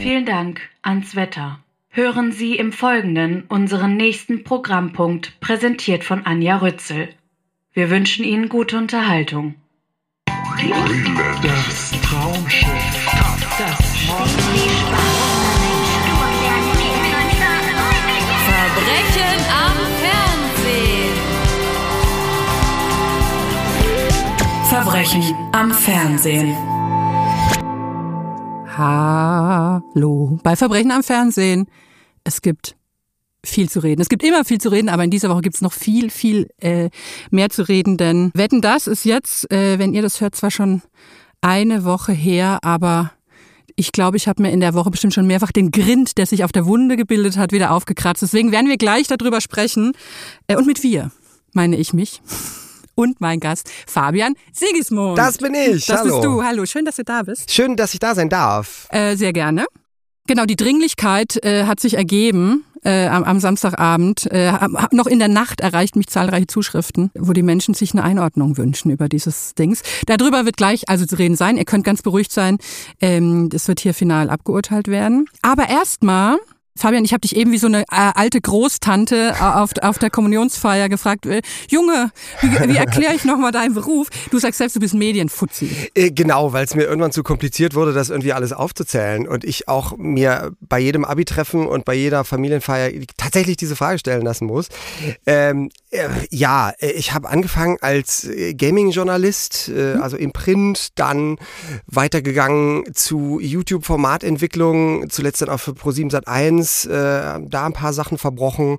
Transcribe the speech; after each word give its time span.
Vielen 0.00 0.24
Dank 0.24 0.62
ans 0.80 1.14
Wetter. 1.14 1.58
Hören 1.90 2.32
Sie 2.32 2.56
im 2.56 2.72
Folgenden 2.72 3.44
unseren 3.48 3.98
nächsten 3.98 4.44
Programmpunkt, 4.44 5.38
präsentiert 5.40 6.04
von 6.04 6.24
Anja 6.24 6.56
Rützel. 6.56 7.10
Wir 7.74 7.90
wünschen 7.90 8.24
Ihnen 8.24 8.48
gute 8.48 8.78
Unterhaltung. 8.78 9.56
Das 11.42 11.92
Traumschiff. 12.02 12.66
Verbrechen 18.48 19.44
am 19.52 19.76
Fernsehen. 20.00 21.14
Verbrechen 24.70 25.34
am 25.52 25.72
Fernsehen. 25.72 26.79
Hallo. 28.82 30.38
Bei 30.42 30.56
Verbrechen 30.56 30.90
am 30.90 31.02
Fernsehen. 31.02 31.66
Es 32.24 32.40
gibt 32.40 32.76
viel 33.44 33.68
zu 33.68 33.80
reden. 33.80 34.00
Es 34.00 34.08
gibt 34.08 34.22
immer 34.22 34.42
viel 34.46 34.58
zu 34.58 34.70
reden, 34.70 34.88
aber 34.88 35.04
in 35.04 35.10
dieser 35.10 35.28
Woche 35.28 35.42
gibt 35.42 35.56
es 35.56 35.60
noch 35.60 35.74
viel, 35.74 36.08
viel 36.08 36.48
äh, 36.60 36.88
mehr 37.30 37.50
zu 37.50 37.68
reden, 37.68 37.98
denn 37.98 38.30
Wetten, 38.32 38.62
das 38.62 38.86
ist 38.86 39.04
jetzt, 39.04 39.50
äh, 39.52 39.78
wenn 39.78 39.92
ihr 39.92 40.00
das 40.00 40.22
hört, 40.22 40.34
zwar 40.34 40.50
schon 40.50 40.80
eine 41.42 41.84
Woche 41.84 42.12
her, 42.12 42.60
aber 42.62 43.12
ich 43.76 43.92
glaube, 43.92 44.16
ich 44.16 44.26
habe 44.28 44.40
mir 44.40 44.50
in 44.50 44.60
der 44.60 44.72
Woche 44.72 44.90
bestimmt 44.90 45.12
schon 45.12 45.26
mehrfach 45.26 45.52
den 45.52 45.72
Grind, 45.72 46.16
der 46.16 46.24
sich 46.24 46.42
auf 46.44 46.52
der 46.52 46.64
Wunde 46.64 46.96
gebildet 46.96 47.36
hat, 47.36 47.52
wieder 47.52 47.72
aufgekratzt. 47.72 48.22
Deswegen 48.22 48.50
werden 48.50 48.68
wir 48.68 48.78
gleich 48.78 49.08
darüber 49.08 49.42
sprechen. 49.42 49.92
Äh, 50.46 50.56
und 50.56 50.66
mit 50.66 50.82
wir 50.82 51.10
meine 51.52 51.76
ich 51.76 51.92
mich. 51.92 52.22
Und 52.94 53.20
mein 53.20 53.40
Gast 53.40 53.70
Fabian 53.86 54.34
Sigismund. 54.52 55.18
Das 55.18 55.38
bin 55.38 55.54
ich. 55.54 55.86
Das 55.86 56.00
Hallo. 56.00 56.14
bist 56.14 56.24
du. 56.24 56.44
Hallo, 56.44 56.66
schön, 56.66 56.84
dass 56.84 56.96
du 56.96 57.04
da 57.04 57.22
bist. 57.22 57.50
Schön, 57.50 57.76
dass 57.76 57.94
ich 57.94 58.00
da 58.00 58.14
sein 58.14 58.28
darf. 58.28 58.88
Äh, 58.90 59.16
sehr 59.16 59.32
gerne. 59.32 59.66
Genau, 60.26 60.44
die 60.44 60.56
Dringlichkeit 60.56 61.42
äh, 61.44 61.64
hat 61.64 61.80
sich 61.80 61.94
ergeben. 61.94 62.64
Äh, 62.82 63.08
am, 63.08 63.24
am 63.24 63.40
Samstagabend, 63.40 64.30
äh, 64.32 64.52
hab, 64.52 64.92
noch 64.92 65.06
in 65.06 65.18
der 65.18 65.28
Nacht 65.28 65.60
erreicht 65.60 65.96
mich 65.96 66.06
zahlreiche 66.06 66.46
Zuschriften, 66.46 67.10
wo 67.14 67.34
die 67.34 67.42
Menschen 67.42 67.74
sich 67.74 67.92
eine 67.92 68.04
Einordnung 68.04 68.56
wünschen 68.56 68.90
über 68.90 69.08
dieses 69.08 69.54
Dings. 69.54 69.82
Darüber 70.06 70.46
wird 70.46 70.56
gleich 70.56 70.88
also 70.88 71.04
zu 71.04 71.16
reden 71.16 71.36
sein. 71.36 71.58
Ihr 71.58 71.66
könnt 71.66 71.84
ganz 71.84 72.00
beruhigt 72.00 72.32
sein. 72.32 72.56
Ähm, 73.00 73.50
das 73.50 73.68
wird 73.68 73.80
hier 73.80 73.92
final 73.92 74.30
abgeurteilt 74.30 74.88
werden. 74.88 75.26
Aber 75.42 75.68
erstmal 75.68 76.38
Fabian, 76.80 77.04
ich 77.04 77.12
habe 77.12 77.20
dich 77.20 77.36
eben 77.36 77.52
wie 77.52 77.58
so 77.58 77.66
eine 77.66 77.82
äh, 77.82 77.84
alte 77.90 78.40
Großtante 78.40 79.34
äh, 79.38 79.42
auf, 79.42 79.72
auf 79.82 79.98
der 79.98 80.08
Kommunionsfeier 80.08 80.88
gefragt, 80.88 81.26
äh, 81.26 81.42
Junge, 81.68 82.10
wie, 82.40 82.50
wie 82.70 82.76
erkläre 82.76 83.14
ich 83.14 83.26
nochmal 83.26 83.52
deinen 83.52 83.74
Beruf? 83.74 84.08
Du 84.30 84.38
sagst 84.38 84.58
selbst, 84.58 84.76
du 84.76 84.80
bist 84.80 84.94
Medienfuzzi. 84.94 85.90
Äh, 85.94 86.10
genau, 86.10 86.54
weil 86.54 86.64
es 86.64 86.74
mir 86.74 86.84
irgendwann 86.84 87.12
zu 87.12 87.22
kompliziert 87.22 87.74
wurde, 87.74 87.92
das 87.92 88.08
irgendwie 88.08 88.32
alles 88.32 88.54
aufzuzählen. 88.54 89.28
Und 89.28 89.44
ich 89.44 89.68
auch 89.68 89.98
mir 89.98 90.52
bei 90.60 90.78
jedem 90.78 91.04
Abi-Treffen 91.04 91.66
und 91.66 91.84
bei 91.84 91.92
jeder 91.92 92.24
Familienfeier 92.24 92.90
tatsächlich 93.18 93.58
diese 93.58 93.76
Frage 93.76 93.98
stellen 93.98 94.22
lassen 94.22 94.46
muss. 94.46 94.68
Ähm, 95.26 95.68
äh, 95.90 96.08
ja, 96.30 96.72
äh, 96.78 96.92
ich 96.92 97.12
habe 97.12 97.28
angefangen 97.28 97.76
als 97.82 98.26
Gaming-Journalist, 98.56 99.68
äh, 99.68 99.96
also 100.00 100.16
im 100.16 100.32
Print, 100.32 100.98
dann 100.98 101.36
weitergegangen 101.86 102.94
zu 102.94 103.38
YouTube-Formatentwicklung, 103.38 105.10
zuletzt 105.10 105.42
dann 105.42 105.50
auch 105.50 105.60
für 105.60 105.72
Pro7 105.72 106.08
Sat1, 106.70 106.88
äh, 106.88 107.40
da 107.48 107.66
ein 107.66 107.72
paar 107.72 107.92
Sachen 107.92 108.18
verbrochen. 108.18 108.78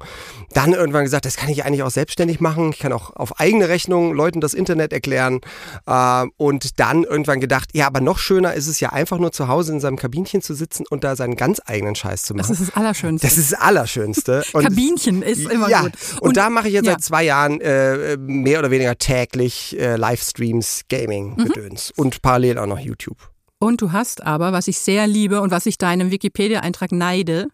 Dann 0.53 0.73
irgendwann 0.73 1.03
gesagt, 1.03 1.25
das 1.25 1.37
kann 1.37 1.49
ich 1.49 1.65
eigentlich 1.65 1.83
auch 1.83 1.91
selbstständig 1.91 2.39
machen. 2.39 2.71
Ich 2.71 2.79
kann 2.79 2.93
auch 2.93 3.15
auf 3.15 3.39
eigene 3.39 3.69
Rechnung 3.69 4.13
Leuten 4.13 4.41
das 4.41 4.53
Internet 4.53 4.93
erklären. 4.93 5.41
Äh, 5.85 6.25
und 6.37 6.79
dann 6.79 7.03
irgendwann 7.03 7.39
gedacht, 7.39 7.69
ja, 7.73 7.87
aber 7.87 8.01
noch 8.01 8.17
schöner 8.17 8.53
ist 8.53 8.67
es 8.67 8.79
ja 8.79 8.89
einfach 8.89 9.17
nur 9.17 9.31
zu 9.31 9.47
Hause 9.47 9.73
in 9.73 9.79
seinem 9.79 9.97
Kabinchen 9.97 10.41
zu 10.41 10.53
sitzen 10.53 10.85
und 10.89 11.03
da 11.03 11.15
seinen 11.15 11.35
ganz 11.35 11.61
eigenen 11.65 11.95
Scheiß 11.95 12.23
zu 12.23 12.33
machen. 12.33 12.47
Das 12.49 12.59
ist 12.59 12.69
das 12.69 12.75
Allerschönste. 12.75 13.27
Das 13.27 13.37
ist 13.37 13.51
das 13.51 13.59
Allerschönste. 13.59 14.43
Und 14.53 14.63
Kabinchen 14.63 15.21
ist 15.21 15.49
immer 15.49 15.69
ja, 15.69 15.81
gut. 15.81 15.93
Und, 16.19 16.37
da 16.37 16.49
mache 16.49 16.67
ich 16.67 16.73
jetzt 16.73 16.85
ja. 16.85 16.93
seit 16.93 17.03
zwei 17.03 17.23
Jahren 17.23 17.61
äh, 17.61 18.17
mehr 18.17 18.59
oder 18.59 18.71
weniger 18.71 18.97
täglich 18.97 19.79
äh, 19.79 19.95
Livestreams, 19.95 20.81
Gaming, 20.89 21.35
Mhm. 21.41 21.77
Und 21.95 22.21
parallel 22.21 22.57
auch 22.57 22.65
noch 22.65 22.79
YouTube. 22.79 23.30
Und 23.63 23.79
du 23.79 23.91
hast 23.91 24.23
aber, 24.23 24.53
was 24.53 24.67
ich 24.67 24.79
sehr 24.79 25.05
liebe 25.05 25.39
und 25.39 25.51
was 25.51 25.67
ich 25.67 25.77
deinem 25.77 26.09
Wikipedia-Eintrag 26.09 26.91
neide, 26.91 27.49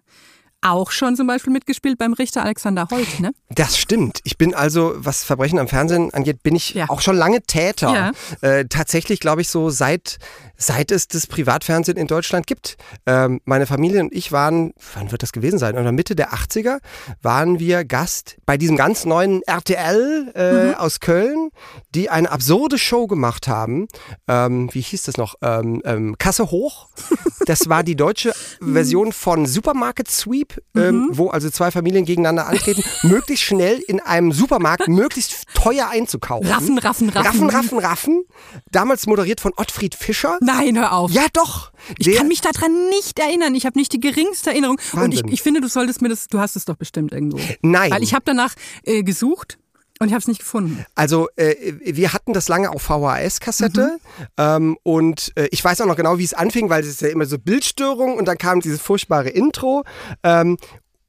auch 0.62 0.92
schon 0.92 1.16
zum 1.16 1.28
Beispiel 1.28 1.54
mitgespielt 1.54 1.98
beim 1.98 2.14
Richter 2.14 2.44
Alexander 2.44 2.88
Holt, 2.92 3.20
ne? 3.20 3.32
Das 3.50 3.78
stimmt. 3.78 4.20
Ich 4.24 4.38
bin 4.38 4.54
also, 4.56 4.94
was 4.98 5.24
Verbrechen 5.24 5.60
am 5.60 5.68
Fernsehen 5.68 6.14
angeht, 6.14 6.44
bin 6.44 6.56
ich 6.56 6.74
Ja. 6.74 6.90
auch 6.90 7.02
schon 7.02 7.16
lange 7.16 7.42
Täter. 7.44 8.14
Ja. 8.42 8.48
Äh, 8.50 8.66
tatsächlich, 8.66 9.20
glaube 9.20 9.42
ich, 9.42 9.50
so 9.50 9.70
seit, 9.70 10.18
seit 10.58 10.92
es 10.92 11.08
das 11.08 11.28
Privatfernsehen 11.28 11.98
in 11.98 12.08
Deutschland 12.08 12.48
gibt. 12.48 12.78
Ähm, 13.06 13.40
meine 13.46 13.68
Familie 13.68 14.02
und 14.02 14.14
ich 14.14 14.32
waren, 14.32 14.74
wann 14.96 15.12
wird 15.12 15.22
das 15.24 15.32
gewesen 15.32 15.60
sein? 15.60 15.76
In 15.78 15.84
der 15.84 15.92
Mitte 15.92 16.16
der 16.16 16.34
80er 16.34 16.80
waren 17.22 17.60
wir 17.60 17.86
Gast 17.86 18.38
bei 18.46 18.58
diesem 18.58 18.76
ganz 18.78 19.06
neuen 19.06 19.44
RTL 19.44 20.32
äh, 20.74 20.76
aus 20.76 21.00
Köln, 21.00 21.50
die 21.94 22.10
eine 22.10 22.32
absurde 22.32 22.78
Show 22.80 23.06
gemacht 23.08 23.48
haben. 23.48 23.88
Ähm, 24.28 24.70
wie 24.74 24.82
hieß 24.82 25.04
das 25.04 25.18
noch? 25.18 25.36
Ähm, 25.42 25.82
ähm, 25.86 26.18
Kasse 26.18 26.50
hoch. 26.52 26.90
Das 27.46 27.70
war 27.70 27.82
die 27.82 27.96
deutsche 27.96 28.34
Version 28.60 29.14
von 29.14 29.46
Supermarket 29.46 30.10
Sweep, 30.12 30.57
ähm, 30.76 31.10
wo 31.12 31.30
also 31.30 31.50
zwei 31.50 31.72
Familien 31.72 32.06
gegeneinander 32.06 32.48
antreten, 32.48 32.84
möglichst 33.04 33.44
schnell 33.44 33.80
in 33.88 34.00
einem 34.00 34.32
Supermarkt 34.32 34.88
möglichst 34.88 35.46
teuer 35.54 35.90
einzukaufen. 35.90 36.50
Raffen, 36.50 36.78
raffen, 36.78 37.10
raffen. 37.10 37.28
Raffen, 37.28 37.50
raffen, 37.50 37.80
raffen. 37.80 38.24
Damals 38.72 39.08
moderiert 39.08 39.42
von 39.42 39.54
Ottfried 39.56 39.96
Fischer. 39.96 40.38
Nein, 40.42 40.78
hör 40.78 40.94
auf. 40.94 41.12
Ja, 41.12 41.26
doch. 41.34 41.72
Ich 41.98 42.16
kann 42.16 42.28
mich 42.28 42.42
daran 42.42 42.90
nicht 42.90 43.20
erinnern. 43.20 43.56
Ich 43.56 43.66
habe 43.66 43.78
nicht 43.78 43.94
die 43.94 44.00
geringste 44.00 44.52
Erinnerung. 44.52 44.78
Und 44.94 45.14
ich, 45.14 45.20
Wahnsinn. 45.20 45.34
ich 45.34 45.42
finde, 45.42 45.62
du 45.62 45.68
solltest 45.68 46.02
mir 46.02 46.10
das, 46.10 46.28
du 46.28 46.40
hast 46.40 46.56
es 46.56 46.66
doch 46.66 46.76
bestimmt 46.76 47.14
irgendwo. 47.14 47.40
Nein. 47.62 47.92
Weil 47.92 48.04
ich 48.04 48.14
habe 48.14 48.24
danach 48.26 48.54
äh, 48.84 49.04
gesucht 49.04 49.58
und 50.00 50.08
ich 50.08 50.14
habe 50.14 50.20
es 50.22 50.28
nicht 50.28 50.40
gefunden. 50.40 50.86
Also 50.96 51.28
äh, 51.36 51.74
wir 51.84 52.14
hatten 52.14 52.34
das 52.34 52.48
lange 52.48 52.70
auf 52.70 52.82
VHS-Kassette 52.84 53.98
ähm, 54.38 54.78
und 54.84 55.32
äh, 55.36 55.48
ich 55.52 55.64
weiß 55.64 55.82
auch 55.82 55.86
noch 55.86 55.96
genau, 55.96 56.18
wie 56.18 56.24
es 56.24 56.34
anfing, 56.34 56.70
weil 56.70 56.82
es 56.82 56.88
ist 56.90 57.02
ja 57.02 57.10
immer 57.10 57.26
so 57.26 57.38
Bildstörung 57.40 58.16
und 58.16 58.26
dann 58.28 58.38
kam 58.38 58.60
dieses 58.62 58.82
furchtbare 58.82 59.30
Intro. 59.30 59.84
Ähm, 60.24 60.58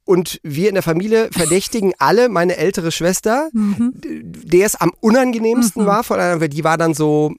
und 0.05 0.39
wir 0.41 0.69
in 0.69 0.73
der 0.73 0.81
Familie 0.83 1.29
verdächtigen 1.31 1.93
alle 1.99 2.29
meine 2.29 2.57
ältere 2.57 2.91
Schwester, 2.91 3.49
d- 3.53 4.21
der 4.23 4.65
es 4.65 4.75
am 4.75 4.91
unangenehmsten 5.01 5.85
war 5.85 6.03
von 6.03 6.19
einer, 6.19 6.41
weil 6.41 6.49
die 6.49 6.63
war 6.63 6.79
dann 6.79 6.95
so 6.95 7.33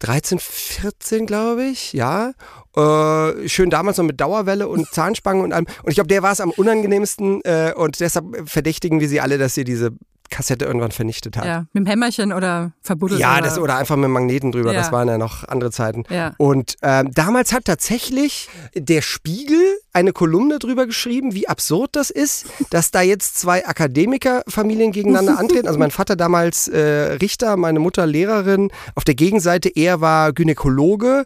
13, 0.00 0.38
14, 0.40 1.26
glaube 1.26 1.64
ich, 1.66 1.92
ja. 1.92 2.32
Äh, 2.76 3.48
schön 3.48 3.70
damals 3.70 3.98
noch 3.98 4.04
mit 4.04 4.20
Dauerwelle 4.20 4.66
und 4.66 4.88
Zahnspange 4.92 5.42
und 5.44 5.52
allem. 5.52 5.66
Und 5.84 5.90
ich 5.90 5.94
glaube, 5.94 6.08
der 6.08 6.22
war 6.24 6.32
es 6.32 6.40
am 6.40 6.50
unangenehmsten 6.50 7.42
äh, 7.44 7.74
und 7.76 8.00
deshalb 8.00 8.24
verdächtigen 8.48 8.98
wir 8.98 9.08
sie 9.08 9.20
alle, 9.20 9.38
dass 9.38 9.54
sie 9.54 9.62
diese 9.64 9.90
Kassette 10.30 10.64
irgendwann 10.64 10.92
vernichtet 10.92 11.36
hat. 11.36 11.44
Ja, 11.44 11.66
mit 11.72 11.84
dem 11.84 11.86
Hämmerchen 11.86 12.32
oder 12.32 12.72
verbuddelt. 12.80 13.20
Ja, 13.20 13.34
oder, 13.34 13.42
das 13.42 13.58
oder 13.58 13.76
einfach 13.76 13.96
mit 13.96 14.08
Magneten 14.08 14.52
drüber. 14.52 14.72
Ja. 14.72 14.80
Das 14.80 14.92
waren 14.92 15.08
ja 15.08 15.18
noch 15.18 15.46
andere 15.46 15.70
Zeiten. 15.70 16.04
Ja. 16.08 16.32
Und 16.38 16.76
ähm, 16.82 17.10
damals 17.12 17.52
hat 17.52 17.64
tatsächlich 17.64 18.48
der 18.74 19.02
Spiegel 19.02 19.60
eine 19.92 20.12
Kolumne 20.12 20.58
drüber 20.58 20.86
geschrieben, 20.86 21.34
wie 21.34 21.48
absurd 21.48 21.96
das 21.96 22.10
ist, 22.10 22.46
dass 22.70 22.90
da 22.90 23.02
jetzt 23.02 23.38
zwei 23.38 23.66
Akademikerfamilien 23.66 24.92
gegeneinander 24.92 25.38
antreten. 25.38 25.66
Also 25.66 25.78
mein 25.78 25.90
Vater 25.90 26.16
damals 26.16 26.68
äh, 26.68 26.78
Richter, 27.20 27.56
meine 27.56 27.80
Mutter 27.80 28.06
Lehrerin. 28.06 28.70
Auf 28.94 29.04
der 29.04 29.14
Gegenseite 29.14 29.68
er 29.68 30.00
war 30.00 30.32
Gynäkologe. 30.32 31.24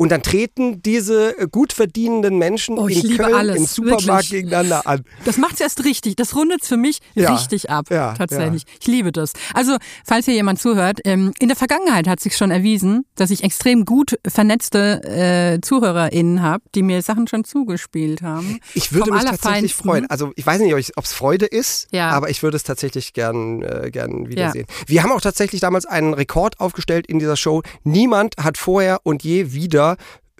Und 0.00 0.08
dann 0.12 0.22
treten 0.22 0.80
diese 0.80 1.38
äh, 1.38 1.46
gut 1.46 1.74
verdienenden 1.74 2.38
Menschen 2.38 2.78
Oh, 2.78 2.88
ich 2.88 3.04
in 3.04 3.10
liebe 3.10 3.24
Köln 3.24 3.34
alles, 3.34 3.56
im 3.58 3.66
Supermarkt 3.66 4.08
wirklich. 4.08 4.30
gegeneinander 4.30 4.86
an. 4.86 5.04
Das 5.26 5.36
macht's 5.36 5.60
erst 5.60 5.84
richtig. 5.84 6.16
Das 6.16 6.34
rundet's 6.34 6.68
für 6.68 6.78
mich 6.78 7.00
Ja, 7.14 7.34
richtig 7.34 7.68
ab. 7.68 7.90
ja, 7.90 8.14
tatsächlich. 8.14 8.64
Ich 8.80 8.86
liebe 8.86 9.12
das. 9.12 9.34
Also, 9.52 9.76
falls 10.06 10.24
hier 10.24 10.32
jemand 10.32 10.58
zuhört, 10.58 11.00
ähm, 11.04 11.34
in 11.38 11.48
der 11.48 11.56
Vergangenheit 11.56 12.08
hat 12.08 12.18
sich 12.18 12.34
schon 12.34 12.50
erwiesen, 12.50 13.04
dass 13.14 13.30
ich 13.30 13.44
extrem 13.44 13.84
gut 13.84 14.18
vernetzte 14.26 15.02
äh, 15.04 15.60
ZuhörerInnen 15.60 16.40
habe, 16.40 16.64
die 16.74 16.82
mir 16.82 17.02
Sachen 17.02 17.28
schon 17.28 17.44
zugespielt 17.44 18.22
haben. 18.22 18.58
Ich 18.72 18.94
würde 18.94 19.08
Vom 19.08 19.16
mich 19.18 19.24
tatsächlich 19.26 19.74
freuen. 19.74 20.06
Also 20.08 20.32
ich 20.34 20.46
weiß 20.46 20.62
nicht, 20.62 20.72
ob 20.96 21.04
es 21.04 21.12
Freude 21.12 21.44
ist, 21.44 21.88
Ja. 21.92 22.08
aber 22.12 22.30
ich 22.30 22.42
würde 22.42 22.56
es 22.56 22.62
tatsächlich 22.62 23.12
gern, 23.12 23.60
äh, 23.60 23.90
gern 23.90 24.30
wiedersehen. 24.30 24.64
Wir 24.86 25.02
haben 25.02 25.12
auch 25.12 25.20
tatsächlich 25.20 25.60
damals 25.60 25.84
einen 25.84 26.14
Rekord 26.14 26.58
aufgestellt 26.58 27.06
in 27.06 27.18
dieser 27.18 27.36
Show. 27.36 27.60
Niemand 27.84 28.36
hat 28.38 28.56
vorher 28.56 29.00
und 29.02 29.22
je 29.24 29.52
wieder 29.52 29.89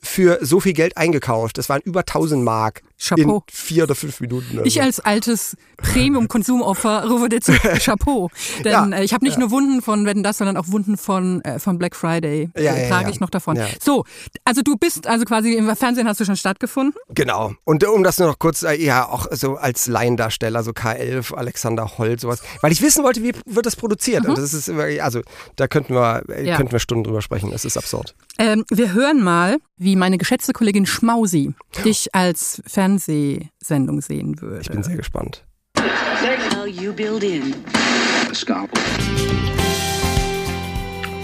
für 0.02 0.38
so 0.40 0.60
viel 0.60 0.72
Geld 0.72 0.96
eingekauft. 0.96 1.58
Das 1.58 1.68
waren 1.68 1.82
über 1.82 2.00
1000 2.00 2.42
Mark. 2.42 2.82
Chapeau. 3.02 3.36
in 3.36 3.42
vier 3.54 3.84
oder 3.84 3.94
fünf 3.94 4.20
Minuten. 4.20 4.58
oder 4.58 4.66
Ich 4.66 4.80
als 4.82 5.00
altes 5.00 5.56
Premium-Konsumopfer 5.78 7.06
rufe 7.08 7.28
dir 7.28 7.40
zu 7.40 7.52
Chapeau. 7.52 8.30
Denn 8.64 8.72
Ja, 8.72 8.86
äh, 8.90 9.04
ich 9.04 9.14
habe 9.14 9.24
nicht 9.24 9.38
nur 9.38 9.50
Wunden 9.50 9.82
von 9.82 10.04
Wetten 10.06 10.22
das, 10.22 10.38
sondern 10.38 10.56
auch 10.56 10.68
Wunden 10.68 10.96
von, 10.96 11.40
äh, 11.42 11.58
von 11.58 11.78
Black 11.78 11.96
Friday. 11.96 12.50
Ja, 12.56 12.72
äh, 12.74 12.82
ja, 12.82 12.88
trage 12.88 13.04
ja. 13.06 13.10
ich 13.10 13.20
noch 13.20 13.30
davon. 13.30 13.56
Ja. 13.56 13.66
So, 13.82 14.04
also 14.44 14.62
du 14.62 14.76
bist 14.76 15.06
also 15.06 15.24
quasi 15.24 15.54
im 15.54 15.74
Fernsehen 15.76 16.06
hast 16.08 16.20
du 16.20 16.24
schon 16.24 16.36
stattgefunden. 16.36 16.94
Genau. 17.14 17.52
Und 17.64 17.84
um 17.86 18.02
das 18.02 18.18
nur 18.18 18.28
noch 18.28 18.38
kurz, 18.38 18.62
äh, 18.62 18.74
ja, 18.74 19.08
auch 19.08 19.26
so 19.30 19.56
als 19.56 19.86
Laiendarsteller, 19.86 20.62
so 20.62 20.72
K11, 20.72 21.34
Alexander 21.34 21.98
Holt, 21.98 22.20
sowas. 22.20 22.42
Weil 22.60 22.72
ich 22.72 22.82
wissen 22.82 23.04
wollte, 23.04 23.22
wie 23.22 23.32
wird 23.46 23.66
das 23.66 23.76
produziert. 23.76 24.26
Und 24.26 24.36
das 24.38 24.52
ist 24.52 24.68
also 24.70 25.20
da 25.56 25.68
könnten 25.68 25.94
wir, 25.94 26.22
äh, 26.28 26.40
Mhm. 26.40 26.46
Ja. 26.46 26.56
könnten 26.56 26.72
wir 26.72 26.78
Stunden 26.80 27.04
drüber 27.04 27.22
sprechen. 27.22 27.50
Das 27.50 27.64
ist 27.64 27.76
absurd. 27.76 28.14
Ähm, 28.38 28.64
wir 28.70 28.92
hören 28.92 29.22
mal, 29.22 29.58
wie 29.76 29.96
meine 29.96 30.18
geschätzte 30.18 30.52
Kollegin 30.52 30.86
Schmausi 30.86 31.54
dich 31.84 32.14
als 32.14 32.62
Fernsehsendung 32.98 34.00
sehen 34.00 34.40
würde. 34.40 34.60
Ich 34.60 34.68
bin 34.70 34.82
sehr 34.82 34.96
gespannt. 34.96 35.44
How 35.76 36.66
you 36.66 36.92
build 36.92 37.22
in. 37.22 37.54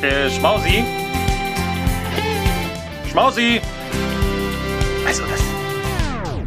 Äh, 0.03 0.31
Schmausi? 0.31 0.85
Schmausi? 3.11 3.61
Also 5.07 5.23
das... 5.25 5.41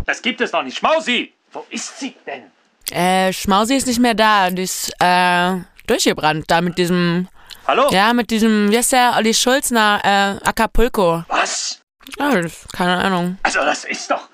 Das 0.05 0.21
gibt 0.21 0.41
es 0.41 0.51
doch 0.51 0.63
nicht. 0.63 0.77
Schmausi! 0.77 1.33
Wo 1.51 1.65
ist 1.69 1.99
sie 1.99 2.15
denn? 2.25 2.43
Äh, 2.91 3.33
Schmausi 3.33 3.75
ist 3.75 3.87
nicht 3.87 3.99
mehr 3.99 4.13
da. 4.13 4.49
Die 4.49 4.63
ist, 4.63 4.91
äh, 4.99 5.57
durchgebrannt. 5.87 6.45
Da 6.47 6.61
mit 6.61 6.77
diesem, 6.77 7.27
Hallo? 7.67 7.87
ja, 7.91 8.13
mit 8.13 8.31
diesem, 8.31 8.71
wie 8.71 8.77
heißt 8.77 8.91
der, 8.93 9.13
Olli 9.17 9.33
Schulz 9.33 9.71
nach, 9.71 10.03
äh, 10.03 10.37
Acapulco. 10.43 11.23
Was? 11.27 11.81
Ja, 12.17 12.41
das- 12.41 12.67
keine 12.71 12.97
Ahnung. 12.97 13.37
Also 13.43 13.59
das 13.59 13.83
ist 13.85 14.09
doch... 14.09 14.28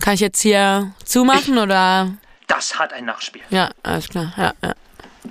Kann 0.00 0.14
ich 0.14 0.20
jetzt 0.20 0.40
hier 0.40 0.92
zumachen 1.04 1.58
oder? 1.58 2.12
Das 2.46 2.78
hat 2.78 2.92
ein 2.92 3.04
Nachspiel. 3.04 3.42
Ja, 3.50 3.70
alles 3.82 4.08
klar. 4.08 4.32
Ja, 4.36 4.52
ja. 4.62 4.74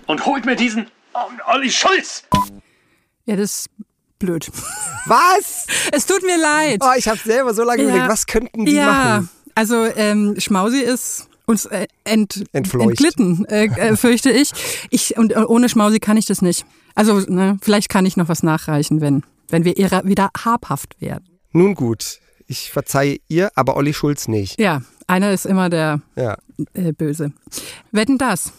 Und 0.05 0.25
holt 0.25 0.45
mir 0.45 0.55
diesen 0.55 0.87
Olli 1.47 1.71
Schulz! 1.71 2.23
Ja, 3.25 3.35
das 3.35 3.61
ist 3.61 3.69
blöd. 4.19 4.49
Was? 5.05 5.65
Es 5.91 6.05
tut 6.05 6.23
mir 6.23 6.37
leid. 6.37 6.79
Oh, 6.81 6.93
ich 6.97 7.07
habe 7.07 7.17
selber 7.17 7.53
so 7.53 7.63
lange 7.63 7.83
Ja. 7.83 7.89
überlegt, 7.89 8.09
was 8.09 8.25
könnten 8.27 8.65
die 8.65 8.73
ja, 8.73 8.85
machen? 8.85 9.29
also 9.55 9.85
ähm, 9.85 10.35
Schmausi 10.37 10.79
ist 10.79 11.27
uns 11.45 11.65
äh, 11.65 11.87
ent, 12.03 12.43
entglitten, 12.53 13.45
äh, 13.45 13.65
äh, 13.65 13.95
fürchte 13.95 14.29
ich. 14.29 14.51
ich. 14.91 15.17
Und 15.17 15.33
äh, 15.35 15.39
ohne 15.39 15.67
Schmausi 15.67 15.99
kann 15.99 16.15
ich 16.15 16.25
das 16.25 16.41
nicht. 16.41 16.65
Also 16.95 17.19
ne, 17.27 17.57
vielleicht 17.61 17.89
kann 17.89 18.05
ich 18.05 18.17
noch 18.17 18.29
was 18.29 18.43
nachreichen, 18.43 19.01
wenn, 19.01 19.23
wenn 19.47 19.65
wir 19.65 19.77
ihrer 19.77 20.05
wieder 20.05 20.29
habhaft 20.37 21.01
werden. 21.01 21.39
Nun 21.51 21.73
gut, 21.73 22.19
ich 22.49 22.71
verzeihe 22.71 23.19
ihr, 23.29 23.51
aber 23.55 23.77
Olli 23.77 23.93
Schulz 23.93 24.27
nicht. 24.27 24.59
Ja, 24.59 24.81
einer 25.07 25.31
ist 25.31 25.45
immer 25.45 25.69
der 25.69 26.01
Ja. 26.15 26.35
äh, 26.73 26.91
Böse. 26.91 27.31
Wetten 27.91 28.17
das? 28.17 28.51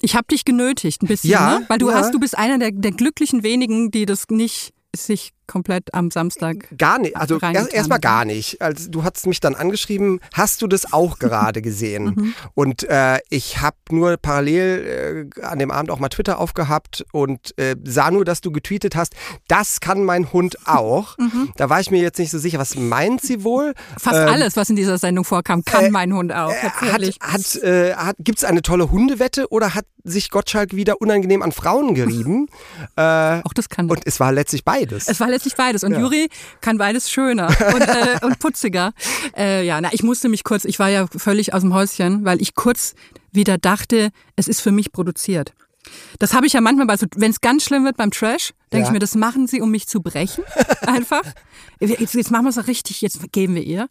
Ich 0.00 0.14
habe 0.16 0.26
dich 0.28 0.44
genötigt, 0.44 1.02
ein 1.02 1.06
bisschen, 1.06 1.30
Ja, 1.30 1.60
ne? 1.60 1.64
weil 1.68 1.78
du 1.78 1.88
ja. 1.88 1.94
hast, 1.96 2.12
du 2.12 2.20
bist 2.20 2.36
einer 2.36 2.58
der, 2.58 2.72
der 2.72 2.90
glücklichen 2.92 3.42
wenigen, 3.42 3.90
die 3.90 4.06
das 4.06 4.26
nicht 4.28 4.74
sich 4.94 5.32
komplett 5.48 5.92
am 5.94 6.10
Samstag. 6.12 6.68
Gar 6.76 7.00
nicht, 7.00 7.16
also 7.16 7.38
erst 7.40 7.72
erstmal 7.72 7.96
haben. 7.96 8.02
gar 8.02 8.24
nicht. 8.24 8.62
Also 8.62 8.88
du 8.90 9.02
hast 9.02 9.26
mich 9.26 9.40
dann 9.40 9.56
angeschrieben, 9.56 10.20
hast 10.32 10.62
du 10.62 10.68
das 10.68 10.92
auch 10.92 11.18
gerade 11.18 11.62
gesehen? 11.62 11.88
Mhm. 12.18 12.34
Und 12.54 12.84
äh, 12.84 13.18
ich 13.28 13.60
habe 13.60 13.76
nur 13.90 14.16
parallel 14.16 15.28
äh, 15.38 15.42
an 15.44 15.58
dem 15.58 15.70
Abend 15.70 15.90
auch 15.90 15.98
mal 15.98 16.08
Twitter 16.08 16.38
aufgehabt 16.38 17.04
und 17.12 17.56
äh, 17.58 17.76
sah 17.84 18.10
nur, 18.10 18.24
dass 18.24 18.40
du 18.40 18.50
getweetet 18.50 18.96
hast, 18.96 19.14
das 19.46 19.80
kann 19.80 20.04
mein 20.04 20.32
Hund 20.32 20.56
auch. 20.66 21.16
Da 21.56 21.70
war 21.70 21.80
ich 21.80 21.90
mir 21.90 22.00
jetzt 22.00 22.18
nicht 22.18 22.30
so 22.30 22.38
sicher, 22.38 22.58
was 22.58 22.76
meint 22.76 23.20
sie 23.20 23.42
wohl? 23.44 23.68
Mhm. 23.68 23.98
Fast 24.00 24.16
Ähm, 24.16 24.28
alles, 24.28 24.56
was 24.56 24.70
in 24.70 24.76
dieser 24.76 24.98
Sendung 24.98 25.24
vorkam, 25.24 25.64
kann 25.64 25.90
mein 25.90 26.12
Hund 26.12 26.32
auch. 26.32 26.52
Hat, 26.52 26.72
Tatsächlich. 26.78 27.18
hat, 27.20 27.62
äh, 27.62 27.94
hat, 27.94 28.16
Gibt 28.18 28.38
es 28.38 28.44
eine 28.44 28.62
tolle 28.62 28.90
Hundewette 28.90 29.50
oder 29.50 29.74
hat 29.74 29.84
sich 30.04 30.30
Gottschalk 30.30 30.74
wieder 30.74 31.00
unangenehm 31.00 31.42
an 31.42 31.52
Frauen 31.52 31.94
gerieben? 31.94 32.48
äh, 32.96 33.40
auch 33.42 33.52
das 33.54 33.68
kann. 33.68 33.90
und 33.90 34.00
es 34.04 34.20
war 34.20 34.32
letztlich 34.32 34.64
beides. 34.64 35.08
Es 35.08 35.20
war 35.20 35.28
letztlich 35.28 35.37
beides. 35.56 35.84
Und 35.84 35.92
Juri 35.98 36.28
kann 36.60 36.78
beides 36.78 37.10
schöner 37.10 37.48
und, 37.74 37.80
äh, 37.82 38.18
und 38.22 38.38
putziger. 38.38 38.92
Äh, 39.36 39.64
ja, 39.66 39.80
na, 39.80 39.90
ich 39.92 40.02
musste 40.02 40.28
mich 40.28 40.44
kurz, 40.44 40.64
ich 40.64 40.78
war 40.78 40.88
ja 40.88 41.06
völlig 41.16 41.54
aus 41.54 41.62
dem 41.62 41.74
Häuschen, 41.74 42.24
weil 42.24 42.40
ich 42.42 42.54
kurz 42.54 42.94
wieder 43.32 43.58
dachte, 43.58 44.10
es 44.36 44.48
ist 44.48 44.60
für 44.60 44.72
mich 44.72 44.92
produziert. 44.92 45.52
Das 46.18 46.34
habe 46.34 46.46
ich 46.46 46.52
ja 46.52 46.60
manchmal, 46.60 46.86
bei 46.86 46.96
so, 46.96 47.06
wenn 47.16 47.30
es 47.30 47.40
ganz 47.40 47.64
schlimm 47.64 47.84
wird 47.84 47.96
beim 47.96 48.10
Trash, 48.10 48.52
denke 48.72 48.82
Ja. 48.82 48.88
ich 48.88 48.92
mir, 48.92 48.98
das 48.98 49.14
machen 49.14 49.46
sie, 49.46 49.60
um 49.62 49.70
mich 49.70 49.86
zu 49.86 50.02
brechen. 50.02 50.44
Einfach. 50.86 51.22
Jetzt, 51.80 52.14
jetzt 52.14 52.30
machen 52.30 52.44
wir 52.44 52.50
es 52.50 52.66
richtig, 52.66 53.00
jetzt 53.00 53.32
geben 53.32 53.54
wir 53.54 53.62
ihr. 53.62 53.88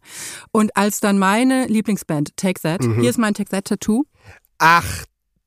Und 0.52 0.76
als 0.76 1.00
dann 1.00 1.18
meine 1.18 1.66
Lieblingsband, 1.66 2.36
Take 2.36 2.60
That, 2.60 2.82
Mhm. 2.82 3.00
hier 3.00 3.10
ist 3.10 3.18
mein 3.18 3.34
Take 3.34 3.50
That 3.50 3.64
Tattoo. 3.64 4.04
Ach, 4.58 4.84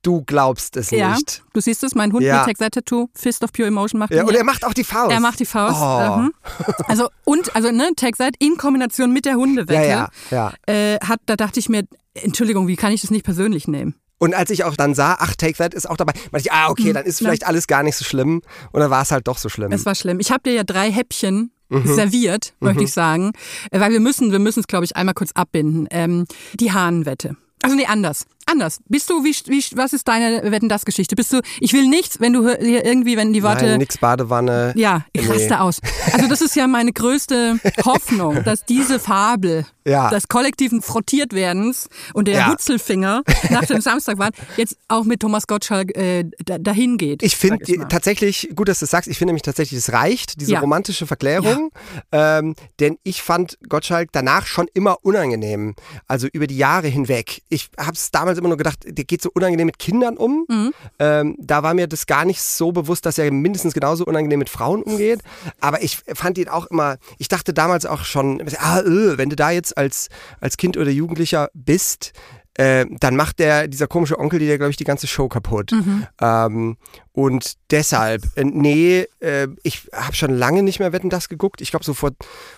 du 0.02 0.22
glaubst 0.22 0.76
es 0.76 0.90
Ja, 0.90 1.14
nicht. 1.14 1.42
du 1.52 1.60
siehst 1.60 1.82
es, 1.84 1.94
mein 1.94 2.12
Hund 2.12 2.22
Ja. 2.22 2.38
mit 2.38 2.46
Take 2.46 2.58
That 2.58 2.74
Tattoo, 2.74 3.08
Fist 3.14 3.42
of 3.44 3.52
Pure 3.52 3.68
Emotion 3.68 3.98
macht 3.98 4.10
Ja, 4.12 4.22
und 4.22 4.30
hier. 4.30 4.38
er 4.38 4.44
macht 4.44 4.64
auch 4.64 4.74
die 4.74 4.84
Faust. 4.84 5.12
Er 5.12 5.20
macht 5.20 5.40
die 5.40 5.46
Faust. 5.46 5.78
Oh. 5.80 6.16
Mhm. 6.18 6.32
Also 6.88 7.08
und 7.24 7.54
also 7.56 7.70
ne, 7.70 7.90
That 7.96 8.34
in 8.38 8.56
Kombination 8.56 9.12
mit 9.12 9.24
der 9.24 9.34
Hundewette. 9.36 9.74
Ja, 9.88 10.08
ja, 10.30 10.52
ja. 10.66 10.72
Äh, 10.72 10.98
hat, 11.00 11.20
da 11.26 11.36
dachte 11.36 11.60
ich 11.60 11.68
mir, 11.68 11.84
Entschuldigung, 12.14 12.66
wie 12.68 12.76
kann 12.76 12.92
ich 12.92 13.00
das 13.00 13.10
nicht 13.10 13.24
persönlich 13.24 13.68
nehmen? 13.68 13.94
Und 14.18 14.34
als 14.34 14.50
ich 14.50 14.62
auch 14.64 14.76
dann 14.76 14.94
sah, 14.94 15.16
ach, 15.18 15.34
Take 15.34 15.54
That 15.54 15.74
ist 15.74 15.88
auch 15.90 15.96
dabei, 15.96 16.12
meinte 16.30 16.46
ich, 16.46 16.52
ah, 16.52 16.68
okay, 16.68 16.92
dann 16.92 17.04
ist 17.04 17.20
ja. 17.20 17.24
vielleicht 17.26 17.44
alles 17.46 17.66
gar 17.66 17.82
nicht 17.82 17.96
so 17.96 18.04
schlimm. 18.04 18.42
Und 18.70 18.80
dann 18.80 18.90
war 18.90 19.02
es 19.02 19.10
halt 19.10 19.26
doch 19.26 19.38
so 19.38 19.48
schlimm. 19.48 19.72
Es 19.72 19.84
war 19.84 19.94
schlimm. 19.96 20.20
Ich 20.20 20.30
habe 20.30 20.42
dir 20.44 20.52
ja 20.52 20.62
drei 20.64 20.90
Häppchen 20.92 21.50
Mhm. 21.68 21.86
serviert, 21.94 22.52
möchte 22.60 22.84
ich 22.84 22.92
sagen, 22.92 23.32
äh, 23.70 23.80
weil 23.80 23.92
wir 23.92 24.00
müssen, 24.00 24.30
wir 24.30 24.38
müssen 24.38 24.60
es, 24.60 24.66
glaube 24.66 24.84
ich, 24.84 24.94
einmal 24.94 25.14
kurz 25.14 25.32
abbinden. 25.32 25.88
Ähm, 25.90 26.26
die 26.52 26.70
Hahnenwette. 26.70 27.34
Also 27.62 27.74
nee, 27.76 27.86
anders. 27.86 28.26
Anders. 28.46 28.80
Bist 28.88 29.08
du, 29.08 29.24
wie, 29.24 29.34
wie, 29.46 29.64
was 29.76 29.92
ist 29.92 30.08
deine 30.08 30.50
Wetten 30.50 30.68
das 30.68 30.84
Geschichte? 30.84 31.14
Bist 31.16 31.32
du, 31.32 31.40
ich 31.60 31.72
will 31.72 31.86
nichts, 31.88 32.20
wenn 32.20 32.32
du 32.32 32.48
hier 32.58 32.84
irgendwie, 32.84 33.16
wenn 33.16 33.32
die 33.32 33.42
Worte. 33.42 33.64
Nein, 33.66 33.78
nix 33.78 33.98
Badewanne. 33.98 34.72
Ja, 34.76 35.04
ich 35.12 35.22
Nee. 35.22 35.28
raste 35.34 35.60
aus. 35.60 35.80
Also 36.12 36.28
das 36.28 36.40
ist 36.40 36.56
ja 36.56 36.66
meine 36.66 36.92
größte 36.92 37.58
Hoffnung, 37.84 38.42
dass 38.44 38.64
diese 38.64 38.98
Fabel 38.98 39.64
Ja. 39.86 40.10
des 40.10 40.28
kollektiven 40.28 40.82
Frottiertwerdens 40.82 41.88
und 42.14 42.26
der 42.28 42.34
Ja. 42.36 42.48
Hutzelfinger 42.50 43.22
nach 43.50 43.64
dem 43.64 43.80
Samstagwart 43.80 44.34
jetzt 44.56 44.76
auch 44.88 45.04
mit 45.04 45.20
Thomas 45.20 45.46
Gottschalk 45.46 45.96
äh, 45.96 46.24
da, 46.44 46.58
dahin 46.58 46.98
geht. 46.98 47.22
Ich 47.22 47.36
finde 47.36 47.64
tatsächlich, 47.88 48.50
gut, 48.54 48.68
dass 48.68 48.80
du 48.80 48.84
es 48.86 48.90
sagst, 48.90 49.08
ich 49.08 49.18
finde 49.18 49.30
nämlich 49.32 49.42
tatsächlich, 49.42 49.78
es 49.78 49.92
reicht, 49.92 50.40
diese 50.40 50.52
Ja. 50.52 50.60
romantische 50.60 51.06
Verklärung. 51.06 51.70
Ähm, 52.10 52.54
denn 52.80 52.98
ich 53.04 53.22
fand 53.22 53.58
Gottschalk 53.68 54.10
danach 54.12 54.46
schon 54.46 54.66
immer 54.74 54.98
unangenehm. 55.02 55.74
Also 56.06 56.28
über 56.32 56.46
die 56.46 56.56
Jahre 56.56 56.88
hinweg. 56.88 57.42
Ich 57.48 57.70
habe 57.78 57.92
es 57.92 58.10
damals 58.10 58.31
immer 58.38 58.48
nur 58.48 58.58
gedacht, 58.58 58.80
der 58.86 59.04
geht 59.04 59.22
so 59.22 59.30
unangenehm 59.32 59.66
mit 59.66 59.78
Kindern 59.78 60.16
um. 60.16 60.44
Mhm. 60.48 60.72
Ähm, 60.98 61.36
da 61.38 61.62
war 61.62 61.74
mir 61.74 61.86
das 61.86 62.06
gar 62.06 62.24
nicht 62.24 62.40
so 62.40 62.72
bewusst, 62.72 63.06
dass 63.06 63.18
er 63.18 63.30
mindestens 63.30 63.74
genauso 63.74 64.04
unangenehm 64.04 64.38
mit 64.38 64.48
Frauen 64.48 64.82
umgeht. 64.82 65.20
Aber 65.60 65.82
ich 65.82 65.98
fand 66.14 66.38
ihn 66.38 66.48
auch 66.48 66.66
immer, 66.66 66.96
ich 67.18 67.28
dachte 67.28 67.54
damals 67.54 67.86
auch 67.86 68.04
schon, 68.04 68.42
ah, 68.58 68.80
äh, 68.80 69.18
wenn 69.18 69.30
du 69.30 69.36
da 69.36 69.50
jetzt 69.50 69.76
als, 69.76 70.08
als 70.40 70.56
Kind 70.56 70.76
oder 70.76 70.90
Jugendlicher 70.90 71.50
bist, 71.54 72.12
äh, 72.54 72.84
dann 73.00 73.16
macht 73.16 73.38
der, 73.38 73.66
dieser 73.66 73.86
komische 73.86 74.18
Onkel, 74.18 74.38
dir, 74.38 74.58
glaube 74.58 74.70
ich, 74.70 74.76
die 74.76 74.84
ganze 74.84 75.06
Show 75.06 75.28
kaputt. 75.28 75.72
Ähm, 76.20 76.76
und 77.12 77.54
deshalb, 77.70 78.22
äh, 78.36 78.44
nee, 78.44 79.06
äh, 79.20 79.48
ich 79.62 79.88
habe 79.92 80.14
schon 80.14 80.36
lange 80.36 80.62
nicht 80.62 80.78
mehr 80.78 80.92
Wetten, 80.92 81.08
das 81.08 81.28
geguckt. 81.28 81.60
Ich 81.60 81.70
glaube, 81.70 81.84
so 81.84 81.94
vor, 81.94 82.10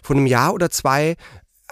vor 0.02 0.16
einem 0.16 0.26
Jahr 0.26 0.52
oder 0.52 0.70
zwei 0.70 1.16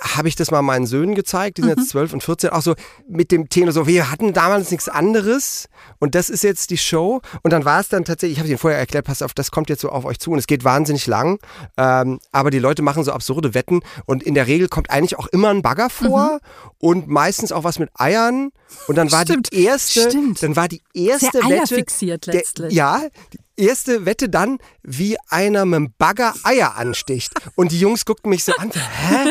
habe 0.02 0.28
ich 0.28 0.36
das 0.36 0.50
mal 0.50 0.62
meinen 0.62 0.86
Söhnen 0.86 1.14
gezeigt, 1.14 1.58
die 1.58 1.62
sind 1.62 1.78
jetzt 1.78 1.90
12 1.90 2.14
und 2.14 2.22
14, 2.22 2.50
auch 2.50 2.62
so 2.62 2.74
mit 3.08 3.30
dem 3.30 3.48
Thema 3.48 3.72
so, 3.72 3.86
wir 3.86 4.10
hatten 4.10 4.32
damals 4.32 4.70
nichts 4.70 4.88
anderes 4.88 5.68
und 5.98 6.14
das 6.14 6.28
ist 6.28 6.42
jetzt 6.42 6.70
die 6.70 6.78
Show. 6.78 7.20
Und 7.42 7.52
dann 7.52 7.64
war 7.64 7.80
es 7.80 7.88
dann 7.88 8.04
tatsächlich, 8.04 8.36
ich 8.36 8.38
habe 8.40 8.48
Ihnen 8.48 8.58
vorher 8.58 8.78
erklärt, 8.78 9.04
pass 9.04 9.22
auf, 9.22 9.32
das 9.34 9.50
kommt 9.50 9.70
jetzt 9.70 9.80
so 9.80 9.90
auf 9.90 10.04
euch 10.04 10.18
zu 10.18 10.30
und 10.32 10.38
es 10.38 10.46
geht 10.46 10.64
wahnsinnig 10.64 11.06
lang, 11.06 11.38
ähm, 11.76 12.18
aber 12.32 12.50
die 12.50 12.58
Leute 12.58 12.82
machen 12.82 13.04
so 13.04 13.12
absurde 13.12 13.54
Wetten 13.54 13.80
und 14.06 14.22
in 14.22 14.34
der 14.34 14.46
Regel 14.46 14.68
kommt 14.68 14.90
eigentlich 14.90 15.18
auch 15.18 15.26
immer 15.28 15.50
ein 15.50 15.62
Bagger 15.62 15.90
vor 15.90 16.40
und 16.78 17.08
meistens 17.08 17.52
auch 17.52 17.64
was 17.64 17.78
mit 17.78 17.90
Eiern. 17.94 18.50
Und 18.88 18.96
dann 18.96 19.12
war 19.12 19.22
Stimmt, 19.22 19.52
die 19.52 19.64
erste, 19.64 20.10
stimmt. 20.10 20.42
dann 20.42 20.56
war 20.56 20.66
die 20.66 20.82
erste 20.94 21.30
Sehr 21.30 21.42
Wette, 21.44 21.54
eierfixiert 21.54 22.26
der, 22.26 22.34
letztlich. 22.34 22.72
ja, 22.72 23.02
die 23.32 23.38
erste 23.62 24.06
Wette 24.06 24.28
dann, 24.28 24.58
wie 24.82 25.16
einer 25.28 25.64
mit 25.64 25.76
dem 25.76 25.94
Bagger 25.96 26.34
Eier 26.42 26.76
ansticht. 26.76 27.32
Und 27.54 27.72
die 27.72 27.80
Jungs 27.80 28.04
guckten 28.04 28.30
mich 28.30 28.44
so 28.44 28.52
an, 28.56 28.70
hä? 28.72 29.30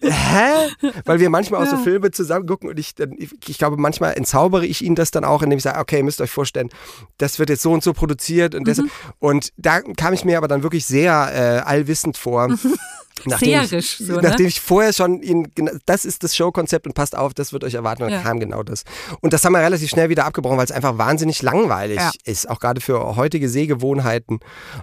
Hä? 0.00 0.90
Weil 1.04 1.20
wir 1.20 1.30
manchmal 1.30 1.64
auch 1.64 1.70
so 1.70 1.76
Filme 1.78 2.10
zusammen 2.10 2.46
gucken 2.46 2.68
und 2.68 2.78
ich, 2.78 2.94
dann, 2.94 3.16
ich, 3.18 3.58
glaube, 3.58 3.76
manchmal 3.76 4.14
entzaubere 4.16 4.66
ich 4.66 4.82
ihnen 4.82 4.94
das 4.96 5.10
dann 5.10 5.24
auch, 5.24 5.42
indem 5.42 5.58
ich 5.58 5.64
sage, 5.64 5.78
okay, 5.78 5.98
ihr 5.98 6.04
müsst 6.04 6.20
euch 6.20 6.30
vorstellen, 6.30 6.70
das 7.18 7.38
wird 7.38 7.50
jetzt 7.50 7.62
so 7.62 7.72
und 7.72 7.82
so 7.82 7.92
produziert 7.92 8.54
und 8.54 8.66
deshalb. 8.66 8.90
Und 9.18 9.52
da 9.56 9.80
kam 9.80 10.14
ich 10.14 10.24
mir 10.24 10.38
aber 10.38 10.48
dann 10.48 10.62
wirklich 10.62 10.86
sehr 10.86 11.30
äh, 11.32 11.68
allwissend 11.68 12.16
vor. 12.16 12.54
Nachdem 13.26 13.48
Seherisch. 13.66 14.00
ich, 14.00 14.06
So, 14.06 14.14
nachdem 14.20 14.44
ne? 14.46 14.48
ich 14.48 14.60
vorher 14.60 14.92
schon 14.92 15.22
ihn, 15.22 15.48
das 15.86 16.04
ist 16.04 16.24
das 16.24 16.34
Showkonzept 16.36 16.86
und 16.86 16.94
passt 16.94 17.16
auf, 17.16 17.32
das 17.32 17.52
wird 17.52 17.64
euch 17.64 17.74
erwarten. 17.74 18.02
Und 18.02 18.10
dann 18.10 18.20
Ja. 18.20 18.26
kam 18.28 18.40
genau 18.40 18.62
das. 18.62 18.82
Und 19.20 19.32
das 19.32 19.44
haben 19.44 19.52
wir 19.52 19.60
relativ 19.60 19.88
schnell 19.88 20.08
wieder 20.08 20.24
abgebrochen, 20.24 20.56
weil 20.58 20.64
es 20.64 20.72
einfach 20.72 20.98
wahnsinnig 20.98 21.40
langweilig 21.42 21.98
Ja. 21.98 22.10
ist, 22.24 22.48
auch 22.50 22.58
gerade 22.60 22.80
für 22.80 23.16
heutige 23.16 23.48
Sehgewohnheiten. 23.48 24.40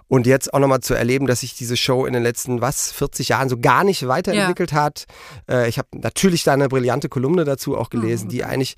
Und 0.07 0.27
jetzt 0.27 0.53
auch 0.53 0.59
nochmal 0.59 0.79
zu 0.79 0.93
erleben, 0.93 1.27
dass 1.27 1.41
sich 1.41 1.55
diese 1.55 1.75
Show 1.77 2.05
in 2.05 2.13
den 2.13 2.23
letzten, 2.23 2.61
was, 2.61 2.91
40 2.91 3.29
Jahren 3.29 3.49
so 3.49 3.57
gar 3.59 3.83
nicht 3.83 4.07
weiterentwickelt 4.07 4.73
hat. 4.73 5.05
Äh, 5.49 5.67
ich 5.69 5.77
habe 5.77 5.89
natürlich 5.93 6.43
da 6.43 6.53
eine 6.53 6.69
brillante 6.69 7.09
Kolumne 7.09 7.43
dazu 7.45 7.77
auch 7.77 7.89
gelesen, 7.89 8.29
die 8.29 8.43
eigentlich 8.43 8.75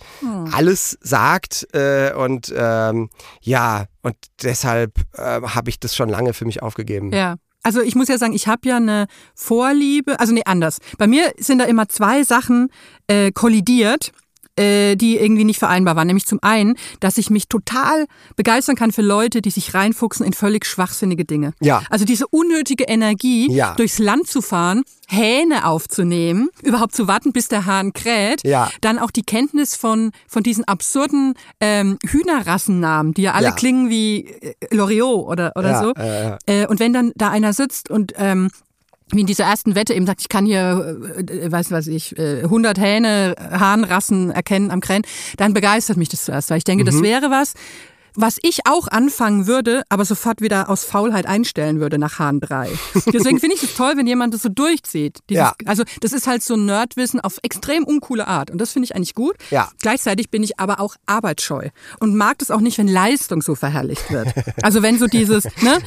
alles 0.52 0.98
sagt. 1.02 1.68
Äh, 1.74 2.14
und 2.14 2.54
ähm, 2.56 3.10
ja, 3.42 3.86
und 4.02 4.16
deshalb 4.42 4.94
äh, 5.14 5.42
habe 5.42 5.70
ich 5.70 5.80
das 5.80 5.96
schon 5.96 6.10
lange 6.10 6.34
für 6.34 6.46
mich 6.46 6.62
aufgegeben. 6.62 7.12
Ja. 7.14 7.36
Also 7.64 7.82
ich 7.82 7.96
muss 7.96 8.10
ja 8.10 8.18
sagen, 8.18 8.34
ich 8.34 8.48
habe 8.48 8.68
ja 8.68 8.78
eine 8.78 9.08
Vorliebe, 9.34 10.20
also 10.20 10.34
nee, 10.34 10.44
anders. 10.46 10.80
Bei 10.98 11.08
mir 11.08 11.34
sind 11.38 11.60
da 11.60 11.66
immer 11.66 11.88
zwei 11.88 12.24
Sachen 12.24 12.70
äh, 13.08 13.32
kollidiert, 13.32 14.12
äh, 14.56 14.96
die 14.96 15.18
irgendwie 15.18 15.44
nicht 15.46 15.60
vereinbar 15.60 15.96
waren. 15.96 16.08
Nämlich 16.08 16.26
zum 16.26 16.40
einen, 16.42 16.76
dass 17.00 17.18
ich 17.18 17.30
mich 17.30 17.48
total 17.48 18.06
begeistern 18.36 18.76
kann 18.76 18.92
für 18.92 19.02
Leute, 19.02 19.42
die 19.42 19.50
sich 19.50 19.74
reinfuchsen 19.74 20.26
in 20.26 20.34
völlig 20.34 20.66
schwachsinnige 20.66 21.26
Dinge. 21.26 21.54
Ja. 21.62 21.84
Also 21.90 22.06
diese 22.06 22.28
unnötige 22.28 22.84
Energie, 22.86 23.52
Ja. 23.52 23.74
durchs 23.76 24.00
Land 24.00 24.28
zu 24.28 24.42
fahren, 24.42 24.84
Hähne 25.08 25.66
aufzunehmen, 25.68 26.50
überhaupt 26.64 26.96
zu 26.96 27.08
warten, 27.08 27.34
bis 27.34 27.48
der 27.48 27.66
Hahn 27.66 27.94
kräht. 27.94 28.42
Ja. 28.46 28.70
Dann 28.82 29.00
auch 29.00 29.12
die 29.12 29.24
Kenntnis 29.24 29.76
von, 29.76 30.12
von 30.28 30.44
diesen 30.44 30.64
absurden 30.66 31.34
ähm, 31.60 31.98
Hühnerrassennamen, 32.06 33.14
die 33.14 33.24
ja 33.24 33.34
alle 33.34 33.48
Ja. 33.48 33.52
klingen 33.52 33.90
wie 33.90 34.26
äh, 34.28 34.54
Loriot 34.72 35.28
oder, 35.28 35.52
oder 35.56 35.72
Ja, 35.72 35.82
so. 35.84 35.94
Äh, 36.52 36.68
und 36.68 36.80
wenn 36.80 36.94
dann 36.94 37.12
da 37.16 37.30
einer 37.30 37.54
sitzt 37.54 37.90
und 37.90 38.14
ähm, 38.18 38.50
wie 39.12 39.22
in 39.22 39.28
dieser 39.28 39.46
ersten 39.46 39.76
Wette 39.76 39.94
eben 39.94 40.06
sagt, 40.06 40.22
ich 40.22 40.30
kann 40.30 40.46
hier, 40.46 40.98
äh, 41.28 41.52
weiß 41.52 41.72
was 41.72 41.88
ich, 41.88 42.18
äh, 42.18 42.44
100 42.44 42.80
Hähne, 42.80 43.36
Hahnrassen 43.52 44.32
erkennen 44.32 44.72
am 44.72 44.82
Krähen, 44.82 45.04
dann 45.38 45.54
begeistert 45.54 45.98
mich 45.98 46.10
das 46.10 46.26
zuerst, 46.26 46.50
weil 46.50 46.58
ich 46.58 46.64
denke, 46.64 46.84
das 46.84 46.96
Mhm. 46.96 47.04
wäre 47.04 47.30
was, 47.30 47.54
was 48.16 48.38
ich 48.42 48.66
auch 48.66 48.88
anfangen 48.88 49.48
würde, 49.48 49.84
aber 49.90 50.06
sofort 50.06 50.42
wieder 50.42 50.70
aus 50.70 50.84
Faulheit 50.84 51.26
einstellen 51.26 51.80
würde 51.80 51.98
nach 51.98 52.20
Hahn 52.20 52.40
3. 52.40 52.70
Deswegen 53.14 53.40
finde 53.40 53.56
ich 53.56 53.64
es 53.64 53.76
toll, 53.76 53.94
wenn 53.96 54.08
jemand 54.08 54.34
das 54.34 54.42
so 54.44 54.50
durchzieht. 54.50 55.20
Dieses, 55.30 55.42
Ja. 55.44 55.54
Also 55.66 55.84
das 56.02 56.14
ist 56.14 56.28
halt 56.28 56.44
so 56.44 56.56
ein 56.56 56.66
Nerdwissen 56.66 57.20
auf 57.20 57.38
extrem 57.44 57.84
uncoole 57.84 58.28
Art 58.28 58.52
und 58.52 58.60
das 58.60 58.72
finde 58.72 58.86
ich 58.86 58.96
eigentlich 58.96 59.14
gut. 59.16 59.36
Ja. 59.52 59.70
Gleichzeitig 59.82 60.30
bin 60.30 60.44
ich 60.44 60.60
aber 60.60 60.80
auch 60.80 60.96
arbeitsscheu 61.06 61.70
und 62.00 62.16
mag 62.16 62.42
es 62.42 62.52
auch 62.52 62.62
nicht, 62.62 62.78
wenn 62.78 62.88
Leistung 62.88 63.42
so 63.42 63.56
verherrlicht 63.56 64.12
wird. 64.12 64.28
Also 64.62 64.82
wenn 64.82 64.98
so 65.00 65.08
dieses, 65.08 65.46
ne, 65.62 65.80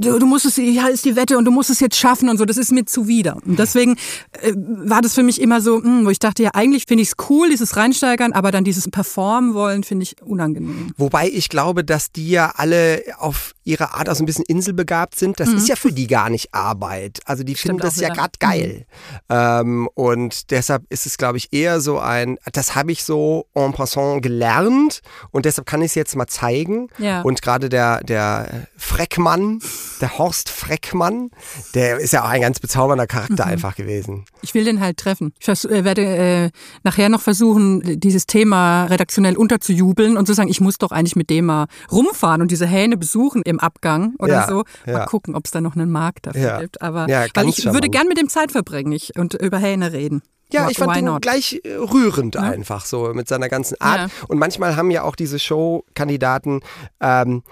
du, 0.00 0.18
du 0.18 0.26
musst 0.26 0.44
es, 0.44 0.56
ja 0.56 0.86
ist 0.88 1.04
die 1.04 1.16
Wette 1.16 1.38
und 1.38 1.44
du 1.44 1.50
musst 1.50 1.70
es 1.70 1.80
jetzt 1.80 1.96
schaffen 1.96 2.28
und 2.28 2.38
so, 2.38 2.44
das 2.44 2.56
ist 2.56 2.72
mir 2.72 2.84
zuwider. 2.84 3.38
Und 3.44 3.58
deswegen 3.58 3.96
äh, 4.42 4.52
war 4.54 5.02
das 5.02 5.14
für 5.14 5.22
mich 5.22 5.40
immer 5.40 5.60
so, 5.60 5.78
mh, 5.78 6.04
wo 6.04 6.10
ich 6.10 6.18
dachte, 6.18 6.42
ja 6.42 6.50
eigentlich 6.54 6.84
finde 6.86 7.02
ich 7.02 7.08
es 7.08 7.14
cool, 7.28 7.48
dieses 7.50 7.76
Reinsteigern, 7.76 8.32
aber 8.32 8.50
dann 8.50 8.64
dieses 8.64 8.88
Performen 8.90 9.54
wollen 9.54 9.82
finde 9.84 10.04
ich 10.04 10.16
unangenehm. 10.22 10.92
Wobei 10.96 11.28
ich 11.28 11.48
glaube, 11.54 11.84
dass 11.84 12.10
die 12.10 12.30
ja 12.30 12.52
alle 12.56 13.00
auf 13.18 13.52
ihre 13.62 13.94
Art 13.94 14.08
auch 14.10 14.16
so 14.16 14.24
ein 14.24 14.26
bisschen 14.26 14.44
inselbegabt 14.46 15.14
sind. 15.14 15.38
Das 15.38 15.50
ist 15.50 15.68
ja 15.68 15.76
für 15.76 15.92
die 15.92 16.08
gar 16.08 16.28
nicht 16.28 16.52
Arbeit. 16.52 17.20
Also 17.26 17.44
die 17.44 17.54
finden 17.54 17.76
Mhm. 17.76 17.80
Stimmt 17.80 17.84
das 17.84 17.98
auch 17.98 18.02
ja 18.02 18.12
gerade 18.12 18.32
geil. 18.40 18.86
Ähm, 19.30 19.88
und 19.94 20.50
deshalb 20.50 20.82
ist 20.90 21.06
es, 21.06 21.16
glaube 21.16 21.38
ich, 21.38 21.52
eher 21.52 21.80
so 21.80 22.00
ein, 22.00 22.38
das 22.52 22.74
habe 22.74 22.90
ich 22.90 23.04
so 23.04 23.46
en 23.54 23.72
passant 23.72 24.20
gelernt 24.22 25.00
und 25.30 25.44
deshalb 25.44 25.66
kann 25.66 25.80
ich 25.80 25.92
es 25.92 25.94
jetzt 25.94 26.16
mal 26.16 26.26
zeigen. 26.26 26.88
Ja. 26.98 27.22
Und 27.22 27.40
gerade 27.40 27.68
der, 27.68 28.02
der 28.02 28.66
Freckmann, 28.76 29.60
der 30.00 30.18
Horst 30.18 30.50
Freckmann, 30.50 31.30
der 31.74 31.98
ist 32.00 32.12
ja 32.12 32.24
auch 32.24 32.28
ein 32.28 32.40
ganz 32.40 32.58
bezaubernder 32.58 33.04
Mhm. 33.04 33.08
Charakter 33.08 33.46
einfach 33.46 33.76
gewesen. 33.76 34.24
Ich 34.42 34.54
will 34.54 34.64
den 34.64 34.80
halt 34.80 34.96
treffen. 34.96 35.32
Ich 35.38 35.48
äh, 35.48 35.84
werde 35.84 36.02
äh, 36.04 36.50
nachher 36.82 37.08
noch 37.08 37.22
versuchen, 37.22 38.00
dieses 38.00 38.26
Thema 38.26 38.86
redaktionell 38.86 39.36
unterzujubeln 39.36 40.16
und 40.16 40.26
zu 40.26 40.34
sagen, 40.34 40.48
ich 40.50 40.60
muss 40.60 40.78
doch 40.78 40.90
eigentlich 40.90 41.14
mit 41.16 41.30
dem 41.30 41.43
mal 41.44 41.66
rumfahren 41.90 42.42
und 42.42 42.50
diese 42.50 42.66
Hähne 42.66 42.96
besuchen 42.96 43.42
im 43.42 43.60
Abgang 43.60 44.14
oder 44.18 44.32
Ja, 44.32 44.48
so. 44.48 44.64
Mal 44.86 44.92
ja. 44.92 45.04
gucken, 45.06 45.34
ob 45.34 45.44
es 45.44 45.50
da 45.50 45.60
noch 45.60 45.76
einen 45.76 45.90
Markt 45.90 46.26
dafür 46.26 46.42
Ja. 46.42 46.60
gibt. 46.60 46.82
Aber 46.82 47.06
weil 47.06 47.48
ich 47.48 47.58
würde 47.58 47.62
charmant. 47.62 47.92
gern 47.92 48.08
mit 48.08 48.18
dem 48.18 48.28
Zeit 48.28 48.52
verbringen 48.52 48.92
ich, 48.92 49.16
und 49.18 49.34
über 49.34 49.58
Hähne 49.58 49.92
reden. 49.92 50.22
Ja, 50.52 50.68
ich 50.70 50.78
fand 50.78 51.02
not? 51.02 51.22
gleich 51.22 51.60
äh, 51.64 51.74
rührend 51.74 52.36
einfach 52.36 52.84
so 52.84 53.12
mit 53.14 53.28
seiner 53.28 53.48
ganzen 53.48 53.80
Art. 53.80 54.10
Und 54.28 54.38
manchmal 54.38 54.76
haben 54.76 54.90
ja 54.90 55.02
auch 55.02 55.16
diese 55.16 55.38
Show-Kandidaten 55.38 56.60
ähm, 57.00 57.42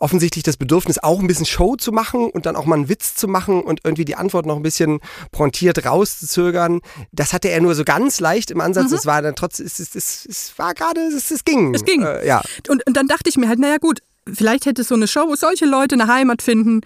offensichtlich 0.00 0.42
das 0.42 0.56
Bedürfnis, 0.56 0.98
auch 0.98 1.20
ein 1.20 1.26
bisschen 1.26 1.46
Show 1.46 1.76
zu 1.76 1.92
machen 1.92 2.30
und 2.30 2.46
dann 2.46 2.56
auch 2.56 2.64
mal 2.64 2.74
einen 2.74 2.88
Witz 2.88 3.14
zu 3.14 3.28
machen 3.28 3.62
und 3.62 3.80
irgendwie 3.84 4.04
die 4.04 4.16
Antwort 4.16 4.46
noch 4.46 4.56
ein 4.56 4.62
bisschen 4.62 5.00
pointiert 5.30 5.84
rauszuzögern. 5.86 6.80
Das 7.12 7.32
hatte 7.32 7.48
er 7.48 7.60
nur 7.60 7.74
so 7.74 7.84
ganz 7.84 8.18
leicht 8.18 8.50
im 8.50 8.60
Ansatz. 8.60 8.90
Es 8.92 9.06
war 9.06 9.22
dann 9.22 9.36
trotzdem, 9.36 9.66
es, 9.66 9.78
es, 9.78 9.94
es, 9.94 10.26
es 10.26 10.58
war 10.58 10.74
gerade, 10.74 11.00
es, 11.00 11.30
es 11.30 11.44
ging. 11.44 11.68
Mhm. 11.68 11.74
Es 11.74 11.84
ging. 11.84 12.02
Äh, 12.02 12.26
ja. 12.26 12.42
Und, 12.68 12.84
und 12.86 12.96
dann 12.96 13.06
dachte 13.06 13.28
ich 13.28 13.36
mir 13.36 13.48
halt, 13.48 13.58
naja 13.58 13.76
gut, 13.76 14.00
vielleicht 14.32 14.66
hätte 14.66 14.84
so 14.84 14.94
eine 14.94 15.06
Show, 15.06 15.24
wo 15.28 15.34
solche 15.36 15.66
Leute 15.66 15.94
eine 15.94 16.06
Heimat 16.06 16.42
finden. 16.42 16.80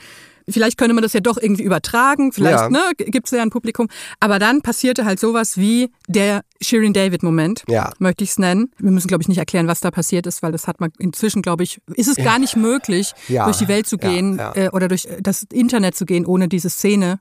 Vielleicht 0.49 0.77
könnte 0.77 0.93
man 0.93 1.03
das 1.03 1.15
ja 1.15 1.21
doch 1.21 1.39
irgendwie 1.39 1.63
übertragen, 1.63 2.31
vielleicht 2.33 2.59
Ja. 2.59 2.69
ne, 2.69 2.81
gibt 2.99 3.27
es 3.29 3.31
ja 3.31 3.41
ein 3.41 3.49
Publikum. 3.51 3.89
Aber 4.21 4.39
dann 4.39 4.61
passierte 4.61 5.07
halt 5.07 5.19
sowas 5.19 5.57
wie 5.57 5.91
der 6.07 6.43
Shirin 6.61 6.93
David-Moment, 6.93 7.65
Ja. 7.69 7.93
möchte 7.99 8.25
ich 8.25 8.31
es 8.31 8.39
nennen. 8.39 8.71
Wir 8.79 8.91
müssen, 8.91 9.09
glaube 9.09 9.23
ich, 9.23 9.29
nicht 9.29 9.39
erklären, 9.39 9.67
was 9.69 9.81
da 9.81 9.91
passiert 9.91 10.27
ist, 10.27 10.43
weil 10.43 10.53
das 10.53 10.67
hat 10.67 10.81
man 10.81 10.91
inzwischen, 10.99 11.43
glaube 11.43 11.63
ich, 11.63 11.81
ist 11.95 12.09
es 12.09 12.17
gar 12.17 12.39
nicht 12.39 12.57
möglich, 12.57 13.13
Ja. 13.29 13.45
durch 13.45 13.59
die 13.59 13.69
Welt 13.69 13.87
zu 13.87 13.99
gehen 13.99 14.39
ja. 14.39 14.53
Äh, 14.55 14.69
oder 14.71 14.89
durch 14.89 15.07
das 15.21 15.45
Internet 15.53 15.95
zu 15.97 16.07
gehen, 16.07 16.25
ohne 16.27 16.49
diese 16.49 16.71
Szene. 16.71 17.19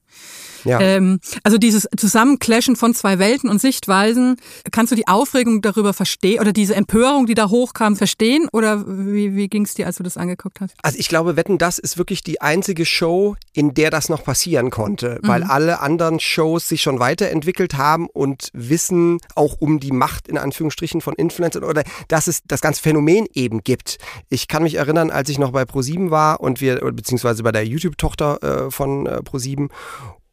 Ja. 0.63 0.79
Ähm, 0.79 1.19
also 1.43 1.57
dieses 1.57 1.89
Zusammenclashen 1.97 2.77
von 2.77 2.93
zwei 2.93 3.19
Welten 3.19 3.49
und 3.49 3.59
Sichtweisen, 3.59 4.37
kannst 4.71 4.91
du 4.93 4.95
die 4.95 5.07
Aufregung 5.09 5.61
darüber 5.61 5.91
verstehen 5.93 6.39
oder 6.39 6.53
diese 6.53 6.75
Empörung, 6.75 7.25
die 7.25 7.33
da 7.33 7.49
hochkam, 7.49 7.97
verstehen? 7.97 8.47
Oder 8.53 8.85
wie, 8.87 9.35
wie 9.35 9.49
ging 9.49 9.65
es 9.65 9.73
dir, 9.73 9.87
als 9.87 9.97
du 9.97 10.03
das 10.03 10.15
angeguckt 10.15 10.61
hast? 10.61 10.73
Also 10.81 10.97
ich 10.99 11.09
glaube, 11.09 11.35
Wetten, 11.35 11.57
das 11.57 11.79
ist 11.79 11.97
wirklich 11.97 12.23
die 12.23 12.39
einzige 12.39 12.85
Show, 12.85 13.35
in 13.51 13.73
der 13.73 13.89
das 13.89 14.07
noch 14.07 14.23
passieren 14.23 14.69
konnte, 14.69 15.19
Mhm. 15.21 15.27
weil 15.27 15.43
alle 15.43 15.81
anderen 15.81 16.21
Shows 16.21 16.69
sich 16.69 16.81
schon 16.81 16.99
weiterentwickelt 16.99 17.73
haben 17.77 18.07
und 18.07 18.47
wissen 18.53 19.19
auch 19.35 19.55
um 19.59 19.79
die 19.79 19.91
Macht 19.91 20.27
in 20.27 20.37
Anführungsstrichen 20.37 21.01
von 21.01 21.13
Influencern 21.15 21.63
oder 21.63 21.83
dass 22.07 22.27
es 22.27 22.41
das 22.45 22.61
ganze 22.61 22.81
Phänomen 22.81 23.25
eben 23.33 23.63
gibt. 23.63 23.97
Ich 24.29 24.47
kann 24.47 24.63
mich 24.63 24.75
erinnern, 24.75 25.11
als 25.11 25.29
ich 25.29 25.39
noch 25.39 25.51
bei 25.51 25.65
ProSieben 25.65 26.11
war 26.11 26.41
und 26.41 26.61
wir 26.61 26.79
beziehungsweise 26.91 27.43
bei 27.43 27.51
der 27.51 27.65
YouTube-Tochter 27.65 28.43
äh, 28.67 28.71
von 28.71 29.05
äh, 29.05 29.21
ProSieben 29.21 29.69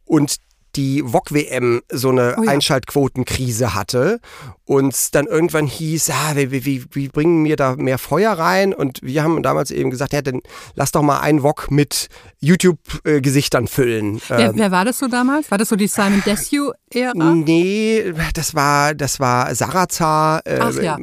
und 0.05 0.37
die 0.77 1.03
VOG-WM 1.05 1.83
so 1.91 2.11
eine 2.11 2.37
Oh 2.39 2.43
ja. 2.45 2.51
Einschaltquotenkrise 2.51 3.75
hatte 3.75 4.21
und 4.65 5.15
dann 5.15 5.27
irgendwann 5.27 5.67
hieß, 5.67 6.11
ah, 6.11 6.33
wie, 6.37 6.51
wie, 6.53 6.65
wie, 6.65 6.85
wie 6.93 7.09
bringen 7.09 7.45
wir 7.45 7.57
da 7.57 7.75
mehr 7.77 7.99
Feuer 7.99 8.33
rein? 8.33 8.73
Und 8.73 9.01
wir 9.03 9.23
haben 9.23 9.43
damals 9.43 9.71
eben 9.71 9.91
gesagt, 9.91 10.13
ja, 10.13 10.23
dann 10.23 10.41
lass 10.75 10.93
doch 10.93 11.03
mal 11.03 11.21
einen 11.21 11.43
VOG 11.43 11.71
mit 11.71 12.09
YouTube-Gesichtern 12.41 13.67
füllen. 13.67 14.21
Wer, 14.29 14.39
Ähm, 14.51 14.53
wer 14.55 14.71
war 14.71 14.85
das 14.85 14.99
so 14.99 15.09
damals? 15.09 15.51
War 15.51 15.59
das 15.59 15.69
so 15.69 15.77
die 15.77 15.89
Simon 15.89 16.23
Desue-Ära? 16.25 17.35
Nee, 17.35 18.13
das 18.35 18.55
war, 18.55 18.95
das 18.95 19.19
war 19.21 19.55
Sarazar, 19.55 20.41
äh, 20.47 20.59
Ach 20.61 20.75
ja. 20.75 20.99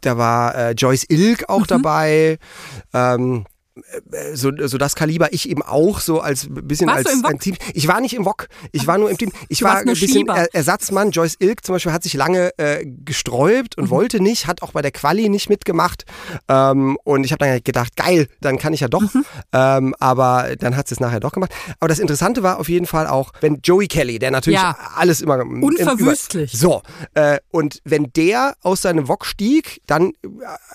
da 0.00 0.16
war 0.16 0.54
äh, 0.54 0.70
Joyce 0.72 1.06
Ilk 1.08 1.48
auch 1.48 1.66
dabei. 1.66 2.38
Ähm, 2.94 3.44
äh, 3.44 3.59
so, 4.34 4.50
so 4.66 4.78
das 4.78 4.94
Kaliber, 4.94 5.32
ich 5.32 5.48
eben 5.48 5.62
auch 5.62 6.00
so 6.00 6.20
als 6.20 6.46
bisschen 6.50 6.88
Warst 6.88 7.06
als 7.06 7.16
im 7.18 7.24
ein 7.24 7.38
Team. 7.38 7.56
Ich 7.74 7.88
war 7.88 8.00
nicht 8.00 8.14
im 8.14 8.24
Wok, 8.24 8.48
ich 8.72 8.86
war 8.86 8.98
nur 8.98 9.10
im 9.10 9.18
Team. 9.18 9.30
Ich 9.48 9.60
Du 9.60 9.64
war 9.66 9.76
ein 9.78 9.84
bisschen 9.86 10.28
er 10.28 10.54
Ersatzmann. 10.54 11.10
Joyce 11.10 11.36
Ilk 11.40 11.64
zum 11.64 11.74
Beispiel 11.74 11.92
hat 11.92 12.02
sich 12.02 12.14
lange 12.14 12.50
äh, 12.58 12.84
gesträubt 12.86 13.76
Mhm. 13.76 13.84
und 13.84 13.90
wollte 13.90 14.20
nicht, 14.22 14.46
hat 14.46 14.62
auch 14.62 14.72
bei 14.72 14.82
der 14.82 14.90
Quali 14.90 15.28
nicht 15.28 15.48
mitgemacht. 15.48 16.04
Ähm, 16.48 16.96
und 17.04 17.24
ich 17.24 17.32
habe 17.32 17.44
dann 17.44 17.60
gedacht, 17.62 17.96
geil, 17.96 18.26
dann 18.40 18.58
kann 18.58 18.72
ich 18.72 18.80
ja 18.80 18.88
doch. 18.88 19.02
Mhm. 19.14 19.24
Ähm, 19.52 19.94
aber 19.98 20.56
dann 20.58 20.76
hat 20.76 20.88
sie 20.88 20.94
es 20.94 21.00
nachher 21.00 21.20
doch 21.20 21.32
gemacht. 21.32 21.52
Aber 21.78 21.88
das 21.88 21.98
Interessante 21.98 22.42
war 22.42 22.58
auf 22.58 22.68
jeden 22.68 22.86
Fall 22.86 23.06
auch, 23.06 23.32
wenn 23.40 23.60
Joey 23.62 23.86
Kelly, 23.88 24.18
der 24.18 24.30
natürlich 24.30 24.60
Ja. 24.60 24.76
alles 24.96 25.20
immer 25.20 25.40
im- 25.40 25.62
Unverwüstlich. 25.62 26.54
Über, 26.54 26.58
so, 26.60 26.82
äh, 27.14 27.38
und 27.50 27.80
wenn 27.84 28.12
der 28.14 28.54
aus 28.62 28.82
seinem 28.82 29.08
Wok 29.08 29.26
stieg, 29.26 29.80
dann 29.86 30.12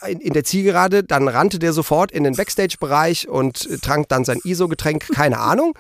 äh, 0.04 0.12
in, 0.12 0.20
in 0.22 0.34
der 0.34 0.44
Zielgerade, 0.44 1.04
dann 1.04 1.28
rannte 1.28 1.60
der 1.60 1.74
sofort 1.74 2.12
in 2.12 2.24
den 2.24 2.36
Backstage-Bereich 2.36 2.95
und 3.28 3.70
äh, 3.70 3.78
trank 3.78 4.08
dann 4.10 4.24
sein 4.26 4.40
ISO-Getränk, 4.44 5.08
keine 5.14 5.40
Ahnung. 5.40 5.74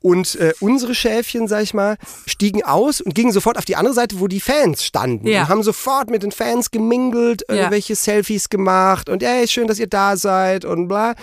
Und 0.00 0.34
äh, 0.36 0.52
unsere 0.60 0.94
Schäfchen, 0.94 1.48
sag 1.48 1.62
ich 1.62 1.74
mal, 1.74 1.96
stiegen 2.26 2.62
aus 2.64 3.00
und 3.00 3.14
gingen 3.14 3.32
sofort 3.32 3.58
auf 3.58 3.64
die 3.64 3.76
andere 3.76 3.94
Seite, 3.94 4.20
wo 4.20 4.28
die 4.28 4.40
Fans 4.40 4.84
standen. 4.84 5.26
Ja. 5.26 5.42
Und 5.42 5.48
haben 5.48 5.62
sofort 5.62 6.10
mit 6.10 6.22
den 6.22 6.32
Fans 6.32 6.70
gemingelt, 6.70 7.42
Ja. 7.48 7.56
irgendwelche 7.56 7.96
Selfies 7.96 8.48
gemacht 8.48 9.08
und 9.08 9.22
ey, 9.22 9.46
schön, 9.48 9.66
dass 9.66 9.78
ihr 9.78 9.86
da 9.88 10.16
seid 10.16 10.64
und 10.64 10.88
bla. 10.88 11.14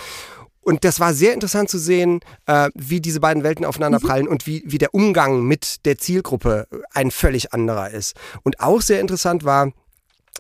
Und 0.62 0.84
das 0.84 1.00
war 1.00 1.14
sehr 1.14 1.34
interessant 1.34 1.70
zu 1.70 1.80
sehen, 1.80 2.20
äh, 2.46 2.70
wie 2.76 3.02
diese 3.02 3.20
beiden 3.22 3.44
Welten 3.44 3.66
aufeinander 3.66 4.00
prallen 4.00 4.28
und 4.28 4.46
wie, 4.46 4.62
wie 4.66 4.78
der 4.78 4.94
Umgang 4.94 5.42
mit 5.44 5.86
der 5.86 5.98
Zielgruppe 5.98 6.68
ein 6.94 7.10
völlig 7.12 7.54
anderer 7.54 7.90
ist. 7.90 8.16
Und 8.44 8.60
auch 8.60 8.82
sehr 8.82 9.00
interessant 9.00 9.44
war, 9.46 9.72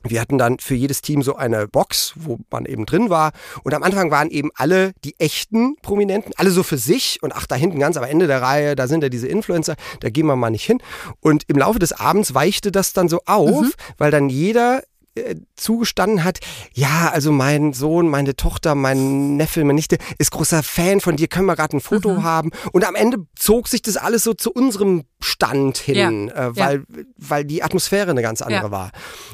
wir 0.03 0.21
hatten 0.21 0.37
dann 0.37 0.59
für 0.59 0.75
jedes 0.75 1.01
Team 1.01 1.21
so 1.21 1.35
eine 1.35 1.67
Box, 1.67 2.13
wo 2.15 2.39
man 2.51 2.65
eben 2.65 2.85
drin 2.85 3.09
war. 3.09 3.31
Und 3.63 3.73
am 3.73 3.83
Anfang 3.83 4.11
waren 4.11 4.29
eben 4.29 4.49
alle 4.55 4.93
die 5.03 5.19
echten 5.19 5.75
Prominenten, 5.81 6.33
alle 6.37 6.51
so 6.51 6.63
für 6.63 6.77
sich. 6.77 7.19
Und 7.21 7.33
ach, 7.35 7.45
da 7.47 7.55
hinten 7.55 7.79
ganz 7.79 7.97
am 7.97 8.03
Ende 8.03 8.27
der 8.27 8.41
Reihe, 8.41 8.75
da 8.75 8.87
sind 8.87 9.03
ja 9.03 9.09
diese 9.09 9.27
Influencer, 9.27 9.75
da 9.99 10.09
gehen 10.09 10.25
wir 10.27 10.35
mal 10.35 10.49
nicht 10.49 10.65
hin. 10.65 10.81
Und 11.19 11.43
im 11.47 11.57
Laufe 11.57 11.79
des 11.79 11.93
Abends 11.93 12.33
weichte 12.33 12.71
das 12.71 12.93
dann 12.93 13.09
so 13.09 13.21
auf, 13.25 13.61
Mhm. 13.61 13.71
weil 13.97 14.11
dann 14.11 14.29
jeder 14.29 14.83
äh, 15.19 15.35
zugestanden 15.55 16.23
hat, 16.23 16.39
ja, 16.73 17.09
also 17.13 17.31
mein 17.31 17.73
Sohn, 17.73 18.07
meine 18.09 18.35
Tochter, 18.35 18.75
mein 18.75 19.37
Neffe, 19.37 19.61
meine 19.61 19.73
Nichte 19.73 19.97
ist 20.17 20.31
großer 20.31 20.63
Fan 20.63 20.99
von 21.01 21.15
dir, 21.15 21.27
können 21.27 21.45
wir 21.45 21.55
gerade 21.55 21.77
ein 21.77 21.81
Foto 21.81 22.13
Mhm. 22.15 22.23
haben. 22.23 22.51
Und 22.71 22.85
am 22.87 22.95
Ende 22.95 23.17
zog 23.37 23.67
sich 23.67 23.81
das 23.81 23.97
alles 23.97 24.23
so 24.23 24.33
zu 24.33 24.51
unserem 24.51 25.03
Stand 25.21 25.77
hin, 25.77 26.27
Ja. 26.29 26.47
äh, 26.47 26.55
weil, 26.55 26.83
weil 27.17 27.45
die 27.45 27.63
Atmosphäre 27.63 28.09
eine 28.11 28.21
ganz 28.21 28.41
andere 28.41 28.63
Ja. 28.67 28.71
war. 28.71 28.91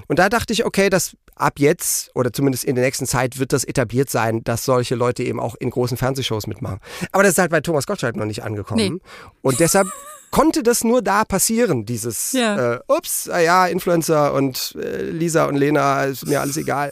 Und 0.08 0.20
da 0.20 0.30
dachte 0.30 0.54
ich, 0.54 0.65
okay, 0.65 0.89
das 0.89 1.15
ab 1.36 1.60
jetzt 1.60 2.12
oder 2.15 2.32
zumindest 2.32 2.63
in 2.63 2.75
der 2.75 2.86
nächsten 2.86 3.06
Zeit 3.06 3.39
wird 3.39 3.51
das 3.51 3.65
etabliert 3.65 4.10
sein, 4.10 4.44
dass 4.46 4.63
solche 4.63 4.96
Leute 4.96 5.22
eben 5.24 5.39
auch 5.39 5.56
in 5.56 5.70
großen 5.70 5.98
Fernsehshows 5.98 6.48
mitmachen. 6.48 6.80
Aber 7.12 7.24
das 7.24 7.34
ist 7.34 7.38
halt 7.39 7.51
bei 7.51 7.60
Thomas 7.62 7.86
Gottschalk 7.88 8.15
noch 8.15 8.25
nicht 8.25 8.44
angekommen. 8.44 8.94
Nee. 8.96 9.01
Und 9.42 9.60
deshalb 9.60 9.88
konnte 10.36 10.63
das 10.63 10.84
nur 10.84 11.01
da 11.01 11.24
passieren, 11.24 11.86
dieses 11.86 12.34
Ja. 12.34 12.74
äh, 12.74 12.80
ups, 12.89 13.30
ah 13.30 13.39
ja, 13.39 13.68
Influencer 13.68 14.34
und 14.34 14.75
äh, 14.77 15.04
Lisa 15.10 15.46
und 15.46 15.56
Lena, 15.56 16.04
ist 16.04 16.27
mir 16.27 16.42
alles 16.42 16.58
egal. 16.58 16.92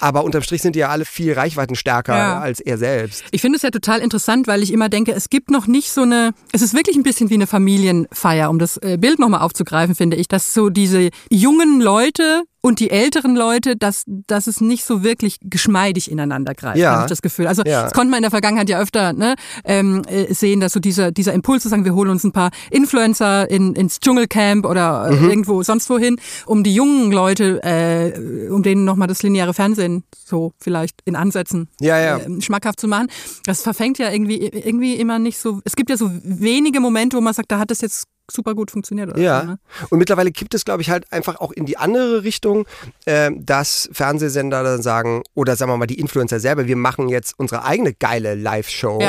Aber 0.00 0.24
unterm 0.24 0.40
Strich 0.42 0.62
sind 0.62 0.74
die 0.74 0.78
ja 0.78 0.88
alle 0.88 1.04
viel 1.04 1.34
reichweitenstärker 1.34 2.16
Ja. 2.16 2.38
als 2.40 2.60
er 2.60 2.78
selbst. 2.78 3.24
Ich 3.30 3.42
finde 3.42 3.56
es 3.56 3.62
ja 3.62 3.68
total 3.70 4.00
interessant, 4.00 4.46
weil 4.46 4.62
ich 4.62 4.72
immer 4.72 4.88
denke, 4.88 5.12
es 5.12 5.28
gibt 5.28 5.50
noch 5.50 5.66
nicht 5.66 5.90
so 5.90 6.00
eine, 6.00 6.32
es 6.52 6.62
ist 6.62 6.72
wirklich 6.72 6.96
ein 6.96 7.02
bisschen 7.02 7.28
wie 7.28 7.34
eine 7.34 7.46
Familienfeier, 7.46 8.48
um 8.48 8.58
das 8.58 8.78
äh, 8.78 8.96
Bild 8.98 9.18
nochmal 9.18 9.40
aufzugreifen, 9.42 9.94
finde 9.94 10.16
ich, 10.16 10.26
dass 10.26 10.54
so 10.54 10.70
diese 10.70 11.10
jungen 11.30 11.82
Leute 11.82 12.44
und 12.60 12.80
die 12.80 12.90
älteren 12.90 13.36
Leute, 13.36 13.76
dass, 13.76 14.02
dass 14.06 14.46
es 14.46 14.60
nicht 14.60 14.84
so 14.84 15.02
wirklich 15.04 15.38
geschmeidig 15.42 16.10
ineinander 16.10 16.54
greift, 16.54 16.78
Ja. 16.78 16.92
habe 16.92 17.02
ich 17.04 17.08
das 17.08 17.22
Gefühl. 17.22 17.46
Also 17.46 17.62
Ja. 17.64 17.84
das 17.84 17.92
konnte 17.92 18.10
man 18.10 18.18
in 18.18 18.22
der 18.22 18.30
Vergangenheit 18.30 18.68
ja 18.68 18.80
öfter 18.80 19.12
ne, 19.12 19.36
ähm, 19.64 20.02
äh, 20.08 20.32
sehen, 20.34 20.60
dass 20.60 20.72
so 20.72 20.80
dieser, 20.80 21.12
dieser 21.12 21.32
Impuls 21.34 21.62
zu 21.62 21.68
sagen, 21.68 21.84
wir 21.84 21.94
holen 21.94 22.10
uns 22.10 22.24
ein 22.24 22.32
paar 22.32 22.50
Influencer 22.70 23.48
in, 23.50 23.74
ins 23.74 24.00
Dschungelcamp 24.00 24.64
oder 24.66 25.08
äh, 25.10 25.14
Mhm. 25.14 25.30
irgendwo 25.30 25.62
sonst 25.62 25.88
wohin, 25.90 26.16
um 26.46 26.64
die 26.64 26.74
jungen 26.74 27.12
Leute, 27.12 27.60
äh, 27.62 28.48
um 28.50 28.62
denen 28.62 28.84
nochmal 28.84 29.08
das 29.08 29.22
lineare 29.22 29.54
Fernsehen 29.54 30.04
so 30.26 30.52
vielleicht 30.58 31.00
in 31.04 31.16
Ansätzen 31.16 31.68
Ja, 31.80 31.98
ja. 32.00 32.16
äh, 32.18 32.40
schmackhaft 32.40 32.80
zu 32.80 32.88
machen. 32.88 33.08
Das 33.44 33.62
verfängt 33.62 33.98
ja 33.98 34.10
irgendwie, 34.10 34.38
irgendwie 34.46 34.94
immer 34.96 35.18
nicht 35.18 35.38
so. 35.38 35.60
Es 35.64 35.76
gibt 35.76 35.90
ja 35.90 35.96
so 35.96 36.10
wenige 36.24 36.80
Momente, 36.80 37.16
wo 37.16 37.20
man 37.20 37.34
sagt, 37.34 37.52
da 37.52 37.58
hat 37.58 37.70
das 37.70 37.80
jetzt 37.80 38.04
super 38.30 38.54
gut 38.54 38.70
funktioniert. 38.70 39.10
Oder 39.10 39.20
Ja, 39.20 39.42
ne? 39.44 39.58
und 39.90 39.98
mittlerweile 39.98 40.30
kippt 40.32 40.54
es, 40.54 40.64
glaube 40.64 40.82
ich, 40.82 40.90
halt 40.90 41.10
einfach 41.12 41.40
auch 41.40 41.52
in 41.52 41.66
die 41.66 41.76
andere 41.78 42.24
Richtung, 42.24 42.66
ähm, 43.06 43.44
dass 43.44 43.88
Fernsehsender 43.92 44.62
dann 44.62 44.82
sagen, 44.82 45.22
oder 45.34 45.56
sagen 45.56 45.70
wir 45.72 45.76
mal 45.76 45.86
die 45.86 45.98
Influencer 45.98 46.38
selber, 46.40 46.66
wir 46.66 46.76
machen 46.76 47.08
jetzt 47.08 47.34
unsere 47.38 47.64
eigene 47.64 47.94
geile 47.94 48.34
Live-Show. 48.34 49.00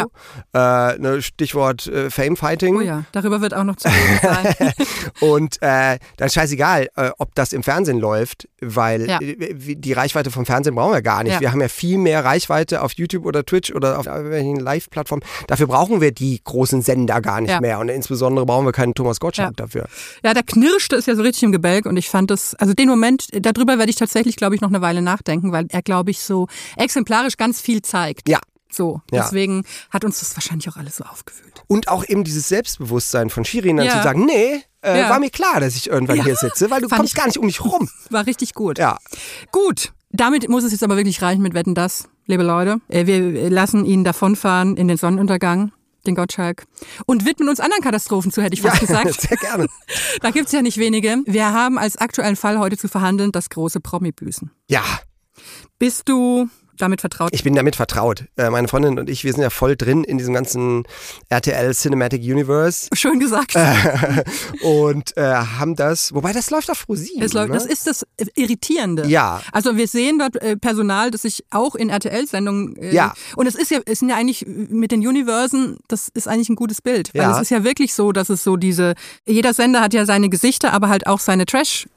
Äh, 0.53 0.97
ne, 0.99 1.21
Stichwort 1.21 1.87
äh, 1.87 2.09
Fame 2.09 2.37
Fighting. 2.37 2.77
Oh 2.77 2.81
ja, 2.81 3.03
darüber 3.11 3.41
wird 3.41 3.53
auch 3.53 3.63
noch 3.63 3.75
zu 3.75 3.87
reden 3.89 4.19
sein. 4.21 4.73
Und 5.19 5.61
äh, 5.61 5.97
dann 6.17 6.29
scheißegal, 6.29 6.87
äh, 6.95 7.11
ob 7.17 7.35
das 7.35 7.53
im 7.53 7.63
Fernsehen 7.63 7.99
läuft, 7.99 8.47
weil 8.61 9.07
Ja. 9.07 9.19
äh, 9.21 9.53
die 9.75 9.93
Reichweite 9.93 10.31
vom 10.31 10.45
Fernsehen 10.45 10.75
brauchen 10.75 10.93
wir 10.93 11.01
gar 11.01 11.23
nicht. 11.23 11.33
Ja. 11.33 11.39
Wir 11.41 11.51
haben 11.51 11.61
ja 11.61 11.67
viel 11.67 11.97
mehr 11.97 12.23
Reichweite 12.23 12.81
auf 12.81 12.93
YouTube 12.93 13.25
oder 13.25 13.45
Twitch 13.45 13.73
oder 13.73 13.99
auf 13.99 14.05
irgendwelchen 14.05 14.57
Live-Plattformen. 14.57 15.23
Dafür 15.47 15.67
brauchen 15.67 15.99
wir 16.01 16.11
die 16.11 16.39
großen 16.43 16.81
Sender 16.81 17.21
gar 17.21 17.41
nicht 17.41 17.51
Ja. 17.51 17.59
mehr. 17.61 17.79
Und 17.79 17.89
insbesondere 17.89 18.45
brauchen 18.45 18.65
wir 18.65 18.71
keinen 18.71 18.93
Thomas 18.93 19.08
Gottschalk 19.19 19.57
Ja. 19.57 19.65
dafür. 19.65 19.87
ja, 20.23 20.33
da 20.35 20.41
knirschte 20.43 20.95
es 20.95 21.07
ja 21.07 21.15
so 21.15 21.23
richtig 21.23 21.43
im 21.43 21.51
Gebälk 21.51 21.85
und 21.87 21.97
ich 21.97 22.09
fand 22.09 22.29
das, 22.29 22.53
also 22.55 22.73
den 22.73 22.87
Moment, 22.89 23.27
darüber 23.31 23.77
werde 23.79 23.89
ich 23.89 23.95
tatsächlich, 23.95 24.35
glaube 24.35 24.53
ich, 24.55 24.61
noch 24.61 24.69
eine 24.69 24.81
Weile 24.81 25.01
nachdenken, 25.01 25.51
weil 25.51 25.65
er, 25.69 25.81
glaube 25.81 26.11
ich, 26.11 26.19
so 26.21 26.47
exemplarisch 26.77 27.37
ganz 27.37 27.59
viel 27.61 27.81
zeigt. 27.81 28.29
Ja. 28.29 28.39
So, 28.71 29.01
Ja. 29.11 29.23
deswegen 29.23 29.63
hat 29.89 30.05
uns 30.05 30.19
das 30.19 30.35
wahrscheinlich 30.35 30.69
auch 30.69 30.77
alles 30.77 30.97
so 30.97 31.03
aufgewühlt. 31.03 31.63
Und 31.65 31.87
auch 31.87 32.07
eben 32.07 32.23
dieses 32.23 32.47
Selbstbewusstsein 32.49 33.31
von 33.31 33.43
Shirin 33.43 33.77
dann 33.77 33.87
Ja. 33.87 33.97
zu 33.97 34.03
sagen, 34.03 34.25
nee, 34.25 34.61
äh, 34.83 34.99
Ja. 34.99 35.09
war 35.09 35.19
mir 35.19 35.31
klar, 35.31 35.59
dass 35.59 35.75
ich 35.75 35.89
irgendwann 35.89 36.23
hier 36.23 36.35
sitze, 36.35 36.69
weil 36.69 36.79
du 36.81 36.87
Fand 36.87 36.99
kommst 36.99 37.13
ich- 37.13 37.17
gar 37.17 37.25
nicht 37.25 37.39
um 37.39 37.47
mich 37.47 37.63
rum. 37.65 37.89
War 38.11 38.27
richtig 38.27 38.53
gut. 38.53 38.77
Ja. 38.77 38.97
Gut, 39.51 39.91
damit 40.11 40.47
muss 40.49 40.63
es 40.63 40.71
jetzt 40.71 40.83
aber 40.83 40.97
wirklich 40.97 41.21
reichen 41.23 41.41
mit 41.41 41.55
Wetten 41.55 41.73
das, 41.73 42.09
liebe 42.27 42.43
Leute. 42.43 42.77
Äh, 42.89 43.07
Wir 43.07 43.49
lassen 43.49 43.85
ihn 43.85 44.03
davonfahren 44.03 44.77
in 44.77 44.87
den 44.87 44.97
Sonnenuntergang, 44.97 45.71
den 46.05 46.15
Gottschalk, 46.15 46.65
und 47.05 47.25
widmen 47.25 47.49
uns 47.49 47.59
anderen 47.59 47.83
Katastrophen 47.83 48.31
zu, 48.31 48.41
hätte 48.41 48.53
ich 48.53 48.61
fast 48.61 48.79
gesagt. 48.87 49.21
Sehr 49.21 49.37
gerne. 49.37 49.67
Da 50.21 50.31
gibt's 50.31 50.51
ja 50.51 50.61
nicht 50.61 50.77
wenige. 50.77 51.17
Wir 51.25 51.53
haben 51.53 51.77
als 51.77 51.97
aktuellen 51.97 52.35
Fall 52.35 52.59
heute 52.59 52.77
zu 52.77 52.87
verhandeln 52.87 53.31
das 53.31 53.49
große 53.49 53.79
Promi-Büßen. 53.79 54.51
Ja, 54.69 54.83
Bist 55.77 56.09
du 56.09 56.49
damit 56.81 57.01
vertraut? 57.01 57.29
ich 57.33 57.43
bin 57.43 57.55
damit 57.55 57.75
vertraut. 57.75 58.25
Äh, 58.37 58.49
meine 58.49 58.67
Freundin 58.67 58.97
und 58.99 59.09
ich, 59.09 59.23
wir 59.23 59.31
sind 59.33 59.41
ja 59.41 59.49
voll 59.49 59.75
drin 59.75 60.03
in 60.03 60.17
diesem 60.17 60.33
ganzen 60.33 60.83
RTL 61.29 61.73
Cinematic 61.73 62.21
Universe 62.21 62.89
Schön 62.93 63.19
gesagt. 63.19 63.55
und 64.63 65.15
äh, 65.17 65.21
haben 65.33 65.75
das, 65.75 66.13
wobei 66.13 66.33
das 66.33 66.49
läuft 66.49 66.69
auf 66.71 66.85
ProSieben. 66.85 67.21
Es 67.21 67.33
läuft, 67.33 67.49
ne? 67.49 67.55
das 67.55 67.65
ist 67.65 67.87
das 67.87 68.05
Irritierende. 68.35 69.07
Ja. 69.07 69.41
Also 69.51 69.77
wir 69.77 69.87
sehen 69.87 70.19
dort 70.19 70.35
äh, 70.41 70.57
Personal, 70.57 71.11
das 71.11 71.21
sich 71.23 71.43
auch 71.51 71.75
in 71.75 71.89
RTL-Sendungen 71.89 72.75
äh, 72.77 72.93
Ja. 72.93 73.13
und 73.35 73.47
es 73.47 73.55
ist 73.55 73.71
ja, 73.71 73.79
es 73.85 73.99
sind 73.99 74.09
ja 74.09 74.15
eigentlich 74.15 74.45
mit 74.47 74.91
den 74.91 75.05
Universen, 75.05 75.77
das 75.87 76.09
ist 76.13 76.27
eigentlich 76.27 76.49
ein 76.49 76.55
gutes 76.55 76.81
Bild, 76.81 77.11
weil 77.13 77.21
Ja. 77.23 77.35
es 77.35 77.41
ist 77.43 77.51
ja 77.51 77.63
wirklich 77.63 77.93
so, 77.93 78.11
dass 78.11 78.29
es 78.29 78.43
so 78.43 78.55
diese, 78.57 78.93
jeder 79.25 79.53
Sender 79.53 79.81
hat 79.81 79.93
ja 79.93 80.05
seine 80.05 80.29
Gesichter, 80.29 80.73
aber 80.73 80.89
halt 80.89 81.07
auch 81.07 81.19
seine 81.19 81.45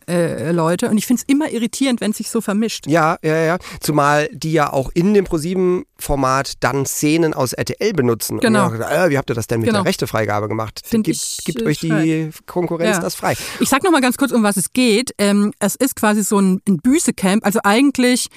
Trash-Leute 0.07 0.89
und 0.89 0.99
ich 0.99 1.07
finde 1.07 1.23
es 1.23 1.33
immer 1.33 1.51
irritierend, 1.51 2.01
wenn 2.01 2.11
es 2.13 2.17
sich 2.19 2.31
so 2.31 2.41
vermischt. 2.41 2.87
Ja, 2.87 3.17
ja, 3.23 3.37
ja. 3.37 3.59
Zumal 3.81 4.29
die 4.33 4.53
ja 4.53 4.73
auch 4.73 4.91
in 4.95 5.15
dem 5.15 5.25
ProSieben-Format 5.25 6.55
dann 6.61 6.87
Szenen 6.87 7.35
aus 7.35 7.53
RTL 7.53 7.93
benutzen. 7.93 8.41
Genau. 8.41 8.69
Und 8.71 8.79
dachte, 8.81 8.95
äh, 8.95 9.11
wie 9.11 9.19
habt 9.19 9.31
ihr 9.31 9.35
das 9.35 9.47
denn 9.47 9.61
mit 9.61 9.69
Genau. 9.69 9.81
der 9.81 9.89
Rechtefreigabe 9.89 10.49
gemacht? 10.49 10.81
Find 10.85 11.05
Gibt, 11.05 11.17
ich, 11.17 11.45
gibt 11.45 11.63
äh, 11.63 11.67
euch 11.67 11.79
die 11.81 12.31
Konkurrenz 12.47 12.97
Ja. 12.97 13.03
das 13.03 13.15
frei? 13.15 13.35
Ich 13.61 13.69
sag 13.69 13.83
noch 13.85 13.91
mal 13.91 14.01
ganz 14.01 14.17
kurz, 14.17 14.33
um 14.33 14.43
was 14.43 14.57
es 14.57 14.73
geht. 14.73 15.13
Ähm, 15.19 15.53
es 15.59 15.75
ist 15.77 15.97
quasi 15.97 16.23
so 16.23 16.39
ein, 16.39 16.61
ein 16.69 16.79
Büßecamp, 16.79 17.45
also 17.45 17.61
eigentlich 17.65 18.29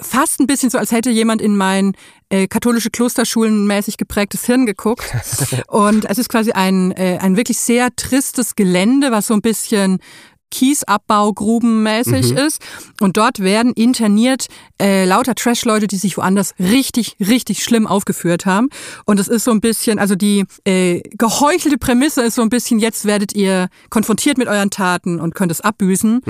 fast 0.00 0.38
ein 0.40 0.46
bisschen 0.46 0.70
so, 0.70 0.78
als 0.78 0.92
hätte 0.92 1.10
jemand 1.10 1.42
in 1.42 1.56
mein 1.56 1.94
äh, 2.28 2.46
katholische 2.46 2.90
Klosterschulen 2.90 3.66
mäßig 3.66 3.96
geprägtes 3.96 4.44
Hirn 4.46 4.64
geguckt. 4.64 5.04
Und 5.66 6.04
es 6.08 6.16
ist 6.18 6.28
quasi 6.28 6.52
ein, 6.52 6.92
äh, 6.92 7.18
ein 7.20 7.36
wirklich 7.36 7.58
sehr 7.58 7.88
tristes 7.96 8.54
Gelände, 8.54 9.10
was 9.10 9.26
so 9.26 9.34
ein 9.34 9.40
bisschen 9.42 9.98
Kiesabbau, 10.50 11.32
grubenmäßig 11.32 12.32
ist. 12.32 12.60
Und 13.00 13.16
dort 13.16 13.40
werden 13.40 13.72
interniert 13.72 14.46
äh, 14.80 15.04
lauter 15.04 15.34
Trash-Leute, 15.34 15.86
die 15.86 15.96
sich 15.96 16.16
woanders 16.16 16.54
richtig, 16.58 17.16
richtig 17.20 17.62
schlimm 17.62 17.86
aufgeführt 17.86 18.46
haben. 18.46 18.68
Und 19.04 19.20
es 19.20 19.28
ist 19.28 19.44
so 19.44 19.50
ein 19.50 19.60
bisschen, 19.60 19.98
also 19.98 20.14
die 20.14 20.44
äh, 20.64 21.00
geheuchelte 21.16 21.78
Prämisse 21.78 22.22
ist 22.22 22.34
so 22.34 22.42
ein 22.42 22.48
bisschen, 22.50 22.78
jetzt 22.78 23.04
werdet 23.04 23.34
ihr 23.34 23.68
konfrontiert 23.90 24.38
mit 24.38 24.48
euren 24.48 24.70
Taten 24.70 25.20
und 25.20 25.34
könnt 25.34 25.52
es 25.52 25.60
abbüßen, 25.60 26.20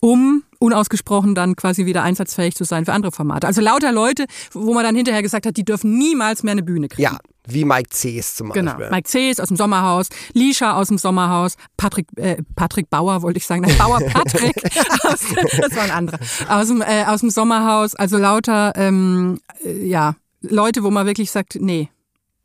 um 0.00 0.42
unausgesprochen 0.58 1.34
dann 1.34 1.56
quasi 1.56 1.86
wieder 1.86 2.02
einsatzfähig 2.02 2.54
zu 2.54 2.64
sein 2.64 2.84
für 2.84 2.92
andere 2.92 3.12
Formate. 3.12 3.46
Also 3.46 3.60
lauter 3.60 3.92
Leute, 3.92 4.26
wo 4.52 4.74
man 4.74 4.84
dann 4.84 4.94
hinterher 4.96 5.22
gesagt 5.22 5.46
hat, 5.46 5.56
die 5.56 5.64
dürfen 5.64 5.98
niemals 5.98 6.42
mehr 6.42 6.52
eine 6.52 6.62
Bühne 6.62 6.88
kriegen. 6.88 7.02
Ja, 7.02 7.18
wie 7.46 7.64
Mike 7.64 7.90
Cees 7.92 8.34
zum 8.36 8.50
Genau. 8.50 8.72
Beispiel. 8.72 8.90
Mike 8.90 9.08
Cees 9.08 9.40
aus 9.40 9.48
dem 9.48 9.56
Sommerhaus, 9.56 10.08
Lisha 10.32 10.74
aus 10.74 10.88
dem 10.88 10.98
Sommerhaus, 10.98 11.56
Patrick, 11.76 12.06
äh, 12.16 12.42
Patrick 12.54 12.90
Bauer 12.90 13.22
wollte 13.22 13.38
ich 13.38 13.46
sagen, 13.46 13.62
nein, 13.62 13.76
Bauer 13.78 14.00
Patrick, 14.12 14.56
aus, 15.04 15.20
das 15.60 15.76
war 15.76 15.82
ein 15.84 15.90
anderer, 15.90 16.18
aus 16.48 16.68
dem, 16.68 16.82
äh, 16.82 17.04
aus 17.06 17.20
dem 17.20 17.30
Sommerhaus, 17.30 17.94
also 17.94 18.18
lauter, 18.18 18.72
ähm, 18.76 19.40
äh, 19.64 19.86
ja, 19.86 20.16
Leute, 20.42 20.82
wo 20.82 20.90
man 20.90 21.06
wirklich 21.06 21.30
sagt, 21.30 21.56
nee, 21.60 21.88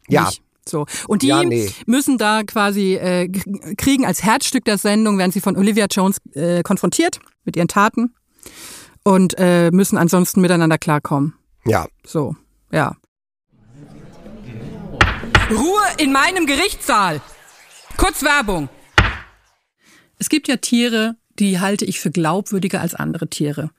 Ja. 0.08 0.26
nicht. 0.26 0.42
So. 0.68 0.86
Und 1.08 1.24
die 1.24 1.28
Ja, 1.28 1.44
nee. 1.44 1.72
müssen 1.88 2.18
da 2.20 2.44
quasi 2.44 2.94
äh, 2.94 3.28
kriegen 3.78 4.06
als 4.06 4.22
Herzstück 4.24 4.64
der 4.66 4.78
Sendung, 4.78 5.18
werden 5.18 5.32
sie 5.32 5.42
von 5.42 5.58
Olivia 5.58 5.88
Jones 5.90 6.18
äh, 6.36 6.62
konfrontiert 6.62 7.20
mit 7.46 7.56
ihren 7.58 7.68
Taten 7.68 8.14
und 9.04 9.34
äh, 9.40 9.72
müssen 9.72 9.98
ansonsten 9.98 10.40
miteinander 10.40 10.78
klarkommen. 10.78 11.34
Ja. 11.66 11.88
So, 12.06 12.36
ja. 12.72 12.96
Ruhe 15.52 15.82
in 15.98 16.14
meinem 16.14 16.46
Gerichtssaal. 16.46 17.22
Kurz 17.98 18.24
Werbung. 18.24 18.70
Es 20.18 20.30
gibt 20.30 20.48
ja 20.48 20.56
Tiere, 20.56 21.18
die 21.40 21.60
halte 21.60 21.84
ich 21.84 22.00
für 22.00 22.10
glaubwürdiger 22.10 22.80
als 22.80 22.96
andere 22.96 23.28
Tiere. 23.28 23.70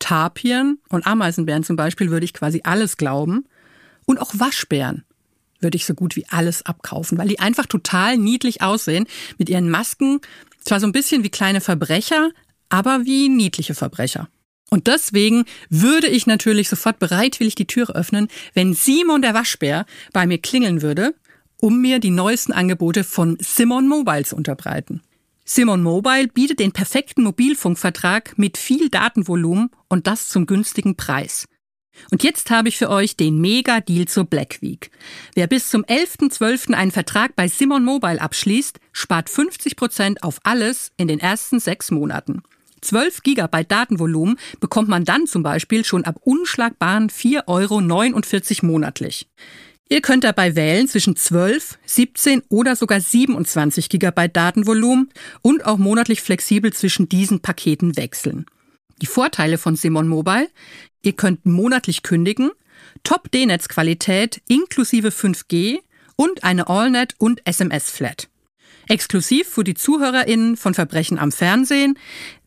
Tapien 0.00 0.80
und 0.88 1.06
Ameisenbären 1.06 1.62
zum 1.62 1.76
Beispiel 1.76 2.10
würde 2.10 2.24
ich 2.24 2.34
quasi 2.34 2.62
alles 2.64 2.96
glauben. 2.96 3.46
Und 4.04 4.20
auch 4.20 4.32
Waschbären 4.34 5.04
würde 5.60 5.76
ich 5.76 5.86
so 5.86 5.94
gut 5.94 6.16
wie 6.16 6.26
alles 6.28 6.66
abkaufen, 6.66 7.18
weil 7.18 7.28
die 7.28 7.38
einfach 7.38 7.66
total 7.66 8.18
niedlich 8.18 8.62
aussehen 8.62 9.06
mit 9.38 9.48
ihren 9.48 9.70
Masken. 9.70 10.20
Zwar 10.64 10.80
so 10.80 10.86
ein 10.86 10.92
bisschen 10.92 11.22
wie 11.22 11.30
kleine 11.30 11.60
Verbrecher, 11.60 12.30
aber 12.68 13.04
wie 13.04 13.28
niedliche 13.28 13.74
Verbrecher. 13.74 14.28
Und 14.72 14.86
deswegen 14.86 15.44
würde 15.68 16.06
ich 16.06 16.26
natürlich 16.26 16.70
sofort 16.70 16.98
bereitwillig 16.98 17.54
die 17.54 17.66
Türe 17.66 17.94
öffnen, 17.94 18.28
wenn 18.54 18.72
Simon 18.72 19.20
der 19.20 19.34
Waschbär 19.34 19.84
bei 20.14 20.26
mir 20.26 20.38
klingeln 20.38 20.80
würde, 20.80 21.14
um 21.58 21.82
mir 21.82 21.98
die 21.98 22.08
neuesten 22.08 22.54
Angebote 22.54 23.04
von 23.04 23.36
Simon 23.38 23.86
Mobile 23.86 24.24
zu 24.24 24.34
unterbreiten. 24.34 25.02
Simon 25.44 25.82
Mobile 25.82 26.28
bietet 26.28 26.58
den 26.58 26.72
perfekten 26.72 27.22
Mobilfunkvertrag 27.22 28.38
mit 28.38 28.56
viel 28.56 28.88
Datenvolumen 28.88 29.68
und 29.90 30.06
das 30.06 30.28
zum 30.28 30.46
günstigen 30.46 30.96
Preis. 30.96 31.44
Und 32.10 32.22
jetzt 32.22 32.50
habe 32.50 32.70
ich 32.70 32.78
für 32.78 32.88
euch 32.88 33.14
den 33.14 33.42
Mega-Deal 33.42 34.08
zur 34.08 34.24
Black 34.24 34.62
Week. 34.62 34.90
Wer 35.34 35.48
bis 35.48 35.68
zum 35.68 35.84
11.12. 35.84 36.72
einen 36.72 36.92
Vertrag 36.92 37.36
bei 37.36 37.46
Simon 37.46 37.84
Mobile 37.84 38.22
abschließt, 38.22 38.80
spart 38.92 39.28
50 39.28 39.76
Prozent 39.76 40.22
auf 40.22 40.38
alles 40.44 40.92
in 40.96 41.08
den 41.08 41.20
ersten 41.20 41.60
sechs 41.60 41.90
Monaten. 41.90 42.42
12 42.82 43.22
Gigabyte 43.22 43.70
Datenvolumen 43.70 44.38
bekommt 44.60 44.88
man 44.88 45.04
dann 45.04 45.26
zum 45.26 45.42
Beispiel 45.42 45.84
schon 45.84 46.04
ab 46.04 46.16
unschlagbaren 46.22 47.08
4,49 47.08 47.46
Euro 47.48 48.66
monatlich. 48.66 49.28
Ihr 49.88 50.00
könnt 50.00 50.24
dabei 50.24 50.56
wählen 50.56 50.88
zwischen 50.88 51.16
12, 51.16 51.78
17 51.84 52.42
oder 52.48 52.76
sogar 52.76 53.00
27 53.00 53.88
Gigabyte 53.88 54.36
Datenvolumen 54.36 55.10
und 55.42 55.66
auch 55.66 55.78
monatlich 55.78 56.22
flexibel 56.22 56.72
zwischen 56.72 57.08
diesen 57.08 57.40
Paketen 57.40 57.96
wechseln. 57.96 58.46
Die 59.02 59.06
Vorteile 59.06 59.58
von 59.58 59.76
Simon 59.76 60.08
Mobile? 60.08 60.48
Ihr 61.02 61.12
könnt 61.12 61.44
monatlich 61.44 62.02
kündigen, 62.02 62.52
Top-D-Netz-Qualität 63.02 64.40
inklusive 64.48 65.08
5G 65.08 65.80
und 66.16 66.44
eine 66.44 66.68
AllNet 66.68 67.14
und 67.18 67.46
SMS-Flat. 67.46 68.28
Exklusiv 68.92 69.48
für 69.48 69.64
die 69.64 69.72
ZuhörerInnen 69.72 70.58
von 70.58 70.74
Verbrechen 70.74 71.18
am 71.18 71.32
Fernsehen. 71.32 71.98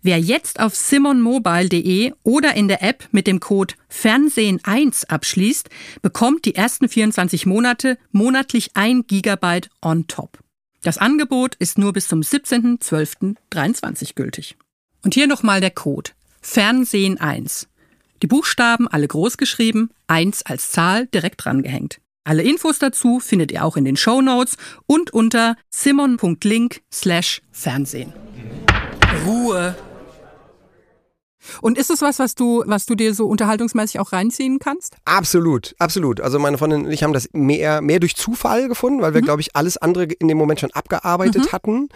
Wer 0.03 0.19
jetzt 0.19 0.59
auf 0.59 0.75
simonmobile.de 0.75 2.13
oder 2.21 2.53
in 2.53 2.67
der 2.67 2.83
App 2.83 3.07
mit 3.11 3.25
dem 3.25 3.39
Code 3.39 3.73
Fernsehen1 3.91 5.07
abschließt, 5.07 5.69
bekommt 6.03 6.45
die 6.45 6.53
ersten 6.53 6.87
24 6.87 7.47
Monate 7.47 7.97
monatlich 8.11 8.69
ein 8.75 9.07
Gigabyte 9.07 9.71
on 9.81 10.05
top. 10.05 10.37
Das 10.83 10.99
Angebot 10.99 11.55
ist 11.55 11.79
nur 11.79 11.93
bis 11.93 12.07
zum 12.07 12.21
17.12.23 12.21 14.13
gültig. 14.13 14.55
Und 15.03 15.15
hier 15.15 15.25
nochmal 15.25 15.61
der 15.61 15.71
Code 15.71 16.11
Fernsehen1. 16.43 17.65
Die 18.21 18.27
Buchstaben 18.27 18.87
alle 18.87 19.07
groß 19.07 19.37
geschrieben, 19.37 19.89
1 20.05 20.43
als 20.45 20.69
Zahl 20.69 21.07
direkt 21.07 21.43
drangehängt. 21.43 22.01
Alle 22.27 22.41
Infos 22.41 22.79
dazu 22.79 23.19
findet 23.19 23.51
ihr 23.51 23.63
auch 23.63 23.77
in 23.77 23.85
den 23.85 23.95
Show 23.95 24.19
Notes 24.19 24.57
und 24.87 25.13
unter 25.13 25.55
simon.link 25.69 26.81
slash 26.91 27.43
Fernsehen. 27.51 28.13
Ruhe. 29.27 29.75
Und 31.61 31.77
ist 31.77 31.89
es 31.89 32.01
was, 32.01 32.19
was 32.19 32.35
du, 32.35 32.63
was 32.65 32.85
du 32.85 32.95
dir 32.95 33.13
so 33.13 33.27
unterhaltungsmäßig 33.27 33.99
auch 33.99 34.11
reinziehen 34.11 34.59
kannst? 34.59 34.95
Absolut, 35.05 35.75
absolut. 35.79 36.21
Also 36.21 36.39
meine 36.39 36.57
Freundin 36.57 36.85
und 36.85 36.91
ich 36.91 37.03
haben 37.03 37.13
das 37.13 37.29
mehr, 37.33 37.81
mehr 37.81 37.99
durch 37.99 38.15
Zufall 38.15 38.67
gefunden, 38.67 39.01
weil 39.01 39.13
wir, 39.13 39.21
Mhm. 39.21 39.25
glaube 39.25 39.41
ich, 39.41 39.55
alles 39.55 39.77
andere 39.77 40.03
in 40.05 40.27
dem 40.27 40.37
Moment 40.37 40.59
schon 40.59 40.71
abgearbeitet 40.71 41.51
hatten 41.51 41.89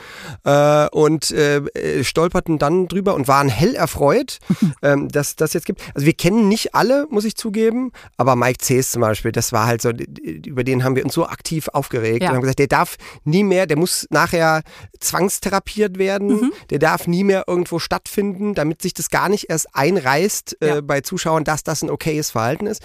äh, 0.46 0.88
und 0.90 1.32
äh, 1.32 2.04
stolperten 2.04 2.58
dann 2.60 2.88
drüber 2.88 3.16
und 3.16 3.28
waren 3.28 3.50
hell 3.50 3.76
erfreut, 3.76 4.40
ähm, 4.82 5.10
dass 5.10 5.36
das 5.36 5.54
jetzt 5.54 5.66
gibt. 5.66 5.82
Also 5.94 6.06
wir 6.06 6.14
kennen 6.14 6.48
nicht 6.48 6.76
alle, 6.76 7.08
muss 7.10 7.26
ich 7.26 7.36
zugeben, 7.36 7.92
aber 8.18 8.36
Mike 8.36 8.64
Cees 8.64 8.92
zum 8.92 9.02
Beispiel, 9.02 9.32
das 9.32 9.52
war 9.52 9.66
halt 9.66 9.82
so, 9.82 9.90
über 9.90 10.64
den 10.64 10.84
haben 10.84 10.96
wir 10.96 11.04
uns 11.04 11.14
so 11.14 11.26
aktiv 11.28 11.68
aufgeregt 11.70 12.24
Ja. 12.24 12.30
und 12.30 12.36
haben 12.36 12.42
gesagt, 12.42 12.60
der 12.60 12.68
darf 12.68 12.98
nie 13.24 13.44
mehr, 13.44 13.66
der 13.68 13.78
muss 13.78 14.08
nachher 14.10 14.62
zwangstherapiert 15.00 15.98
werden, 15.98 16.28
Mhm. 16.28 16.54
der 16.70 16.80
darf 16.80 17.08
nie 17.08 17.24
mehr 17.24 17.46
irgendwo 17.48 17.80
stattfinden, 17.80 18.54
damit 18.54 18.82
sich 18.82 18.94
das 18.94 19.10
gar 19.10 19.30
nicht 19.30 19.39
erst 19.48 19.68
einreißt 19.76 20.58
äh, 20.62 20.68
Ja. 20.68 20.82
bei 20.82 21.02
Zuschauern, 21.02 21.44
dass 21.44 21.64
das 21.64 21.84
ein 21.84 21.90
okayes 21.90 22.32
Verhalten 22.32 22.66
ist. 22.68 22.82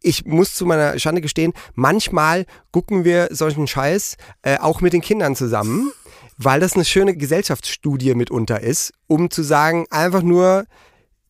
Ich 0.00 0.24
muss 0.24 0.54
zu 0.54 0.66
meiner 0.66 0.98
Schande 0.98 1.20
gestehen, 1.20 1.52
manchmal 1.74 2.46
gucken 2.72 3.04
wir 3.04 3.28
solchen 3.30 3.66
Scheiß 3.66 4.16
äh, 4.42 4.58
auch 4.58 4.80
mit 4.80 4.92
den 4.92 5.00
Kindern 5.00 5.36
zusammen, 5.36 5.92
weil 6.38 6.58
das 6.60 6.74
eine 6.74 6.84
schöne 6.84 7.16
Gesellschaftsstudie 7.16 8.14
mitunter 8.14 8.60
ist, 8.60 8.92
um 9.06 9.30
zu 9.30 9.42
sagen, 9.42 9.86
einfach 9.90 10.22
nur 10.22 10.64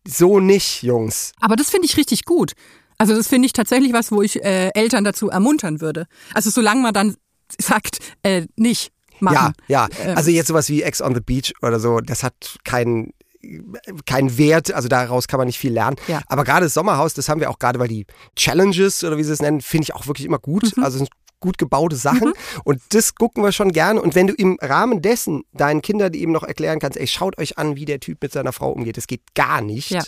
so 0.06 0.40
nicht, 0.40 0.82
Jungs. 0.82 1.32
Aber 1.40 1.56
das 1.56 1.70
finde 1.70 1.86
ich 1.86 1.96
richtig 1.96 2.24
gut. 2.24 2.52
Also 2.98 3.14
das 3.16 3.28
finde 3.28 3.46
ich 3.46 3.52
tatsächlich 3.52 3.92
was, 3.92 4.10
wo 4.12 4.22
ich 4.22 4.42
äh, 4.44 4.70
Eltern 4.74 5.04
dazu 5.04 5.28
ermuntern 5.28 5.80
würde. 5.80 6.06
Also 6.34 6.50
solange 6.50 6.82
man 6.82 6.94
dann 6.94 7.16
sagt, 7.60 7.98
äh, 8.22 8.46
nicht 8.56 8.90
machen. 9.20 9.52
Ja, 9.68 9.86
ja. 9.86 9.88
Ähm. 10.04 10.16
Also 10.16 10.30
jetzt 10.30 10.46
sowas 10.48 10.68
wie 10.68 10.82
Ex 10.82 11.02
on 11.02 11.14
the 11.14 11.20
Beach 11.20 11.52
oder 11.62 11.78
so, 11.78 12.00
das 12.00 12.22
hat 12.22 12.56
keinen 12.64 13.12
keinen 14.06 14.36
Wert, 14.38 14.72
also 14.72 14.88
daraus 14.88 15.28
kann 15.28 15.38
man 15.38 15.46
nicht 15.46 15.58
viel 15.58 15.72
lernen. 15.72 15.96
Ja. 16.08 16.20
Aber 16.28 16.44
gerade 16.44 16.66
das 16.66 16.74
Sommerhaus, 16.74 17.14
das 17.14 17.28
haben 17.28 17.40
wir 17.40 17.50
auch 17.50 17.58
gerade, 17.58 17.78
weil 17.78 17.88
die 17.88 18.06
Challenges 18.36 19.02
oder 19.04 19.16
wie 19.18 19.24
sie 19.24 19.32
es 19.32 19.42
nennen, 19.42 19.60
finde 19.60 19.84
ich 19.84 19.94
auch 19.94 20.06
wirklich 20.06 20.26
immer 20.26 20.38
gut. 20.38 20.76
Mhm. 20.76 20.82
Also 20.84 21.04
gut 21.40 21.58
gebaute 21.58 21.96
Sachen 21.96 22.34
und 22.62 22.80
das 22.90 23.16
gucken 23.16 23.42
wir 23.42 23.50
schon 23.50 23.72
gerne. 23.72 24.00
Und 24.00 24.14
wenn 24.14 24.28
du 24.28 24.32
im 24.34 24.58
Rahmen 24.62 25.02
dessen 25.02 25.42
deinen 25.52 25.82
Kindern 25.82 26.14
eben 26.14 26.30
noch 26.30 26.44
erklären 26.44 26.78
kannst, 26.78 26.96
ey, 26.96 27.08
schaut 27.08 27.36
euch 27.36 27.58
an, 27.58 27.74
wie 27.74 27.84
der 27.84 27.98
Typ 27.98 28.22
mit 28.22 28.30
seiner 28.32 28.52
Frau 28.52 28.70
umgeht, 28.70 28.96
das 28.96 29.08
geht 29.08 29.22
gar 29.34 29.60
nicht. 29.60 29.90
Ja. 29.90 30.04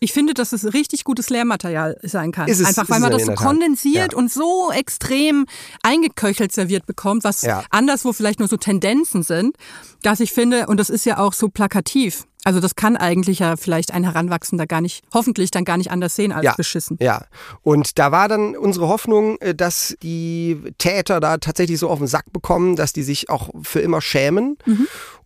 Ich 0.00 0.14
finde, 0.14 0.32
dass 0.32 0.54
es 0.54 0.72
richtig 0.72 1.04
gutes 1.04 1.28
Lehrmaterial 1.28 1.98
sein 2.02 2.32
kann. 2.32 2.48
Ist 2.48 2.60
es- 2.60 2.66
Einfach 2.68 2.88
weil 2.88 3.00
man 3.00 3.10
das 3.12 3.26
so 3.26 3.34
kondensiert 3.34 4.12
Ja. 4.12 4.18
und 4.18 4.32
so 4.32 4.72
extrem 4.74 5.44
eingeköchelt 5.82 6.52
serviert 6.52 6.86
bekommt, 6.86 7.22
was 7.22 7.42
Ja. 7.42 7.64
anderswo 7.68 8.14
vielleicht 8.14 8.38
nur 8.38 8.48
so 8.48 8.56
Tendenzen 8.56 9.22
sind, 9.22 9.56
dass 10.02 10.20
ich 10.20 10.32
finde, 10.32 10.68
und 10.68 10.80
das 10.80 10.88
ist 10.88 11.04
ja 11.04 11.18
auch 11.18 11.34
so 11.34 11.50
plakativ. 11.50 12.24
Also 12.48 12.60
das 12.60 12.76
kann 12.76 12.96
eigentlich 12.96 13.40
ja 13.40 13.56
vielleicht 13.58 13.92
ein 13.92 14.04
Heranwachsender 14.04 14.66
gar 14.66 14.80
nicht, 14.80 15.04
hoffentlich 15.12 15.50
dann 15.50 15.66
gar 15.66 15.76
nicht 15.76 15.90
anders 15.90 16.16
sehen 16.16 16.32
als 16.32 16.46
Ja. 16.46 16.54
beschissen. 16.56 16.96
Ja, 16.98 17.26
und 17.60 17.98
da 17.98 18.10
war 18.10 18.26
dann 18.26 18.56
unsere 18.56 18.88
Hoffnung, 18.88 19.36
äh, 19.40 19.54
dass 19.54 19.94
die 20.02 20.58
Täter 20.78 21.20
da 21.20 21.36
tatsächlich 21.36 21.78
so 21.78 21.90
auf 21.90 21.98
den 21.98 22.06
Sack 22.08 22.32
bekommen, 22.32 22.74
dass 22.74 22.94
die 22.94 23.02
sich 23.02 23.28
auch 23.28 23.50
für 23.62 23.80
immer 23.80 24.00
schämen. 24.00 24.56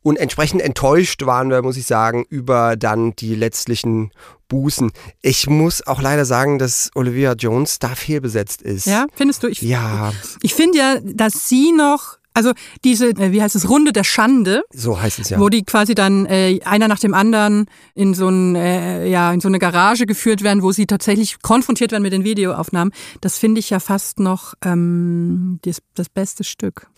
Und 0.03 0.19
entsprechend 0.19 0.63
enttäuscht 0.63 1.25
waren 1.25 1.49
wir, 1.51 1.63
muss 1.63 1.77
ich 1.77 1.87
sagen, 1.87 2.25
über 2.29 2.77
dann 2.77 3.15
die 3.15 3.37
letztlichen 3.37 4.11
Bußen. 4.49 4.91
Ich 5.21 5.49
muss 5.49 5.87
auch 5.87 6.03
leider 6.03 6.25
sagen, 6.25 6.59
dass 6.59 6.91
Olivia 6.97 7.35
Jones 7.35 7.79
da 7.79 7.91
fehlbesetzt 7.95 8.63
ist. 8.63 8.87
Ja, 8.87 9.07
findest 9.15 9.45
du? 9.45 9.47
Ich, 9.47 9.63
Ja, 9.63 10.13
ich 10.43 10.55
finde 10.55 10.77
ja, 10.79 10.97
dass 11.05 11.49
sie 11.49 11.71
noch, 11.71 12.17
also 12.35 12.53
diese, 12.85 13.11
äh, 13.11 13.33
wie 13.33 13.43
heißt 13.43 13.57
es, 13.57 13.69
Runde 13.69 13.93
der 13.93 14.05
Schande, 14.05 14.63
so 14.73 15.01
heißt 15.01 15.19
es 15.19 15.31
ja. 15.31 15.41
wo 15.41 15.49
die 15.49 15.63
quasi 15.63 15.95
dann 15.95 16.27
äh, 16.27 16.61
einer 16.65 16.89
nach 16.89 16.99
dem 16.99 17.15
anderen 17.15 17.67
in 17.95 18.15
so, 18.15 18.29
ein, 18.29 18.55
äh, 18.57 19.07
ja, 19.07 19.33
in 19.33 19.41
so 19.41 19.49
eine 19.49 19.59
Garage 19.59 20.07
geführt 20.07 20.43
werden, 20.43 20.63
wo 20.63 20.73
sie 20.73 20.87
tatsächlich 20.87 21.43
konfrontiert 21.43 21.93
werden 21.93 22.03
mit 22.03 22.13
den 22.13 22.25
Videoaufnahmen. 22.25 22.93
Das 23.21 23.39
finde 23.39 23.59
ich 23.61 23.71
ja 23.71 23.81
fast 23.81 24.19
noch 24.19 24.55
ähm, 24.65 25.59
das, 25.63 25.79
das 25.95 26.09
beste 26.09 26.45
Stück. 26.45 26.89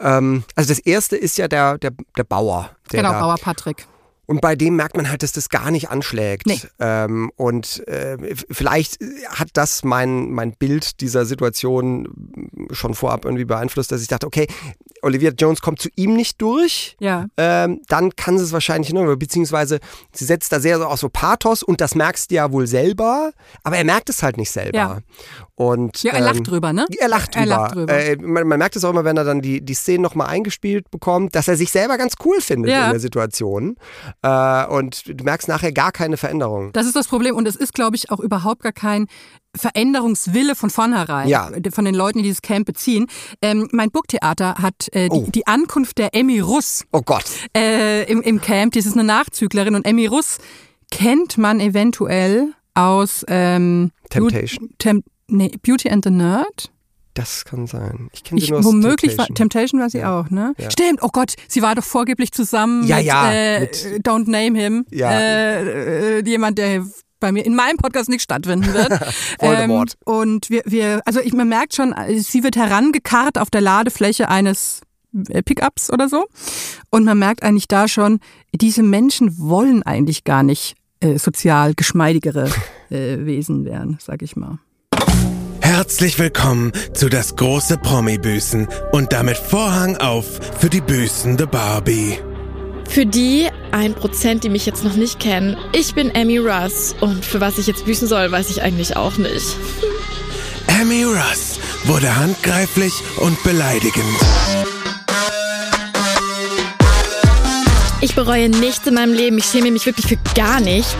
Ähm, 0.00 0.44
also 0.54 0.68
das 0.68 0.78
erste 0.78 1.16
ist 1.16 1.38
ja 1.38 1.48
der, 1.48 1.78
der, 1.78 1.92
der 2.16 2.24
Bauer. 2.24 2.70
Der 2.92 3.02
genau, 3.02 3.12
da 3.12 3.20
Bauer 3.20 3.36
Patrick. 3.36 3.86
Und 4.26 4.40
bei 4.40 4.56
dem 4.56 4.76
merkt 4.76 4.96
man 4.96 5.08
halt, 5.08 5.22
dass 5.22 5.32
das 5.32 5.48
gar 5.48 5.70
nicht 5.70 5.88
anschlägt. 5.90 6.46
Nee. 6.46 6.60
Ähm, 6.80 7.30
und 7.36 7.86
äh, 7.86 8.16
vielleicht 8.50 8.98
hat 9.28 9.48
das 9.54 9.84
mein, 9.84 10.30
mein 10.30 10.52
Bild 10.52 11.00
dieser 11.00 11.24
Situation 11.24 12.08
schon 12.72 12.94
vorab 12.94 13.24
irgendwie 13.24 13.44
beeinflusst, 13.44 13.92
dass 13.92 14.02
ich 14.02 14.08
dachte, 14.08 14.26
okay, 14.26 14.46
Olivia 15.02 15.30
Jones 15.30 15.60
kommt 15.60 15.80
zu 15.80 15.88
ihm 15.94 16.14
nicht 16.14 16.40
durch. 16.42 16.96
Ja. 16.98 17.26
Ähm, 17.36 17.80
dann 17.88 18.16
kann 18.16 18.38
sie 18.38 18.44
es 18.44 18.52
wahrscheinlich 18.52 18.92
nur, 18.92 19.16
beziehungsweise 19.16 19.78
sie 20.12 20.24
setzt 20.24 20.50
da 20.52 20.58
sehr 20.58 20.78
so 20.78 20.86
auch 20.86 20.96
so 20.98 21.08
Pathos 21.08 21.62
und 21.62 21.80
das 21.80 21.94
merkst 21.94 22.30
du 22.30 22.34
ja 22.34 22.50
wohl 22.50 22.66
selber, 22.66 23.30
aber 23.62 23.76
er 23.76 23.84
merkt 23.84 24.08
es 24.08 24.22
halt 24.22 24.36
nicht 24.36 24.50
selber. 24.50 24.76
Ja. 24.76 24.98
Und, 25.54 26.02
Ja, 26.02 26.12
er 26.12 26.20
lacht 26.20 26.46
drüber, 26.48 26.72
ne? 26.72 26.86
Er 26.98 27.08
lacht 27.08 27.34
drüber. 27.34 27.40
Er 27.40 27.46
lacht 27.46 27.74
drüber. 27.74 27.92
Äh, 27.94 28.16
man, 28.16 28.46
man 28.48 28.58
merkt 28.58 28.76
es 28.76 28.84
auch 28.84 28.90
immer, 28.90 29.04
wenn 29.04 29.16
er 29.16 29.24
dann 29.24 29.40
die, 29.40 29.60
die 29.64 29.74
Szenen 29.74 30.02
nochmal 30.02 30.26
eingespielt 30.28 30.90
bekommt, 30.90 31.34
dass 31.34 31.48
er 31.48 31.56
sich 31.56 31.70
selber 31.70 31.96
ganz 31.96 32.14
cool 32.24 32.40
findet 32.40 32.72
Ja. 32.72 32.86
in 32.86 32.90
der 32.90 33.00
Situation. 33.00 33.76
Äh, 34.22 34.66
und 34.66 35.02
du 35.06 35.24
merkst 35.24 35.48
nachher 35.48 35.72
gar 35.72 35.92
keine 35.92 36.16
Veränderung. 36.16 36.72
Das 36.72 36.86
ist 36.86 36.96
das 36.96 37.06
Problem 37.08 37.36
und 37.36 37.46
es 37.46 37.56
ist, 37.56 37.74
glaube 37.74 37.96
ich, 37.96 38.10
auch 38.10 38.20
überhaupt 38.20 38.62
gar 38.62 38.72
kein 38.72 39.06
Veränderungswille 39.54 40.54
von 40.54 40.70
vornherein 40.70 41.28
Ja. 41.28 41.50
von 41.72 41.84
den 41.84 41.94
Leuten, 41.94 42.18
die 42.18 42.24
dieses 42.24 42.42
Camp 42.42 42.66
beziehen. 42.66 43.06
Ähm, 43.42 43.68
mein 43.72 43.90
Burgtheater 43.90 44.56
hat 44.56 44.88
äh, 44.92 45.08
die, 45.08 45.16
Oh. 45.16 45.26
die 45.34 45.46
Ankunft 45.46 45.98
der 45.98 46.14
Emmy 46.14 46.40
Russ 46.40 46.84
Oh 46.92 47.02
Gott. 47.02 47.24
äh, 47.56 48.04
im, 48.10 48.22
im 48.22 48.40
Camp. 48.40 48.72
Die 48.72 48.78
ist 48.80 48.92
eine 48.92 49.04
Nachzüglerin 49.04 49.74
und 49.74 49.84
Emmy 49.86 50.06
Russ 50.06 50.38
kennt 50.90 51.38
man 51.38 51.60
eventuell 51.60 52.52
aus 52.74 53.24
ähm, 53.28 53.90
Temptation? 54.10 54.70
Tem 54.78 55.02
nee, 55.28 55.50
Beauty 55.62 55.88
and 55.90 56.04
the 56.04 56.10
Nerd. 56.10 56.70
Das 57.16 57.44
kann 57.44 57.66
sein. 57.66 58.08
Ich 58.12 58.22
kenne 58.24 58.40
sie 58.40 58.44
Ich, 58.44 58.50
nur 58.50 58.58
aus 58.60 58.64
womöglich 58.66 59.16
Temptation. 59.16 59.18
war 59.18 59.34
Temptation 59.34 59.80
war 59.80 59.90
sie 59.90 60.04
auch, 60.04 60.30
ne? 60.30 60.54
Ja. 60.58 60.70
Stimmt. 60.70 61.02
Oh 61.02 61.08
Gott, 61.12 61.34
sie 61.48 61.62
war 61.62 61.74
doch 61.74 61.82
vorgeblich 61.84 62.30
zusammen 62.32 62.86
Ja, 62.86 62.96
mit, 62.96 63.06
ja, 63.06 63.32
äh, 63.32 63.60
mit- 63.60 64.06
Don't 64.06 64.30
Name 64.30 64.58
Him. 64.58 64.84
Ja. 64.90 65.10
Äh, 65.10 66.18
äh, 66.18 66.24
jemand, 66.28 66.58
der 66.58 66.84
bei 67.18 67.32
mir 67.32 67.46
in 67.46 67.54
meinem 67.54 67.78
Podcast 67.78 68.10
nicht 68.10 68.22
stattfinden 68.22 68.72
wird. 68.74 68.92
Ähm, 69.40 69.84
und 70.04 70.50
wir, 70.50 70.62
wir, 70.66 71.00
also 71.06 71.20
ich, 71.20 71.32
man 71.32 71.48
merkt 71.48 71.74
schon, 71.74 71.94
sie 72.18 72.42
wird 72.42 72.56
herangekarrt 72.56 73.38
auf 73.38 73.50
der 73.50 73.60
Ladefläche 73.60 74.28
eines 74.28 74.80
äh, 75.28 75.42
Pickups 75.42 75.90
oder 75.90 76.08
so. 76.08 76.26
Und 76.90 77.04
man 77.04 77.18
merkt 77.18 77.42
eigentlich 77.42 77.68
da 77.68 77.86
schon, 77.88 78.20
diese 78.52 78.82
Menschen 78.82 79.38
wollen 79.38 79.82
eigentlich 79.82 80.24
gar 80.24 80.42
nicht 80.42 80.74
äh, 81.00 81.18
sozial 81.18 81.74
geschmeidigere 81.74 82.50
äh, 82.90 83.24
Wesen 83.24 83.64
werden, 83.64 83.98
sag 84.00 84.22
ich 84.22 84.36
mal. 84.36 84.58
Herzlich 85.86 86.18
willkommen 86.18 86.72
zu 86.94 87.08
das 87.08 87.36
große 87.36 87.78
Promi-Büßen 87.78 88.66
und 88.90 89.12
damit 89.12 89.36
Vorhang 89.36 89.96
auf 89.98 90.24
für 90.58 90.68
die 90.68 90.80
büßende 90.80 91.46
Barbie. 91.46 92.18
Für 92.88 93.06
die 93.06 93.46
ein 93.70 93.94
Prozent, 93.94 94.42
die 94.42 94.48
mich 94.48 94.66
jetzt 94.66 94.82
noch 94.82 94.96
nicht 94.96 95.20
kennen, 95.20 95.56
ich 95.72 95.94
bin 95.94 96.10
Amy 96.16 96.38
Russ 96.38 96.96
und 97.00 97.24
für 97.24 97.40
was 97.40 97.58
ich 97.58 97.68
jetzt 97.68 97.84
büßen 97.84 98.08
soll, 98.08 98.32
weiß 98.32 98.50
ich 98.50 98.62
eigentlich 98.62 98.96
auch 98.96 99.16
nicht. 99.16 99.56
Amy 100.66 101.04
Russ 101.04 101.60
wurde 101.84 102.16
handgreiflich 102.16 102.92
und 103.18 103.40
beleidigend. 103.44 104.04
Ich 108.00 108.16
bereue 108.16 108.48
nichts 108.48 108.88
in 108.88 108.94
meinem 108.94 109.14
Leben, 109.14 109.38
ich 109.38 109.44
schäme 109.44 109.70
mich 109.70 109.86
wirklich 109.86 110.08
für 110.08 110.18
gar 110.34 110.58
nichts. 110.58 110.96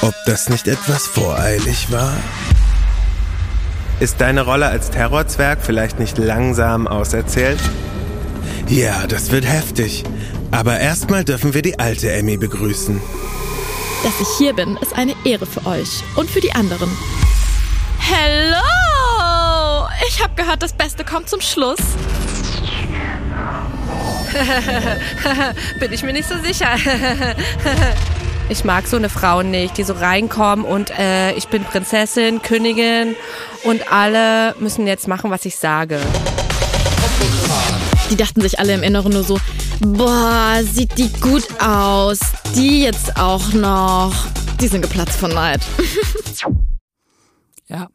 Ob 0.00 0.14
das 0.26 0.48
nicht 0.48 0.68
etwas 0.68 1.08
voreilig 1.08 1.90
war? 1.90 2.16
Ist 4.00 4.20
deine 4.20 4.42
Rolle 4.42 4.66
als 4.66 4.90
Terrorzwerg 4.90 5.60
vielleicht 5.62 5.98
nicht 5.98 6.18
langsam 6.18 6.88
auserzählt? 6.88 7.60
Ja, 8.68 9.06
das 9.06 9.30
wird 9.30 9.46
heftig. 9.46 10.04
Aber 10.50 10.78
erstmal 10.78 11.24
dürfen 11.24 11.54
wir 11.54 11.62
die 11.62 11.78
alte 11.78 12.10
Emmy 12.10 12.36
begrüßen. 12.36 13.00
Dass 14.02 14.20
ich 14.20 14.28
hier 14.36 14.52
bin, 14.52 14.76
ist 14.78 14.94
eine 14.96 15.14
Ehre 15.24 15.46
für 15.46 15.64
euch 15.66 16.02
und 16.16 16.28
für 16.28 16.40
die 16.40 16.52
anderen. 16.52 16.90
Hello! 17.98 19.88
Ich 20.08 20.22
habe 20.22 20.34
gehört, 20.34 20.62
das 20.62 20.72
Beste 20.72 21.04
kommt 21.04 21.28
zum 21.28 21.40
Schluss. 21.40 21.78
Bin 25.80 25.92
ich 25.92 26.02
mir 26.02 26.12
nicht 26.12 26.28
so 26.28 26.34
sicher. 26.38 26.76
ich 28.48 28.64
mag 28.64 28.86
so 28.86 28.96
eine 28.96 29.08
Frau 29.08 29.42
nicht, 29.42 29.76
die 29.78 29.82
so 29.82 29.94
reinkommen 29.94 30.64
und 30.64 30.90
äh, 30.98 31.32
ich 31.32 31.48
bin 31.48 31.64
Prinzessin, 31.64 32.42
Königin 32.42 33.16
und 33.64 33.92
alle 33.92 34.54
müssen 34.58 34.86
jetzt 34.86 35.08
machen, 35.08 35.30
was 35.30 35.44
ich 35.44 35.56
sage. 35.56 36.00
Die 38.10 38.16
dachten 38.16 38.40
sich 38.40 38.58
alle 38.58 38.74
im 38.74 38.82
Inneren 38.82 39.12
nur 39.12 39.24
so, 39.24 39.38
boah, 39.80 40.60
sieht 40.62 40.96
die 40.98 41.10
gut 41.20 41.46
aus. 41.60 42.20
Die 42.54 42.82
jetzt 42.82 43.16
auch 43.16 43.52
noch. 43.52 44.14
Die 44.60 44.68
sind 44.68 44.82
geplatzt 44.82 45.18
von 45.18 45.32
Neid. 45.32 45.60
Ja. 47.66 47.88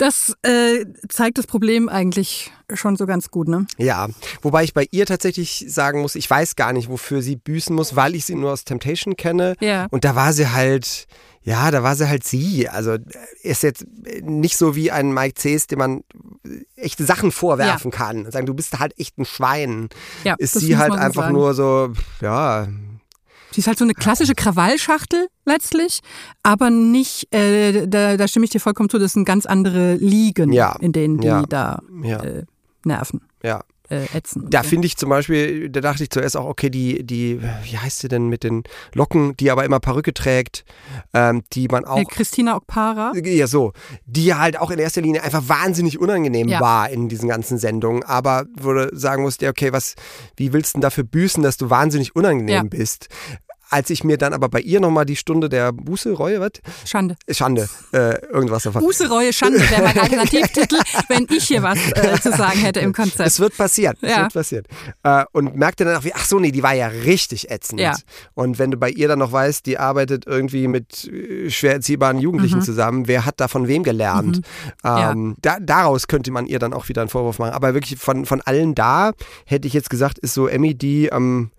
Das 0.00 0.34
äh, 0.42 0.86
zeigt 1.10 1.36
das 1.36 1.46
Problem 1.46 1.90
eigentlich 1.90 2.50
schon 2.72 2.96
so 2.96 3.04
ganz 3.04 3.30
gut, 3.30 3.48
ne? 3.48 3.66
Ja, 3.76 4.08
wobei 4.40 4.64
ich 4.64 4.72
bei 4.72 4.86
ihr 4.90 5.04
tatsächlich 5.04 5.66
sagen 5.68 6.00
muss, 6.00 6.14
ich 6.14 6.28
weiß 6.30 6.56
gar 6.56 6.72
nicht, 6.72 6.88
wofür 6.88 7.20
sie 7.20 7.36
büßen 7.36 7.76
muss, 7.76 7.96
weil 7.96 8.14
ich 8.14 8.24
sie 8.24 8.34
nur 8.34 8.52
aus 8.52 8.64
Temptation 8.64 9.16
kenne. 9.16 9.56
Ja. 9.60 9.88
Und 9.90 10.06
da 10.06 10.14
war 10.16 10.32
sie 10.32 10.48
halt, 10.50 11.06
ja, 11.42 11.70
da 11.70 11.82
war 11.82 11.96
sie 11.96 12.08
halt 12.08 12.24
sie. 12.24 12.66
Also 12.66 12.96
ist 13.42 13.62
jetzt 13.62 13.84
nicht 14.22 14.56
so 14.56 14.74
wie 14.74 14.90
ein 14.90 15.12
Mike 15.12 15.34
Cs, 15.34 15.66
dem 15.66 15.80
man 15.80 16.00
echte 16.76 17.04
Sachen 17.04 17.30
vorwerfen 17.30 17.90
Ja. 17.90 17.96
kann. 17.98 18.30
Sagen, 18.30 18.46
du 18.46 18.54
bist 18.54 18.78
halt 18.78 18.98
echt 18.98 19.18
ein 19.18 19.26
Schwein. 19.26 19.90
Ja, 20.24 20.34
ist 20.38 20.58
sie 20.58 20.78
halt 20.78 20.92
einfach 20.92 21.24
sagen. 21.24 21.34
nur 21.34 21.52
so, 21.52 21.92
ja, 22.22 22.68
Sie 23.52 23.60
ist 23.60 23.66
halt 23.66 23.78
so 23.78 23.84
eine 23.84 23.94
klassische 23.94 24.34
Krawallschachtel 24.34 25.26
letztlich, 25.44 26.00
aber 26.42 26.70
nicht, 26.70 27.32
äh, 27.34 27.86
da, 27.88 28.16
da 28.16 28.28
stimme 28.28 28.44
ich 28.44 28.50
dir 28.50 28.60
vollkommen 28.60 28.88
zu, 28.88 28.98
das 28.98 29.12
sind 29.14 29.24
ganz 29.24 29.44
andere 29.46 29.94
Ligen, 29.94 30.52
Ja. 30.52 30.76
in 30.80 30.92
denen 30.92 31.18
die 31.18 31.26
Ja. 31.26 31.42
da 31.48 31.82
äh, 32.02 32.44
nerven, 32.84 33.22
ja. 33.42 33.60
Äh, 33.90 34.06
ätzen. 34.16 34.46
Da 34.48 34.62
so. 34.62 34.68
finde 34.70 34.86
ich 34.86 34.96
zum 34.96 35.10
Beispiel, 35.10 35.68
da 35.68 35.80
dachte 35.80 36.02
ich 36.02 36.10
zuerst 36.10 36.36
auch, 36.36 36.46
okay, 36.46 36.70
die, 36.70 37.04
die, 37.04 37.40
wie 37.64 37.76
heißt 37.78 37.98
sie 38.00 38.08
denn 38.08 38.28
mit 38.28 38.44
den 38.44 38.62
Locken, 38.94 39.36
die 39.36 39.50
aber 39.50 39.64
immer 39.64 39.80
Perücke 39.80 40.14
trägt, 40.14 40.64
ähm, 41.12 41.42
die 41.52 41.68
man 41.68 41.84
auch 41.84 41.98
äh, 41.98 42.04
Christina 42.04 42.56
Okpara. 42.56 43.12
Ja, 43.16 43.46
so. 43.46 43.72
Die 44.06 44.34
halt 44.34 44.58
auch 44.58 44.70
in 44.70 44.78
erster 44.78 45.00
Linie 45.02 45.22
einfach 45.22 45.42
wahnsinnig 45.48 45.98
unangenehm 46.00 46.48
Ja. 46.48 46.60
war 46.60 46.88
in 46.90 47.08
diesen 47.08 47.28
ganzen 47.28 47.58
Sendungen. 47.58 48.02
Aber 48.04 48.46
wo 48.58 48.72
du 48.72 48.88
sagen 48.96 49.22
musst, 49.22 49.42
ja, 49.42 49.50
okay, 49.50 49.72
was, 49.72 49.94
wie 50.36 50.52
willst 50.52 50.74
du 50.74 50.78
denn 50.78 50.82
dafür 50.82 51.04
büßen, 51.04 51.42
dass 51.42 51.56
du 51.56 51.68
wahnsinnig 51.70 52.14
unangenehm 52.16 52.54
Ja. 52.54 52.62
bist? 52.62 53.08
Als 53.70 53.88
ich 53.90 54.02
mir 54.04 54.18
dann 54.18 54.32
aber 54.32 54.48
bei 54.48 54.60
ihr 54.60 54.80
nochmal 54.80 55.06
die 55.06 55.16
Stunde 55.16 55.48
der 55.48 55.72
Buße, 55.72 56.12
Reue, 56.12 56.40
was? 56.40 56.50
Schande. 56.84 57.16
Schande, 57.30 57.68
äh, 57.92 58.20
irgendwas 58.26 58.64
davon. 58.64 58.82
Buße, 58.82 59.08
Reue, 59.08 59.32
Schande 59.32 59.60
wäre 59.70 59.82
mein 59.82 59.98
Alternativtitel, 59.98 60.76
wenn 61.08 61.26
ich 61.30 61.44
hier 61.44 61.62
was 61.62 61.78
äh, 61.92 62.20
zu 62.20 62.30
sagen 62.32 62.58
hätte 62.58 62.80
im 62.80 62.92
Konzept. 62.92 63.20
Es 63.26 63.38
wird 63.38 63.56
passieren, 63.56 63.96
es 64.02 64.10
Ja. 64.10 64.22
wird 64.22 64.32
passieren. 64.34 64.64
Äh, 65.04 65.24
und 65.32 65.54
merkte 65.56 65.84
dann 65.84 65.96
auch, 65.96 66.04
wie, 66.04 66.12
ach 66.14 66.24
so, 66.24 66.40
nee, 66.40 66.50
die 66.50 66.62
war 66.62 66.74
ja 66.74 66.88
richtig 66.88 67.50
ätzend. 67.50 67.80
Ja. 67.80 67.94
Und 68.34 68.58
wenn 68.58 68.70
du 68.72 68.76
bei 68.76 68.90
ihr 68.90 69.06
dann 69.08 69.20
noch 69.20 69.30
weißt, 69.32 69.64
die 69.66 69.78
arbeitet 69.78 70.26
irgendwie 70.26 70.66
mit 70.66 71.04
äh, 71.08 71.48
schwer 71.50 71.74
erziehbaren 71.74 72.18
Jugendlichen 72.18 72.58
Mhm. 72.58 72.62
zusammen, 72.62 73.06
wer 73.08 73.24
hat 73.24 73.38
da 73.40 73.46
von 73.48 73.68
wem 73.68 73.84
gelernt? 73.84 74.40
Ja. 74.82 75.12
Ähm, 75.12 75.36
da, 75.40 75.58
daraus 75.60 76.08
könnte 76.08 76.30
man 76.32 76.46
ihr 76.46 76.58
dann 76.58 76.72
auch 76.72 76.88
wieder 76.88 77.02
einen 77.02 77.10
Vorwurf 77.10 77.38
machen. 77.38 77.52
Aber 77.52 77.72
wirklich 77.74 77.98
von, 78.00 78.26
von 78.26 78.40
allen 78.40 78.74
da, 78.74 79.12
hätte 79.46 79.68
ich 79.68 79.74
jetzt 79.74 79.90
gesagt, 79.90 80.18
ist 80.18 80.34
so 80.34 80.48
Emmy 80.48 80.74
die, 80.74 81.06
ähm, 81.06 81.50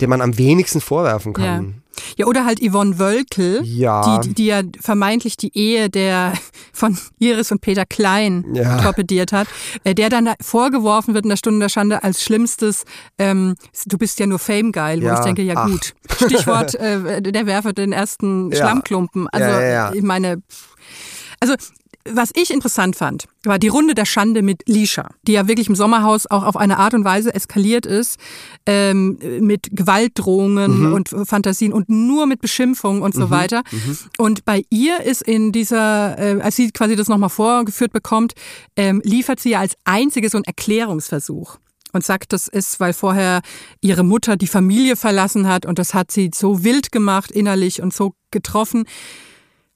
der 0.00 0.08
man 0.08 0.20
am 0.20 0.38
wenigsten 0.38 0.80
vorwerfen 0.80 1.32
Ja. 1.36 1.44
kann. 1.44 1.82
Ja, 2.16 2.26
oder 2.26 2.44
halt 2.44 2.60
Yvonne 2.60 3.00
Wölkel, 3.00 3.60
Ja. 3.64 4.18
die, 4.20 4.32
die, 4.32 4.46
ja 4.46 4.62
vermeintlich 4.80 5.36
die 5.36 5.50
Ehe 5.58 5.90
der 5.90 6.32
von 6.72 6.96
Iris 7.18 7.50
und 7.50 7.60
Peter 7.60 7.84
Klein 7.86 8.44
Ja. 8.54 8.80
torpediert 8.80 9.32
hat, 9.32 9.48
äh, 9.82 9.94
der 9.96 10.08
dann 10.08 10.26
da 10.26 10.34
vorgeworfen 10.40 11.14
wird 11.14 11.24
in 11.24 11.30
der 11.30 11.36
Stunde 11.36 11.58
der 11.58 11.68
Schande 11.68 12.04
als 12.04 12.22
schlimmstes, 12.22 12.84
ähm, 13.18 13.56
du 13.86 13.98
bist 13.98 14.20
ja 14.20 14.26
nur 14.26 14.38
Fame-geil, 14.38 15.02
wo 15.02 15.06
Ja, 15.06 15.18
ich 15.18 15.24
denke, 15.24 15.42
ja 15.42 15.54
ach. 15.56 15.66
gut. 15.68 15.94
Stichwort, 16.14 16.76
äh, 16.76 17.20
der 17.20 17.46
werfe 17.46 17.74
den 17.74 17.90
ersten 17.92 18.50
Ja. 18.52 18.58
Schlammklumpen. 18.58 19.26
Also 19.28 19.48
Ja, 19.48 19.60
ja, 19.60 19.68
ja. 19.68 19.92
ich 19.92 20.02
meine, 20.02 20.40
also 21.40 21.54
was 22.12 22.30
ich 22.34 22.50
interessant 22.52 22.96
fand, 22.96 23.24
war 23.44 23.58
die 23.58 23.68
Runde 23.68 23.94
der 23.94 24.04
Schande 24.04 24.42
mit 24.42 24.62
Lisha, 24.66 25.08
die 25.26 25.32
ja 25.32 25.48
wirklich 25.48 25.68
im 25.68 25.74
Sommerhaus 25.76 26.26
auch 26.26 26.42
auf 26.44 26.56
eine 26.56 26.78
Art 26.78 26.94
und 26.94 27.04
Weise 27.04 27.34
eskaliert 27.34 27.86
ist, 27.86 28.18
ähm, 28.66 29.18
mit 29.40 29.68
Gewaltdrohungen 29.70 30.88
Mhm. 30.88 30.92
und 30.92 31.08
Fantasien 31.24 31.72
und 31.72 31.88
nur 31.88 32.26
mit 32.26 32.40
Beschimpfungen 32.40 33.02
und 33.02 33.14
so 33.14 33.30
weiter. 33.30 33.62
Und 34.18 34.44
bei 34.44 34.62
ihr 34.70 35.00
ist 35.00 35.22
in 35.22 35.52
dieser, 35.52 36.18
äh, 36.18 36.40
als 36.40 36.56
sie 36.56 36.70
quasi 36.70 36.96
das 36.96 37.08
nochmal 37.08 37.30
vorgeführt 37.30 37.92
bekommt, 37.92 38.32
ähm, 38.76 39.00
liefert 39.04 39.40
sie 39.40 39.50
ja 39.50 39.60
als 39.60 39.74
einziges 39.84 40.32
so 40.32 40.38
einen 40.38 40.44
Erklärungsversuch. 40.44 41.58
Und 41.94 42.04
sagt, 42.04 42.34
das 42.34 42.48
ist, 42.48 42.80
weil 42.80 42.92
vorher 42.92 43.40
ihre 43.80 44.02
Mutter 44.04 44.36
die 44.36 44.46
Familie 44.46 44.94
verlassen 44.94 45.48
hat 45.48 45.64
und 45.64 45.78
das 45.78 45.94
hat 45.94 46.10
sie 46.10 46.30
so 46.34 46.62
wild 46.62 46.92
gemacht 46.92 47.30
innerlich 47.30 47.80
und 47.80 47.94
so 47.94 48.12
getroffen. 48.30 48.84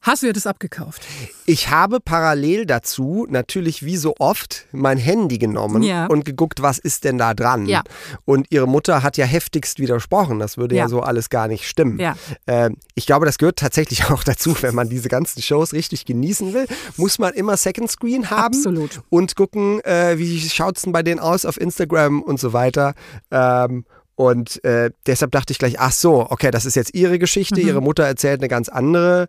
Hast 0.02 0.22
du 0.22 0.26
ihr 0.26 0.32
das 0.32 0.46
abgekauft? 0.46 1.02
Ich 1.46 1.70
habe 1.70 2.00
parallel 2.00 2.66
dazu 2.66 3.26
natürlich 3.30 3.84
wie 3.84 3.96
so 3.96 4.14
oft 4.18 4.66
mein 4.72 4.98
Handy 4.98 5.38
genommen 5.38 5.82
Ja. 5.84 6.06
und 6.06 6.24
geguckt, 6.24 6.60
was 6.60 6.78
ist 6.78 7.04
denn 7.04 7.18
da 7.18 7.34
dran. 7.34 7.66
Ja. 7.66 7.82
Und 8.24 8.48
ihre 8.50 8.66
Mutter 8.66 9.02
hat 9.04 9.16
ja 9.16 9.24
heftigst 9.26 9.78
widersprochen. 9.78 10.40
Das 10.40 10.56
würde 10.56 10.74
ja, 10.74 10.82
Ja. 10.84 10.88
so 10.88 11.00
alles 11.00 11.30
gar 11.30 11.46
nicht 11.46 11.68
stimmen. 11.68 12.00
Ähm, 12.48 12.76
ich 12.96 13.06
glaube, 13.06 13.26
das 13.26 13.38
gehört 13.38 13.60
tatsächlich 13.60 14.04
auch 14.10 14.24
dazu, 14.24 14.56
wenn 14.60 14.74
man 14.74 14.88
diese 14.88 15.08
ganzen 15.08 15.40
Shows 15.40 15.72
richtig 15.72 16.04
genießen 16.04 16.52
will, 16.52 16.66
muss 16.96 17.18
man 17.20 17.32
immer 17.34 17.56
Second 17.56 17.90
Screen 17.90 18.28
haben 18.30 18.56
Absolut. 18.56 19.02
und 19.08 19.36
gucken, 19.36 19.80
äh, 19.84 20.18
wie 20.18 20.40
schaut's 20.40 20.82
denn 20.82 20.92
bei 20.92 21.02
denen 21.04 21.20
aus 21.20 21.44
auf 21.44 21.60
Instagram 21.60 22.22
und 22.22 22.40
so 22.40 22.52
weiter. 22.52 22.94
Ähm, 23.30 23.84
und 24.14 24.62
äh, 24.64 24.90
deshalb 25.06 25.30
dachte 25.32 25.52
ich 25.52 25.58
gleich, 25.58 25.80
ach 25.80 25.90
so, 25.92 26.26
okay, 26.30 26.50
das 26.50 26.66
ist 26.66 26.74
jetzt 26.76 26.94
ihre 26.94 27.18
Geschichte. 27.18 27.60
Mhm. 27.60 27.66
Ihre 27.66 27.80
Mutter 27.80 28.04
erzählt 28.04 28.40
eine 28.40 28.48
ganz 28.48 28.68
andere. 28.68 29.26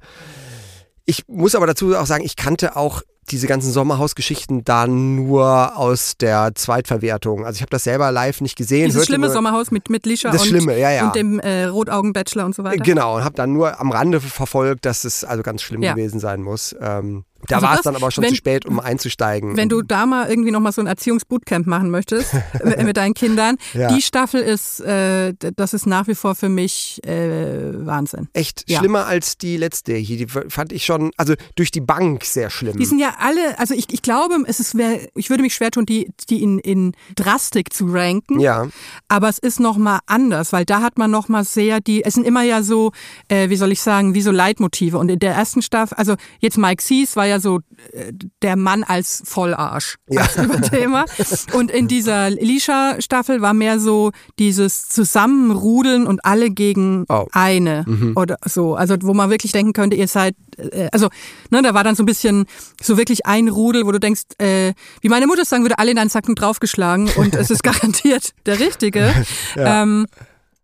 Ich 1.05 1.23
muss 1.27 1.55
aber 1.55 1.67
dazu 1.67 1.95
auch 1.95 2.05
sagen, 2.05 2.23
ich 2.23 2.35
kannte 2.35 2.75
auch 2.75 3.01
diese 3.29 3.47
ganzen 3.47 3.71
Sommerhausgeschichten 3.71 4.63
da 4.65 4.85
nur 4.85 5.77
aus 5.77 6.17
der 6.17 6.55
Zweitverwertung. 6.55 7.45
Also 7.45 7.57
ich 7.57 7.61
habe 7.61 7.69
das 7.69 7.85
selber 7.85 8.11
live 8.11 8.41
nicht 8.41 8.57
gesehen. 8.57 8.85
Dieses 8.85 9.05
schlimme 9.05 9.27
nur- 9.27 9.33
Sommerhaus 9.33 9.71
mit, 9.71 9.89
mit 9.89 10.05
Lisha 10.05 10.29
und, 10.29 10.41
Schlimme, 10.41 10.77
ja, 10.77 10.91
ja. 10.91 11.07
und 11.07 11.15
dem 11.15 11.39
äh, 11.39 11.65
Rotaugen-Bachelor 11.65 12.45
und 12.45 12.55
so 12.55 12.63
weiter. 12.63 12.83
Genau, 12.83 13.15
und 13.17 13.23
habe 13.23 13.35
dann 13.35 13.53
nur 13.53 13.79
am 13.79 13.91
Rande 13.91 14.19
verfolgt, 14.19 14.85
dass 14.85 15.05
es 15.05 15.23
also 15.23 15.41
ganz 15.41 15.61
schlimm 15.61 15.81
gewesen 15.81 16.19
sein 16.19 16.41
muss. 16.41 16.75
Ähm, 16.81 17.23
da 17.47 17.55
Also 17.57 17.67
war 17.67 17.75
es 17.75 17.81
dann 17.81 17.95
aber 17.95 18.11
schon 18.11 18.23
wenn- 18.23 18.29
zu 18.31 18.35
spät, 18.35 18.65
um 18.65 18.79
einzusteigen. 18.79 19.55
Wenn 19.57 19.69
du 19.69 19.81
da 19.81 20.05
mal 20.05 20.29
irgendwie 20.29 20.51
nochmal 20.51 20.71
so 20.71 20.81
ein 20.81 20.87
Erziehungsbootcamp 20.87 21.67
machen 21.67 21.89
möchtest 21.89 22.33
mit 22.83 22.97
deinen 22.97 23.13
Kindern, 23.13 23.57
Ja. 23.73 23.87
die 23.93 24.01
Staffel 24.01 24.41
ist, 24.41 24.79
äh, 24.81 25.33
das 25.55 25.73
ist 25.73 25.85
nach 25.85 26.07
wie 26.07 26.15
vor 26.15 26.35
für 26.35 26.49
mich 26.49 27.01
äh, 27.05 27.85
Wahnsinn. 27.85 28.29
Echt 28.33 28.63
Ja. 28.69 28.79
schlimmer 28.79 29.05
als 29.05 29.37
die 29.37 29.57
letzte 29.57 29.93
hier. 29.95 30.17
Die 30.17 30.27
fand 30.27 30.71
ich 30.71 30.85
schon, 30.85 31.11
also 31.17 31.33
durch 31.55 31.71
die 31.71 31.81
Bank 31.81 32.23
sehr 32.25 32.49
schlimm. 32.49 32.77
Die 32.77 32.85
sind 32.85 32.99
ja 32.99 33.15
alle, 33.19 33.57
also 33.59 33.73
ich, 33.73 33.91
ich 33.93 34.01
glaube, 34.01 34.35
es 34.47 34.59
ist, 34.59 34.75
ich 35.15 35.29
würde 35.29 35.43
mich 35.43 35.53
schwer 35.53 35.71
tun, 35.71 35.85
die, 35.85 36.11
die 36.29 36.41
in, 36.43 36.59
in 36.59 36.93
Drastik 37.15 37.73
zu 37.73 37.85
ranken. 37.87 38.39
ja, 38.39 38.67
Aber 39.07 39.29
es 39.29 39.37
ist 39.39 39.59
nochmal 39.59 39.99
anders, 40.05 40.53
weil 40.53 40.65
da 40.65 40.81
hat 40.81 40.97
man 40.97 41.11
nochmal 41.11 41.43
sehr 41.43 41.79
die, 41.81 42.03
es 42.03 42.13
sind 42.15 42.25
immer 42.25 42.43
ja 42.43 42.63
so, 42.63 42.91
äh, 43.27 43.49
wie 43.49 43.55
soll 43.55 43.71
ich 43.71 43.81
sagen, 43.81 44.13
wie 44.13 44.21
so 44.21 44.31
Leitmotive. 44.31 44.97
Und 44.97 45.09
in 45.09 45.19
der 45.19 45.33
ersten 45.33 45.61
Staffel, 45.61 45.95
also 45.97 46.15
jetzt 46.39 46.57
Mike 46.57 46.81
Sees 46.83 47.15
war 47.15 47.25
ja 47.25 47.32
ja 47.33 47.39
so 47.39 47.59
äh, 47.91 48.11
der 48.41 48.55
Mann 48.55 48.83
als 48.83 49.21
Vollarsch 49.25 49.97
Ja. 50.09 50.21
als 50.21 50.37
Überthema. 50.37 51.05
Und 51.53 51.71
in 51.71 51.87
dieser 51.87 52.29
Lisha-Staffel 52.29 53.41
war 53.41 53.53
mehr 53.53 53.79
so 53.79 54.11
dieses 54.39 54.87
Zusammenrudeln 54.89 56.05
und 56.07 56.23
alle 56.25 56.49
gegen 56.49 57.05
Oh. 57.09 57.25
eine 57.31 57.83
Mhm. 57.87 58.13
oder 58.15 58.37
so. 58.45 58.75
Also 58.75 58.95
wo 59.01 59.13
man 59.13 59.29
wirklich 59.29 59.51
denken 59.51 59.73
könnte, 59.73 59.95
ihr 59.97 60.07
seid, 60.07 60.35
äh, 60.57 60.87
also 60.91 61.09
ne, 61.49 61.61
da 61.61 61.73
war 61.73 61.83
dann 61.83 61.95
so 61.95 62.03
ein 62.03 62.05
bisschen 62.05 62.45
so 62.81 62.97
wirklich 62.97 63.25
ein 63.25 63.47
Rudel, 63.49 63.85
wo 63.85 63.91
du 63.91 63.99
denkst, 63.99 64.23
äh, 64.39 64.73
wie 65.01 65.09
meine 65.09 65.27
Mutter 65.27 65.45
sagen 65.45 65.63
würde, 65.63 65.79
alle 65.79 65.91
in 65.91 65.97
einen 65.97 66.09
Sacken 66.09 66.35
draufgeschlagen 66.35 67.09
und 67.17 67.35
es 67.35 67.49
ist 67.49 67.63
garantiert 67.63 68.31
der 68.45 68.59
Richtige. 68.59 69.13
Ja. 69.55 69.83
Ähm, 69.83 70.07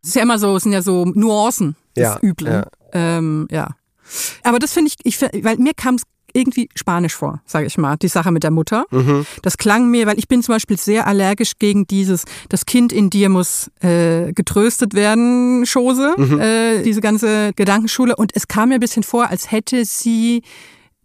es 0.01 0.10
ist 0.10 0.15
ja 0.15 0.23
immer 0.23 0.39
so, 0.39 0.55
es 0.55 0.63
sind 0.63 0.73
ja 0.73 0.82
so 0.82 1.05
Nuancen 1.05 1.75
des 1.95 2.03
Ja, 2.03 2.19
Üblen. 2.21 2.53
ja. 2.53 2.65
Ähm, 2.93 3.47
ja. 3.51 3.69
Aber 4.43 4.60
das 4.60 4.73
finde 4.73 4.91
ich, 4.91 4.95
ich, 5.05 5.21
weil 5.43 5.58
mir 5.58 5.73
kam 5.75 5.95
es 5.95 6.03
irgendwie 6.33 6.69
spanisch 6.75 7.15
vor, 7.15 7.41
sage 7.45 7.65
ich 7.67 7.77
mal, 7.77 7.97
die 7.97 8.07
Sache 8.07 8.31
mit 8.31 8.43
der 8.43 8.51
Mutter. 8.51 8.85
Mhm. 8.91 9.25
Das 9.41 9.57
klang 9.57 9.89
mir, 9.89 10.07
weil 10.07 10.17
ich 10.19 10.27
bin 10.27 10.41
zum 10.43 10.55
Beispiel 10.55 10.77
sehr 10.77 11.07
allergisch 11.07 11.53
gegen 11.59 11.87
dieses, 11.87 12.25
das 12.49 12.65
Kind 12.65 12.91
in 12.93 13.09
dir 13.09 13.29
muss 13.29 13.69
äh, 13.81 14.31
getröstet 14.33 14.93
werden, 14.93 15.65
Chose, 15.65 16.13
Mhm. 16.17 16.39
äh, 16.39 16.81
diese 16.83 17.01
ganze 17.01 17.51
Gedankenschule. 17.55 18.15
Und 18.15 18.31
es 18.35 18.47
kam 18.47 18.69
mir 18.69 18.75
ein 18.75 18.79
bisschen 18.81 19.03
vor, 19.03 19.29
als 19.29 19.51
hätte 19.51 19.85
sie 19.85 20.43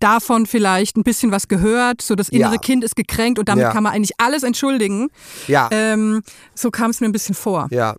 davon 0.00 0.44
vielleicht 0.46 0.96
ein 0.96 1.02
bisschen 1.02 1.30
was 1.32 1.48
gehört, 1.48 2.02
so 2.02 2.14
das 2.14 2.28
innere 2.28 2.54
Ja. 2.54 2.58
Kind 2.58 2.84
ist 2.84 2.94
gekränkt 2.96 3.38
und 3.38 3.48
damit 3.48 3.62
Ja. 3.62 3.70
kann 3.72 3.82
man 3.84 3.92
eigentlich 3.94 4.12
alles 4.18 4.42
entschuldigen. 4.42 5.08
Ja. 5.46 5.68
Ähm, 5.70 6.22
so 6.54 6.70
kam 6.70 6.90
es 6.90 7.00
mir 7.00 7.06
ein 7.08 7.12
bisschen 7.12 7.34
vor. 7.34 7.68
Ja. 7.70 7.94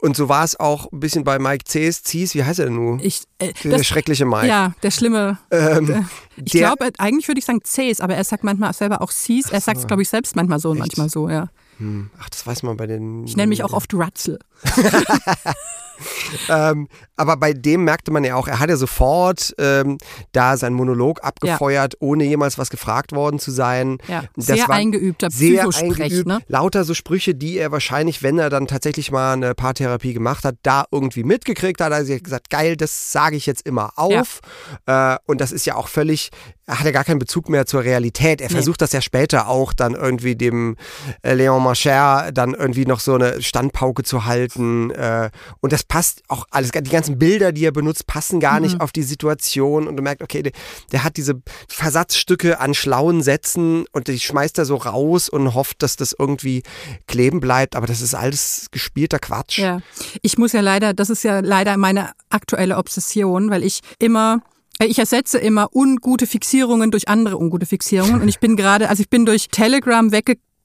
Und 0.00 0.16
so 0.16 0.28
war 0.28 0.44
es 0.44 0.58
auch 0.58 0.92
ein 0.92 1.00
bisschen 1.00 1.24
bei 1.24 1.40
Mike 1.40 1.64
Cs, 1.64 2.04
Zies, 2.04 2.34
wie 2.34 2.44
heißt 2.44 2.60
er 2.60 2.66
denn 2.66 2.76
nun? 2.76 3.00
Ich, 3.00 3.22
äh, 3.38 3.52
der 3.64 3.78
das- 3.78 3.86
schreckliche 3.86 4.26
Mike. 4.26 4.46
Ja, 4.46 4.72
der 4.82 4.92
schlimme. 4.92 5.38
Ähm, 5.50 6.06
ich 6.36 6.52
glaube, 6.52 6.90
eigentlich 6.98 7.26
würde 7.26 7.40
ich 7.40 7.44
sagen 7.44 7.60
Cs, 7.64 8.00
aber 8.00 8.14
er 8.14 8.22
sagt 8.22 8.44
manchmal 8.44 8.72
selber 8.72 9.02
auch 9.02 9.10
Cs. 9.10 9.50
Er 9.50 9.60
sagt 9.60 9.78
es, 9.78 9.86
glaube 9.88 10.02
ich, 10.02 10.08
selbst 10.08 10.36
manchmal 10.36 10.60
so 10.60 10.70
und 10.70 10.78
manchmal 10.78 11.08
so, 11.08 11.28
ja. 11.28 11.48
Hm, 11.78 12.10
Ach, 12.20 12.28
das 12.28 12.46
weiß 12.46 12.62
man 12.62 12.76
bei 12.76 12.86
den. 12.86 13.24
Ich 13.24 13.36
nenne 13.36 13.48
mich 13.48 13.64
auch 13.64 13.72
oft 13.72 13.92
Ratzel. 13.94 14.38
ähm, 16.48 16.88
aber 17.16 17.36
bei 17.36 17.52
dem 17.52 17.84
merkte 17.84 18.10
man 18.10 18.24
ja 18.24 18.36
auch, 18.36 18.46
er 18.48 18.58
hat 18.60 18.70
ja 18.70 18.76
sofort 18.76 19.54
ähm, 19.58 19.98
da 20.32 20.56
seinen 20.56 20.74
Monolog 20.74 21.22
abgefeuert, 21.24 21.94
ohne 22.00 22.24
jemals 22.24 22.58
was 22.58 22.70
gefragt 22.70 23.12
worden 23.12 23.38
zu 23.38 23.50
sein. 23.50 23.98
Ja, 24.08 24.24
Das 24.36 24.46
sehr 24.46 24.70
eingeübter 24.70 25.28
sehr 25.30 25.68
eingeübt. 25.74 26.26
ne? 26.26 26.38
Lauter 26.48 26.84
so 26.84 26.94
Sprüche, 26.94 27.34
die 27.34 27.58
er 27.58 27.72
wahrscheinlich, 27.72 28.22
wenn 28.22 28.38
er 28.38 28.50
dann 28.50 28.66
tatsächlich 28.66 29.10
mal 29.10 29.32
eine 29.32 29.54
Paartherapie 29.54 30.12
gemacht 30.14 30.44
hat, 30.44 30.56
da 30.62 30.84
irgendwie 30.90 31.24
mitgekriegt 31.24 31.80
hat. 31.80 31.92
Also 31.92 32.12
er 32.12 32.16
hat 32.16 32.24
gesagt, 32.24 32.50
geil, 32.50 32.76
das 32.76 33.12
sage 33.12 33.36
ich 33.36 33.46
jetzt 33.46 33.66
immer 33.66 33.92
auf. 33.96 34.40
Äh, 34.86 35.16
und 35.26 35.40
das 35.40 35.52
ist 35.52 35.66
ja 35.66 35.74
auch 35.74 35.88
völlig, 35.88 36.30
er 36.66 36.78
hat 36.78 36.86
ja 36.86 36.92
gar 36.92 37.04
keinen 37.04 37.18
Bezug 37.18 37.48
mehr 37.48 37.66
zur 37.66 37.82
Realität. 37.82 38.40
Er 38.40 38.48
Nee. 38.48 38.54
versucht 38.54 38.80
das 38.82 38.92
ja 38.92 39.00
später 39.00 39.48
auch 39.48 39.72
dann 39.72 39.94
irgendwie 39.94 40.36
dem 40.36 40.76
äh, 41.22 41.34
Leon 41.34 41.62
Marcher 41.62 42.30
dann 42.32 42.54
irgendwie 42.54 42.86
noch 42.86 43.00
so 43.00 43.14
eine 43.14 43.42
Standpauke 43.42 44.02
zu 44.04 44.24
halten. 44.26 44.90
Äh, 44.90 45.30
und 45.60 45.72
das 45.72 45.82
passt 45.88 46.22
auch 46.28 46.46
alles, 46.50 46.70
die 46.70 46.90
ganzen 46.90 47.18
Bilder, 47.18 47.50
die 47.52 47.64
er 47.64 47.72
benutzt, 47.72 48.06
passen 48.06 48.40
gar 48.40 48.60
nicht 48.60 48.74
Mhm. 48.76 48.80
auf 48.82 48.92
die 48.92 49.02
Situation. 49.02 49.88
Und 49.88 49.96
du 49.96 50.02
merkst, 50.02 50.22
okay, 50.22 50.42
der, 50.42 50.52
der 50.92 51.02
hat 51.04 51.16
diese 51.16 51.40
Versatzstücke 51.68 52.60
an 52.60 52.74
schlauen 52.74 53.22
Sätzen 53.22 53.86
und 53.92 54.08
die 54.08 54.18
schmeißt 54.20 54.58
er 54.58 54.64
so 54.66 54.76
raus 54.76 55.28
und 55.28 55.54
hofft, 55.54 55.82
dass 55.82 55.96
das 55.96 56.14
irgendwie 56.18 56.62
kleben 57.06 57.40
bleibt. 57.40 57.74
Aber 57.76 57.86
das 57.86 58.00
ist 58.02 58.14
alles 58.14 58.66
gespielter 58.70 59.18
Quatsch. 59.18 59.58
Ja, 59.58 59.80
ich 60.22 60.36
muss 60.38 60.52
ja 60.52 60.60
leider, 60.60 60.92
das 60.92 61.08
ist 61.08 61.22
ja 61.24 61.40
leider 61.40 61.76
meine 61.76 62.10
aktuelle 62.30 62.76
Obsession, 62.76 63.48
weil 63.50 63.64
ich 63.64 63.80
immer 63.98 64.40
äh, 64.80 64.86
ich 64.86 64.98
ersetze 64.98 65.38
immer 65.38 65.74
ungute 65.74 66.26
Fixierungen 66.26 66.90
durch 66.90 67.08
andere 67.08 67.38
ungute 67.38 67.66
Fixierungen 67.66 68.20
und 68.20 68.28
ich 68.28 68.38
bin 68.40 68.56
gerade, 68.56 68.88
also 68.88 69.00
ich 69.00 69.08
bin 69.08 69.24
durch 69.24 69.48
Telegram 69.48 70.12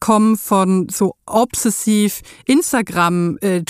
weggekommen 0.04 0.38
von 0.38 0.88
so 0.90 1.16
obsessiv 1.26 2.22
Instagram 2.46 3.38
äh, 3.42 3.62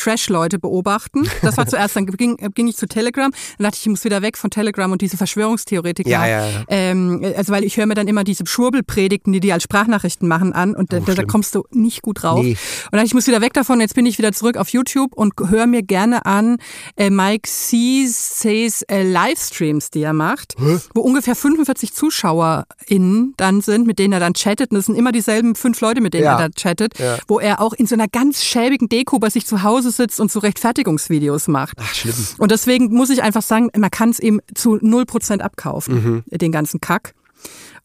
beobachten. 0.59 1.29
Das 1.41 1.57
war 1.57 1.67
zuerst, 1.67 1.95
dann 1.95 2.07
ging, 2.07 2.37
ging 2.55 2.67
ich 2.67 2.75
zu 2.75 2.87
Telegram, 2.87 3.31
dann 3.57 3.63
dachte 3.63 3.77
ich, 3.77 3.81
ich 3.83 3.89
muss 3.89 4.03
wieder 4.03 4.21
weg 4.21 4.37
von 4.37 4.49
Telegram 4.49 4.91
und 4.91 5.01
diese 5.01 5.17
Verschwörungstheoretiker. 5.17 6.09
Ja, 6.09 6.27
ja, 6.27 6.47
ja. 6.47 6.63
Ähm, 6.67 7.21
also 7.37 7.53
weil 7.53 7.63
ich 7.63 7.77
höre 7.77 7.85
mir 7.85 7.93
dann 7.93 8.07
immer 8.07 8.23
diese 8.23 8.45
Schwurbelpredigten, 8.45 9.31
die 9.31 9.39
die 9.39 9.53
als 9.53 9.63
Sprachnachrichten 9.63 10.27
machen, 10.27 10.53
an 10.53 10.75
und 10.75 10.91
da, 10.91 10.99
da 10.99 11.13
schlimm. 11.13 11.27
kommst 11.27 11.55
du 11.55 11.63
nicht 11.71 12.01
gut 12.01 12.23
drauf. 12.23 12.43
Nee. 12.43 12.57
Und 12.91 12.97
dann, 12.97 13.05
ich 13.05 13.13
muss 13.13 13.27
wieder 13.27 13.41
weg 13.41 13.53
davon, 13.53 13.79
jetzt 13.79 13.95
bin 13.95 14.05
ich 14.05 14.17
wieder 14.17 14.31
zurück 14.31 14.57
auf 14.57 14.69
YouTube 14.69 15.13
und 15.13 15.33
höre 15.49 15.67
mir 15.67 15.83
gerne 15.83 16.25
an 16.25 16.57
äh, 16.95 17.09
Mike 17.09 17.47
C's, 17.47 18.39
C's 18.39 18.81
äh, 18.83 19.03
Livestreams, 19.03 19.91
die 19.91 20.01
er 20.01 20.13
macht, 20.13 20.55
wo 20.93 21.01
ungefähr 21.01 21.35
45 21.35 21.93
ZuschauerInnen 21.93 23.33
dann 23.37 23.61
sind, 23.61 23.85
mit 23.85 23.99
denen 23.99 24.13
er 24.13 24.19
dann 24.19 24.33
chattet. 24.33 24.71
Und 24.71 24.77
das 24.77 24.87
sind 24.87 24.95
immer 24.95 25.11
dieselben 25.11 25.55
fünf 25.55 25.79
Leute, 25.81 26.01
mit 26.01 26.13
denen 26.13 26.22
Ja. 26.23 26.39
er 26.39 26.49
da 26.49 26.53
chattet, 26.55 26.97
Ja. 26.99 27.17
wo 27.27 27.39
er 27.39 27.61
auch 27.61 27.73
in 27.73 27.85
so 27.87 27.95
einer 27.95 28.07
ganz 28.07 28.43
schäbigen 28.43 28.89
Deko 28.89 29.19
bei 29.19 29.29
sich 29.29 29.45
zu 29.45 29.63
Hause 29.63 29.91
sitzt 29.91 30.19
und 30.19 30.31
so 30.31 30.39
Rechtfertigungsvideos 30.39 31.47
macht. 31.47 31.77
Ach, 31.81 31.93
schlimm. 31.93 32.15
Und 32.37 32.51
deswegen 32.51 32.93
muss 32.93 33.09
ich 33.09 33.23
einfach 33.23 33.41
sagen, 33.43 33.69
man 33.77 33.91
kann 33.91 34.09
es 34.09 34.19
ihm 34.19 34.41
zu 34.55 34.75
0% 34.77 35.41
abkaufen, 35.41 35.93
Mhm. 35.95 36.23
den 36.37 36.51
ganzen 36.51 36.81
Kack. 36.81 37.13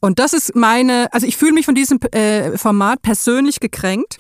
Und 0.01 0.19
das 0.21 0.33
ist 0.33 0.55
meine, 0.55 1.13
also 1.13 1.27
ich 1.27 1.37
fühle 1.37 1.53
mich 1.53 1.67
von 1.67 1.75
diesem 1.75 1.99
äh, 2.13 2.57
Format 2.57 3.03
persönlich 3.03 3.59
gekränkt. 3.61 4.19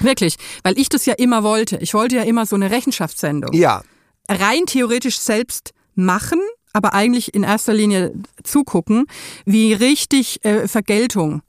Wirklich, 0.00 0.36
weil 0.62 0.78
ich 0.78 0.88
das 0.88 1.06
ja 1.06 1.14
immer 1.14 1.42
wollte. 1.42 1.76
Ich 1.78 1.94
wollte 1.94 2.16
ja 2.16 2.22
immer 2.22 2.44
so 2.44 2.56
eine 2.56 2.70
Rechenschaftssendung. 2.70 3.52
Ja. 3.54 3.82
Rein 4.28 4.66
theoretisch 4.66 5.18
selbst 5.20 5.72
machen, 5.94 6.40
aber 6.72 6.92
eigentlich 6.92 7.32
in 7.34 7.44
erster 7.44 7.72
Linie 7.72 8.12
zugucken, 8.42 9.06
wie 9.46 9.72
richtig 9.72 10.44
äh, 10.44 10.68
Vergeltung 10.68 11.40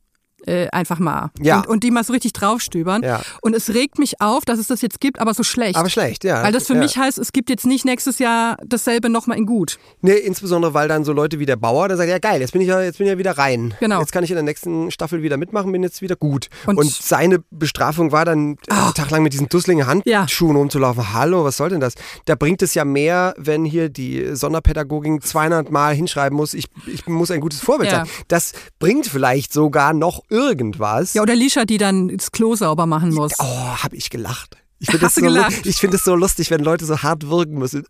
äh, 0.48 0.68
einfach 0.70 1.00
mal. 1.00 1.32
Ja. 1.40 1.58
Und, 1.60 1.68
und 1.68 1.84
die 1.84 1.92
mal 1.92 2.04
so 2.04 2.14
richtig 2.14 2.34
draufstöbern. 2.34 3.04
Ja. 3.04 3.22
Und 3.42 3.56
es 3.56 3.74
regt 3.74 4.00
mich 4.00 4.22
auf, 4.22 4.46
dass 4.46 4.60
es 4.60 4.68
das 4.68 4.82
jetzt 4.82 5.00
gibt, 5.00 5.20
aber 5.20 5.34
so 5.34 5.44
schlecht. 5.44 5.76
Aber 5.76 5.90
schlecht, 5.90 6.24
ja. 6.24 6.44
Weil 6.44 6.52
das 6.54 6.68
für 6.68 6.74
ja. 6.74 6.80
mich 6.80 6.98
heißt, 6.98 7.18
es 7.18 7.32
gibt 7.34 7.50
jetzt 7.50 7.66
nicht 7.66 7.86
nächstes 7.86 8.20
Jahr 8.20 8.58
dasselbe 8.66 9.10
nochmal 9.10 9.38
in 9.38 9.46
gut. 9.46 9.78
Nee, 10.02 10.14
insbesondere 10.14 10.74
weil 10.74 10.88
dann 10.88 11.04
so 11.04 11.14
Leute 11.14 11.40
wie 11.40 11.46
der 11.46 11.56
Bauer, 11.56 11.88
der 11.88 11.98
sagt, 11.98 12.10
ja 12.10 12.20
geil, 12.20 12.42
jetzt 12.42 12.52
bin 12.54 12.62
ich 12.62 12.68
ja, 12.68 12.82
jetzt 12.82 12.98
bin 12.98 13.08
ich 13.08 13.12
ja 13.12 13.18
wieder 13.18 13.38
rein. 13.38 13.74
Genau. 13.80 14.00
Jetzt 14.00 14.12
kann 14.12 14.24
ich 14.24 14.32
in 14.32 14.36
der 14.36 14.44
nächsten 14.44 14.92
Staffel 14.92 15.22
wieder 15.22 15.38
mitmachen, 15.38 15.72
bin 15.72 15.84
jetzt 15.84 16.02
wieder 16.02 16.16
gut. 16.16 16.48
Und, 16.66 16.78
Und- 16.78 16.92
seine 16.92 17.40
Bestrafung 17.52 18.12
war 18.12 18.26
dann 18.26 18.58
einen 18.70 18.94
Tag 18.94 19.10
lang 19.12 19.24
mit 19.24 19.34
diesen 19.34 19.50
dusseligen 19.50 19.86
Handschuhen 19.88 20.56
rumzulaufen. 20.56 21.14
Hallo, 21.14 21.44
was 21.44 21.58
soll 21.58 21.70
denn 21.70 21.80
das? 21.80 21.94
Da 22.26 22.36
bringt 22.36 22.62
es 22.62 22.74
ja 22.74 22.86
mehr, 22.86 23.34
wenn 23.38 23.66
hier 23.66 23.90
die 23.90 24.36
Sonderpädagogin 24.36 25.22
200 25.22 25.72
Mal 25.72 25.94
hinschreiben 25.96 26.36
muss, 26.38 26.54
ich, 26.54 26.66
ich 26.86 27.08
muss 27.08 27.32
ein 27.32 27.42
gutes 27.42 27.60
Vorbild 27.60 27.92
Ja. 27.92 28.00
sein. 28.06 28.08
Das 28.28 28.54
bringt 28.80 29.08
vielleicht 29.08 29.54
sogar 29.54 29.94
noch 29.94 30.22
irgendwas. 30.38 31.14
Ja, 31.14 31.22
oder 31.22 31.36
Lisha, 31.36 31.66
die 31.66 31.78
dann 31.78 32.10
das 32.16 32.32
Klo 32.32 32.56
sauber 32.56 32.86
machen 32.86 33.14
muss. 33.14 33.34
Oh, 33.40 33.44
hab 33.84 33.94
ich 33.94 34.10
gelacht. 34.10 34.58
Ich 34.80 34.92
finde 34.92 35.00
das, 35.00 35.08
Hast 35.08 35.16
so, 35.16 35.22
du 35.22 35.28
lu- 35.30 35.34
gelacht? 35.34 35.66
ich 35.66 35.78
find 35.78 35.92
das 35.92 36.04
so 36.04 36.14
lustig, 36.16 36.52
wenn 36.52 36.60
Leute 36.64 36.86
so 36.86 37.00
hart 37.02 37.28
wirken 37.28 37.58
müssen. 37.58 37.84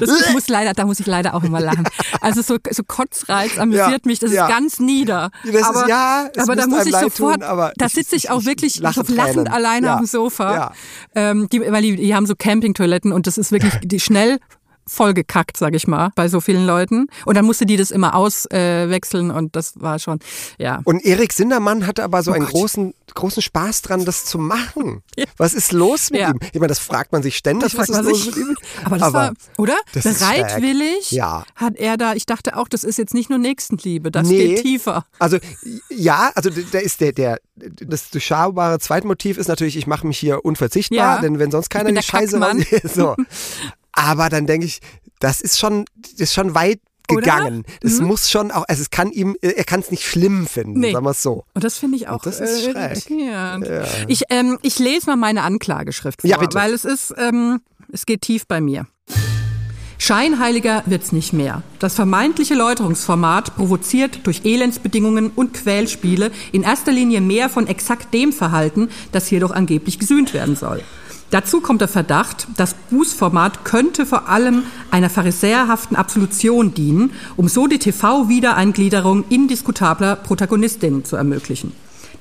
Das 0.00 0.10
ich 0.26 0.32
muss 0.32 0.48
leider, 0.48 0.72
da 0.72 0.84
muss 0.84 0.98
ich 0.98 1.06
leider 1.06 1.32
auch 1.34 1.44
immer 1.44 1.60
lachen. 1.60 1.84
Also 2.20 2.42
so, 2.42 2.56
so 2.68 2.82
Kotzreiz 2.82 3.56
amüsiert 3.56 3.88
Ja, 3.88 3.98
mich, 4.04 4.18
das 4.18 4.32
ja. 4.32 4.46
ist 4.48 4.52
ganz 4.52 4.80
nieder. 4.80 5.30
Das 5.44 5.54
ist- 5.54 5.62
aber, 5.64 5.88
ja, 5.88 6.28
es 6.34 6.42
aber 6.42 6.56
da 6.56 6.66
muss 6.66 6.86
ich 6.86 6.96
sofort, 6.96 7.40
tun, 7.42 7.70
da 7.76 7.88
sitze 7.88 8.16
ich 8.16 8.24
ich- 8.24 8.30
auch 8.30 8.40
ich 8.40 8.46
wirklich 8.46 8.80
lache 8.80 9.04
so 9.06 9.14
lachend 9.14 9.48
alleine 9.48 9.86
Ja, 9.86 9.94
auf 9.94 10.00
dem 10.00 10.06
Sofa. 10.06 10.54
ja. 10.54 10.72
Ähm, 11.14 11.48
die, 11.52 11.60
weil 11.60 11.82
die, 11.82 11.94
die 11.94 12.12
haben 12.16 12.26
so 12.26 12.34
Campingtoiletten 12.36 13.12
und 13.12 13.28
das 13.28 13.38
ist 13.38 13.52
wirklich 13.52 13.74
die 13.84 14.00
schnell 14.00 14.40
vollgekackt, 14.88 15.56
sag 15.56 15.74
ich 15.74 15.86
mal, 15.86 16.10
bei 16.14 16.28
so 16.28 16.40
vielen 16.40 16.66
Leuten. 16.66 17.06
Und 17.24 17.36
dann 17.36 17.44
musste 17.44 17.66
die 17.66 17.76
das 17.76 17.90
immer 17.90 18.14
auswechseln 18.14 19.30
äh, 19.30 19.32
und 19.34 19.54
das 19.56 19.74
war 19.76 19.98
schon, 19.98 20.18
ja. 20.58 20.80
Und 20.84 21.04
Erik 21.04 21.32
Sindermann 21.32 21.86
hatte 21.86 22.02
aber 22.04 22.22
so 22.22 22.30
Oh 22.30 22.34
einen 22.34 22.44
Gott. 22.44 22.52
großen, 22.54 22.94
großen 23.14 23.42
Spaß 23.42 23.82
dran, 23.82 24.04
das 24.04 24.24
zu 24.24 24.38
machen. 24.38 25.02
Was 25.36 25.54
ist 25.54 25.72
los 25.72 26.10
mit 26.10 26.20
Ja. 26.20 26.30
ihm? 26.30 26.38
Ich 26.52 26.54
meine, 26.60 26.68
das 26.68 26.78
fragt 26.78 27.12
man 27.12 27.22
sich 27.22 27.36
ständig, 27.36 27.72
Das 27.72 27.78
was 27.78 27.88
ist 27.88 28.02
los 28.04 28.24
sich. 28.24 28.26
mit 28.26 28.36
ihm? 28.36 28.56
Aber 28.84 28.98
das 28.98 29.12
war, 29.12 29.32
oder? 29.56 29.76
das. 29.92 30.04
Bereitwillig 30.04 31.10
Ja. 31.12 31.44
hat 31.54 31.76
er 31.76 31.96
da, 31.96 32.14
ich 32.14 32.26
dachte 32.26 32.56
auch, 32.56 32.68
das 32.68 32.84
ist 32.84 32.98
jetzt 32.98 33.14
nicht 33.14 33.30
nur 33.30 33.38
Nächstenliebe, 33.38 34.10
das 34.10 34.28
Nee. 34.28 34.48
geht 34.54 34.62
tiefer. 34.62 35.04
Also 35.18 35.38
ja, 35.90 36.30
also 36.34 36.50
da 36.50 36.78
ist 36.78 37.00
der, 37.00 37.12
der 37.12 37.38
das 37.56 38.10
durchschaubare 38.10 38.78
Zweitmotiv 38.78 39.36
ist 39.38 39.48
natürlich, 39.48 39.76
ich 39.76 39.86
mache 39.86 40.06
mich 40.06 40.18
hier 40.18 40.44
unverzichtbar, 40.44 41.16
Ja. 41.16 41.20
denn 41.20 41.38
wenn 41.38 41.50
sonst 41.50 41.70
keiner 41.70 41.90
die 41.92 42.02
Scheiße 42.02 42.38
raus- 42.38 42.56
so. 42.94 43.16
Aber 43.98 44.28
dann 44.28 44.46
denke 44.46 44.66
ich, 44.66 44.80
das 45.20 45.40
ist 45.40 45.58
schon, 45.58 45.84
das 45.96 46.12
ist 46.12 46.34
schon 46.34 46.54
weit 46.54 46.80
Oder? 47.10 47.20
gegangen. 47.20 47.64
Das 47.80 47.98
Mhm. 48.00 48.06
muss 48.06 48.30
schon 48.30 48.50
auch, 48.52 48.64
also 48.68 48.80
es 48.82 48.90
kann 48.90 49.10
ihm, 49.10 49.36
er 49.40 49.64
kann 49.64 49.80
es 49.80 49.90
nicht 49.90 50.04
schlimm 50.04 50.46
finden, 50.46 50.78
Nee. 50.80 50.92
sagen 50.92 51.04
wir 51.04 51.10
es 51.10 51.22
so. 51.22 51.44
Und 51.54 51.64
das 51.64 51.78
finde 51.78 51.96
ich 51.96 52.06
auch 52.08 52.22
das 52.22 52.38
ist 52.38 52.66
äh, 52.66 52.72
schräg. 52.72 52.76
irritierend. 52.76 53.66
Ja. 53.66 53.84
Ich, 54.06 54.22
ähm, 54.30 54.58
ich 54.62 54.78
lese 54.78 55.06
mal 55.06 55.16
meine 55.16 55.42
Anklageschrift 55.42 56.20
vor, 56.20 56.30
Ja, 56.30 56.36
bitte. 56.38 56.54
weil 56.56 56.72
es 56.72 56.84
ist, 56.84 57.12
ähm, 57.18 57.60
es 57.92 58.06
geht 58.06 58.22
tief 58.22 58.46
bei 58.46 58.60
mir. 58.60 58.86
Scheinheiliger 60.00 60.84
wird's 60.86 61.10
nicht 61.10 61.32
mehr. 61.32 61.62
Das 61.80 61.94
vermeintliche 61.94 62.54
Läuterungsformat 62.54 63.56
provoziert 63.56 64.20
durch 64.24 64.42
Elendsbedingungen 64.44 65.30
und 65.34 65.54
Quälspiele 65.54 66.30
in 66.52 66.62
erster 66.62 66.92
Linie 66.92 67.20
mehr 67.20 67.48
von 67.48 67.66
exakt 67.66 68.14
dem 68.14 68.32
Verhalten, 68.32 68.90
das 69.10 69.26
hier 69.26 69.40
doch 69.40 69.50
angeblich 69.50 69.98
gesühnt 69.98 70.34
werden 70.34 70.54
soll. 70.54 70.82
Dazu 71.30 71.60
kommt 71.60 71.82
der 71.82 71.88
Verdacht, 71.88 72.46
das 72.56 72.74
Bußformat 72.90 73.64
könnte 73.66 74.06
vor 74.06 74.30
allem 74.30 74.62
einer 74.90 75.10
pharisäerhaften 75.10 75.94
Absolution 75.94 76.72
dienen, 76.72 77.10
um 77.36 77.48
so 77.48 77.66
die 77.66 77.78
TV-Wiedereingliederung 77.78 79.24
indiskutabler 79.28 80.16
Protagonistinnen 80.16 81.04
zu 81.04 81.16
ermöglichen. 81.16 81.72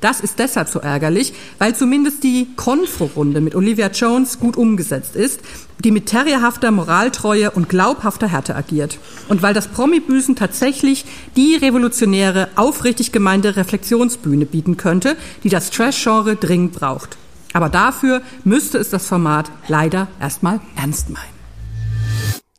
Das 0.01 0.19
ist 0.19 0.39
deshalb 0.39 0.67
so 0.67 0.79
ärgerlich, 0.79 1.33
weil 1.57 1.73
zumindest 1.73 2.23
die 2.23 2.47
Konfro-Runde 2.55 3.41
mit 3.41 3.55
Olivia 3.55 3.87
Jones 3.87 4.39
gut 4.39 4.57
umgesetzt 4.57 5.15
ist, 5.15 5.39
die 5.83 5.91
mit 5.91 6.07
terrierhafter 6.07 6.69
Moraltreue 6.71 7.49
und 7.51 7.69
glaubhafter 7.69 8.27
Härte 8.27 8.55
agiert. 8.55 8.99
Und 9.29 9.41
weil 9.41 9.53
das 9.53 9.69
Promi-Büßen 9.69 10.35
tatsächlich 10.35 11.05
die 11.35 11.55
revolutionäre, 11.55 12.49
aufrichtig 12.57 13.11
gemeinte 13.11 13.55
Reflexionsbühne 13.55 14.45
bieten 14.45 14.77
könnte, 14.77 15.15
die 15.43 15.49
das 15.49 15.71
Trash-Genre 15.71 16.35
dringend 16.35 16.73
braucht. 16.73 17.17
Aber 17.57 17.69
dafür 17.69 18.21
müsste 18.43 18.77
es 18.77 18.91
das 18.91 19.07
Format 19.07 19.49
leider 19.67 20.07
erstmal 20.19 20.59
ernst 20.75 21.09
meinen. 21.09 21.35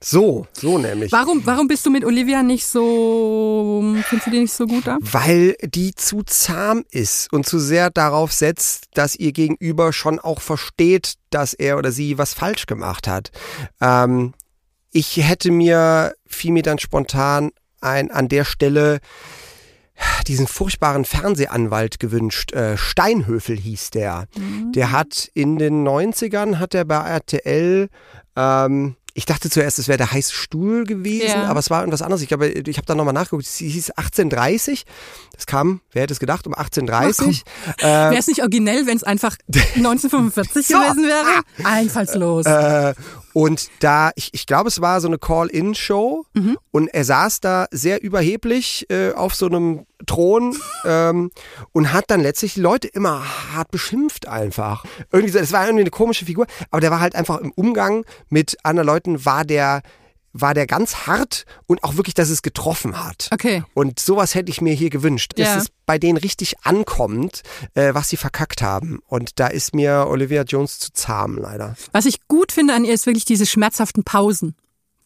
So, 0.00 0.48
so 0.52 0.76
nämlich. 0.76 1.12
Warum, 1.12 1.46
warum 1.46 1.68
bist 1.68 1.86
du 1.86 1.90
mit 1.90 2.04
Olivia 2.04 2.42
nicht 2.42 2.66
so, 2.66 3.94
findest 4.08 4.26
du 4.26 4.30
die 4.32 4.40
nicht 4.40 4.52
so 4.52 4.66
gut 4.66 4.88
da? 4.88 4.98
Weil 5.00 5.54
die 5.62 5.94
zu 5.94 6.24
zahm 6.24 6.84
ist 6.90 7.32
und 7.32 7.46
zu 7.46 7.60
sehr 7.60 7.90
darauf 7.90 8.32
setzt, 8.32 8.86
dass 8.94 9.14
ihr 9.14 9.30
Gegenüber 9.30 9.92
schon 9.92 10.18
auch 10.18 10.40
versteht, 10.40 11.14
dass 11.30 11.54
er 11.54 11.78
oder 11.78 11.92
sie 11.92 12.18
was 12.18 12.34
falsch 12.34 12.66
gemacht 12.66 13.06
hat. 13.06 13.30
Ähm, 13.80 14.34
ich 14.90 15.16
hätte 15.18 15.52
mir, 15.52 16.12
fiel 16.26 16.50
mir 16.50 16.64
dann 16.64 16.80
spontan 16.80 17.52
ein, 17.80 18.10
an 18.10 18.28
der 18.28 18.44
Stelle 18.44 18.98
diesen 20.26 20.46
furchtbaren 20.46 21.04
Fernsehanwalt 21.04 21.98
gewünscht. 21.98 22.52
Äh, 22.52 22.76
Steinhöfel 22.76 23.56
hieß 23.56 23.90
der. 23.90 24.26
Mhm. 24.36 24.72
Der 24.72 24.92
hat 24.92 25.30
in 25.34 25.58
den 25.58 25.86
90ern, 25.86 26.58
hat 26.58 26.74
er 26.74 26.84
bei 26.84 26.98
RTL 26.98 27.88
ähm, 28.36 28.96
ich 29.18 29.26
dachte 29.26 29.50
zuerst, 29.50 29.80
es 29.80 29.88
wäre 29.88 29.98
der 29.98 30.12
heiße 30.12 30.32
Stuhl 30.32 30.84
gewesen, 30.84 31.26
ja. 31.26 31.46
aber 31.46 31.58
es 31.58 31.70
war 31.70 31.80
irgendwas 31.80 32.02
anderes. 32.02 32.22
Ich 32.22 32.28
glaube, 32.28 32.50
ich 32.50 32.76
habe 32.76 32.86
da 32.86 32.94
nochmal 32.94 33.14
nachgeguckt. 33.14 33.44
Es 33.44 33.56
hieß 33.56 33.90
1830. 33.90 34.86
Das 35.34 35.46
kam, 35.46 35.80
wer 35.90 36.02
hätte 36.02 36.12
es 36.12 36.20
gedacht, 36.20 36.46
um 36.46 36.54
1830. 36.54 37.42
Äh, 37.78 37.84
wäre 37.84 38.16
es 38.16 38.28
nicht 38.28 38.42
originell, 38.42 38.86
wenn 38.86 38.96
es 38.96 39.02
einfach 39.02 39.36
1945 39.48 40.68
so. 40.68 40.74
gewesen 40.74 41.02
wäre? 41.02 41.42
Ah. 41.64 41.68
Einfallslos. 41.68 42.46
Äh, 42.46 42.94
und 43.32 43.68
da, 43.80 44.10
ich, 44.14 44.30
ich 44.32 44.46
glaube, 44.46 44.68
es 44.68 44.80
war 44.80 45.00
so 45.00 45.08
eine 45.08 45.18
Call-In-Show 45.18 46.24
mhm. 46.34 46.58
und 46.70 46.88
er 46.88 47.04
saß 47.04 47.40
da 47.40 47.66
sehr 47.70 48.02
überheblich 48.02 48.86
äh, 48.90 49.12
auf 49.12 49.34
so 49.34 49.46
einem 49.46 49.86
Thron 50.06 50.56
ähm, 50.84 51.30
und 51.72 51.92
hat 51.92 52.04
dann 52.08 52.20
letztlich 52.20 52.54
die 52.54 52.60
Leute 52.60 52.88
immer 52.88 53.22
hart 53.52 53.70
beschimpft 53.70 54.28
einfach. 54.28 54.84
Irgendwie, 55.12 55.32
das 55.32 55.52
war 55.52 55.66
irgendwie 55.66 55.82
eine 55.82 55.90
komische 55.90 56.24
Figur, 56.24 56.46
aber 56.70 56.80
der 56.80 56.90
war 56.90 57.00
halt 57.00 57.14
einfach 57.14 57.38
im 57.38 57.52
Umgang 57.52 58.04
mit 58.28 58.56
anderen 58.62 58.86
Leuten, 58.86 59.24
war 59.24 59.44
der 59.44 59.82
war 60.32 60.54
der 60.54 60.66
ganz 60.66 61.06
hart 61.06 61.44
und 61.66 61.84
auch 61.84 61.96
wirklich, 61.96 62.14
dass 62.14 62.30
es 62.30 62.42
getroffen 62.42 63.04
hat. 63.04 63.28
Okay. 63.32 63.64
Und 63.74 64.00
sowas 64.00 64.34
hätte 64.34 64.50
ich 64.50 64.60
mir 64.60 64.74
hier 64.74 64.90
gewünscht, 64.90 65.32
dass 65.36 65.46
ja. 65.46 65.56
es 65.58 65.66
bei 65.86 65.98
denen 65.98 66.18
richtig 66.18 66.56
ankommt, 66.62 67.42
äh, 67.74 67.94
was 67.94 68.08
sie 68.08 68.16
verkackt 68.16 68.62
haben. 68.62 69.00
Und 69.06 69.40
da 69.40 69.46
ist 69.48 69.74
mir 69.74 70.06
Olivia 70.08 70.42
Jones 70.42 70.78
zu 70.78 70.92
zahm, 70.92 71.36
leider. 71.38 71.76
Was 71.92 72.06
ich 72.06 72.26
gut 72.28 72.52
finde 72.52 72.74
an 72.74 72.84
ihr 72.84 72.94
ist 72.94 73.06
wirklich 73.06 73.24
diese 73.24 73.46
schmerzhaften 73.46 74.04
Pausen 74.04 74.54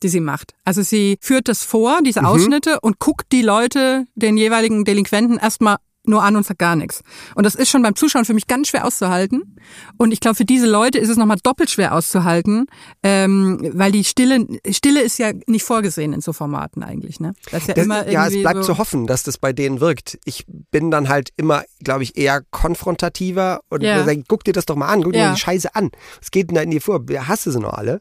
die 0.03 0.09
sie 0.09 0.21
macht. 0.21 0.55
Also 0.65 0.83
sie 0.83 1.17
führt 1.21 1.49
das 1.49 1.63
vor, 1.63 2.01
diese 2.05 2.21
mhm. 2.21 2.27
Ausschnitte, 2.27 2.81
und 2.81 2.99
guckt 2.99 3.31
die 3.31 3.43
Leute, 3.43 4.07
den 4.17 4.37
jeweiligen 4.37 4.85
Delinquenten, 4.85 5.39
erstmal 5.39 5.77
nur 6.05 6.23
an 6.23 6.37
und 6.37 6.45
sagt 6.45 6.59
gar 6.59 6.77
nichts. 6.77 7.03
Und 7.35 7.45
das 7.45 7.55
ist 7.55 7.71
schon 7.71 7.83
beim 7.83 7.95
Zuschauen 7.95 8.25
für 8.25 8.35
mich 8.35 8.47
ganz 8.47 8.69
schwer 8.69 8.85
auszuhalten. 8.85 9.57
Und 9.99 10.13
ich 10.13 10.21
glaube, 10.21 10.35
für 10.35 10.45
diese 10.45 10.67
Leute 10.67 10.99
ist 10.99 11.09
es 11.09 11.17
nochmal 11.17 11.39
doppelt 11.43 11.71
schwer 11.71 11.95
auszuhalten, 11.95 12.67
ähm, 13.03 13.71
weil 13.75 13.93
die 13.93 14.05
Stille, 14.05 14.47
Stille 14.71 15.01
ist 15.03 15.19
ja 15.19 15.33
nicht 15.47 15.65
vorgesehen 15.65 16.13
in 16.13 16.21
so 16.21 16.33
Formaten 16.33 16.83
eigentlich. 16.83 17.21
Ne? 17.21 17.35
Das 17.51 17.63
ist 17.63 17.69
ja, 17.69 17.75
das, 17.75 17.85
immer 17.85 18.09
ja, 18.09 18.27
es 18.27 18.41
bleibt 18.41 18.65
so 18.65 18.73
zu 18.73 18.79
hoffen, 18.79 19.07
dass 19.07 19.23
das 19.23 19.39
bei 19.39 19.53
denen 19.53 19.81
wirkt. 19.81 20.19
Ich 20.25 20.45
bin 20.71 20.91
dann 20.91 21.09
halt 21.09 21.31
immer, 21.37 21.63
glaube 21.83 22.03
ich, 22.03 22.17
eher 22.17 22.43
konfrontativer 22.51 23.61
und 23.69 23.83
ja. 23.83 24.05
sage, 24.05 24.25
guck 24.27 24.45
dir 24.45 24.53
das 24.53 24.67
doch 24.67 24.77
mal 24.77 24.89
an, 24.89 25.03
guck 25.03 25.13
dir 25.13 25.21
ja. 25.21 25.35
die 25.35 25.41
Scheiße 25.41 25.75
an. 25.75 25.91
Was 26.19 26.31
geht 26.31 26.49
denn 26.49 26.57
da 26.57 26.63
in 26.63 26.71
dir 26.71 26.81
vor? 26.81 27.01
Hast 27.27 27.47
du 27.47 27.51
sie 27.51 27.61
noch 27.61 27.75
alle? 27.75 28.01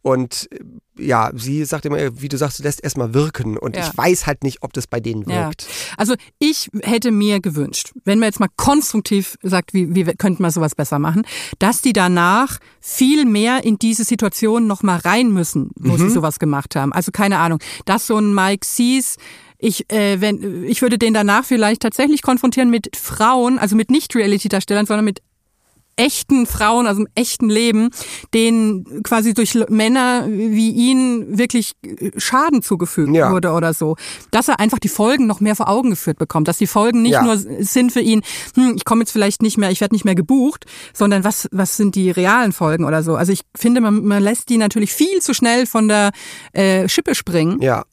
Und 0.00 0.48
ja, 0.98 1.30
sie 1.34 1.64
sagt 1.64 1.86
immer, 1.86 1.98
wie 2.20 2.28
du 2.28 2.36
sagst, 2.36 2.58
du 2.58 2.62
lässt 2.62 2.82
erstmal 2.82 3.14
wirken. 3.14 3.56
Und 3.56 3.76
ja. 3.76 3.86
ich 3.86 3.96
weiß 3.96 4.26
halt 4.26 4.44
nicht, 4.44 4.62
ob 4.62 4.72
das 4.72 4.86
bei 4.86 5.00
denen 5.00 5.26
wirkt. 5.26 5.62
Ja. 5.62 5.94
Also 5.96 6.14
ich 6.38 6.70
hätte 6.82 7.10
mir 7.10 7.40
gewünscht, 7.42 7.92
wenn 8.04 8.18
man 8.18 8.28
jetzt 8.28 8.40
mal 8.40 8.48
konstruktiv 8.56 9.36
sagt, 9.42 9.74
wie, 9.74 9.94
wie 9.94 10.04
könnte 10.04 10.42
man 10.42 10.50
sowas 10.50 10.74
besser 10.74 10.98
machen, 10.98 11.22
dass 11.58 11.82
die 11.82 11.92
danach 11.92 12.58
viel 12.80 13.24
mehr 13.24 13.64
in 13.64 13.78
diese 13.78 14.04
Situation 14.04 14.66
nochmal 14.66 14.98
rein 14.98 15.30
müssen, 15.30 15.70
wo 15.76 15.92
mhm. 15.92 15.98
sie 15.98 16.10
sowas 16.10 16.38
gemacht 16.38 16.76
haben. 16.76 16.92
Also 16.92 17.12
keine 17.12 17.38
Ahnung, 17.38 17.58
dass 17.84 18.06
so 18.06 18.16
ein 18.16 18.34
Mike 18.34 18.66
Sees 18.66 19.16
ich, 19.64 19.88
äh, 19.92 20.20
wenn, 20.20 20.64
ich 20.64 20.82
würde 20.82 20.98
den 20.98 21.14
danach 21.14 21.44
vielleicht 21.44 21.82
tatsächlich 21.82 22.22
konfrontieren 22.22 22.68
mit 22.68 22.96
Frauen, 22.96 23.60
also 23.60 23.76
mit 23.76 23.92
nicht 23.92 24.14
Reality-Darstellern, 24.16 24.86
sondern 24.86 25.04
mit 25.04 25.22
echten 26.02 26.46
Frauen 26.46 26.88
aus 26.88 26.96
dem 26.96 27.06
echten 27.14 27.48
Leben, 27.48 27.90
denen 28.34 29.04
quasi 29.04 29.34
durch 29.34 29.54
Männer 29.68 30.26
wie 30.28 30.70
ihn 30.70 31.38
wirklich 31.38 31.74
äh, 31.84 32.10
Schaden 32.16 32.60
zugefügt 32.60 33.14
ja. 33.14 33.30
wurde 33.30 33.52
oder 33.52 33.72
so. 33.72 33.94
Dass 34.32 34.48
er 34.48 34.58
einfach 34.58 34.80
die 34.80 34.88
Folgen 34.88 35.28
noch 35.28 35.38
mehr 35.38 35.54
vor 35.54 35.68
Augen 35.68 35.90
geführt 35.90 36.18
bekommt, 36.18 36.48
dass 36.48 36.58
die 36.58 36.66
Folgen 36.66 37.02
nicht 37.02 37.12
ja. 37.12 37.22
nur 37.22 37.36
sind 37.36 37.92
für 37.92 38.00
ihn, 38.00 38.22
hm, 38.56 38.74
ich 38.76 38.84
komme 38.84 39.02
jetzt 39.02 39.12
vielleicht 39.12 39.42
nicht 39.42 39.58
mehr, 39.58 39.70
ich 39.70 39.80
werde 39.80 39.94
nicht 39.94 40.04
mehr 40.04 40.16
gebucht, 40.16 40.64
sondern 40.92 41.22
was, 41.22 41.48
was 41.52 41.76
sind 41.76 41.94
die 41.94 42.10
realen 42.10 42.52
Folgen 42.52 42.84
oder 42.84 43.04
so. 43.04 43.14
Also 43.14 43.32
ich 43.32 43.42
finde, 43.56 43.80
man, 43.80 44.04
man 44.04 44.22
lässt 44.22 44.48
die 44.48 44.58
natürlich 44.58 44.92
viel 44.92 45.22
zu 45.22 45.34
schnell 45.34 45.66
von 45.66 45.86
der 45.86 46.10
äh, 46.52 46.88
Schippe 46.88 47.14
springen. 47.14 47.62
Ja. 47.62 47.84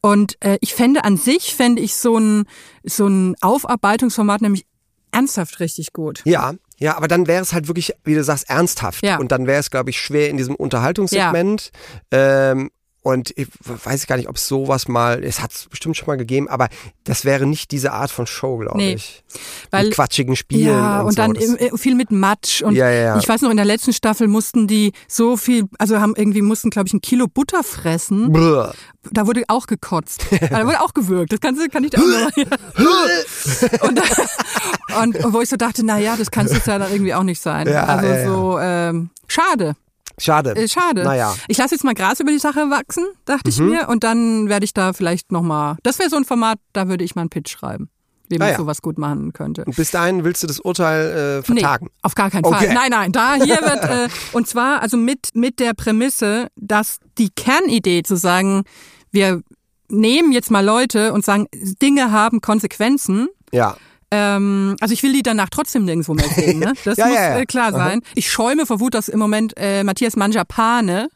Und 0.00 0.36
äh, 0.40 0.56
ich 0.62 0.74
fände 0.74 1.04
an 1.04 1.18
sich, 1.18 1.54
fände 1.54 1.82
ich 1.82 1.96
so 1.96 2.16
ein, 2.16 2.44
so 2.82 3.06
ein 3.06 3.34
Aufarbeitungsformat 3.42 4.40
nämlich 4.40 4.64
ernsthaft 5.10 5.60
richtig 5.60 5.92
gut. 5.92 6.22
Ja, 6.24 6.54
ja, 6.78 6.96
aber 6.96 7.08
dann 7.08 7.26
wäre 7.26 7.42
es 7.42 7.52
halt 7.52 7.66
wirklich, 7.66 7.94
wie 8.04 8.14
du 8.14 8.22
sagst, 8.22 8.48
ernsthaft. 8.48 9.04
Ja. 9.04 9.18
Und 9.18 9.32
dann 9.32 9.46
wäre 9.46 9.58
es, 9.58 9.70
glaube 9.70 9.90
ich, 9.90 10.00
schwer 10.00 10.30
in 10.30 10.36
diesem 10.36 10.54
Unterhaltungssegment. 10.54 11.72
Ja. 12.12 12.52
Ähm, 12.52 12.70
und 13.02 13.32
ich 13.36 13.46
weiß 13.62 14.06
gar 14.06 14.16
nicht, 14.16 14.28
ob 14.28 14.36
es 14.36 14.48
sowas 14.48 14.88
mal, 14.88 15.22
es 15.22 15.40
hat 15.40 15.52
es 15.52 15.66
bestimmt 15.68 15.96
schon 15.96 16.06
mal 16.06 16.16
gegeben, 16.16 16.48
aber 16.48 16.68
das 17.04 17.24
wäre 17.24 17.46
nicht 17.46 17.70
diese 17.70 17.92
Art 17.92 18.10
von 18.10 18.26
Show, 18.26 18.58
glaube 18.58 18.76
nee, 18.76 18.94
ich. 18.94 19.24
Weil, 19.70 19.86
mit 19.86 19.94
quatschigen 19.94 20.36
Spielen. 20.36 20.68
Ja, 20.68 21.00
und, 21.00 21.18
und 21.18 21.38
so. 21.38 21.56
dann 21.56 21.78
viel 21.78 21.94
mit 21.94 22.10
Matsch. 22.10 22.62
Und 22.62 22.74
ja, 22.74 22.90
ja, 22.90 23.00
ja. 23.00 23.18
ich 23.18 23.28
weiß 23.28 23.42
noch, 23.42 23.50
in 23.50 23.56
der 23.56 23.66
letzten 23.66 23.92
Staffel 23.92 24.26
mussten 24.26 24.66
die 24.66 24.92
so 25.06 25.36
viel, 25.36 25.68
also 25.78 26.00
haben 26.00 26.14
irgendwie, 26.16 26.42
mussten, 26.42 26.70
glaube 26.70 26.88
ich, 26.88 26.94
ein 26.94 27.00
Kilo 27.00 27.28
Butter 27.28 27.62
fressen. 27.62 28.32
Brr. 28.32 28.74
Da 29.10 29.26
wurde 29.26 29.44
auch 29.48 29.66
gekotzt. 29.66 30.26
da 30.50 30.66
wurde 30.66 30.80
auch 30.80 30.92
gewürgt. 30.92 31.32
Das 31.32 31.40
kannst 31.40 31.62
du, 31.62 31.68
kann 31.68 31.84
ich 31.84 31.90
dir 31.90 32.00
auch 32.00 32.04
noch. 32.04 33.88
und, 33.88 35.24
und 35.24 35.32
wo 35.32 35.40
ich 35.40 35.48
so 35.48 35.56
dachte, 35.56 35.84
na 35.84 35.98
ja, 35.98 36.16
das 36.16 36.30
kann 36.30 36.46
es 36.46 36.66
ja 36.66 36.78
dann 36.78 36.90
irgendwie 36.90 37.14
auch 37.14 37.22
nicht 37.22 37.40
sein. 37.40 37.68
Ja, 37.68 37.84
also 37.84 38.30
so, 38.30 38.58
ähm, 38.58 39.10
schade. 39.28 39.76
Schade. 40.16 40.56
Äh, 40.56 40.68
schade. 40.68 41.04
Naja. 41.04 41.34
Ich 41.48 41.58
lasse 41.58 41.74
jetzt 41.74 41.84
mal 41.84 41.94
Gras 41.94 42.20
über 42.20 42.30
die 42.30 42.38
Sache 42.38 42.70
wachsen, 42.70 43.04
dachte 43.24 43.50
mhm. 43.50 43.50
ich 43.50 43.60
mir. 43.60 43.88
Und 43.88 44.04
dann 44.04 44.48
werde 44.48 44.64
ich 44.64 44.74
da 44.74 44.92
vielleicht 44.92 45.32
nochmal. 45.32 45.76
Das 45.82 45.98
wäre 45.98 46.10
so 46.10 46.16
ein 46.16 46.24
Format, 46.24 46.58
da 46.72 46.88
würde 46.88 47.04
ich 47.04 47.14
mal 47.14 47.22
einen 47.22 47.30
Pitch 47.30 47.50
schreiben. 47.50 47.90
Wie 48.30 48.36
man 48.36 48.48
ah, 48.48 48.50
ja. 48.50 48.56
sowas 48.58 48.82
gut 48.82 48.98
machen 48.98 49.32
könnte. 49.32 49.64
Und 49.64 49.74
bis 49.74 49.90
dahin 49.90 50.22
willst 50.22 50.42
du 50.42 50.46
das 50.46 50.60
Urteil 50.60 51.40
äh, 51.40 51.42
vertagen? 51.42 51.86
Nee, 51.86 51.92
auf 52.02 52.14
gar 52.14 52.30
keinen 52.30 52.44
okay. 52.44 52.66
Fall. 52.66 52.74
Nein, 52.74 52.90
nein. 52.90 53.12
Da 53.12 53.36
hier 53.36 53.56
wird 53.56 53.84
äh, 53.84 54.08
und 54.32 54.46
zwar 54.46 54.82
also 54.82 54.98
mit 54.98 55.30
mit 55.32 55.58
der 55.60 55.72
Prämisse, 55.72 56.48
dass 56.56 56.98
die 57.16 57.30
Kernidee 57.30 58.02
zu 58.02 58.16
sagen, 58.16 58.64
wir 59.10 59.42
nehmen 59.88 60.32
jetzt 60.32 60.50
mal 60.50 60.62
Leute 60.62 61.14
und 61.14 61.24
sagen, 61.24 61.46
Dinge 61.80 62.12
haben 62.12 62.42
Konsequenzen. 62.42 63.28
Ja. 63.50 63.76
Ähm, 64.10 64.76
also 64.80 64.94
ich 64.94 65.02
will 65.02 65.12
die 65.12 65.22
danach 65.22 65.48
trotzdem 65.50 65.84
nirgendwo 65.84 66.14
mehr 66.14 66.28
sehen, 66.28 66.60
ne? 66.60 66.72
Das 66.84 66.96
ja, 66.96 67.06
muss 67.06 67.16
ja, 67.16 67.22
ja. 67.30 67.38
Äh, 67.38 67.46
klar 67.46 67.72
sein. 67.72 68.00
Aha. 68.02 68.12
Ich 68.14 68.30
schäume 68.30 68.64
vor 68.66 68.80
Wut, 68.80 68.94
dass 68.94 69.08
im 69.08 69.18
Moment 69.18 69.52
äh, 69.56 69.84
Matthias 69.84 70.16
Manjapane, 70.16 71.08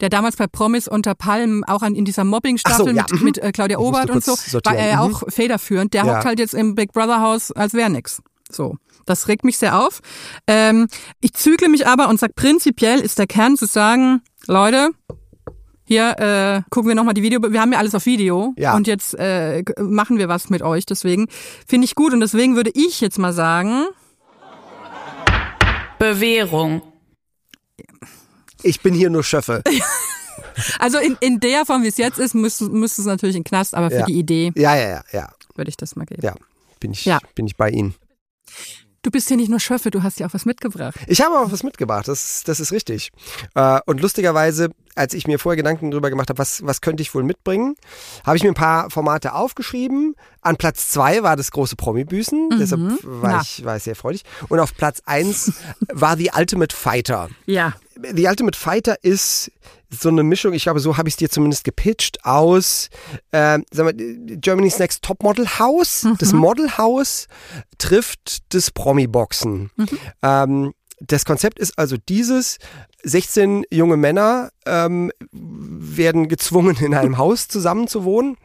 der 0.00 0.08
damals 0.08 0.36
bei 0.36 0.46
Promis 0.46 0.88
unter 0.88 1.14
Palmen 1.14 1.62
auch 1.64 1.82
an, 1.82 1.94
in 1.94 2.04
dieser 2.04 2.24
Mobbing-Staffel 2.24 2.86
so, 2.86 2.90
ja. 2.90 3.04
mit, 3.10 3.22
mit 3.22 3.38
äh, 3.38 3.52
Claudia 3.52 3.78
Obert 3.78 4.10
und 4.10 4.24
so, 4.24 4.32
war 4.64 4.76
er 4.76 4.96
mhm. 4.96 5.14
auch 5.14 5.22
federführend. 5.28 5.94
Der 5.94 6.04
hockt 6.04 6.24
halt 6.24 6.38
jetzt 6.38 6.54
im 6.54 6.74
Big 6.74 6.92
Brother 6.92 7.20
Haus, 7.20 7.52
als 7.52 7.74
wäre 7.74 7.90
nix. 7.90 8.20
So. 8.50 8.76
Das 9.06 9.28
regt 9.28 9.44
mich 9.44 9.58
sehr 9.58 9.78
auf. 9.78 10.00
Ähm, 10.46 10.88
ich 11.20 11.34
zügle 11.34 11.68
mich 11.68 11.86
aber 11.86 12.08
und 12.08 12.18
sag 12.18 12.34
prinzipiell 12.34 13.00
ist 13.00 13.18
der 13.18 13.26
Kern 13.26 13.56
zu 13.56 13.66
sagen, 13.66 14.22
Leute, 14.46 14.90
hier 15.84 16.18
äh, 16.18 16.62
gucken 16.70 16.88
wir 16.88 16.94
nochmal 16.94 17.14
die 17.14 17.22
Video. 17.22 17.40
Wir 17.42 17.60
haben 17.60 17.72
ja 17.72 17.78
alles 17.78 17.94
auf 17.94 18.06
Video 18.06 18.54
ja. 18.56 18.74
und 18.74 18.86
jetzt 18.86 19.14
äh, 19.18 19.62
machen 19.78 20.18
wir 20.18 20.28
was 20.28 20.48
mit 20.48 20.62
euch. 20.62 20.86
Deswegen 20.86 21.28
finde 21.66 21.84
ich 21.84 21.94
gut 21.94 22.12
und 22.12 22.20
deswegen 22.20 22.56
würde 22.56 22.70
ich 22.74 23.00
jetzt 23.00 23.18
mal 23.18 23.32
sagen. 23.32 23.84
Bewährung. 25.98 26.82
Ich 28.62 28.80
bin 28.80 28.94
hier 28.94 29.10
nur 29.10 29.22
Schöffe. 29.22 29.62
also 30.78 30.98
in, 30.98 31.16
in 31.20 31.38
der 31.40 31.66
Form, 31.66 31.82
wie 31.82 31.88
es 31.88 31.98
jetzt 31.98 32.18
ist, 32.18 32.34
müsste, 32.34 32.64
müsste 32.64 33.02
es 33.02 33.06
natürlich 33.06 33.36
in 33.36 33.44
Knast, 33.44 33.74
aber 33.74 33.90
für 33.90 33.98
ja. 33.98 34.06
die 34.06 34.18
Idee 34.18 34.52
ja, 34.56 34.74
ja, 34.74 34.88
ja, 34.88 35.04
ja. 35.12 35.32
würde 35.54 35.68
ich 35.68 35.76
das 35.76 35.96
mal 35.96 36.06
geben. 36.06 36.22
Ja, 36.22 36.34
bin 36.80 36.92
ich, 36.92 37.04
ja. 37.04 37.18
bin 37.34 37.46
ich 37.46 37.56
bei 37.56 37.70
Ihnen. 37.70 37.94
Du 39.04 39.10
bist 39.10 39.28
hier 39.28 39.36
nicht 39.36 39.50
nur 39.50 39.60
Schöffe, 39.60 39.90
du 39.90 40.02
hast 40.02 40.18
ja 40.18 40.26
auch 40.26 40.32
was 40.32 40.46
mitgebracht. 40.46 40.94
Ich 41.06 41.20
habe 41.20 41.38
auch 41.38 41.52
was 41.52 41.62
mitgebracht, 41.62 42.08
das, 42.08 42.42
das 42.42 42.58
ist 42.58 42.72
richtig. 42.72 43.12
Äh, 43.54 43.78
und 43.84 44.00
lustigerweise, 44.00 44.70
als 44.94 45.12
ich 45.12 45.26
mir 45.26 45.38
vorher 45.38 45.58
Gedanken 45.58 45.90
darüber 45.90 46.08
gemacht 46.08 46.30
habe, 46.30 46.38
was, 46.38 46.64
was 46.64 46.80
könnte 46.80 47.02
ich 47.02 47.14
wohl 47.14 47.22
mitbringen, 47.22 47.76
habe 48.24 48.38
ich 48.38 48.42
mir 48.42 48.48
ein 48.48 48.54
paar 48.54 48.88
Formate 48.88 49.34
aufgeschrieben. 49.34 50.14
An 50.40 50.56
Platz 50.56 50.88
zwei 50.88 51.22
war 51.22 51.36
das 51.36 51.50
große 51.50 51.76
Promi-Büßen, 51.76 52.48
deshalb 52.58 52.80
war 53.04 53.42
ich, 53.42 53.62
war 53.62 53.76
ich 53.76 53.82
sehr 53.82 53.94
freudig. 53.94 54.22
Und 54.48 54.58
auf 54.58 54.74
Platz 54.74 55.02
eins 55.04 55.52
war 55.92 56.16
The 56.16 56.30
Ultimate 56.34 56.74
Fighter. 56.74 57.28
Ja. 57.44 57.74
The 58.00 58.26
Ultimate 58.26 58.58
Fighter 58.58 58.96
ist 59.02 59.52
so 60.00 60.08
eine 60.08 60.22
Mischung, 60.22 60.52
ich 60.52 60.64
glaube, 60.64 60.80
so 60.80 60.96
habe 60.96 61.08
ich 61.08 61.14
es 61.14 61.18
dir 61.18 61.30
zumindest 61.30 61.64
gepitcht, 61.64 62.24
aus 62.24 62.88
äh, 63.32 63.58
sagen 63.72 63.98
wir, 63.98 64.36
Germany's 64.36 64.78
Next 64.78 65.02
Top 65.02 65.22
Model 65.22 65.46
House. 65.58 66.06
Das 66.18 66.32
Model 66.32 66.76
House 66.76 67.26
trifft 67.78 68.54
das 68.54 68.70
Promi-Boxen. 68.70 69.70
Ähm, 70.22 70.72
das 71.00 71.24
Konzept 71.24 71.58
ist 71.58 71.78
also 71.78 71.96
dieses, 71.96 72.58
16 73.04 73.64
junge 73.70 73.96
Männer 73.96 74.50
ähm, 74.66 75.12
werden 75.32 76.28
gezwungen, 76.28 76.76
in 76.80 76.94
einem 76.94 77.18
Haus 77.18 77.48
zusammen 77.48 77.86
zu 77.86 78.04
wohnen. 78.04 78.36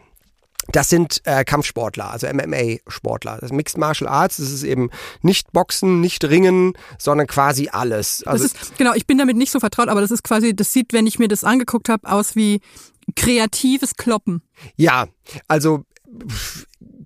Das 0.71 0.89
sind 0.89 1.21
äh, 1.25 1.43
Kampfsportler, 1.43 2.11
also 2.11 2.27
MMA-Sportler. 2.27 3.35
Das 3.35 3.49
ist 3.49 3.53
Mixed 3.53 3.77
Martial 3.77 4.09
Arts, 4.09 4.37
das 4.37 4.51
ist 4.51 4.63
eben 4.63 4.89
nicht 5.21 5.51
Boxen, 5.51 6.01
nicht 6.01 6.23
Ringen, 6.25 6.73
sondern 6.97 7.27
quasi 7.27 7.69
alles. 7.71 8.23
Also 8.25 8.43
Das 8.43 8.53
ist, 8.53 8.77
genau, 8.77 8.93
ich 8.93 9.07
bin 9.07 9.17
damit 9.17 9.37
nicht 9.37 9.51
so 9.51 9.59
vertraut, 9.59 9.89
aber 9.89 10.01
das 10.01 10.11
ist 10.11 10.23
quasi, 10.23 10.55
das 10.55 10.71
sieht, 10.73 10.93
wenn 10.93 11.07
ich 11.07 11.19
mir 11.19 11.27
das 11.27 11.43
angeguckt 11.43 11.89
habe, 11.89 12.09
aus 12.09 12.35
wie 12.35 12.61
kreatives 13.15 13.95
Kloppen. 13.95 14.41
Ja, 14.75 15.07
also 15.47 15.85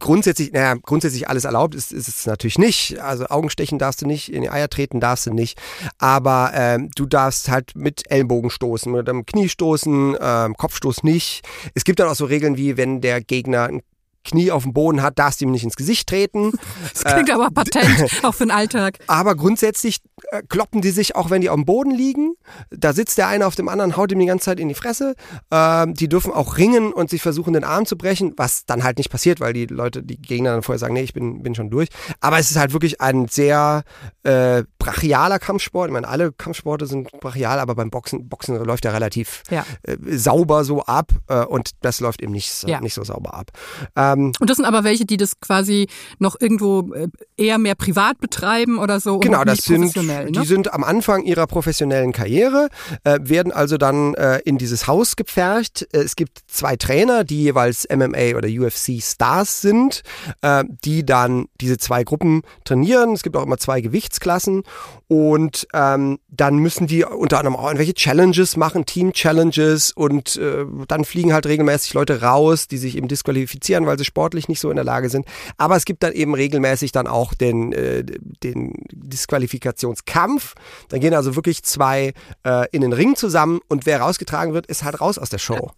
grundsätzlich, 0.04 0.52
naja, 0.52 0.76
grundsätzlich 0.76 1.30
alles 1.30 1.46
erlaubt 1.46 1.76
ist, 1.76 1.94
ist 1.94 2.10
es 2.10 2.26
natürlich 2.26 2.60
nicht. 2.60 3.00
Also 3.00 3.26
Augenstechen 3.28 3.80
darfst 3.80 4.02
du 4.02 4.06
nicht, 4.06 4.32
in 4.32 4.42
die 4.42 4.50
Eier 4.50 4.70
treten 4.70 5.00
darfst 5.00 5.26
du 5.28 5.34
nicht. 5.34 5.58
Aber 5.98 6.52
ähm, 6.54 6.90
du 6.94 7.06
darfst 7.06 7.50
halt 7.50 7.72
mit 7.76 8.12
Ellenbogen 8.12 8.50
stoßen, 8.50 8.92
mit 8.92 9.08
dem 9.08 9.26
Knie 9.26 9.48
stoßen, 9.48 10.18
ähm, 10.20 10.56
Kopfstoß 10.58 11.04
nicht. 11.04 11.48
Es 11.74 11.86
gibt 11.86 12.02
dann 12.02 12.10
auch 12.10 12.16
so 12.16 12.26
Regeln 12.26 12.58
wie, 12.58 12.76
wenn 12.76 13.00
der 13.00 13.22
Gegner 13.22 13.64
ein 13.64 13.82
Knie 14.24 14.52
auf 14.52 14.64
dem 14.64 14.74
Boden 14.74 15.02
hat, 15.02 15.20
darfst 15.20 15.42
du 15.42 15.46
ihm 15.46 15.52
nicht 15.52 15.64
ins 15.64 15.76
Gesicht 15.76 16.08
treten. 16.10 16.52
Das 16.94 17.04
klingt 17.14 17.32
aber 17.32 17.50
patent, 17.50 18.12
auch 18.24 18.34
für 18.34 18.46
den 18.46 18.52
Alltag. 18.52 19.00
Aber 19.08 19.36
grundsätzlich 19.36 20.00
äh, 20.32 20.42
kloppen 20.48 20.82
die 20.82 20.92
sich 20.92 21.16
auch, 21.16 21.30
wenn 21.30 21.42
die 21.42 21.50
auf 21.50 21.56
dem 21.56 21.66
Boden 21.66 21.92
liegen. 21.92 22.36
Da 22.70 22.94
sitzt 22.94 23.18
der 23.18 23.28
eine 23.28 23.46
auf 23.48 23.56
dem 23.56 23.68
anderen, 23.68 23.98
haut 23.98 24.12
ihm 24.12 24.20
die 24.20 24.26
ganze 24.26 24.46
Zeit 24.46 24.60
in 24.60 24.68
die 24.70 24.76
Fresse. 24.76 25.16
Ähm, 25.52 25.94
die 25.96 26.08
dürfen 26.08 26.32
auch 26.32 26.58
ringen 26.58 26.94
und 26.94 27.10
sich 27.10 27.22
versuchen, 27.22 27.54
den 27.54 27.64
Arm 27.64 27.86
zu 27.86 27.98
brechen, 27.98 28.34
was 28.38 28.66
dann 28.66 28.84
halt 28.84 28.98
nicht 29.00 29.10
passiert, 29.10 29.40
weil 29.40 29.54
die 29.54 29.66
Leute, 29.66 30.04
die 30.04 30.18
Gegner 30.18 30.52
dann 30.52 30.62
vorher 30.62 30.80
sagen, 30.80 30.94
nee, 30.94 31.02
ich 31.02 31.14
bin, 31.14 31.42
bin 31.44 31.56
schon 31.56 31.70
durch. 31.70 31.90
Aber 32.22 32.38
es 32.40 32.52
ist 32.52 32.58
halt 32.58 32.74
wirklich 32.74 33.02
ein 33.02 33.28
sehr 33.28 33.84
äh, 34.24 34.64
brachialer 34.78 35.40
Kampfsport. 35.40 35.88
Ich 35.90 35.94
meine, 35.94 36.08
alle 36.08 36.32
Kampfsporte 36.32 36.86
sind 36.86 37.12
brachial, 37.20 37.60
aber 37.60 37.76
beim 37.76 37.90
Boxen, 37.90 38.30
Boxen 38.30 38.56
läuft 38.64 38.86
ja 38.86 38.92
relativ 38.92 39.44
Ja. 39.50 39.66
äh, 39.84 39.98
sauber 40.18 40.64
so 40.64 40.84
ab 40.84 41.12
äh, 41.28 41.44
und 41.46 41.72
das 41.82 42.00
läuft 42.00 42.22
eben 42.22 42.32
nicht, 42.34 42.52
so- 42.54 42.68
Ja. 42.68 42.80
nicht 42.82 42.94
so 42.94 43.04
sauber 43.04 43.34
ab. 43.34 43.52
Ähm, 43.96 44.13
Und 44.14 44.50
das 44.50 44.58
sind 44.58 44.66
aber 44.66 44.84
welche, 44.84 45.06
die 45.06 45.18
das 45.18 45.40
quasi 45.40 45.88
noch 46.20 46.36
irgendwo 46.40 46.94
äh, 46.94 47.08
eher 47.38 47.58
mehr 47.58 47.76
privat 47.76 48.20
betreiben 48.20 48.78
oder 48.78 49.00
so. 49.00 49.20
Genau, 49.20 49.44
das 49.44 49.60
sind, 49.60 49.96
ne? 49.96 50.28
die 50.32 50.46
sind 50.46 50.74
am 50.74 50.84
Anfang 50.84 51.24
ihrer 51.24 51.48
professionellen 51.48 52.12
Karriere, 52.12 52.70
äh, 53.04 53.20
werden 53.22 53.52
also 53.52 53.78
dann 53.78 54.14
äh, 54.16 54.40
in 54.46 54.58
dieses 54.58 54.88
Haus 54.88 55.16
gepfercht. 55.16 55.88
Äh, 55.94 56.00
Es 56.00 56.16
gibt 56.16 56.40
zwei 56.48 56.76
Trainer, 56.76 57.24
die 57.24 57.44
jeweils 57.44 57.88
MMA 57.90 58.38
oder 58.38 58.48
UFC 58.48 59.02
Stars 59.02 59.62
sind, 59.62 60.02
äh, 60.42 60.64
die 60.84 61.06
dann 61.06 61.46
diese 61.62 61.78
zwei 61.78 62.04
Gruppen 62.04 62.42
trainieren. 62.64 63.14
Es 63.14 63.24
gibt 63.24 63.36
auch 63.36 63.44
immer 63.44 63.58
zwei 63.58 63.82
Gewichtsklassen 63.82 64.64
und 65.08 65.68
ähm, 65.74 66.20
dann 66.30 66.58
müssen 66.58 66.88
die 66.88 67.04
unter 67.04 67.38
anderem 67.38 67.56
auch 67.56 67.66
irgendwelche 67.66 67.94
Challenges 67.94 68.58
machen, 68.58 68.86
Team-Challenges 68.86 69.92
und 69.92 70.36
äh, 70.38 70.66
dann 70.88 71.06
fliegen 71.06 71.34
halt 71.34 71.46
regelmäßig 71.46 71.94
Leute 71.94 72.22
raus, 72.22 72.68
die 72.68 72.78
sich 72.78 72.98
eben 72.98 73.08
disqualifizieren, 73.08 73.86
weil 73.86 73.98
sie 73.98 74.03
sportlich 74.04 74.48
nicht 74.48 74.60
so 74.60 74.70
in 74.70 74.76
der 74.76 74.86
Lage 74.86 75.10
sind. 75.10 75.26
Aber 75.58 75.76
es 75.76 75.86
gibt 75.86 76.04
dann 76.04 76.14
eben 76.14 76.34
regelmäßig 76.34 76.92
dann 76.92 77.08
auch 77.08 77.34
den, 77.34 77.72
äh, 77.74 78.04
den 78.04 78.74
Disqualifikationskampf. 78.92 80.56
Da 80.90 80.98
gehen 80.98 81.14
also 81.14 81.36
wirklich 81.36 81.64
zwei 81.64 82.14
äh, 82.46 82.68
in 82.72 82.82
den 82.82 82.94
Ring 82.94 83.16
zusammen 83.16 83.60
und 83.68 83.86
wer 83.86 84.02
rausgetragen 84.02 84.54
wird, 84.54 84.68
ist 84.68 84.84
halt 84.84 85.02
raus 85.02 85.18
aus 85.18 85.30
der 85.30 85.40
Show. 85.40 85.72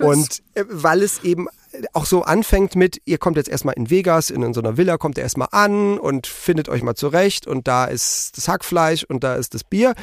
Und 0.00 0.42
äh, 0.54 0.64
weil 0.68 1.02
es 1.02 1.22
eben 1.24 1.48
auch 1.92 2.06
so 2.06 2.22
anfängt 2.22 2.74
mit, 2.74 3.00
ihr 3.04 3.18
kommt 3.18 3.36
jetzt 3.36 3.48
erstmal 3.48 3.74
in 3.76 3.90
Vegas, 3.90 4.30
in 4.30 4.52
so 4.52 4.60
einer 4.60 4.76
Villa, 4.76 4.98
kommt 4.98 5.16
ihr 5.16 5.22
erstmal 5.22 5.48
an 5.52 5.98
und 5.98 6.26
findet 6.26 6.68
euch 6.68 6.82
mal 6.82 6.94
zurecht 6.94 7.46
und 7.46 7.68
da 7.68 7.84
ist 7.84 8.36
das 8.36 8.48
Hackfleisch 8.48 9.04
und 9.04 9.22
da 9.22 9.36
ist 9.36 9.54
das 9.54 9.64
Bier, 9.64 9.94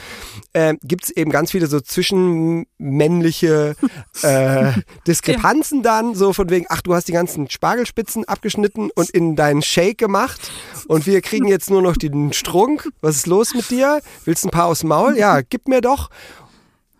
äh, 0.54 0.76
gibt 0.84 1.06
es 1.06 1.10
eben 1.12 1.32
ganz 1.32 1.52
viele 1.52 1.68
so 1.68 1.80
zwischenmännliche 1.80 3.76
äh, 4.22 4.72
Diskrepanzen 5.06 5.84
dann, 5.84 6.16
so 6.16 6.34
von 6.34 6.50
wegen, 6.50 6.66
ach, 6.70 6.82
du 6.82 6.94
hast 6.94 7.08
die 7.08 7.14
ganzen 7.14 7.50
Spargelspitzen 7.50 8.26
abgeschnitten 8.26 8.90
und 8.96 9.10
in 9.10 9.36
deinen 9.36 9.62
Shake 9.62 9.98
gemacht 9.98 10.52
und 10.88 11.06
wir 11.06 11.22
kriegen 11.22 11.48
jetzt 11.48 11.70
nur 11.70 11.82
noch 11.82 11.98
den 11.98 12.34
Strunk. 12.34 12.90
Was 13.02 13.18
ist 13.18 13.28
los 13.28 13.54
mit 13.54 13.70
dir? 13.70 14.02
Willst 14.26 14.44
du 14.44 14.48
ein 14.48 14.52
paar 14.52 14.68
aus 14.68 14.80
dem 14.80 14.90
Maul? 14.90 15.18
Ja, 15.18 15.42
gib 15.42 15.68
mir 15.68 15.82
doch. 15.82 16.10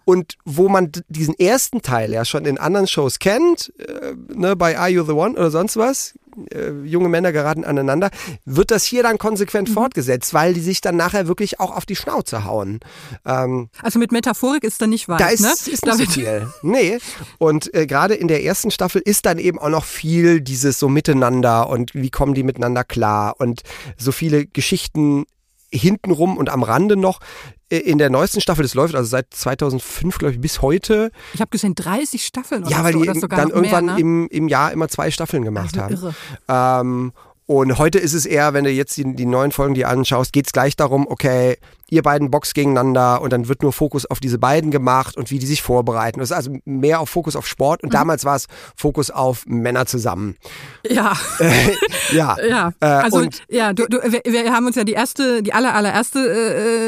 Und 0.08 0.38
wo 0.46 0.70
man 0.70 0.94
diesen 1.10 1.38
ersten 1.38 1.82
Teil 1.82 2.14
ja 2.14 2.24
schon 2.24 2.46
in 2.46 2.58
anderen 2.58 2.88
Shows 2.88 3.20
kennt, 3.20 3.74
äh, 3.78 4.14
ne, 4.34 4.56
bei 4.56 4.80
Are 4.80 4.88
You 4.88 5.04
the 5.04 5.12
One 5.12 5.34
oder 5.34 5.52
sonst 5.52 5.76
was, 5.76 6.14
äh, 6.50 6.72
junge 6.86 7.10
Männer 7.10 7.34
geraten 7.34 7.66
aneinander, 7.66 8.10
wird 8.46 8.72
das 8.72 8.86
hier 8.86 9.04
dann 9.04 9.18
konsequent 9.18 9.68
fortgesetzt, 9.68 10.34
weil 10.34 10.54
die 10.54 10.62
sich 10.62 10.80
dann 10.80 10.96
nachher 10.96 11.28
wirklich 11.28 11.60
auch 11.60 11.76
auf 11.76 11.86
die 11.86 11.98
Schnauze 11.98 12.46
hauen. 12.46 12.80
Ähm, 13.26 13.68
Also 13.82 14.00
mit 14.00 14.14
Metaphorik 14.14 14.64
ist 14.64 14.82
da 14.82 14.88
nicht 14.88 15.10
weit, 15.10 15.20
da 15.20 15.28
ist, 15.28 15.42
ne? 15.42 15.52
ist 15.74 15.86
Da 15.86 15.96
nicht 15.96 16.14
so 16.14 16.22
viel. 16.22 16.48
Nee. 16.62 17.00
Und 17.38 17.74
äh, 17.74 17.86
gerade 17.86 18.14
in 18.14 18.30
der 18.30 18.46
ersten 18.46 18.72
Staffel 18.72 19.02
ist 19.04 19.26
dann 19.26 19.40
eben 19.40 19.60
auch 19.60 19.68
noch 19.68 19.84
viel 19.84 20.40
dieses 20.40 20.80
so 20.80 20.88
miteinander 20.88 21.68
und 21.68 21.94
wie 21.94 22.12
kommen 22.12 22.34
die 22.34 22.44
miteinander 22.44 22.86
klar 22.86 23.36
und 23.40 23.64
so 23.98 24.14
viele 24.14 24.46
Geschichten 24.46 25.26
hintenrum 25.72 26.38
und 26.38 26.50
am 26.50 26.64
Rande 26.64 26.96
noch. 26.96 27.20
Äh, 27.70 27.78
In 27.80 27.98
der 27.98 28.10
neuesten 28.10 28.42
Staffel, 28.42 28.64
das 28.64 28.74
läuft 28.74 28.96
also 28.96 29.10
seit 29.10 29.34
2005, 29.34 30.18
glaube 30.18 30.34
ich, 30.34 30.42
bis 30.42 30.62
heute. 30.62 31.12
Ich 31.34 31.42
habe 31.42 31.50
gesehen 31.50 31.76
30 31.76 32.26
Staffeln 32.26 32.64
oder 32.64 32.72
ja, 32.72 32.84
weil 32.84 32.94
so, 32.94 33.00
die 33.02 33.06
dann 33.08 33.18
noch 33.18 33.28
mehr, 33.30 33.48
irgendwann 33.56 33.86
ne? 33.86 34.00
im, 34.00 34.28
im 34.30 34.48
Jahr 34.48 34.72
immer 34.72 34.88
zwei 34.88 35.12
Staffeln 35.12 35.44
gemacht 35.44 35.78
Also 35.78 35.82
haben. 35.82 35.94
irre. 35.94 36.16
Ähm, 36.48 37.14
und 37.48 37.78
heute 37.80 37.98
ist 37.98 38.14
es 38.14 38.26
eher, 38.26 38.54
wenn 38.54 38.66
du 38.66 38.70
jetzt 38.70 38.96
die, 38.98 39.16
die 39.16 39.26
neuen 39.26 39.52
Folgen 39.52 39.74
dir 39.74 39.88
anschaust, 39.90 40.34
geht 40.34 40.46
es 40.48 40.52
gleich 40.52 40.76
darum, 40.76 41.08
okay, 41.10 41.58
ihr 41.90 42.04
beiden 42.04 42.30
boxt 42.30 42.54
gegeneinander 42.54 43.22
und 43.22 43.32
dann 43.32 43.48
wird 43.48 43.64
nur 43.64 43.72
Fokus 43.72 44.06
auf 44.06 44.20
diese 44.20 44.38
beiden 44.38 44.70
gemacht 44.70 45.16
und 45.16 45.32
wie 45.32 45.40
die 45.40 45.46
sich 45.46 45.62
vorbereiten. 45.62 46.20
Das 46.20 46.32
ist 46.32 46.36
also 46.36 46.58
mehr 46.66 47.00
auf 47.00 47.10
Fokus 47.10 47.38
auf 47.38 47.48
Sport 47.48 47.82
Mhm. 47.82 47.88
und 47.88 47.94
damals 47.94 48.26
war 48.26 48.36
es 48.36 48.48
Fokus 48.76 49.10
auf 49.10 49.46
Männer 49.48 49.86
zusammen. 49.86 50.36
Ja. 50.88 51.14
Ja. 52.12 52.36
Ja, 52.48 52.72
Äh, 52.82 52.86
also 52.86 53.18
und 53.20 53.42
ja, 53.50 53.72
du, 53.74 53.86
du, 53.88 53.98
wir, 54.04 54.22
wir 54.26 54.52
haben 54.54 54.66
uns 54.68 54.76
ja 54.76 54.84
die 54.84 54.94
erste, 54.94 55.42
die 55.42 55.54
aller 55.54 55.74
allererste 55.74 56.20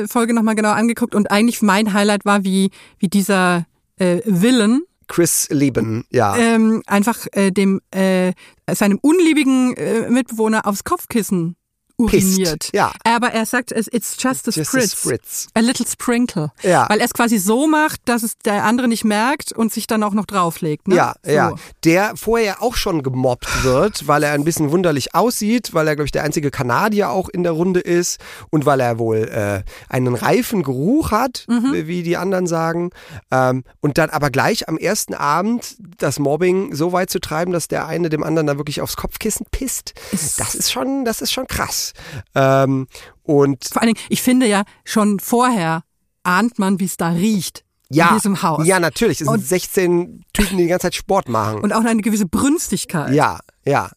äh, 0.03 0.07
Folge 0.07 0.33
nochmal 0.33 0.55
genau 0.55 0.71
angeguckt 0.71 1.15
und 1.15 1.31
eigentlich 1.31 1.61
mein 1.61 1.93
Highlight 1.93 2.25
war, 2.25 2.43
wie 2.43 2.69
wie 2.99 3.07
dieser 3.07 3.65
äh, 3.97 4.19
Villain 4.25 4.81
Chris 5.09 5.47
Lieben, 5.49 6.05
ja. 6.11 6.37
ähm, 6.37 6.81
einfach 6.85 7.25
äh, 7.33 7.51
dem 7.51 7.81
äh, 7.91 8.31
seinem 8.71 8.99
unliebigen 9.01 9.73
äh, 9.73 10.09
Mitbewohner 10.09 10.65
aufs 10.65 10.85
Kopfkissen 10.85 11.57
uriniert. 11.99 12.59
Pisst, 12.59 12.73
ja. 12.73 12.91
Aber 13.03 13.31
er 13.33 13.45
sagt, 13.45 13.71
es 13.71 13.87
it's 13.91 14.15
just 14.19 14.47
a 14.47 14.51
Just 14.51 14.59
a 14.59 14.63
spritz. 14.81 14.91
spritz. 14.99 15.47
A 15.53 15.59
little 15.59 15.85
sprinkle. 15.85 16.51
Ja. 16.63 16.87
Weil 16.89 16.99
er 16.99 17.05
es 17.05 17.13
quasi 17.13 17.37
so 17.37 17.67
macht, 17.67 18.01
dass 18.05 18.23
es 18.23 18.37
der 18.39 18.63
andere 18.63 18.87
nicht 18.87 19.03
merkt 19.03 19.51
und 19.51 19.71
sich 19.73 19.85
dann 19.87 20.01
auch 20.03 20.13
noch 20.13 20.25
drauflegt. 20.25 20.87
Ne? 20.87 20.95
Ja, 20.95 21.15
so. 21.23 21.31
ja. 21.31 21.53
Der 21.83 22.13
vorher 22.15 22.61
auch 22.63 22.75
schon 22.75 23.03
gemobbt 23.03 23.63
wird, 23.63 24.07
weil 24.07 24.23
er 24.23 24.31
ein 24.33 24.43
bisschen 24.43 24.71
wunderlich 24.71 25.13
aussieht, 25.15 25.73
weil 25.73 25.87
er, 25.87 25.95
glaube 25.95 26.05
ich, 26.05 26.11
der 26.11 26.23
einzige 26.23 26.51
Kanadier 26.51 27.09
auch 27.09 27.29
in 27.29 27.43
der 27.43 27.51
Runde 27.51 27.79
ist 27.79 28.19
und 28.49 28.65
weil 28.65 28.79
er 28.79 28.97
wohl 28.99 29.17
äh, 29.27 29.63
einen 29.89 30.15
reifen 30.15 30.63
Geruch 30.63 31.11
hat, 31.11 31.45
Mhm. 31.47 31.87
wie 31.87 32.03
die 32.03 32.15
anderen 32.17 32.47
sagen. 32.47 32.91
Ähm, 33.31 33.63
und 33.81 33.97
dann 33.97 34.09
aber 34.09 34.29
gleich 34.29 34.67
am 34.69 34.77
ersten 34.77 35.13
Abend 35.13 35.75
das 35.97 36.19
Mobbing 36.19 36.73
so 36.75 36.91
weit 36.91 37.09
zu 37.09 37.19
treiben, 37.19 37.51
dass 37.51 37.67
der 37.67 37.87
eine 37.87 38.09
dem 38.09 38.23
anderen 38.23 38.47
da 38.47 38.57
wirklich 38.57 38.81
aufs 38.81 38.95
Kopfkissen 38.95 39.45
pisst. 39.51 39.93
Das 40.37 40.55
ist 40.55 40.71
schon, 40.71 41.05
das 41.05 41.21
ist 41.21 41.31
schon 41.31 41.47
krass. 41.47 41.88
Ähm, 42.35 42.87
und 43.23 43.65
Vor 43.71 43.81
allen 43.81 43.93
Dingen, 43.93 44.05
ich 44.09 44.21
finde 44.21 44.47
ja, 44.47 44.63
schon 44.85 45.19
vorher 45.19 45.83
ahnt 46.23 46.59
man, 46.59 46.79
wie 46.79 46.85
es 46.85 46.97
da 46.97 47.09
riecht. 47.09 47.63
ja, 47.89 48.09
In 48.09 48.15
diesem 48.15 48.41
Haus. 48.43 48.65
ja, 48.67 48.79
natürlich. 48.79 49.21
Es 49.21 49.25
sind 49.27 49.33
Und- 49.35 49.45
16 49.45 50.23
Typen, 50.33 50.57
die 50.57 50.63
die 50.63 50.69
ganze 50.69 50.83
Zeit 50.87 50.95
Sport 50.95 51.27
machen. 51.29 51.59
Und 51.61 51.73
auch 51.73 51.83
eine 51.83 52.01
gewisse 52.01 52.25
Brünstigkeit. 52.27 53.13
Ja, 53.13 53.39
ja. 53.65 53.89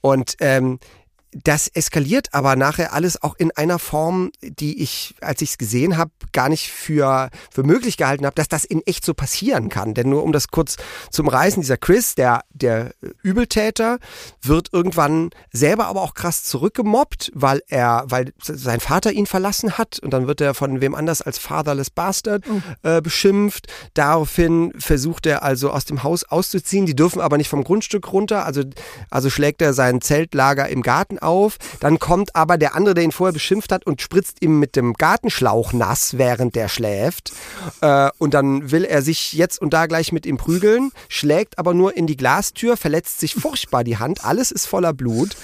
Und 0.00 0.34
ähm, 0.40 0.78
das 1.42 1.68
eskaliert 1.68 2.28
aber 2.32 2.56
nachher 2.56 2.92
alles 2.92 3.22
auch 3.22 3.34
in 3.36 3.50
einer 3.52 3.78
Form, 3.78 4.30
die 4.40 4.82
ich, 4.82 5.14
als 5.20 5.42
ich 5.42 5.50
es 5.50 5.58
gesehen 5.58 5.96
habe, 5.96 6.10
gar 6.32 6.48
nicht 6.48 6.70
für, 6.70 7.30
für 7.50 7.64
möglich 7.64 7.96
gehalten 7.96 8.24
habe, 8.24 8.34
dass 8.34 8.48
das 8.48 8.64
in 8.64 8.82
echt 8.86 9.04
so 9.04 9.14
passieren 9.14 9.68
kann. 9.68 9.94
Denn 9.94 10.08
nur 10.08 10.22
um 10.22 10.32
das 10.32 10.48
kurz 10.48 10.76
zum 11.10 11.28
Reißen, 11.28 11.60
dieser 11.60 11.76
Chris, 11.76 12.14
der, 12.14 12.42
der 12.52 12.94
Übeltäter, 13.22 13.98
wird 14.42 14.72
irgendwann 14.72 15.30
selber 15.52 15.86
aber 15.86 16.02
auch 16.02 16.14
krass 16.14 16.44
zurückgemobbt, 16.44 17.32
weil 17.34 17.62
er, 17.68 18.04
weil 18.06 18.32
sein 18.40 18.80
Vater 18.80 19.12
ihn 19.12 19.26
verlassen 19.26 19.76
hat 19.76 19.98
und 19.98 20.12
dann 20.12 20.26
wird 20.26 20.40
er 20.40 20.54
von 20.54 20.80
wem 20.80 20.94
anders 20.94 21.22
als 21.22 21.38
Fatherless 21.38 21.90
Bastard 21.90 22.44
äh, 22.82 23.00
beschimpft. 23.00 23.66
Daraufhin 23.94 24.72
versucht 24.78 25.26
er 25.26 25.42
also 25.42 25.70
aus 25.70 25.84
dem 25.84 26.02
Haus 26.02 26.24
auszuziehen. 26.24 26.86
Die 26.86 26.96
dürfen 26.96 27.20
aber 27.20 27.38
nicht 27.38 27.48
vom 27.48 27.64
Grundstück 27.64 28.12
runter, 28.12 28.44
also, 28.44 28.62
also 29.10 29.30
schlägt 29.30 29.62
er 29.62 29.72
sein 29.72 30.00
Zeltlager 30.00 30.68
im 30.68 30.82
Garten 30.82 31.18
auf. 31.24 31.58
Dann 31.80 31.98
kommt 31.98 32.36
aber 32.36 32.58
der 32.58 32.74
andere, 32.74 32.94
der 32.94 33.04
ihn 33.04 33.12
vorher 33.12 33.32
beschimpft 33.32 33.72
hat 33.72 33.86
und 33.86 34.00
spritzt 34.00 34.42
ihm 34.42 34.58
mit 34.58 34.76
dem 34.76 34.94
Gartenschlauch 34.94 35.72
nass, 35.72 36.18
während 36.18 36.54
der 36.54 36.68
schläft. 36.68 37.32
Äh, 37.80 38.10
und 38.18 38.34
dann 38.34 38.70
will 38.70 38.84
er 38.84 39.02
sich 39.02 39.32
jetzt 39.32 39.60
und 39.60 39.74
da 39.74 39.86
gleich 39.86 40.12
mit 40.12 40.26
ihm 40.26 40.36
prügeln, 40.36 40.92
schlägt 41.08 41.58
aber 41.58 41.74
nur 41.74 41.96
in 41.96 42.06
die 42.06 42.16
Glastür, 42.16 42.76
verletzt 42.76 43.20
sich 43.20 43.34
furchtbar 43.34 43.84
die 43.84 43.98
Hand. 43.98 44.24
Alles 44.24 44.50
ist 44.50 44.66
voller 44.66 44.92
Blut. 44.92 45.36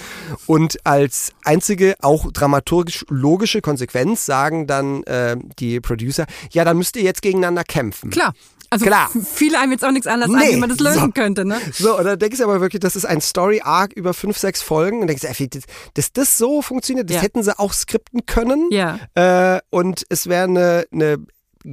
Und 0.47 0.85
als 0.85 1.33
einzige, 1.43 1.95
auch 2.01 2.31
dramaturgisch 2.31 3.05
logische 3.09 3.61
Konsequenz 3.61 4.25
sagen 4.25 4.67
dann 4.67 5.03
äh, 5.03 5.37
die 5.59 5.79
Producer, 5.79 6.25
ja, 6.51 6.63
dann 6.63 6.77
müsst 6.77 6.95
ihr 6.95 7.03
jetzt 7.03 7.21
gegeneinander 7.21 7.63
kämpfen. 7.63 8.11
Klar. 8.11 8.33
Also 8.71 8.85
Klar. 8.85 9.11
viele 9.31 9.59
einem 9.59 9.73
jetzt 9.73 9.83
auch 9.85 9.91
nichts 9.91 10.07
anderes 10.07 10.33
Nee. 10.33 10.45
ein, 10.47 10.55
wie 10.55 10.59
man 10.59 10.69
das 10.69 10.79
lösen 10.79 10.99
So. 11.01 11.11
könnte, 11.11 11.43
ne? 11.45 11.59
So, 11.73 11.97
und 11.97 12.05
dann 12.05 12.17
denkst 12.17 12.37
du 12.37 12.43
aber 12.45 12.61
wirklich, 12.61 12.79
das 12.79 12.95
ist 12.95 13.05
ein 13.05 13.19
Story-Arc 13.21 13.91
über 13.93 14.13
fünf, 14.13 14.37
sechs 14.37 14.61
Folgen. 14.61 15.01
Und 15.01 15.07
denkst 15.07 15.23
du, 15.23 15.27
ey, 15.27 15.49
dass, 15.93 16.13
das 16.13 16.37
so 16.37 16.61
funktioniert, 16.61 17.09
das 17.09 17.17
Ja. 17.17 17.21
hätten 17.21 17.43
sie 17.43 17.59
auch 17.59 17.73
skripten 17.73 18.25
können. 18.25 18.69
Ja. 18.71 18.97
Äh, 19.13 19.59
und 19.71 20.05
es 20.07 20.27
wäre 20.27 20.45
eine, 20.45 20.85
eine 20.91 21.17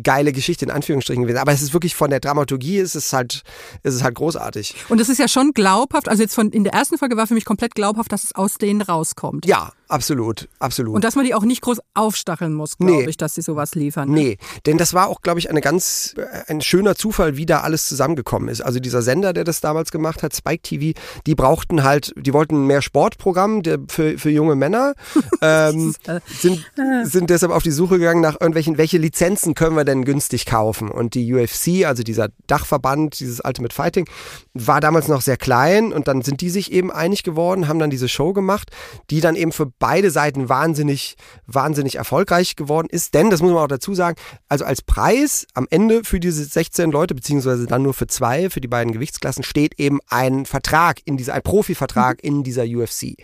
geile 0.02 0.32
Geschichte 0.32 0.64
in 0.64 0.70
Anführungsstrichen 0.70 1.22
gewesen. 1.22 1.38
Aber 1.38 1.52
es 1.52 1.62
ist 1.62 1.72
wirklich 1.72 1.94
von 1.94 2.10
der 2.10 2.20
Dramaturgie, 2.20 2.78
ist 2.78 2.94
es 2.94 3.12
halt, 3.12 3.42
ist 3.84 3.94
es 3.94 4.02
halt 4.02 4.16
großartig. 4.16 4.74
Und 4.88 5.00
es 5.00 5.08
ist 5.08 5.18
ja 5.18 5.28
schon 5.28 5.52
glaubhaft, 5.52 6.08
also 6.08 6.22
jetzt 6.22 6.34
von 6.34 6.50
in 6.50 6.64
der 6.64 6.74
ersten 6.74 6.98
Folge 6.98 7.16
war 7.16 7.26
für 7.26 7.34
mich 7.34 7.44
komplett 7.46 7.74
glaubhaft, 7.74 8.12
dass 8.12 8.24
es 8.24 8.34
aus 8.34 8.54
denen 8.56 8.82
rauskommt. 8.82 9.46
Ja, 9.46 9.70
absolut, 9.88 10.48
absolut. 10.58 10.94
Und 10.94 11.04
dass 11.04 11.16
man 11.16 11.24
die 11.24 11.34
auch 11.34 11.42
nicht 11.44 11.62
groß 11.62 11.78
aufstacheln 11.94 12.54
muss, 12.54 12.78
glaube 12.78 12.92
Nee. 12.92 13.08
ich, 13.08 13.16
dass 13.16 13.34
sie 13.34 13.42
sowas 13.42 13.74
liefern. 13.74 14.10
ne? 14.10 14.14
Nee, 14.20 14.38
denn 14.66 14.78
das 14.78 14.94
war 14.94 15.08
auch, 15.08 15.20
glaube 15.22 15.38
ich, 15.40 15.50
eine 15.50 15.60
ganz, 15.60 16.14
äh, 16.16 16.50
ein 16.50 16.60
schöner 16.60 16.94
Zufall, 16.94 17.36
wie 17.36 17.46
da 17.46 17.60
alles 17.60 17.88
zusammengekommen 17.88 18.48
ist. 18.48 18.60
Also 18.60 18.80
dieser 18.80 19.02
Sender, 19.02 19.32
der 19.32 19.44
das 19.44 19.60
damals 19.60 19.90
gemacht 19.90 20.22
hat, 20.22 20.34
Spike 20.34 20.62
TV, 20.62 20.98
die 21.26 21.34
brauchten 21.34 21.82
halt, 21.84 22.12
die 22.16 22.32
wollten 22.32 22.66
mehr 22.66 22.82
Sportprogramm 22.82 23.62
der, 23.62 23.78
für, 23.88 24.18
für 24.18 24.30
junge 24.30 24.54
Männer, 24.54 24.94
ähm, 25.42 25.94
sind, 26.26 26.64
sind 27.04 27.30
deshalb 27.30 27.52
auf 27.52 27.62
die 27.62 27.70
Suche 27.70 27.98
gegangen 27.98 28.20
nach 28.20 28.34
irgendwelchen, 28.40 28.78
welche 28.78 28.98
Lizenzen 28.98 29.54
können 29.54 29.76
wir 29.76 29.84
denn 29.84 30.04
günstig 30.04 30.46
kaufen? 30.46 30.90
Und 30.90 31.14
die 31.14 31.32
UFC, 31.34 31.86
also 31.86 32.02
dieser 32.02 32.28
Dachverband, 32.46 33.18
dieses 33.20 33.40
Ultimate 33.44 33.74
Fighting, 33.74 34.08
war 34.54 34.80
damals 34.80 35.08
noch 35.08 35.20
sehr 35.22 35.36
klein 35.36 35.92
und 35.92 36.08
dann 36.08 36.22
sind 36.22 36.40
die 36.40 36.50
sich 36.50 36.72
eben 36.72 36.90
einig 36.90 37.22
geworden, 37.22 37.68
haben 37.68 37.78
dann 37.78 37.90
diese 37.90 38.08
Show 38.08 38.32
gemacht, 38.32 38.70
die 39.10 39.20
dann 39.20 39.36
eben 39.36 39.52
für 39.52 39.66
beide 39.78 40.10
Seiten 40.10 40.48
wahnsinnig, 40.48 41.16
wahnsinnig 41.46 41.96
erfolgreich 41.96 42.56
geworden 42.56 42.88
ist. 42.90 43.14
Denn, 43.14 43.30
das 43.30 43.40
muss 43.40 43.52
man 43.52 43.62
auch 43.62 43.68
dazu 43.68 43.94
sagen, 43.94 44.16
also 44.48 44.64
als 44.64 44.82
Preis 44.82 45.46
am 45.54 45.66
Ende 45.70 46.04
für 46.04 46.20
diese 46.20 46.44
16 46.44 46.90
Leute, 46.90 47.14
beziehungsweise 47.14 47.66
dann 47.66 47.82
nur 47.82 47.94
für 47.94 48.06
zwei, 48.06 48.50
für 48.50 48.60
die 48.60 48.68
beiden 48.68 48.92
Gewichtsklassen, 48.92 49.44
steht 49.44 49.78
eben 49.78 50.00
ein 50.08 50.46
Vertrag 50.46 51.00
in 51.04 51.16
dieser, 51.16 51.34
ein 51.34 51.42
Profivertrag 51.42 52.22
in 52.22 52.42
dieser 52.42 52.64
UFC. 52.64 53.16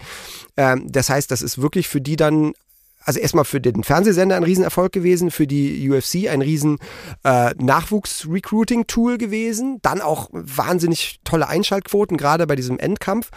Ähm, 0.57 0.87
das 0.91 1.11
heißt, 1.11 1.31
das 1.31 1.43
ist 1.43 1.61
wirklich 1.61 1.89
für 1.89 2.01
die 2.01 2.17
dann 2.17 2.53
also 3.05 3.21
erstmal 3.21 3.45
für 3.45 3.61
den 3.61 3.85
Fernsehsender 3.85 4.37
ein 4.37 4.45
Riesenerfolg 4.45 4.93
gewesen, 4.93 5.31
für 5.31 5.47
die 5.47 5.91
UFC 5.91 6.29
ein 6.29 6.41
riesen 6.41 6.79
äh, 7.23 7.55
Nachwuchs-Recruiting-Tool 7.59 9.19
gewesen, 9.19 9.79
dann 9.83 10.01
auch 10.01 10.29
wahnsinnig 10.33 11.21
tolle 11.23 11.49
Einschaltquoten, 11.49 12.17
gerade 12.17 12.47
bei 12.47 12.57
diesem 12.57 12.79
Endkampf. 12.79 13.31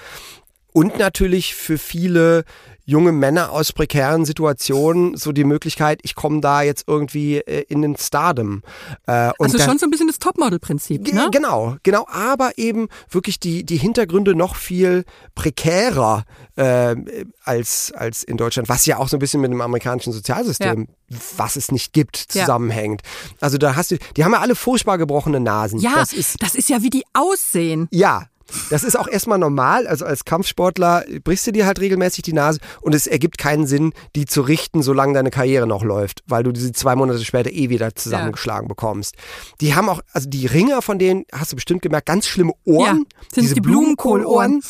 Und 0.72 0.98
natürlich 1.00 1.56
für 1.56 1.78
viele 1.78 2.46
junge 2.90 3.12
Männer 3.12 3.52
aus 3.52 3.74
prekären 3.74 4.24
Situationen 4.24 5.18
so 5.18 5.34
die 5.34 5.44
Möglichkeit, 5.44 6.00
ich 6.04 6.16
komme 6.16 6.40
da 6.40 6.62
jetzt 6.62 6.86
irgendwie 6.88 7.36
äh, 7.40 7.66
in 7.68 7.82
den 7.82 7.98
Stardom. 7.98 8.64
Äh, 9.06 9.32
Also 9.38 9.60
schon 9.60 9.78
so 9.78 9.86
ein 9.86 9.90
bisschen 9.92 10.08
das 10.08 10.20
Topmodel-Prinzip, 10.20 11.14
ne? 11.14 11.28
Genau, 11.32 11.76
genau, 11.84 12.08
aber 12.10 12.58
eben 12.58 12.88
wirklich 13.10 13.42
die, 13.42 13.66
die 13.66 13.76
Hintergründe 13.76 14.36
noch 14.36 14.56
viel 14.56 15.04
prekärer 15.36 16.24
äh, 16.56 16.96
als, 17.44 17.92
als 17.92 18.24
in 18.24 18.38
Deutschland, 18.38 18.70
was 18.70 18.86
ja 18.86 18.98
auch 19.00 19.10
so 19.10 19.18
ein 19.18 19.20
bisschen 19.20 19.42
mit 19.42 19.52
dem 19.52 19.60
amerikanischen 19.62 20.14
Sozialsystem, 20.14 20.88
was 21.36 21.58
es 21.58 21.72
nicht 21.72 21.92
gibt, 21.92 22.34
Ja. 22.34 22.42
zusammenhängt. 22.42 23.02
Also 23.42 23.58
da 23.58 23.76
hast 23.76 23.92
du, 23.92 23.98
die 24.16 24.24
haben 24.24 24.32
ja 24.32 24.40
alle 24.40 24.56
furchtbar 24.56 24.98
gebrochene 24.98 25.42
Nasen. 25.42 25.80
Ja, 25.80 25.96
das 25.96 26.14
ist, 26.14 26.42
das 26.42 26.56
ist 26.56 26.70
ja, 26.70 26.82
wie 26.82 26.90
die 26.90 27.04
aussehen. 27.14 27.90
ja. 27.92 28.28
Das 28.70 28.84
ist 28.84 28.98
auch 28.98 29.08
erstmal 29.08 29.38
normal. 29.38 29.88
Also 29.88 30.06
als 30.06 30.26
Kampfsportler 30.26 31.06
brichst 31.24 31.48
du 31.48 31.52
dir 31.52 31.66
halt 31.66 31.80
regelmäßig 31.80 32.24
die 32.24 32.34
Nase 32.34 32.60
und 32.82 32.96
es 32.96 33.08
ergibt 33.08 33.38
keinen 33.38 33.68
Sinn, 33.68 33.94
die 34.16 34.26
zu 34.26 34.42
richten, 34.42 34.82
solange 34.82 35.14
deine 35.14 35.32
Karriere 35.32 35.68
noch 35.68 35.84
läuft, 35.84 36.24
weil 36.28 36.44
du 36.44 36.52
diese 36.52 36.72
zwei 36.72 36.96
Monate 36.96 37.24
später 37.24 37.52
eh 37.52 37.70
wieder 37.70 37.96
zusammengeschlagen 37.96 38.68
bekommst. 38.68 39.16
Die 39.62 39.76
haben 39.76 39.90
auch, 39.90 40.02
also 40.14 40.30
die 40.30 40.46
Ringer 40.46 40.82
von 40.82 41.00
denen, 41.00 41.26
hast 41.34 41.52
du 41.52 41.56
bestimmt 41.56 41.82
gemerkt, 41.82 42.08
ganz 42.08 42.28
schlimme 42.28 42.54
Ohren. 42.66 43.06
Ja, 43.10 43.26
sind 43.34 43.44
diese 43.44 43.56
die 43.56 43.62
Blumenkohlohren. 43.62 44.62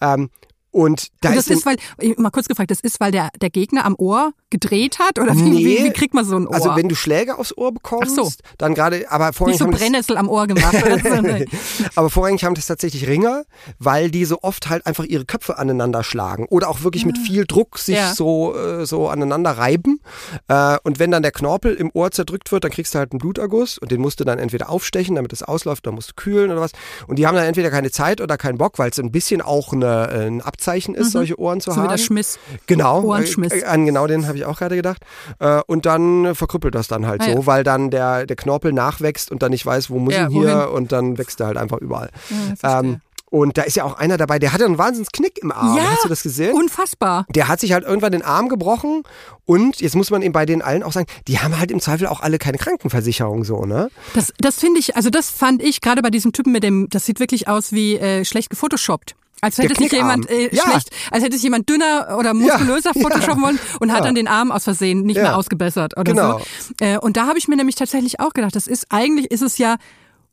Ähm, 0.00 0.30
und 0.76 1.08
da 1.22 1.30
Und 1.30 1.36
ist, 1.36 1.50
das 1.50 1.58
ist, 1.58 1.66
weil, 1.66 1.76
mal 2.18 2.30
kurz 2.30 2.48
gefragt, 2.48 2.70
das 2.70 2.80
ist, 2.80 3.00
weil 3.00 3.10
der, 3.10 3.30
der 3.40 3.50
Gegner 3.50 3.84
am 3.86 3.94
Ohr 3.96 4.32
gedreht 4.50 4.98
hat? 4.98 5.18
Oder 5.18 5.34
wie, 5.34 5.42
Nee. 5.42 5.64
wie, 5.64 5.84
wie 5.84 5.90
kriegt 5.90 6.12
man 6.14 6.24
so 6.24 6.36
ein 6.36 6.46
Ohr? 6.46 6.54
also 6.54 6.76
wenn 6.76 6.88
du 6.88 6.94
Schläge 6.94 7.38
aufs 7.38 7.56
Ohr 7.56 7.72
bekommst, 7.72 8.14
so. 8.14 8.30
dann 8.58 8.74
gerade, 8.74 9.10
aber 9.10 9.32
vorhin 9.32 9.52
Nicht 9.54 9.58
so 9.64 9.70
das- 9.70 9.80
Brennnessel 9.80 10.16
am 10.18 10.28
Ohr 10.28 10.46
gemacht. 10.46 10.74
Oder 10.74 10.98
so? 10.98 11.44
Aber 11.96 12.10
vorrangig 12.10 12.44
haben 12.44 12.54
das 12.54 12.66
tatsächlich 12.66 13.06
Ringer, 13.08 13.44
weil 13.78 14.10
die 14.10 14.24
so 14.24 14.38
oft 14.42 14.68
halt 14.68 14.86
einfach 14.86 15.04
ihre 15.04 15.24
Köpfe 15.24 15.58
aneinander 15.58 16.04
schlagen 16.04 16.46
oder 16.50 16.68
auch 16.68 16.82
wirklich 16.82 17.06
mit 17.06 17.16
viel 17.18 17.46
Druck 17.46 17.78
sich 17.78 17.96
Ja. 17.96 18.14
so, 18.14 18.54
äh, 18.54 18.84
so 18.86 19.08
aneinander 19.08 19.52
reiben. 19.52 20.00
Äh, 20.48 20.76
und 20.84 20.98
wenn 20.98 21.10
dann 21.10 21.22
der 21.22 21.32
Knorpel 21.32 21.74
im 21.74 21.90
Ohr 21.94 22.10
zerdrückt 22.10 22.52
wird, 22.52 22.64
dann 22.64 22.70
kriegst 22.70 22.94
du 22.94 22.98
halt 22.98 23.12
einen 23.12 23.18
Bluterguss 23.18 23.78
und 23.78 23.90
den 23.90 24.00
musst 24.00 24.20
du 24.20 24.24
dann 24.24 24.38
entweder 24.38 24.68
aufstechen, 24.68 25.16
damit 25.16 25.32
es 25.32 25.42
ausläuft, 25.42 25.86
dann 25.86 25.94
musst 25.94 26.10
du 26.10 26.14
kühlen 26.14 26.50
oder 26.50 26.60
was. 26.60 26.72
Und 27.06 27.18
die 27.18 27.26
haben 27.26 27.34
dann 27.34 27.46
entweder 27.46 27.70
keine 27.70 27.90
Zeit 27.90 28.20
oder 28.20 28.36
keinen 28.36 28.58
Bock, 28.58 28.78
weil 28.78 28.90
es 28.90 28.98
ein 28.98 29.10
bisschen 29.10 29.40
auch 29.40 29.72
eine, 29.72 30.10
äh, 30.10 30.26
ein 30.26 30.42
Abzeichen 30.42 30.65
ist, 30.94 31.12
solche 31.12 31.38
Ohren 31.38 31.60
zu 31.60 31.70
Mhm. 31.70 31.74
So 31.74 31.80
haben. 31.80 31.88
wie 31.88 31.96
der 31.96 31.98
Schmiss. 32.02 32.38
Genau, 32.66 33.02
Ohrenschmiss. 33.02 33.52
Äh, 33.52 33.64
an 33.64 33.86
genau 33.86 34.06
den 34.06 34.26
habe 34.26 34.36
ich 34.38 34.44
auch 34.44 34.58
gerade 34.58 34.76
gedacht. 34.76 35.02
Äh, 35.38 35.60
und 35.66 35.86
dann 35.86 36.24
äh, 36.26 36.34
verkrüppelt 36.34 36.74
das 36.74 36.88
dann 36.88 37.06
halt 37.06 37.20
Ah, 37.22 37.24
so, 37.26 37.30
ja. 37.30 37.46
weil 37.46 37.64
dann 37.64 37.90
der, 37.90 38.26
der 38.26 38.36
Knorpel 38.36 38.72
nachwächst 38.72 39.30
und 39.30 39.42
dann 39.42 39.50
nicht 39.50 39.64
weiß, 39.66 39.90
wo 39.90 39.98
muss 39.98 40.14
Ja, 40.14 40.28
ich 40.28 40.32
hier 40.34 40.56
wohin? 40.66 40.74
und 40.74 40.92
dann 40.92 41.18
wächst 41.18 41.40
er 41.40 41.46
halt 41.48 41.56
einfach 41.56 41.78
überall. 41.78 42.10
verstehe. 42.58 42.80
ähm, 42.90 43.00
und 43.28 43.58
da 43.58 43.62
ist 43.62 43.74
ja 43.74 43.82
auch 43.82 43.94
einer 43.98 44.16
dabei, 44.18 44.38
der 44.38 44.52
hatte 44.52 44.64
einen 44.64 44.78
Wahnsinnsknick 44.78 45.38
im 45.42 45.50
Arm. 45.50 45.76
Ja, 45.76 45.90
Hast 45.90 46.04
du 46.04 46.08
das 46.08 46.22
gesehen? 46.22 46.54
Unfassbar. 46.54 47.26
der 47.34 47.48
hat 47.48 47.58
sich 47.58 47.72
halt 47.72 47.84
irgendwann 47.84 48.12
den 48.12 48.22
Arm 48.22 48.48
gebrochen 48.48 49.02
und 49.44 49.80
jetzt 49.80 49.96
muss 49.96 50.10
man 50.12 50.22
eben 50.22 50.32
bei 50.32 50.46
den 50.46 50.62
allen 50.62 50.84
auch 50.84 50.92
sagen, 50.92 51.06
die 51.26 51.40
haben 51.40 51.58
halt 51.58 51.72
im 51.72 51.80
Zweifel 51.80 52.06
auch 52.06 52.20
alle 52.20 52.38
keine 52.38 52.56
Krankenversicherung 52.56 53.42
so, 53.42 53.64
ne? 53.66 53.90
Das, 54.14 54.32
das 54.38 54.56
finde 54.60 54.78
ich, 54.78 54.94
also 54.94 55.10
das 55.10 55.28
fand 55.28 55.60
ich 55.60 55.80
gerade 55.80 56.02
bei 56.02 56.10
diesem 56.10 56.32
Typen 56.32 56.52
mit 56.52 56.62
dem, 56.62 56.88
das 56.88 57.04
sieht 57.04 57.18
wirklich 57.18 57.48
aus 57.48 57.72
wie 57.72 57.96
äh, 57.96 58.24
schlecht 58.24 58.48
gefotoshoppt. 58.48 59.16
Als 59.42 59.58
hätte 59.58 59.74
sich 59.74 59.92
jemand 59.92 60.30
äh, 60.30 60.48
Ja. 60.54 60.62
schlecht, 60.62 60.90
als 61.10 61.22
hätte 61.22 61.34
sich 61.34 61.42
jemand 61.42 61.68
dünner 61.68 62.16
oder 62.18 62.32
muskulöser 62.34 62.90
Ja, 62.94 63.02
photoshoppen 63.02 63.40
ja. 63.42 63.46
wollen 63.48 63.58
und 63.80 63.92
hat 63.92 64.04
dann 64.04 64.14
den 64.14 64.28
Arm 64.28 64.50
aus 64.50 64.64
Versehen 64.64 65.02
nicht 65.02 65.16
mehr 65.16 65.36
ausgebessert 65.36 65.92
oder 65.96 66.04
Genau. 66.04 66.38
so. 66.38 66.84
Äh, 66.84 66.98
und 66.98 67.16
da 67.16 67.26
habe 67.26 67.38
ich 67.38 67.46
mir 67.48 67.56
nämlich 67.56 67.76
tatsächlich 67.76 68.18
auch 68.20 68.32
gedacht, 68.32 68.56
das 68.56 68.66
ist 68.66 68.86
eigentlich 68.90 69.30
ist 69.30 69.42
es 69.42 69.58
ja 69.58 69.76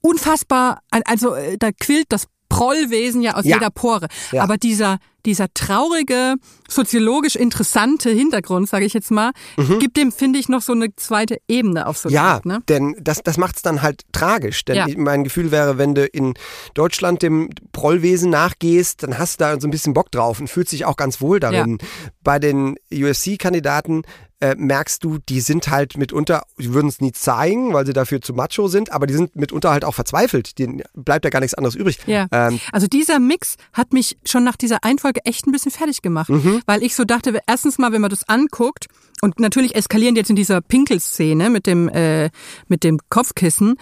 unfassbar, 0.01 0.79
also 1.05 1.35
äh, 1.35 1.57
da 1.57 1.71
quillt 1.71 2.05
das 2.09 2.27
Prollwesen 2.49 3.21
ja 3.21 3.33
aus 3.35 3.45
jeder 3.45 3.69
Pore. 3.71 4.07
Aber 4.37 4.57
dieser 4.57 4.97
dieser 5.26 5.53
traurige, 5.53 6.36
soziologisch 6.69 7.36
interessante 7.36 8.09
Hintergrund, 8.09 8.67
sage 8.69 8.86
ich 8.86 8.93
jetzt 8.93 9.11
mal, 9.11 9.32
gibt 9.80 9.97
dem, 9.97 10.11
finde 10.11 10.39
ich, 10.39 10.49
noch 10.49 10.61
so 10.61 10.74
eine 10.74 10.95
zweite 10.95 11.38
Ebene 11.47 11.88
auf 11.88 11.97
so 11.97 12.09
Mhm. 12.09 12.15
Ja, 12.15 12.24
Art, 12.24 12.45
ne? 12.45 12.61
denn 12.69 12.95
das, 13.01 13.21
das 13.24 13.38
macht 13.38 13.55
es 13.57 13.61
dann 13.61 13.82
halt 13.82 14.01
tragisch. 14.11 14.65
Denn 14.65 14.76
Ja. 14.76 14.88
mein 14.97 15.24
Gefühl 15.24 15.51
wäre, 15.51 15.78
wenn 15.78 15.95
du 15.95 16.05
in 16.05 16.34
Deutschland 16.74 17.21
dem 17.21 17.49
Prollwesen 17.71 18.30
nachgehst, 18.30 19.03
dann 19.03 19.17
hast 19.17 19.39
du 19.39 19.45
da 19.45 19.59
so 19.59 19.67
ein 19.67 19.71
bisschen 19.71 19.93
Bock 19.93 20.11
drauf 20.11 20.39
und 20.39 20.49
fühlst 20.49 20.71
dich 20.71 20.86
auch 20.86 20.97
ganz 20.97 21.21
wohl 21.21 21.39
darin. 21.39 21.78
Bei 22.24 22.39
den 22.39 22.76
UFC-Kandidaten 22.91 24.03
äh, 24.39 24.55
merkst 24.57 25.01
du, 25.03 25.19
die 25.30 25.39
sind 25.39 25.69
halt 25.69 25.95
mitunter, 25.97 26.43
die 26.57 26.74
würden 26.74 26.88
es 26.89 26.99
nie 26.99 27.13
zeigen, 27.13 27.74
weil 27.74 27.86
sie 27.86 27.93
dafür 27.93 28.21
zu 28.21 28.34
macho 28.34 28.67
sind, 28.67 28.91
aber 28.91 29.07
die 29.07 29.13
sind 29.13 29.38
mitunter 29.38 29.71
halt 29.71 29.86
auch 29.86 29.93
verzweifelt. 29.95 30.59
Denen 30.59 30.82
bleibt 30.93 31.24
ja 31.24 31.32
gar 31.32 31.39
nichts 31.39 31.53
anderes 31.53 31.76
übrig. 31.76 31.97
Ja. 32.07 32.28
Ähm, 32.32 32.59
also 32.74 32.88
dieser 32.88 33.19
Mix 33.19 33.55
hat 33.71 33.93
mich 33.93 34.17
schon 34.26 34.43
nach 34.43 34.57
dieser 34.57 34.84
Einfolge 35.14 35.26
echt 35.26 35.47
ein 35.47 35.51
bisschen 35.51 35.72
fertig 35.72 36.01
gemacht, 36.01 36.30
Mhm. 36.30 36.61
weil 36.66 36.84
ich 36.84 36.95
so 36.95 37.03
dachte, 37.05 37.39
erstens 37.47 37.78
mal, 37.78 37.91
wenn 37.91 38.01
man 38.01 38.09
das 38.09 38.28
anguckt 38.28 38.88
und 39.22 39.39
natürlich 39.39 39.76
eskalieren 39.76 40.16
jetzt 40.16 40.30
in 40.30 40.36
dieser 40.36 40.61
Pinkelszene 40.61 41.49
mit 41.49 41.68
dem 41.68 41.89
äh, 41.89 42.30
mit 42.68 42.84
dem 42.84 42.99
Kopfkissen, 43.09 43.76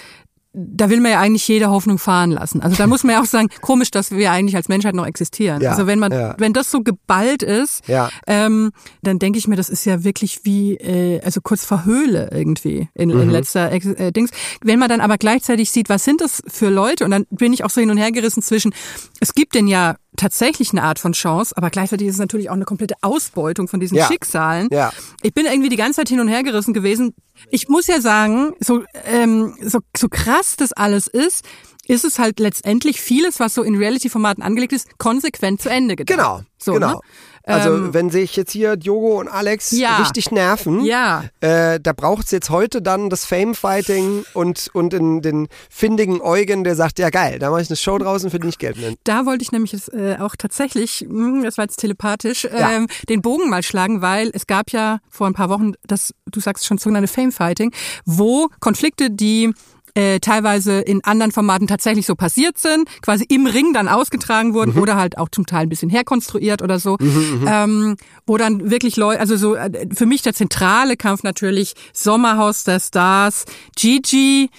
da 0.54 0.90
will 0.90 1.00
man 1.00 1.12
ja 1.14 1.22
eigentlich 1.22 1.48
jede 1.48 1.70
Hoffnung 1.70 1.98
fahren 1.98 2.30
lassen. 2.32 2.60
Also 2.62 2.76
da 2.76 2.86
muss 2.86 3.06
man 3.06 3.14
ja 3.16 3.22
auch 3.22 3.26
sagen, 3.26 3.48
komisch, 3.62 3.90
dass 3.90 4.12
wir 4.12 4.32
eigentlich 4.34 4.58
als 4.58 4.68
Menschheit 4.68 4.94
noch 4.96 5.06
existieren. 5.06 5.62
Ja, 5.62 5.72
also 5.72 5.88
wenn 5.88 5.98
man, 5.98 6.12
ja. 6.12 6.36
wenn 6.40 6.52
das 6.52 6.70
so 6.70 6.82
geballt 6.82 7.42
ist, 7.42 7.88
Ja. 7.88 8.10
ähm, 8.28 8.72
dann 9.02 9.18
denke 9.18 9.40
ich 9.40 9.48
mir, 9.48 9.56
das 9.56 9.70
ist 9.70 9.86
ja 9.86 10.04
wirklich 10.04 10.42
wie, 10.44 10.74
äh, 10.76 11.22
also 11.24 11.40
kurz 11.42 11.64
vor 11.64 11.86
Höhle 11.86 12.28
irgendwie 12.34 12.90
in, 12.96 13.12
Mhm. 13.12 13.22
in 13.22 13.30
letzter 13.30 13.72
äh, 13.72 14.12
Dings. 14.12 14.32
Wenn 14.62 14.78
man 14.78 14.90
dann 14.90 15.00
aber 15.00 15.18
gleichzeitig 15.18 15.72
sieht, 15.72 15.88
was 15.88 16.04
sind 16.04 16.20
das 16.20 16.42
für 16.48 16.70
Leute, 16.70 17.06
und 17.06 17.12
dann 17.12 17.26
bin 17.30 17.54
ich 17.54 17.64
auch 17.64 17.70
so 17.70 17.80
hin 17.80 17.90
und 17.90 17.96
her 17.98 18.12
gerissen 18.12 18.42
zwischen, 18.44 18.74
es 19.22 19.34
gibt 19.34 19.56
denn 19.56 19.68
ja 19.68 19.96
tatsächlich 20.18 20.72
eine 20.72 20.84
Art 20.84 21.00
von 21.00 21.14
Chance, 21.14 21.56
aber 21.58 21.70
gleichzeitig 21.70 22.08
ist 22.08 22.16
es 22.16 22.20
natürlich 22.20 22.50
auch 22.50 22.56
eine 22.56 22.66
komplette 22.66 22.96
Ausbeutung 23.02 23.68
von 23.68 23.80
diesen 23.80 23.98
Ja. 23.98 24.08
Schicksalen. 24.08 24.68
Ja. 24.72 24.92
Ich 25.22 25.34
bin 25.34 25.46
irgendwie 25.46 25.70
die 25.70 25.78
ganze 25.78 25.98
Zeit 26.02 26.10
hin 26.10 26.20
und 26.20 26.28
her 26.28 26.44
gerissen 26.44 26.74
gewesen. 26.74 27.14
Ich 27.50 27.70
muss 27.70 27.88
ja 27.88 28.02
sagen, 28.02 28.54
so, 28.60 28.84
ähm, 29.06 29.56
so, 29.62 29.80
so 29.96 30.10
krass 30.10 30.56
das 30.58 30.74
alles 30.74 31.08
ist, 31.08 31.46
ist 31.88 32.06
es 32.06 32.20
halt 32.20 32.40
letztendlich 32.40 33.02
vieles, 33.02 33.40
was 33.40 33.54
so 33.56 33.64
in 33.64 33.76
Reality-Formaten 33.76 34.44
angelegt 34.44 34.74
ist, 34.74 34.98
konsequent 34.98 35.62
zu 35.62 35.70
Ende 35.70 35.96
gedacht. 35.96 36.18
Genau, 36.18 36.42
So, 36.58 36.74
genau. 36.74 36.94
Ne? 36.94 37.00
Also 37.44 37.70
Ähm, 37.74 37.94
wenn 37.96 38.12
sich 38.12 38.36
jetzt 38.36 38.52
hier 38.52 38.76
Diogo 38.78 39.20
und 39.20 39.28
Alex 39.28 39.72
Ja. 39.72 39.98
richtig 39.98 40.30
nerven, 40.30 40.86
Ja. 40.86 41.24
äh, 41.40 41.80
da 41.82 41.92
braucht 41.92 42.26
es 42.26 42.32
jetzt 42.32 42.52
heute 42.52 42.84
dann 42.84 43.10
das 43.10 43.26
Fame-Fighting 43.26 44.26
und, 44.34 44.70
und 44.74 44.94
in 44.94 45.24
den 45.24 45.48
findigen 45.70 46.22
Eugen, 46.22 46.64
der 46.64 46.76
sagt, 46.76 47.00
ja 47.00 47.10
geil, 47.10 47.40
da 47.40 47.50
mache 47.50 47.62
ich 47.64 47.70
eine 47.70 47.78
Show 47.78 47.98
draußen, 47.98 48.30
für 48.30 48.40
die 48.40 48.48
ich 48.50 48.60
Geld 48.60 48.78
nehme. 48.78 48.96
Da 49.06 49.26
wollte 49.26 49.42
ich 49.44 49.52
nämlich 49.52 49.72
jetzt, 49.72 49.92
äh, 49.92 50.18
auch 50.20 50.36
tatsächlich, 50.36 51.06
mh, 51.10 51.44
das 51.44 51.58
war 51.58 51.66
jetzt 51.66 51.78
telepathisch, 51.78 52.44
Ja. 52.44 52.72
ähm, 52.74 52.88
den 53.10 53.24
Bogen 53.24 53.50
mal 53.50 53.64
schlagen, 53.64 54.02
weil 54.04 54.30
es 54.34 54.46
gab 54.46 54.72
ja 54.72 55.00
vor 55.10 55.26
ein 55.26 55.34
paar 55.34 55.50
Wochen 55.50 55.74
das, 55.88 56.14
du 56.28 56.40
sagst 56.40 56.68
schon, 56.68 56.78
sogenannte 56.78 57.08
Fame-Fighting, 57.12 57.74
wo 58.06 58.50
Konflikte, 58.60 59.10
die 59.10 59.52
äh, 59.96 60.20
teilweise 60.20 60.80
in 60.80 61.04
anderen 61.04 61.32
Formaten 61.32 61.68
tatsächlich 61.68 62.06
so 62.06 62.16
passiert 62.16 62.58
sind, 62.58 62.90
quasi 63.02 63.26
im 63.30 63.46
Ring 63.48 63.74
dann 63.74 63.88
ausgetragen 63.88 64.54
wurden 64.54 64.78
oder 64.78 64.96
halt 64.96 65.18
auch 65.18 65.30
zum 65.30 65.46
Teil 65.46 65.64
ein 65.64 65.70
bisschen 65.70 65.90
herkonstruiert 65.90 66.62
oder 66.62 66.80
so, 66.80 66.98
ähm, 67.00 67.96
wo 68.26 68.38
dann 68.38 68.70
wirklich 68.70 68.98
Leute, 68.98 69.20
also 69.20 69.36
so 69.36 69.56
äh, 69.56 69.88
für 69.94 70.06
mich 70.06 70.22
der 70.22 70.34
zentrale 70.34 70.98
Kampf 70.98 71.24
natürlich 71.24 71.74
Sommerhaus 71.94 72.64
der 72.64 72.80
Stars, 72.80 73.46
Gigi 73.76 74.50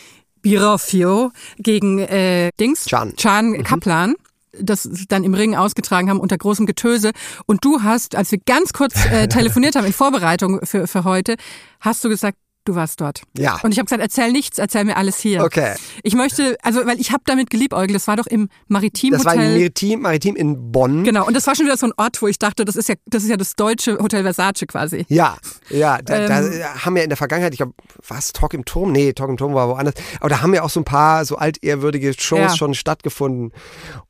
Birofio 0.42 1.30
gegen 1.58 2.00
äh, 2.00 2.50
Dings, 2.58 2.86
Can. 2.86 3.14
Can 3.16 3.62
Kaplan 3.62 4.14
das 4.58 4.88
dann 5.08 5.24
im 5.24 5.34
Ring 5.34 5.54
ausgetragen 5.54 6.10
haben 6.10 6.20
unter 6.20 6.36
großem 6.36 6.66
Getöse. 6.66 7.12
Und 7.46 7.64
du 7.64 7.82
hast, 7.82 8.14
als 8.14 8.32
wir 8.32 8.38
ganz 8.38 8.72
kurz 8.72 9.06
äh, 9.06 9.28
telefoniert 9.28 9.76
haben 9.76 9.86
in 9.86 9.92
Vorbereitung 9.92 10.60
für, 10.64 10.86
für 10.86 11.04
heute, 11.04 11.36
hast 11.80 12.04
du 12.04 12.08
gesagt, 12.08 12.36
du 12.64 12.74
warst 12.74 13.00
dort. 13.00 13.22
Ja. 13.36 13.58
Und 13.62 13.72
ich 13.72 13.78
habe 13.78 13.86
gesagt, 13.86 14.02
erzähl 14.02 14.32
nichts, 14.32 14.58
erzähl 14.58 14.84
mir 14.84 14.96
alles 14.96 15.18
hier. 15.18 15.42
Okay. 15.44 15.74
Ich 16.02 16.14
möchte, 16.14 16.56
also 16.62 16.84
weil 16.86 17.00
ich 17.00 17.10
habe 17.12 17.22
damit 17.26 17.50
geliebäugelt, 17.50 17.94
das 17.94 18.06
war 18.08 18.16
doch 18.16 18.26
im 18.26 18.48
Maritim 18.68 19.12
Das 19.12 19.24
war 19.24 19.32
Hotel. 19.32 19.46
ein 19.46 19.52
Maritim, 19.54 20.00
Maritim 20.02 20.36
in 20.36 20.72
Bonn. 20.72 21.04
Genau, 21.04 21.26
und 21.26 21.34
das 21.34 21.46
war 21.46 21.54
schon 21.54 21.66
wieder 21.66 21.76
so 21.76 21.86
ein 21.86 21.92
Ort, 21.96 22.20
wo 22.22 22.28
ich 22.28 22.38
dachte, 22.38 22.64
das 22.64 22.76
ist 22.76 22.88
ja, 22.88 22.94
das 23.06 23.22
ist 23.24 23.28
ja 23.30 23.36
das 23.36 23.54
deutsche 23.54 23.98
Hotel 23.98 24.22
Versace 24.22 24.66
quasi. 24.66 25.04
Ja, 25.08 25.36
ja, 25.70 26.00
da, 26.02 26.14
Ähm. 26.16 26.28
da 26.28 26.84
haben 26.84 26.94
wir 26.96 27.02
in 27.02 27.10
der 27.10 27.16
Vergangenheit, 27.16 27.52
ich 27.52 27.58
glaube, 27.58 27.74
was, 28.06 28.32
Talk 28.32 28.54
im 28.54 28.64
Turm? 28.64 28.92
Nee, 28.92 29.12
Talk 29.12 29.28
im 29.30 29.36
Turm 29.36 29.54
war 29.54 29.68
woanders. 29.68 29.94
Aber 30.20 30.28
da 30.28 30.40
haben 30.42 30.54
ja 30.54 30.62
auch 30.62 30.70
so 30.70 30.80
ein 30.80 30.84
paar 30.84 31.24
so 31.24 31.36
altehrwürdige 31.36 32.12
Shows 32.18 32.38
Ja. 32.38 32.56
schon 32.56 32.74
stattgefunden. 32.74 33.52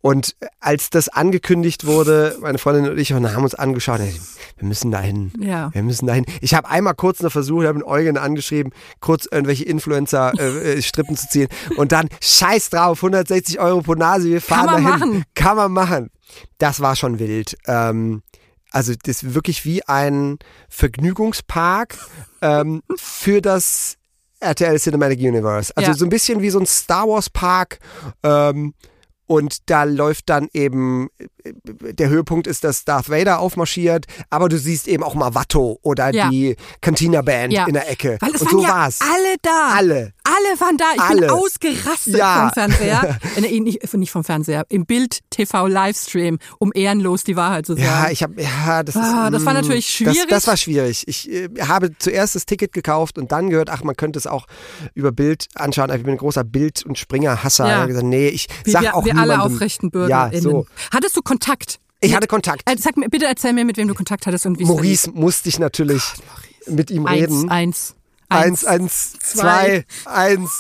Und 0.01 0.37
als 0.61 0.91
das 0.91 1.09
angekündigt 1.09 1.87
wurde, 1.87 2.37
meine 2.41 2.59
Freundin 2.59 2.91
und 2.91 2.99
ich 2.99 3.13
und 3.13 3.35
haben 3.35 3.45
uns 3.45 3.55
angeschaut, 3.55 4.01
wir 4.01 4.67
müssen 4.69 4.91
da 4.91 5.01
hin. 5.01 5.33
Ja. 5.39 5.73
Wir 5.73 5.83
müssen 5.83 6.07
da 6.07 6.13
hin. 6.15 6.25
Ich 6.41 6.55
habe 6.55 6.69
einmal 6.69 6.95
kurz 6.95 7.21
noch 7.21 7.33
versucht, 7.33 7.63
ich 7.63 7.69
habe 7.69 7.79
einen 7.79 7.85
Eugen 7.89 8.17
angeschrieben, 8.43 8.73
kurz 9.01 9.27
irgendwelche 9.31 9.65
Influencer 9.65 10.33
äh, 10.39 10.75
äh, 10.79 10.83
Strippen 10.83 11.17
zu 11.17 11.29
ziehen. 11.29 11.49
Und 11.77 11.93
dann, 11.93 12.09
scheiß 12.21 12.71
drauf, 12.71 12.99
160 12.99 13.61
Euro 13.61 13.81
pro 13.83 13.95
Nase, 13.95 14.29
wir 14.29 14.41
fahren 14.41 14.67
Kann 14.67 14.83
man 14.83 14.85
dahin. 14.85 15.01
machen. 15.11 15.25
Kann 15.35 15.57
man 15.57 15.73
machen. 15.73 16.11
Das 16.59 16.81
war 16.81 16.97
schon 16.97 17.19
wild. 17.19 17.57
Ähm, 17.67 18.23
also 18.71 18.93
das 19.05 19.23
ist 19.23 19.35
wirklich 19.35 19.65
wie 19.65 19.87
ein 19.87 20.39
Vergnügungspark 20.69 21.97
ähm, 22.41 22.83
für 22.97 23.41
das 23.41 23.97
RTL 24.41 24.79
Cinematic 24.79 25.21
Universe. 25.21 25.73
Also 25.77 25.91
Ja. 25.93 25.97
so 25.97 26.05
ein 26.07 26.09
bisschen 26.09 26.41
wie 26.43 26.51
so 26.51 26.59
ein 26.59 26.67
Star 26.67 27.07
Wars 27.09 27.31
Park. 27.31 27.79
Ähm, 28.23 28.75
und 29.27 29.71
da 29.71 29.85
läuft 29.85 30.29
dann 30.31 30.49
eben, 30.53 31.09
der 31.55 32.09
Höhepunkt 32.09 32.47
ist, 32.47 32.65
dass 32.65 32.85
Darth 32.85 33.09
Vader 33.11 33.41
aufmarschiert, 33.41 34.07
aber 34.31 34.49
du 34.49 34.59
siehst 34.59 34.89
eben 34.89 35.03
auch 35.03 35.15
mal 35.15 35.35
Watto 35.35 35.79
oder 35.83 36.13
Ja. 36.15 36.29
die 36.31 36.57
Cantina 36.81 37.23
Band 37.23 37.53
Ja. 37.53 37.67
in 37.67 37.75
der 37.75 37.91
Ecke. 37.91 38.17
Weil 38.21 38.31
es 38.35 38.43
und 38.43 38.47
waren 38.53 38.59
so 38.59 38.63
ja 38.63 38.69
war's. 38.69 38.99
alle 39.01 39.37
da. 39.43 39.75
Alle. 39.77 40.13
Alle 40.25 40.61
waren 40.61 40.77
da. 40.77 40.85
Ich 40.95 41.01
Alle. 41.01 41.21
bin 41.23 41.31
ausgerastet 41.31 42.17
Ja. 42.17 42.41
vom 42.45 42.51
Fernseher. 42.53 43.19
äh, 43.37 43.41
nee, 43.41 43.61
nicht, 43.61 43.95
nicht 43.95 44.11
vom 44.11 44.25
Fernseher. 44.25 44.65
Im 44.69 44.87
Bild 44.87 45.19
TV 45.31 45.67
Livestream, 45.67 46.39
um 46.59 46.71
ehrenlos 46.75 47.25
die 47.25 47.37
Wahrheit 47.37 47.67
zu 47.67 47.75
sagen. 47.75 47.85
Ja, 47.87 48.09
ich 48.11 48.23
habe, 48.23 48.41
ja, 48.41 48.83
das, 48.83 48.97
Ah, 48.97 49.27
ist, 49.27 49.35
das 49.35 49.45
war 49.45 49.53
mm, 49.53 49.57
natürlich 49.57 49.89
schwierig. 49.89 50.19
Das, 50.21 50.27
das 50.29 50.47
war 50.47 50.57
schwierig. 50.57 51.07
Ich 51.09 51.31
äh, 51.31 51.49
habe 51.67 51.91
zuerst 51.99 52.35
das 52.35 52.47
Ticket 52.47 52.73
gekauft 52.73 53.19
und 53.19 53.33
dann 53.33 53.51
gehört, 53.51 53.69
ach, 53.71 53.83
man 53.83 53.97
könnte 53.97 54.19
es 54.19 54.27
auch 54.27 54.47
über 54.95 55.13
Bild 55.13 55.49
anschauen. 55.55 55.91
Ich 55.95 56.03
bin 56.03 56.13
ein 56.15 56.19
großer 56.19 56.45
Bild- 56.45 56.85
und 56.87 56.99
Springer-Hasser. 56.99 57.67
Ja. 57.67 57.71
Ich 57.73 57.79
habe 57.79 57.89
gesagt, 57.89 58.07
nee, 58.07 58.29
ich 58.29 58.47
Wie 58.65 58.71
sag 58.71 58.83
wir, 58.83 58.95
auch 58.95 59.05
wir 59.05 59.13
niemandem. 59.15 59.41
alle 59.41 59.43
aufrechten 59.43 59.91
Bürger. 59.91 60.31
Ja, 60.33 60.41
so. 60.41 60.67
Hattest 60.93 61.17
du 61.17 61.23
Kontakt? 61.33 61.81
Ich 62.01 62.15
hatte 62.15 62.27
Kontakt. 62.27 62.63
Äh, 62.71 62.77
Sag 62.77 62.97
mir, 62.99 63.09
bitte 63.09 63.27
erzähl 63.27 63.53
mir, 63.55 63.65
mit 63.65 63.77
wem 63.79 63.89
du 63.89 63.95
Kontakt 63.95 64.27
hattest 64.27 64.45
und 64.45 64.59
wie 64.59 64.65
Maurice 64.65 65.11
musste 65.13 65.49
ich 65.49 65.59
natürlich 65.59 66.03
mit 66.67 66.91
ihm 66.91 67.07
Eins, 67.07 67.23
reden. 67.23 67.49
eins, 67.51 67.95
Eins, 68.29 68.65
eins, 68.65 69.13
zwei, 69.21 69.85
eins. 70.05 70.51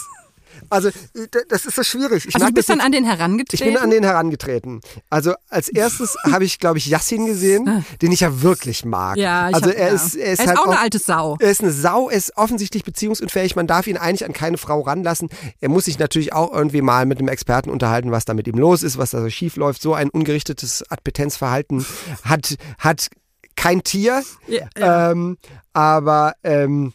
Also, 0.72 0.90
d- 0.90 1.28
das 1.48 1.64
ist 1.66 1.76
so 1.76 1.82
schwierig. 1.82 2.26
Ich 2.26 2.34
Also 2.34 2.46
du 2.48 2.52
bist 2.52 2.68
dann 2.68 2.80
an 2.80 2.92
den 2.92 3.04
herangetreten? 3.04 3.66
Ich 3.68 3.72
bin 3.74 3.82
an 3.82 3.90
den 3.90 4.02
herangetreten. 4.04 4.80
Also 5.10 5.34
als 5.48 5.68
erstes 5.68 6.16
habe 6.24 6.44
ich, 6.44 6.58
glaube 6.58 6.78
ich, 6.78 6.86
Yassin 6.86 7.26
gesehen, 7.26 7.84
den 8.00 8.10
ich 8.12 8.20
ja 8.20 8.42
wirklich 8.42 8.84
mag. 8.84 9.16
Ah. 9.16 9.20
Ja, 9.20 9.48
ich 9.50 9.54
also 9.54 9.70
hab- 9.70 9.76
er 9.76 9.88
ja. 9.88 9.94
ist, 9.94 10.14
er 10.16 10.32
ist 10.32 10.38
Er 10.40 10.44
ist 10.44 10.48
halt 10.48 10.58
auch 10.58 10.66
eine 10.66 10.78
alte 10.80 10.98
Sau. 10.98 11.36
Er 11.40 11.50
ist 11.50 11.60
eine 11.62 11.72
Sau, 11.72 12.08
er 12.08 12.16
ist 12.16 12.36
offensichtlich 12.36 12.84
beziehungsunfähig. 12.84 13.54
Man 13.56 13.66
darf 13.66 13.86
ihn 13.86 13.96
eigentlich 13.96 14.24
an 14.24 14.32
keine 14.32 14.58
Frau 14.58 14.80
ranlassen. 14.80 15.28
Er 15.60 15.68
muss 15.68 15.84
sich 15.84 15.98
natürlich 15.98 16.32
auch 16.32 16.52
irgendwie 16.52 16.82
mal 16.82 17.06
mit 17.06 17.18
einem 17.18 17.28
Experten 17.28 17.70
unterhalten, 17.70 18.10
was 18.10 18.24
da 18.24 18.34
mit 18.34 18.46
ihm 18.48 18.58
los 18.58 18.82
ist, 18.82 18.98
was 18.98 19.10
da 19.10 19.20
so 19.20 19.30
schief 19.30 19.56
läuft. 19.56 19.82
So 19.82 19.94
ein 19.94 20.10
ungerichtetes 20.10 20.84
Adpetenzverhalten 20.90 21.84
hat 22.24 22.56
hat 22.78 23.08
kein 23.56 23.82
Tier. 23.84 24.22
Ja, 24.48 25.10
Ähm, 25.10 25.36
aber 25.74 26.32
ähm, 26.42 26.92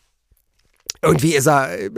irgendwie 1.01 1.35
ist 1.35 1.47
er, 1.47 1.71
äh, 1.79 1.89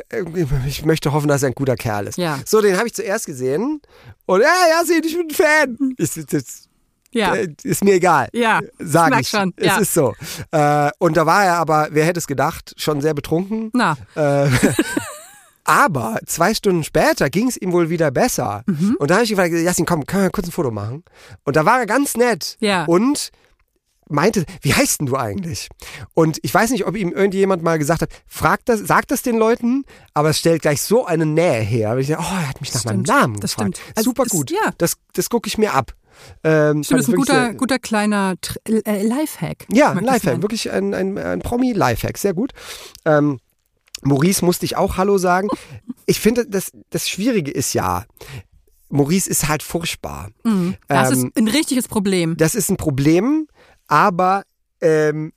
ich 0.67 0.85
möchte 0.85 1.11
hoffen, 1.13 1.27
dass 1.27 1.43
er 1.43 1.49
ein 1.49 1.55
guter 1.55 1.75
Kerl 1.75 2.07
ist. 2.07 2.17
Ja. 2.17 2.39
So, 2.45 2.61
den 2.61 2.77
habe 2.77 2.87
ich 2.87 2.93
zuerst 2.93 3.25
gesehen 3.25 3.81
und 4.25 4.41
ja, 4.41 4.47
ja, 4.69 4.83
sieh, 4.85 5.01
ich 5.03 5.15
bin 5.17 5.27
ein 5.29 5.33
Fan. 5.33 5.93
Ist, 5.97 6.17
ist, 6.17 6.33
ist, 6.33 6.69
Ja. 7.11 7.33
äh, 7.35 7.47
ist 7.63 7.83
mir 7.83 7.93
egal. 7.95 8.27
Ja, 8.33 8.59
Sag 8.79 9.19
ich. 9.19 9.29
schon, 9.29 9.53
Es 9.57 9.65
ja. 9.65 9.77
ist 9.77 9.93
so. 9.93 10.13
Äh, 10.51 10.89
und 10.99 11.17
da 11.17 11.25
war 11.25 11.43
er 11.45 11.55
aber, 11.57 11.87
wer 11.91 12.05
hätte 12.05 12.19
es 12.19 12.27
gedacht, 12.27 12.73
schon 12.77 13.01
sehr 13.01 13.13
betrunken. 13.13 13.71
Na, 13.73 13.97
Äh, 14.15 14.47
aber 15.63 16.17
zwei 16.25 16.53
Stunden 16.53 16.83
später 16.83 17.29
ging 17.29 17.47
es 17.47 17.57
ihm 17.57 17.71
wohl 17.71 17.89
wieder 17.89 18.11
besser. 18.11 18.63
Mhm. 18.65 18.95
Und 18.99 19.09
da 19.11 19.15
habe 19.15 19.23
ich 19.23 19.29
gefragt, 19.29 19.53
Jasmin, 19.53 19.85
komm, 19.85 20.05
können 20.05 20.23
wir 20.23 20.29
kurz 20.31 20.47
ein 20.47 20.51
Foto 20.51 20.71
machen? 20.71 21.03
Und 21.43 21.55
da 21.55 21.65
war 21.65 21.79
er 21.79 21.85
ganz 21.85 22.17
nett. 22.17 22.57
Ja. 22.59 22.85
Und 22.85 23.29
meinte, 24.09 24.43
wie 24.61 24.73
heißt 24.73 24.99
denn 24.99 25.07
du 25.07 25.15
eigentlich? 25.15 25.69
Und 26.13 26.39
ich 26.43 26.53
weiß 26.53 26.71
nicht, 26.71 26.85
ob 26.85 26.95
ihm 26.97 27.11
irgendjemand 27.11 27.63
mal 27.63 27.77
gesagt 27.79 28.01
hat, 28.01 28.09
frag 28.27 28.65
das, 28.65 28.79
sag 28.81 29.07
das 29.07 29.21
den 29.21 29.37
Leuten, 29.37 29.85
aber 30.13 30.29
es 30.31 30.39
stellt 30.39 30.61
gleich 30.61 30.81
so 30.81 31.05
eine 31.05 31.25
Nähe 31.25 31.61
her. 31.61 31.91
Weil 31.91 31.99
ich 32.01 32.07
dachte, 32.07 32.23
oh, 32.27 32.35
er 32.35 32.49
hat 32.49 32.59
mich 32.61 32.73
nach 32.73 32.83
meinem 32.85 33.05
stimmt. 33.05 33.07
Namen 33.21 33.39
Das 33.39 33.55
gefragt. 33.55 33.77
stimmt. 33.77 33.97
Also 33.97 34.09
Super 34.09 34.23
es- 34.23 34.31
gut. 34.31 34.51
ja. 34.51 34.73
Das, 34.77 34.95
das 35.13 35.29
gucke 35.29 35.47
ich 35.47 35.57
mir 35.57 35.73
ab. 35.73 35.93
Ähm, 36.43 36.83
stimmt, 36.83 36.99
das 36.99 37.07
ist 37.07 37.13
ein 37.13 37.17
guter, 37.17 37.33
sehr- 37.45 37.53
guter 37.53 37.79
kleiner 37.79 38.33
Tr- 38.41 38.85
äh, 38.85 39.03
Lifehack. 39.03 39.65
ja, 39.71 39.91
ein 39.91 40.03
Lifehack, 40.03 40.41
wirklich 40.41 40.69
ein, 40.69 40.93
ein, 40.93 41.17
ein 41.17 41.39
Promi-Lifehack, 41.39 42.17
sehr 42.17 42.33
gut. 42.33 42.51
Ähm, 43.05 43.39
Maurice 44.01 44.43
musste 44.43 44.65
ich 44.65 44.75
auch 44.75 44.97
Hallo 44.97 45.17
sagen. 45.17 45.47
Ich 46.07 46.19
finde, 46.19 46.45
das, 46.45 46.71
das 46.89 47.07
Schwierige 47.07 47.51
ist 47.51 47.73
ja, 47.73 48.03
Maurice 48.89 49.29
ist 49.29 49.47
halt 49.47 49.61
furchtbar. 49.63 50.29
Mhm. 50.43 50.75
Das 50.87 51.11
Ähm, 51.11 51.27
ist 51.27 51.37
ein 51.37 51.47
richtiges 51.47 51.87
Problem. 51.87 52.35
Das 52.37 52.55
ist 52.55 52.69
ein 52.69 52.77
Problem, 52.77 53.47
aber 53.89 54.43
ähm, 54.79 55.33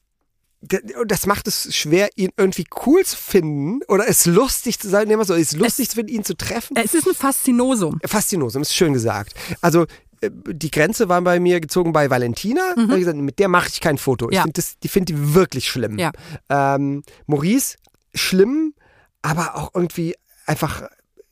das 1.06 1.26
macht 1.26 1.48
es 1.48 1.74
schwer, 1.74 2.08
ihn 2.14 2.30
irgendwie 2.36 2.66
cool 2.86 3.04
zu 3.04 3.16
finden 3.16 3.80
oder 3.88 4.06
es 4.06 4.26
lustig 4.26 4.78
zu 4.78 4.88
sein. 4.88 5.08
Nehmen 5.08 5.20
wir 5.20 5.24
so, 5.24 5.34
es 5.34 5.52
ist 5.54 5.58
lustig 5.58 5.88
zu 5.90 5.96
finden, 5.96 6.12
ihn 6.12 6.24
zu 6.24 6.36
treffen. 6.36 6.76
Es 6.76 6.94
ist 6.94 7.08
ein 7.08 7.14
Faszinosum. 7.14 7.98
Faszinosum, 8.06 8.62
ist 8.62 8.72
schön 8.72 8.92
gesagt. 8.92 9.34
Also 9.60 9.86
äh, 10.20 10.30
die 10.32 10.70
Grenze 10.70 11.08
war 11.08 11.20
bei 11.22 11.40
mir 11.40 11.60
gezogen 11.60 11.92
bei 11.92 12.10
Valentina. 12.10 12.74
Ich 12.76 12.86
gesagt, 12.88 13.16
mit 13.18 13.40
der 13.40 13.48
mache 13.48 13.70
ich 13.72 13.80
kein 13.80 13.98
Foto. 13.98 14.26
Ich 14.26 14.34
Mhm. 14.34 14.36
Ja. 14.36 14.42
finde 14.42 14.52
das- 14.54 14.78
die 14.78 14.88
finde 14.88 15.12
die 15.14 15.34
wirklich 15.34 15.68
schlimm. 15.68 15.98
Ja. 15.98 16.12
Ähm, 16.48 17.02
Maurice, 17.26 17.76
schlimm, 18.14 18.74
aber 19.22 19.56
auch 19.56 19.72
irgendwie 19.74 20.14
einfach 20.46 20.82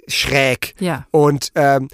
schräg. 0.08 0.74
Ja. 0.80 1.06
Und 1.12 1.52
ähm, 1.54 1.86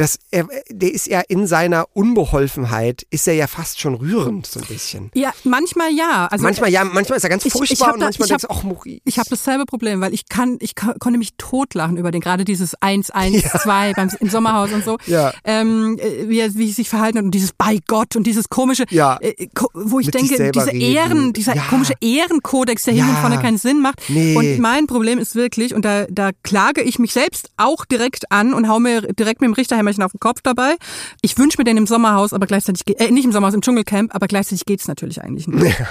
das, 0.00 0.18
er, 0.30 0.48
der 0.70 0.92
ist 0.94 1.06
ja 1.08 1.20
in 1.28 1.46
seiner 1.46 1.84
Unbeholfenheit, 1.92 3.06
ist 3.10 3.28
er 3.28 3.34
ja 3.34 3.46
fast 3.46 3.80
schon 3.80 3.94
rührend, 3.94 4.46
so 4.46 4.60
ein 4.60 4.66
bisschen. 4.66 5.10
Ja, 5.14 5.32
manchmal 5.44 5.92
ja. 5.92 6.26
Also, 6.30 6.42
manchmal 6.42 6.70
ja, 6.70 6.84
manchmal 6.84 7.18
ist 7.18 7.24
er 7.24 7.28
ganz 7.30 7.44
ich- 7.44 7.52
furchtbar 7.52 7.74
ich 7.74 7.82
hab 7.86 7.94
und 7.94 8.00
da- 8.00 8.06
manchmal 8.06 8.26
ich 8.26 8.30
denkst 8.30 8.44
du, 8.48 8.50
ach 8.50 8.62
Maurice. 8.62 9.00
Ich 9.04 9.18
habe 9.18 9.28
dasselbe 9.28 9.66
Problem, 9.66 10.00
weil 10.00 10.14
ich 10.14 10.28
kann, 10.28 10.56
ich 10.60 10.74
konnte 10.74 11.18
mich 11.18 11.34
totlachen 11.36 11.98
über 11.98 12.10
den, 12.12 12.20
gerade 12.22 12.44
dieses 12.44 12.74
1, 12.80 13.10
1, 13.10 13.42
2 13.62 13.92
beim, 13.94 14.10
im 14.20 14.30
Sommerhaus 14.30 14.72
und 14.72 14.84
so. 14.84 14.96
Ja. 15.06 15.32
Ähm, 15.44 15.98
äh, 15.98 16.28
wie, 16.28 16.38
er, 16.40 16.54
wie 16.54 16.66
sie 16.66 16.72
sich 16.72 16.88
verhalten 16.88 17.18
hat 17.18 17.24
und 17.24 17.32
dieses 17.32 17.52
bei 17.52 17.78
Gott 17.86 18.16
und 18.16 18.26
dieses 18.26 18.48
komische, 18.48 18.84
Ja. 18.90 19.18
äh, 19.20 19.48
wo 19.74 19.98
ich 19.98 20.06
Mit 20.06 20.14
denke, 20.14 20.50
diese 20.52 20.66
reden. 20.68 20.80
Ehren, 20.80 21.32
dieser 21.32 21.56
Ja. 21.56 21.62
komische 21.68 21.94
Ehrenkodex, 22.00 22.84
der 22.84 22.94
Ja. 22.94 23.04
hinten 23.04 23.16
und 23.16 23.20
vorne 23.20 23.42
keinen 23.42 23.58
Sinn 23.58 23.80
macht. 23.82 24.00
Nee. 24.08 24.36
Und 24.36 24.58
mein 24.60 24.86
Problem 24.86 25.18
ist 25.18 25.34
wirklich, 25.34 25.74
und 25.74 25.84
da, 25.84 26.06
da 26.08 26.30
klage 26.42 26.82
ich 26.82 26.98
mich 26.98 27.12
selbst 27.12 27.50
auch 27.56 27.84
direkt 27.84 28.30
an 28.30 28.54
und 28.54 28.68
hau 28.68 28.78
mir 28.78 29.02
direkt 29.12 29.40
mit 29.40 29.48
dem 29.48 29.54
Richterhämmerchen 29.90 30.02
auf 30.02 30.12
den 30.12 30.20
Kopf 30.20 30.40
dabei. 30.42 30.76
Ich 31.22 31.36
wünsche 31.38 31.58
mir 31.58 31.64
den 31.64 31.76
im 31.76 31.86
Sommerhaus, 31.86 32.32
aber 32.32 32.46
gleichzeitig, 32.46 32.82
äh, 33.00 33.10
nicht 33.10 33.24
im 33.24 33.32
Sommerhaus, 33.32 33.54
im 33.54 33.60
Dschungelcamp, 33.60 34.14
aber 34.14 34.26
gleichzeitig 34.26 34.64
geht's 34.64 34.88
natürlich 34.88 35.22
eigentlich 35.22 35.48
nicht. 35.48 35.76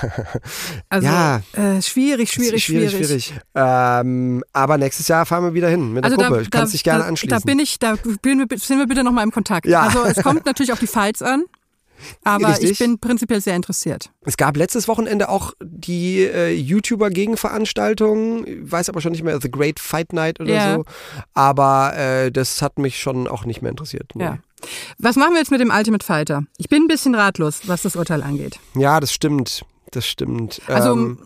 Also, 0.89 1.08
Ja. 1.08 1.41
äh, 1.54 1.82
schwierig, 1.82 2.32
schwierig, 2.32 2.64
schwierig, 2.64 2.91
schwierig. 2.91 3.34
Ähm, 3.54 4.43
aber 4.54 4.78
nächstes 4.78 5.08
Jahr 5.08 5.26
fahren 5.26 5.43
wir 5.43 5.54
wieder 5.54 5.70
hin 5.70 5.93
mit 5.93 6.04
der 6.04 6.12
Gruppe. 6.12 6.43
du 6.43 6.50
kannst 6.50 6.74
dich 6.74 6.84
gerne 6.84 7.04
da, 7.04 7.10
anschließen. 7.10 7.38
Da 7.38 7.45
bin 7.45 7.60
ich, 7.60 7.78
da 7.80 7.95
sind 7.95 8.80
wir 8.80 8.88
bitte 8.88 9.04
nochmal 9.04 9.24
im 9.24 9.32
Kontakt. 9.32 9.68
Ja. 9.68 9.82
Also 9.82 10.04
es 10.04 10.24
kommt 10.24 10.45
natürlich 10.45 10.72
auf 10.74 10.80
die 10.80 10.88
Fights 10.88 11.22
an, 11.22 11.43
aber 12.24 12.50
Richtig. 12.50 12.72
ich 12.72 12.80
bin 12.80 13.00
prinzipiell 13.00 13.41
sehr 13.41 13.56
interessiert. 13.56 14.12
Es 14.26 14.38
gab 14.38 14.56
letztes 14.58 14.88
Wochenende 14.88 15.30
auch 15.30 15.54
die 15.62 16.20
äh, 16.24 16.52
YouTuber-Gegenveranstaltung, 17.39 18.45
weiß 18.72 18.89
aber 18.89 19.02
schon 19.02 19.12
nicht 19.12 19.24
mehr, 19.24 19.39
The 19.41 19.52
Great 19.52 19.80
Fight 19.80 20.14
Night 20.14 20.39
oder 20.39 20.54
Ja. 20.54 20.76
so. 20.76 20.86
Aber 21.34 21.95
äh, 21.97 22.32
das 22.32 22.62
hat 22.62 22.78
mich 22.80 23.00
schon 23.00 23.28
auch 23.28 23.45
nicht 23.45 23.62
mehr 23.62 23.72
interessiert. 23.72 24.12
Nee. 24.16 24.24
Ja. 24.24 24.38
Was 24.97 25.16
machen 25.16 25.32
wir 25.34 25.39
jetzt 25.39 25.52
mit 25.52 25.62
dem 25.62 25.72
Ultimate 25.72 26.06
Fighter? 26.06 26.43
Ich 26.58 26.68
bin 26.70 26.84
ein 26.84 26.88
bisschen 26.88 27.16
ratlos, 27.16 27.62
was 27.66 27.82
das 27.84 27.95
Urteil 27.95 28.22
angeht. 28.24 28.60
Ja, 28.76 29.00
das 29.00 29.14
stimmt. 29.14 29.64
Das 29.91 30.06
stimmt. 30.06 30.62
Also- 30.68 30.93
ähm, 30.93 31.20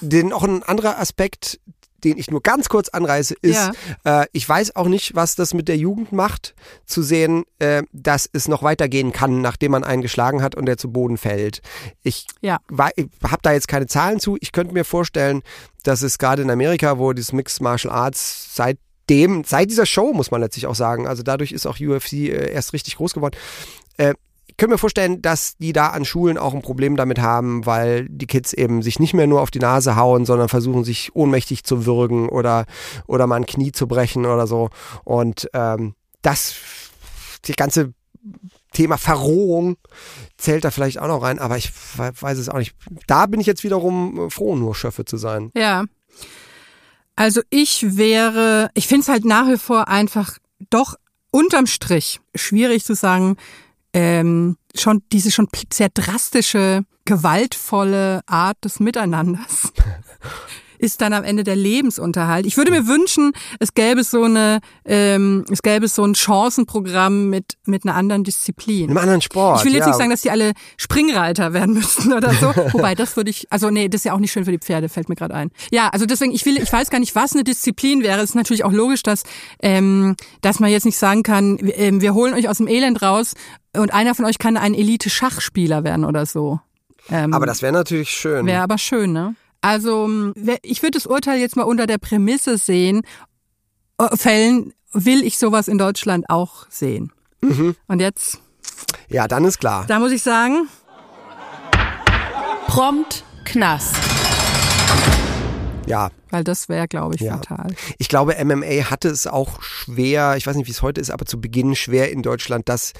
den, 0.00 0.32
auch 0.32 0.42
ein 0.42 0.62
anderer 0.62 0.98
Aspekt, 0.98 1.60
den 2.04 2.18
ich 2.18 2.30
nur 2.30 2.42
ganz 2.42 2.68
kurz 2.68 2.88
anreiße, 2.88 3.34
ist, 3.42 3.70
äh, 4.04 4.26
ich 4.32 4.48
weiß 4.48 4.76
auch 4.76 4.88
nicht, 4.88 5.14
was 5.14 5.34
das 5.36 5.54
mit 5.54 5.68
der 5.68 5.76
Jugend 5.76 6.12
macht, 6.12 6.54
zu 6.86 7.02
sehen, 7.02 7.44
äh, 7.58 7.82
dass 7.92 8.28
es 8.32 8.48
noch 8.48 8.62
weitergehen 8.62 9.12
kann, 9.12 9.40
nachdem 9.40 9.72
man 9.72 9.84
einen 9.84 10.02
geschlagen 10.02 10.42
hat 10.42 10.54
und 10.54 10.66
der 10.66 10.76
zu 10.76 10.90
Boden 10.90 11.16
fällt. 11.18 11.60
Ich 12.02 12.26
Ja. 12.40 12.58
habe 12.76 13.38
da 13.42 13.52
jetzt 13.52 13.68
keine 13.68 13.86
Zahlen 13.86 14.20
zu. 14.20 14.36
Ich 14.40 14.52
könnte 14.52 14.74
mir 14.74 14.84
vorstellen, 14.84 15.42
dass 15.82 16.02
es 16.02 16.18
gerade 16.18 16.42
in 16.42 16.50
Amerika, 16.50 16.98
wo 16.98 17.12
dieses 17.12 17.32
Mixed 17.32 17.60
Martial 17.60 17.92
Arts 17.92 18.54
seit 18.54 18.78
dem, 19.08 19.42
seit 19.44 19.70
dieser 19.70 19.86
Show, 19.86 20.12
muss 20.12 20.30
man 20.30 20.40
letztlich 20.40 20.66
auch 20.66 20.74
sagen, 20.74 21.06
also 21.08 21.22
dadurch 21.22 21.52
ist 21.52 21.66
auch 21.66 21.78
UFC 21.80 22.12
äh, 22.28 22.52
erst 22.52 22.72
richtig 22.72 22.96
groß 22.96 23.12
geworden. 23.14 23.36
Könnte 24.60 24.74
mir 24.74 24.78
vorstellen, 24.78 25.22
dass 25.22 25.56
die 25.56 25.72
da 25.72 25.86
an 25.86 26.04
Schulen 26.04 26.36
auch 26.36 26.52
ein 26.52 26.60
Problem 26.60 26.94
damit 26.94 27.18
haben, 27.18 27.64
weil 27.64 28.06
die 28.10 28.26
Kids 28.26 28.52
eben 28.52 28.82
sich 28.82 28.98
nicht 29.00 29.14
mehr 29.14 29.26
nur 29.26 29.40
auf 29.40 29.50
die 29.50 29.58
Nase 29.58 29.96
hauen, 29.96 30.26
sondern 30.26 30.50
versuchen, 30.50 30.84
sich 30.84 31.16
ohnmächtig 31.16 31.64
zu 31.64 31.86
würgen 31.86 32.28
oder, 32.28 32.66
oder 33.06 33.26
mal 33.26 33.36
ein 33.36 33.46
Knie 33.46 33.72
zu 33.72 33.86
brechen 33.86 34.26
oder 34.26 34.46
so. 34.46 34.68
Und 35.02 35.48
ähm, 35.54 35.94
das, 36.20 36.56
die 37.46 37.54
ganze 37.54 37.94
Thema 38.74 38.98
Verrohung 38.98 39.78
zählt 40.36 40.66
da 40.66 40.70
vielleicht 40.70 40.98
auch 40.98 41.08
noch 41.08 41.22
rein, 41.22 41.38
aber 41.38 41.56
ich 41.56 41.72
we- 41.96 42.12
weiß 42.20 42.36
es 42.36 42.50
auch 42.50 42.58
nicht. 42.58 42.74
Da 43.06 43.24
bin 43.24 43.40
ich 43.40 43.46
jetzt 43.46 43.64
wiederum 43.64 44.26
äh, 44.26 44.30
froh, 44.30 44.56
nur 44.56 44.74
Schöffe 44.74 45.06
zu 45.06 45.16
sein. 45.16 45.50
Ja. 45.54 45.86
Also 47.16 47.40
ich 47.48 47.96
wäre, 47.96 48.68
ich 48.74 48.86
finde 48.86 49.04
es 49.04 49.08
halt 49.08 49.24
nach 49.24 49.48
wie 49.48 49.56
vor 49.56 49.88
einfach 49.88 50.36
doch 50.68 50.96
unterm 51.30 51.66
Strich 51.66 52.20
schwierig 52.34 52.84
zu 52.84 52.94
sagen, 52.94 53.38
ähm, 53.92 54.56
schon 54.74 55.02
diese 55.12 55.30
schon 55.30 55.48
sehr 55.72 55.88
drastische, 55.88 56.84
gewaltvolle 57.04 58.20
Art 58.26 58.64
des 58.64 58.80
Miteinanders 58.80 59.72
ist 60.80 61.00
dann 61.00 61.12
am 61.12 61.24
Ende 61.24 61.44
der 61.44 61.56
Lebensunterhalt. 61.56 62.46
Ich 62.46 62.56
würde 62.56 62.70
mir 62.70 62.86
wünschen, 62.86 63.32
es 63.58 63.74
gäbe 63.74 64.02
so 64.02 64.24
eine, 64.24 64.60
ähm, 64.84 65.44
es 65.50 65.62
gäbe 65.62 65.88
so 65.88 66.04
ein 66.04 66.14
Chancenprogramm 66.14 67.28
mit 67.28 67.58
mit 67.66 67.84
einer 67.84 67.94
anderen 67.94 68.24
Disziplin. 68.24 68.84
In 68.84 68.90
einem 68.90 68.98
anderen 68.98 69.20
Sport. 69.20 69.60
Ich 69.60 69.64
will 69.66 69.72
jetzt 69.72 69.82
ja. 69.82 69.88
nicht 69.88 69.98
sagen, 69.98 70.10
dass 70.10 70.22
die 70.22 70.30
alle 70.30 70.52
Springreiter 70.76 71.52
werden 71.52 71.74
müssten 71.80 72.12
oder 72.12 72.32
so. 72.32 72.48
Wobei, 72.72 72.94
das 72.94 73.16
würde 73.16 73.30
ich, 73.30 73.46
also 73.50 73.70
nee, 73.70 73.88
das 73.88 74.00
ist 74.00 74.04
ja 74.04 74.14
auch 74.14 74.18
nicht 74.18 74.32
schön 74.32 74.44
für 74.44 74.52
die 74.52 74.58
Pferde, 74.58 74.88
fällt 74.88 75.08
mir 75.08 75.16
gerade 75.16 75.34
ein. 75.34 75.50
Ja, 75.70 75.88
also 75.88 76.06
deswegen, 76.06 76.32
ich 76.32 76.44
will, 76.46 76.60
ich 76.60 76.72
weiß 76.72 76.90
gar 76.90 76.98
nicht, 76.98 77.14
was 77.14 77.34
eine 77.34 77.44
Disziplin 77.44 78.02
wäre. 78.02 78.20
Es 78.20 78.30
ist 78.30 78.34
natürlich 78.34 78.64
auch 78.64 78.72
logisch, 78.72 79.02
dass, 79.02 79.24
ähm, 79.62 80.16
dass 80.40 80.60
man 80.60 80.70
jetzt 80.70 80.86
nicht 80.86 80.98
sagen 80.98 81.22
kann, 81.22 81.58
ähm, 81.60 82.00
wir 82.00 82.14
holen 82.14 82.34
euch 82.34 82.48
aus 82.48 82.58
dem 82.58 82.68
Elend 82.68 83.02
raus 83.02 83.34
und 83.76 83.92
einer 83.92 84.14
von 84.14 84.24
euch 84.24 84.38
kann 84.38 84.56
ein 84.56 84.74
Elite-Schachspieler 84.74 85.84
werden 85.84 86.04
oder 86.04 86.26
so. 86.26 86.60
Ähm, 87.10 87.32
Aber 87.32 87.46
das 87.46 87.62
wäre 87.62 87.72
natürlich 87.72 88.10
schön. 88.10 88.46
Wäre 88.46 88.62
aber 88.62 88.78
schön, 88.78 89.12
ne? 89.12 89.34
Also, 89.60 90.04
m, 90.06 90.32
wer- 90.36 90.58
ich 90.62 90.82
würde 90.82 90.92
das 90.92 91.06
Urteil 91.06 91.38
jetzt 91.38 91.56
mal 91.56 91.64
unter 91.64 91.86
der 91.86 91.98
Prämisse 91.98 92.56
sehen, 92.58 93.02
äh, 93.98 94.16
Fällen 94.16 94.72
will 94.92 95.22
ich 95.24 95.38
sowas 95.38 95.68
in 95.68 95.78
Deutschland 95.78 96.24
auch 96.28 96.66
sehen. 96.70 97.12
Mhm. 97.42 97.76
Und 97.86 98.00
jetzt, 98.00 98.40
Ja, 99.08 99.28
dann 99.28 99.44
ist 99.44 99.58
klar. 99.60 99.84
da 99.86 99.98
muss 99.98 100.12
ich 100.12 100.22
sagen, 100.22 100.68
Prompt 102.66 103.24
Knast. 103.44 103.96
Ja, 105.86 106.10
weil 106.30 106.44
das 106.44 106.68
wäre, 106.68 106.86
glaube 106.86 107.16
ich, 107.16 107.20
Ja. 107.20 107.32
fatal. 107.38 107.74
ich 107.98 108.08
glaube, 108.08 108.36
MMA 108.44 108.90
hatte 108.90 109.08
es 109.08 109.26
auch 109.26 109.60
schwer, 109.62 110.36
ich 110.36 110.46
weiß 110.46 110.54
nicht, 110.54 110.68
wie 110.68 110.70
es 110.72 110.82
heute 110.82 111.00
ist, 111.00 111.10
aber 111.10 111.26
zu 111.26 111.40
Beginn 111.40 111.74
schwer 111.74 112.12
in 112.12 112.22
Deutschland, 112.22 112.68
das 112.68 112.92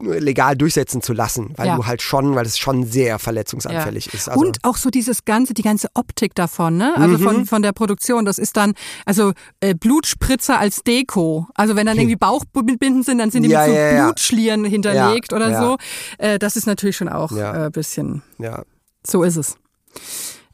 legal 0.00 0.56
durchsetzen 0.56 1.02
zu 1.02 1.12
lassen, 1.12 1.52
weil 1.56 1.66
Ja. 1.68 1.76
du 1.76 1.86
halt 1.86 2.02
schon, 2.02 2.34
weil 2.34 2.44
es 2.46 2.58
schon 2.58 2.84
sehr 2.84 3.18
verletzungsanfällig 3.18 4.12
ist. 4.12 4.28
Also, 4.28 4.40
und 4.40 4.58
auch 4.64 4.76
so 4.76 4.90
dieses 4.90 5.24
ganze, 5.24 5.54
die 5.54 5.62
ganze 5.62 5.88
Optik 5.94 6.34
davon, 6.34 6.76
ne? 6.76 6.94
Also 6.96 7.18
Mhm. 7.18 7.22
von, 7.22 7.46
von 7.46 7.62
der 7.62 7.72
Produktion. 7.72 8.24
Das 8.24 8.38
ist 8.38 8.56
dann, 8.56 8.74
also 9.06 9.32
äh, 9.60 9.74
Blutspritzer 9.74 10.58
als 10.58 10.82
Deko. 10.82 11.46
Also 11.54 11.76
wenn 11.76 11.86
dann 11.86 11.96
irgendwie 11.98 12.16
Bauchbinden 12.16 13.02
sind, 13.02 13.18
dann 13.18 13.30
sind 13.30 13.44
die 13.44 13.50
Ja, 13.50 13.60
mit 13.60 13.68
so 13.70 13.74
ja, 13.74 13.92
ja. 13.92 14.04
Blutschlieren 14.06 14.64
hinterlegt 14.64 15.30
Ja, 15.32 15.36
oder 15.36 15.50
ja. 15.50 15.60
so. 15.62 15.76
Äh, 16.18 16.38
das 16.38 16.56
ist 16.56 16.66
natürlich 16.66 16.96
schon 16.96 17.08
auch 17.08 17.30
Ja. 17.32 17.52
ein 17.52 17.64
äh, 17.66 17.70
bisschen, 17.70 18.22
ja. 18.38 18.62
so 19.06 19.22
ist 19.22 19.36
es. 19.36 19.56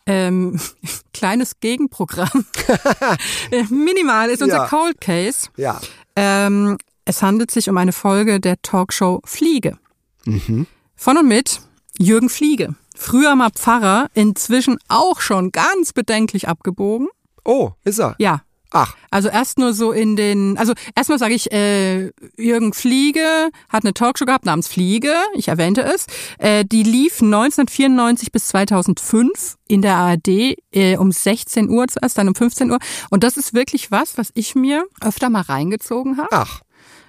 Ähm, 0.06 0.60
kleines 1.14 1.60
Gegenprogramm. 1.60 2.44
Äh, 3.50 3.64
Minimal 3.64 4.30
ist 4.30 4.42
unser 4.42 4.56
Ja. 4.58 4.66
Cold 4.68 5.00
Case. 5.00 5.48
Ja. 5.56 5.80
Ähm, 6.16 6.76
es 7.10 7.22
handelt 7.22 7.50
sich 7.50 7.68
um 7.68 7.76
eine 7.76 7.92
Folge 7.92 8.38
der 8.38 8.62
Talkshow 8.62 9.20
Fliege. 9.24 9.78
Mhm. 10.26 10.68
Von 10.94 11.18
und 11.18 11.26
mit 11.26 11.60
Jürgen 11.98 12.28
Fliege. 12.28 12.76
Früher 12.94 13.34
mal 13.34 13.50
Pfarrer, 13.50 14.08
inzwischen 14.14 14.78
auch 14.86 15.20
schon 15.20 15.50
ganz 15.50 15.92
bedenklich 15.92 16.46
abgebogen. 16.46 17.08
Oh, 17.44 17.72
ist 17.82 17.98
er? 17.98 18.14
Ja. 18.18 18.42
Ach, 18.72 18.94
Also 19.10 19.28
erst 19.28 19.58
nur 19.58 19.74
so 19.74 19.90
in 19.90 20.14
den, 20.14 20.56
also 20.56 20.74
erstmal 20.94 21.18
sage 21.18 21.34
ich, 21.34 21.50
äh, 21.50 22.12
Jürgen 22.36 22.72
Fliege 22.72 23.50
hat 23.68 23.82
eine 23.82 23.92
Talkshow 23.92 24.26
gehabt 24.26 24.46
namens 24.46 24.68
Fliege, 24.68 25.12
ich 25.34 25.48
erwähnte 25.48 25.82
es. 25.82 26.06
Äh, 26.38 26.64
die 26.64 26.84
lief 26.84 27.20
1994 27.20 28.30
bis 28.30 28.46
2005 28.46 29.56
in 29.66 29.82
der 29.82 29.96
ARD 29.96 30.56
äh, 30.70 30.96
um 30.96 31.10
16 31.10 31.68
Uhr 31.68 31.88
zuerst, 31.88 32.16
dann 32.16 32.28
um 32.28 32.36
15 32.36 32.70
Uhr. 32.70 32.78
Und 33.10 33.24
das 33.24 33.36
ist 33.36 33.54
wirklich 33.54 33.90
was, 33.90 34.16
was 34.16 34.30
ich 34.34 34.54
mir 34.54 34.86
öfter 35.00 35.30
mal 35.30 35.42
reingezogen 35.42 36.16
habe. 36.16 36.28
ach. 36.30 36.60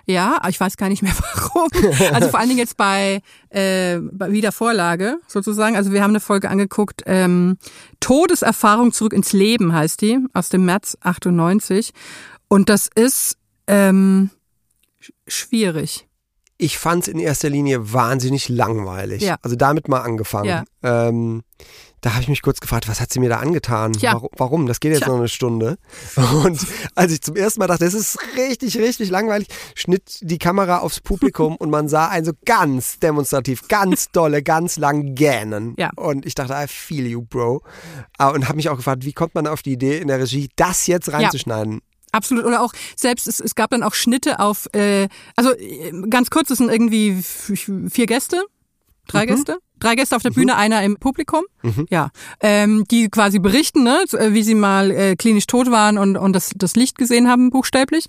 Ja, 0.06 0.42
ich 0.50 0.60
weiß 0.60 0.78
gar 0.78 0.90
nicht 0.90 1.02
mehr 1.04 1.14
warum. 1.36 1.70
Also 2.14 2.30
vor 2.30 2.40
allen 2.40 2.50
Dingen 2.50 2.60
jetzt 2.60 2.78
bei, 2.78 3.22
äh, 3.50 4.00
bei 4.00 4.32
Wiedervorlage 4.32 5.18
sozusagen. 5.28 5.76
Also 5.76 5.92
wir 5.92 6.02
haben 6.04 6.12
eine 6.12 6.20
Folge 6.20 6.50
angeguckt, 6.50 7.04
ähm, 7.06 7.58
Todeserfahrung 8.00 8.92
zurück 8.92 9.14
ins 9.14 9.32
Leben 9.34 9.74
heißt 9.74 10.02
die, 10.02 10.20
aus 10.34 10.50
dem 10.50 10.66
März 10.66 10.98
98. 11.02 11.92
Und 12.48 12.70
das 12.70 12.90
ist 12.94 13.38
ähm, 13.68 14.32
sch- 15.02 15.12
schwierig. 15.28 16.08
Ich 16.58 16.78
fand 16.78 17.04
es 17.04 17.08
in 17.08 17.20
erster 17.20 17.50
Linie 17.50 17.94
wahnsinnig 17.94 18.50
langweilig. 18.50 19.22
Ja. 19.24 19.38
Also 19.42 19.56
damit 19.56 19.88
mal 19.88 20.02
angefangen. 20.02 20.48
Ja. 20.50 20.64
Ähm, 20.84 21.44
da 22.02 22.14
habe 22.14 22.24
ich 22.24 22.28
mich 22.30 22.42
kurz 22.42 22.60
gefragt, 22.60 22.88
was 22.88 23.00
hat 23.00 23.14
sie 23.14 23.20
mir 23.20 23.30
da 23.30 23.38
angetan? 23.38 23.94
Tja. 23.94 24.14
Warum, 24.14 24.30
warum? 24.38 24.68
Das 24.68 24.80
geht 24.80 24.92
jetzt 24.92 25.04
Tja. 25.04 25.10
noch 25.10 25.20
eine 25.20 25.30
Stunde. 25.30 25.78
Und 26.44 26.60
als 26.96 27.12
ich 27.12 27.22
zum 27.22 27.36
ersten 27.36 27.60
Mal 27.60 27.68
dachte, 27.68 27.86
das 27.86 27.94
ist 27.94 28.18
richtig, 28.36 28.78
richtig 28.78 29.10
langweilig, 29.12 29.48
schnitt 29.76 30.18
die 30.22 30.40
Kamera 30.40 30.80
aufs 30.80 31.00
Publikum 31.00 31.56
und 31.56 31.70
man 31.70 31.88
sah 31.88 32.08
einen 32.08 32.26
so 32.26 32.32
ganz 32.44 32.98
demonstrativ, 33.00 33.68
ganz 33.68 34.10
dolle, 34.12 34.42
ganz 34.42 34.78
lang 34.78 35.14
gähnen. 35.14 35.76
Ja. 35.78 35.92
Und 35.96 36.26
ich 36.26 36.34
dachte, 36.34 36.54
I 36.54 36.68
feel 36.68 37.06
you, 37.06 37.22
Bro. 37.22 37.62
Ah, 38.18 38.30
Und 38.30 38.48
habe 38.48 38.56
mich 38.56 38.70
auch 38.70 38.78
gefragt, 38.78 39.06
wie 39.06 39.14
kommt 39.14 39.36
man 39.36 39.46
auf 39.46 39.62
die 39.62 39.74
Idee 39.74 40.00
in 40.00 40.08
der 40.08 40.20
Regie, 40.20 40.50
das 40.56 40.88
jetzt 40.88 41.14
reinzuschneiden? 41.14 41.82
Absolut. 42.12 42.46
Oder 42.46 42.62
auch 42.62 42.74
selbst, 42.96 43.28
es, 43.28 43.40
es 43.40 43.56
gab 43.56 43.70
dann 43.70 43.84
auch 43.84 43.94
Schnitte 43.94 44.40
auf, 44.40 44.68
äh, 44.74 45.08
also 45.36 45.54
äh, 45.54 45.92
ganz 46.10 46.30
kurz, 46.30 46.50
es 46.50 46.58
sind 46.58 46.70
irgendwie 46.70 47.22
vier 47.22 48.06
Gäste, 48.06 48.44
drei 49.08 49.26
Gäste. 49.26 49.60
Drei 49.82 49.96
Gäste 49.96 50.16
auf 50.16 50.24
der 50.24 50.30
Bühne, 50.32 50.56
einer 50.56 50.82
im 50.84 50.96
Publikum. 50.98 51.44
Ja, 51.90 52.10
ähm, 52.40 52.86
die 52.90 53.10
quasi 53.10 53.38
berichten, 53.38 53.84
ne, 53.84 54.04
äh, 54.14 54.34
wie 54.34 54.42
sie 54.42 54.56
mal 54.56 54.90
äh, 54.90 55.16
klinisch 55.16 55.46
tot 55.46 55.70
waren 55.70 55.98
und, 56.00 56.18
und 56.18 56.34
das, 56.34 56.52
das 56.56 56.76
Licht 56.76 56.98
gesehen 56.98 57.28
haben, 57.28 57.52
buchstäblich. 57.52 58.06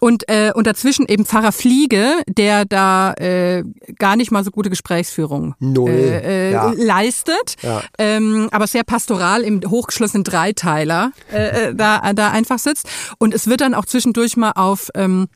Und, 0.00 0.28
äh, 0.28 0.50
und 0.54 0.66
dazwischen 0.66 1.06
eben 1.06 1.24
Pfarrer 1.24 1.52
Fliege, 1.52 2.10
der 2.26 2.64
da 2.64 3.12
äh, 3.14 3.62
gar 3.98 4.16
nicht 4.16 4.30
mal 4.32 4.42
so 4.42 4.50
gute 4.50 4.68
Gesprächsführung 4.70 5.54
Null, 5.60 5.90
äh, 5.90 6.48
äh, 6.48 6.52
ja. 6.52 6.72
leistet, 6.76 7.56
Ja. 7.62 7.82
ähm, 7.98 8.48
aber 8.50 8.66
sehr 8.66 8.82
pastoral 8.84 9.42
im 9.42 9.60
hochgeschlossenen 9.68 10.24
Dreiteiler 10.24 11.12
äh, 11.32 11.68
äh, 11.68 11.74
da, 11.74 12.12
da 12.14 12.30
einfach 12.30 12.58
sitzt. 12.58 12.88
Und 13.18 13.32
es 13.34 13.46
wird 13.46 13.60
dann 13.60 13.74
auch 13.74 13.86
zwischendurch 13.86 14.36
mal 14.36 14.52
auf 14.56 14.88
ähm, 14.94 15.28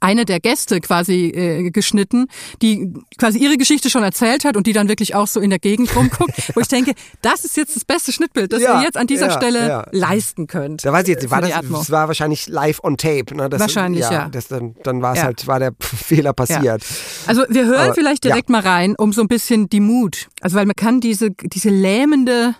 eine 0.00 0.24
der 0.24 0.40
Gäste 0.40 0.80
quasi 0.80 1.26
äh, 1.26 1.70
geschnitten, 1.70 2.26
die 2.62 2.92
quasi 3.18 3.38
ihre 3.38 3.56
Geschichte 3.56 3.90
schon 3.90 4.02
erzählt 4.02 4.44
hat 4.44 4.56
und 4.56 4.66
die 4.66 4.72
dann 4.72 4.88
wirklich 4.88 5.14
auch 5.14 5.26
so 5.26 5.40
in 5.40 5.50
der 5.50 5.58
Gegend 5.58 5.94
rumguckt, 5.96 6.54
wo 6.54 6.60
ich 6.60 6.68
denke, 6.68 6.94
das 7.22 7.44
ist 7.44 7.56
jetzt 7.56 7.76
das 7.76 7.84
beste 7.84 8.12
Schnittbild, 8.12 8.52
das 8.52 8.62
Ja, 8.62 8.78
ihr 8.78 8.84
jetzt 8.84 8.96
an 8.96 9.06
dieser 9.06 9.28
ja, 9.28 9.32
Stelle 9.32 9.68
ja. 9.68 9.86
leisten 9.90 10.46
könnt. 10.46 10.84
Da 10.84 10.92
weiß 10.92 11.04
ich 11.04 11.14
jetzt, 11.14 11.30
war 11.30 11.40
das, 11.40 11.50
das 11.50 11.90
war 11.90 12.08
wahrscheinlich 12.08 12.46
live 12.48 12.82
on 12.82 12.96
tape. 12.96 13.34
Ne? 13.34 13.48
Das, 13.48 13.60
Wahrscheinlich, 13.60 14.02
ja. 14.02 14.28
Das, 14.28 14.48
dann 14.48 14.74
dann 14.82 15.02
war 15.02 15.14
es 15.14 15.22
halt, 15.22 15.46
war 15.46 15.58
der 15.58 15.72
Fehler 15.80 16.32
passiert. 16.32 16.82
Also 17.26 17.44
wir 17.48 17.66
hören 17.66 17.86
Aber, 17.86 17.94
vielleicht 17.94 18.24
direkt 18.24 18.50
mal 18.50 18.60
rein, 18.60 18.94
um 18.96 19.12
so 19.12 19.22
ein 19.22 19.28
bisschen 19.28 19.68
die 19.68 19.80
Mut. 19.80 20.28
Also 20.40 20.56
weil 20.56 20.66
man 20.66 20.76
kann 20.76 21.00
diese, 21.00 21.30
diese 21.30 21.70
lähmende, 21.70 22.54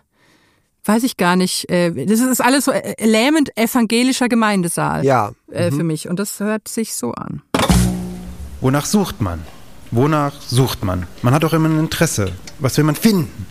weiß 0.85 1.03
ich 1.03 1.17
gar 1.17 1.37
nicht, 1.37 1.69
äh, 1.71 1.91
das 2.07 2.21
ist 2.21 2.41
alles 2.41 2.67
so 2.67 2.73
äh, 2.73 2.95
lähmend 3.05 3.57
evangelischer 3.57 4.29
Gemeindesaal 4.29 5.05
Ja. 5.05 5.33
äh, 5.53 5.71
Mhm. 5.71 5.77
für 5.77 5.85
mich. 5.85 6.09
Und 6.09 6.19
das 6.19 6.41
hört 6.41 6.69
sich 6.69 6.95
so 6.95 7.13
an. 7.13 7.43
Wonach 8.61 8.85
sucht 8.87 9.21
man? 9.21 9.41
Wonach 9.91 10.33
sucht 10.41 10.85
man? 10.85 11.07
Man 11.23 11.35
hat 11.35 11.45
auch 11.45 11.53
immer 11.53 11.69
ein 11.69 11.79
Interesse. 11.79 12.33
Was 12.59 12.77
will 12.77 12.85
man 12.85 12.97
finden? 12.97 13.47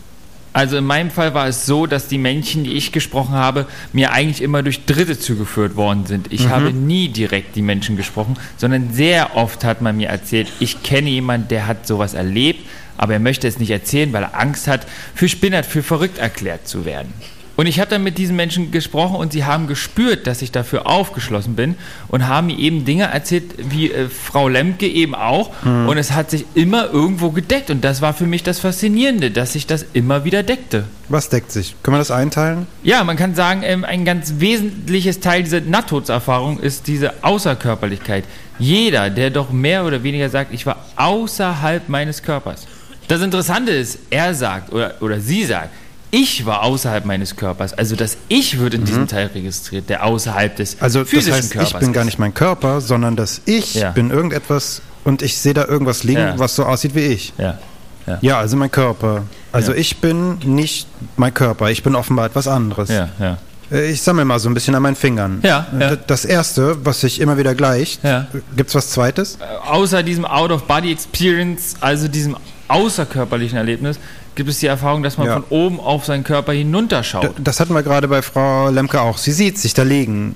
Also 0.52 0.76
in 0.76 0.84
meinem 0.84 1.10
Fall 1.10 1.34
war 1.34 1.48
es 1.48 1.66
so, 1.66 1.86
dass 1.86 2.06
die 2.06 2.18
Männchen, 2.18 2.62
die 2.62 2.74
ich 2.74 2.92
gesprochen 2.92 3.34
habe, 3.34 3.66
mir 3.92 4.12
eigentlich 4.12 4.40
immer 4.40 4.62
durch 4.62 4.84
Dritte 4.84 5.18
zugeführt 5.18 5.74
worden 5.74 6.06
sind. 6.06 6.32
Ich 6.32 6.44
Mhm. 6.44 6.50
habe 6.50 6.72
nie 6.72 7.08
direkt 7.08 7.56
die 7.56 7.62
Menschen 7.62 7.96
gesprochen, 7.96 8.36
sondern 8.56 8.92
sehr 8.92 9.34
oft 9.36 9.64
hat 9.64 9.82
man 9.82 9.96
mir 9.96 10.08
erzählt, 10.10 10.52
ich 10.60 10.84
kenne 10.84 11.10
jemanden, 11.10 11.48
der 11.48 11.66
hat 11.66 11.88
sowas 11.88 12.14
erlebt, 12.14 12.60
aber 12.96 13.14
er 13.14 13.20
möchte 13.20 13.48
es 13.48 13.58
nicht 13.58 13.70
erzählen, 13.70 14.12
weil 14.12 14.22
er 14.22 14.38
Angst 14.38 14.68
hat, 14.68 14.86
für 15.14 15.28
spinnert, 15.28 15.66
für 15.66 15.82
verrückt 15.82 16.18
erklärt 16.18 16.68
zu 16.68 16.84
werden. 16.84 17.12
Und 17.56 17.66
ich 17.66 17.78
habe 17.78 17.88
dann 17.88 18.02
mit 18.02 18.18
diesen 18.18 18.34
Menschen 18.34 18.72
gesprochen 18.72 19.16
und 19.16 19.32
sie 19.32 19.44
haben 19.44 19.68
gespürt, 19.68 20.26
dass 20.26 20.42
ich 20.42 20.50
dafür 20.50 20.88
aufgeschlossen 20.88 21.54
bin 21.54 21.76
und 22.08 22.26
haben 22.26 22.48
mir 22.48 22.58
eben 22.58 22.84
Dinge 22.84 23.04
erzählt, 23.04 23.44
wie 23.58 23.92
äh, 23.92 24.08
Frau 24.08 24.48
Lemke 24.48 24.88
eben 24.88 25.14
auch. 25.14 25.50
Mhm. 25.64 25.88
Und 25.88 25.98
es 25.98 26.12
hat 26.12 26.30
sich 26.30 26.46
immer 26.54 26.90
irgendwo 26.92 27.30
gedeckt. 27.30 27.70
Und 27.70 27.84
das 27.84 28.02
war 28.02 28.12
für 28.12 28.26
mich 28.26 28.42
das 28.42 28.58
Faszinierende, 28.58 29.30
dass 29.30 29.52
sich 29.52 29.66
das 29.66 29.86
immer 29.92 30.24
wieder 30.24 30.42
deckte. 30.42 30.84
Was 31.08 31.28
deckt 31.28 31.52
sich? 31.52 31.76
Können 31.82 31.94
wir 31.94 31.98
das 31.98 32.10
einteilen? 32.10 32.66
Ja, 32.82 33.04
man 33.04 33.16
kann 33.16 33.36
sagen, 33.36 33.62
ähm, 33.64 33.84
ein 33.84 34.04
ganz 34.04 34.34
wesentliches 34.38 35.20
Teil 35.20 35.44
dieser 35.44 35.60
Nahtodserfahrung 35.60 36.58
ist 36.58 36.88
diese 36.88 37.22
Außerkörperlichkeit. 37.22 38.24
Jeder, 38.58 39.10
der 39.10 39.30
doch 39.30 39.50
mehr 39.50 39.84
oder 39.84 40.02
weniger 40.02 40.28
sagt, 40.28 40.52
ich 40.52 40.66
war 40.66 40.84
außerhalb 40.96 41.88
meines 41.88 42.22
Körpers. 42.22 42.66
Das 43.08 43.20
Interessante 43.20 43.72
ist, 43.72 43.98
er 44.10 44.34
sagt 44.34 44.72
oder, 44.72 44.94
oder 45.00 45.20
sie 45.20 45.44
sagt, 45.44 45.70
ich 46.10 46.46
war 46.46 46.62
außerhalb 46.62 47.04
meines 47.04 47.34
Körpers. 47.36 47.72
Also 47.74 47.96
das 47.96 48.16
Ich 48.28 48.58
wird 48.60 48.74
in 48.74 48.84
diesem 48.84 49.08
Teil 49.08 49.30
registriert, 49.34 49.88
der 49.88 50.04
außerhalb 50.04 50.54
des 50.56 50.76
Mhm. 50.76 50.82
Also 50.82 51.00
das 51.00 51.08
physischen 51.10 51.32
heißt, 51.34 51.50
Körpers 51.52 51.72
ich 51.72 51.78
bin 51.80 51.92
gar 51.92 52.02
ist. 52.02 52.06
nicht 52.06 52.18
mein 52.18 52.32
Körper, 52.34 52.80
sondern 52.80 53.16
dass 53.16 53.40
ich 53.46 53.74
Ja. 53.74 53.90
bin 53.90 54.10
irgendetwas 54.10 54.80
und 55.02 55.22
ich 55.22 55.36
sehe 55.36 55.54
da 55.54 55.64
irgendwas 55.64 56.04
liegen, 56.04 56.20
Ja. 56.20 56.38
was 56.38 56.54
so 56.54 56.64
aussieht 56.64 56.94
wie 56.94 57.00
ich. 57.06 57.32
Ja. 57.36 57.58
Ja. 58.06 58.18
Ja, 58.20 58.38
also 58.38 58.56
mein 58.56 58.70
Körper. 58.70 59.24
Also 59.50 59.72
Ja. 59.72 59.78
ich 59.78 59.96
bin 59.96 60.38
nicht 60.44 60.86
mein 61.16 61.34
Körper, 61.34 61.70
ich 61.70 61.82
bin 61.82 61.94
offenbar 61.96 62.26
etwas 62.26 62.46
anderes. 62.46 62.90
Ja, 62.90 63.08
ja. 63.18 63.38
Äh, 63.72 63.90
Ich 63.90 64.02
sammle 64.02 64.24
mal 64.26 64.38
so 64.38 64.48
ein 64.48 64.54
bisschen 64.54 64.74
an 64.76 64.82
meinen 64.82 64.94
Fingern. 64.96 65.40
Ja, 65.42 65.66
Äh, 65.76 65.80
ja. 65.80 65.96
Das 65.96 66.24
erste, 66.24 66.84
was 66.84 67.00
sich 67.00 67.20
immer 67.20 67.38
wieder 67.38 67.54
gleicht, 67.56 68.04
Ja. 68.04 68.26
gibt's 68.56 68.74
was 68.74 68.90
zweites? 68.90 69.38
außer 69.66 70.02
diesem 70.04 70.26
Out-of-Body-Experience, 70.26 71.76
also 71.80 72.06
diesem 72.08 72.36
außerkörperlichen 72.68 73.56
Erlebnis, 73.58 73.98
gibt 74.34 74.48
es 74.50 74.58
die 74.60 74.66
Erfahrung, 74.66 75.02
dass 75.02 75.18
man 75.18 75.26
Ja. 75.26 75.34
von 75.34 75.44
oben 75.50 75.80
auf 75.80 76.04
seinen 76.04 76.24
Körper 76.24 76.52
hinunterschaut. 76.52 77.24
D- 77.38 77.42
Das 77.42 77.60
hatten 77.60 77.74
wir 77.74 77.82
gerade 77.82 78.08
bei 78.08 78.22
Frau 78.22 78.70
Lemke 78.70 79.00
auch. 79.00 79.18
Sie 79.18 79.32
sieht 79.32 79.58
sich 79.58 79.74
da 79.74 79.82
liegen. 79.82 80.34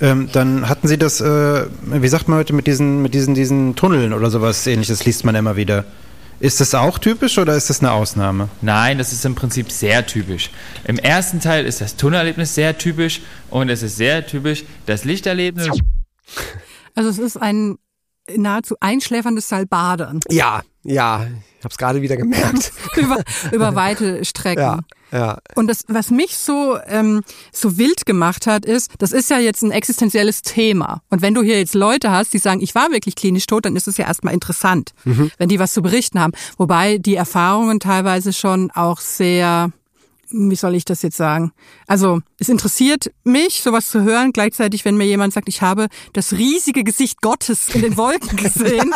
Ähm, 0.00 0.28
dann 0.32 0.68
hatten 0.68 0.86
Sie 0.86 0.96
das, 0.98 1.20
äh, 1.20 1.66
wie 1.82 2.08
sagt 2.08 2.28
man 2.28 2.38
heute, 2.38 2.52
mit 2.52 2.66
diesen, 2.68 3.02
mit 3.02 3.14
diesen, 3.14 3.34
diesen 3.34 3.74
Tunneln 3.74 4.12
oder 4.12 4.30
sowas 4.30 4.66
ähnliches 4.66 5.04
liest 5.04 5.24
man 5.24 5.34
immer 5.34 5.56
wieder. 5.56 5.84
Ist 6.40 6.60
das 6.60 6.72
auch 6.76 6.98
typisch 7.00 7.36
oder 7.38 7.56
ist 7.56 7.68
das 7.68 7.80
eine 7.80 7.90
Ausnahme? 7.90 8.48
Nein, 8.60 8.98
das 8.98 9.12
ist 9.12 9.24
im 9.24 9.34
Prinzip 9.34 9.72
sehr 9.72 10.06
typisch. 10.06 10.50
Im 10.84 10.96
ersten 10.98 11.40
Teil 11.40 11.66
ist 11.66 11.80
das 11.80 11.96
Tunnelerlebnis 11.96 12.54
sehr 12.54 12.78
typisch 12.78 13.22
und 13.50 13.70
es 13.70 13.82
ist 13.82 13.96
sehr 13.96 14.24
typisch 14.24 14.62
das 14.86 15.04
Lichterlebnis. 15.04 15.68
Also 16.94 17.10
es 17.10 17.18
ist 17.18 17.36
ein 17.36 17.76
nahezu 18.36 18.76
einschläferndes 18.78 19.48
Salbadern 19.48 20.20
Ja, 20.30 20.62
ja. 20.88 21.26
Ich 21.58 21.64
hab's 21.64 21.76
gerade 21.76 22.02
wieder 22.02 22.16
gemerkt. 22.16 22.70
über, 22.96 23.16
über 23.50 23.74
weite 23.74 24.24
Strecken. 24.24 24.60
Ja, 24.62 24.78
ja. 25.10 25.38
Und 25.56 25.66
das, 25.66 25.82
was 25.88 26.10
mich 26.12 26.36
so, 26.36 26.78
ähm, 26.86 27.22
so 27.52 27.76
wild 27.78 28.06
gemacht 28.06 28.46
hat, 28.46 28.64
ist, 28.64 28.92
das 28.98 29.10
ist 29.10 29.28
ja 29.28 29.40
jetzt 29.40 29.62
ein 29.62 29.72
existenzielles 29.72 30.42
Thema. 30.42 31.02
Und 31.10 31.20
wenn 31.20 31.34
du 31.34 31.42
hier 31.42 31.58
jetzt 31.58 31.74
Leute 31.74 32.12
hast, 32.12 32.32
die 32.32 32.38
sagen, 32.38 32.60
ich 32.60 32.76
war 32.76 32.92
wirklich 32.92 33.16
klinisch 33.16 33.46
tot, 33.46 33.64
dann 33.64 33.74
ist 33.74 33.88
es 33.88 33.96
ja 33.96 34.06
erstmal 34.06 34.34
interessant, 34.34 34.92
Mhm. 35.04 35.32
wenn 35.38 35.48
die 35.48 35.58
was 35.58 35.72
zu 35.72 35.82
berichten 35.82 36.20
haben. 36.20 36.32
Wobei 36.58 36.98
die 36.98 37.16
Erfahrungen 37.16 37.80
teilweise 37.80 38.32
schon 38.32 38.70
auch 38.70 39.00
sehr, 39.00 39.72
wie 40.30 40.56
soll 40.56 40.74
ich 40.74 40.84
das 40.84 41.02
jetzt 41.02 41.16
sagen? 41.16 41.52
Also, 41.86 42.20
es 42.38 42.48
interessiert 42.48 43.10
mich, 43.24 43.62
sowas 43.62 43.88
zu 43.88 44.02
hören. 44.02 44.32
Gleichzeitig, 44.32 44.84
wenn 44.84 44.96
mir 44.96 45.06
jemand 45.06 45.32
sagt, 45.32 45.48
ich 45.48 45.62
habe 45.62 45.88
das 46.12 46.32
riesige 46.32 46.84
Gesicht 46.84 47.20
Gottes 47.22 47.68
in 47.74 47.82
den 47.82 47.96
Wolken 47.96 48.36
gesehen 48.36 48.92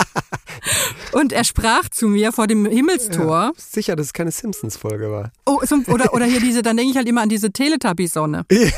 und 1.12 1.32
er 1.32 1.44
sprach 1.44 1.88
zu 1.88 2.08
mir 2.08 2.32
vor 2.32 2.46
dem 2.46 2.66
Himmelstor. 2.66 3.52
Sicher, 3.56 3.96
dass 3.96 4.06
es 4.06 4.12
keine 4.12 4.30
Simpsons-Folge 4.30 5.10
war. 5.10 5.32
Oh, 5.46 5.60
so, 5.64 5.76
oder, 5.88 6.12
oder 6.14 6.24
hier 6.26 6.40
diese, 6.40 6.62
dann 6.62 6.76
denke 6.76 6.90
ich 6.92 6.96
halt 6.96 7.08
immer 7.08 7.22
an 7.22 7.28
diese 7.28 7.50
Teletubby-Sonne. 7.52 8.44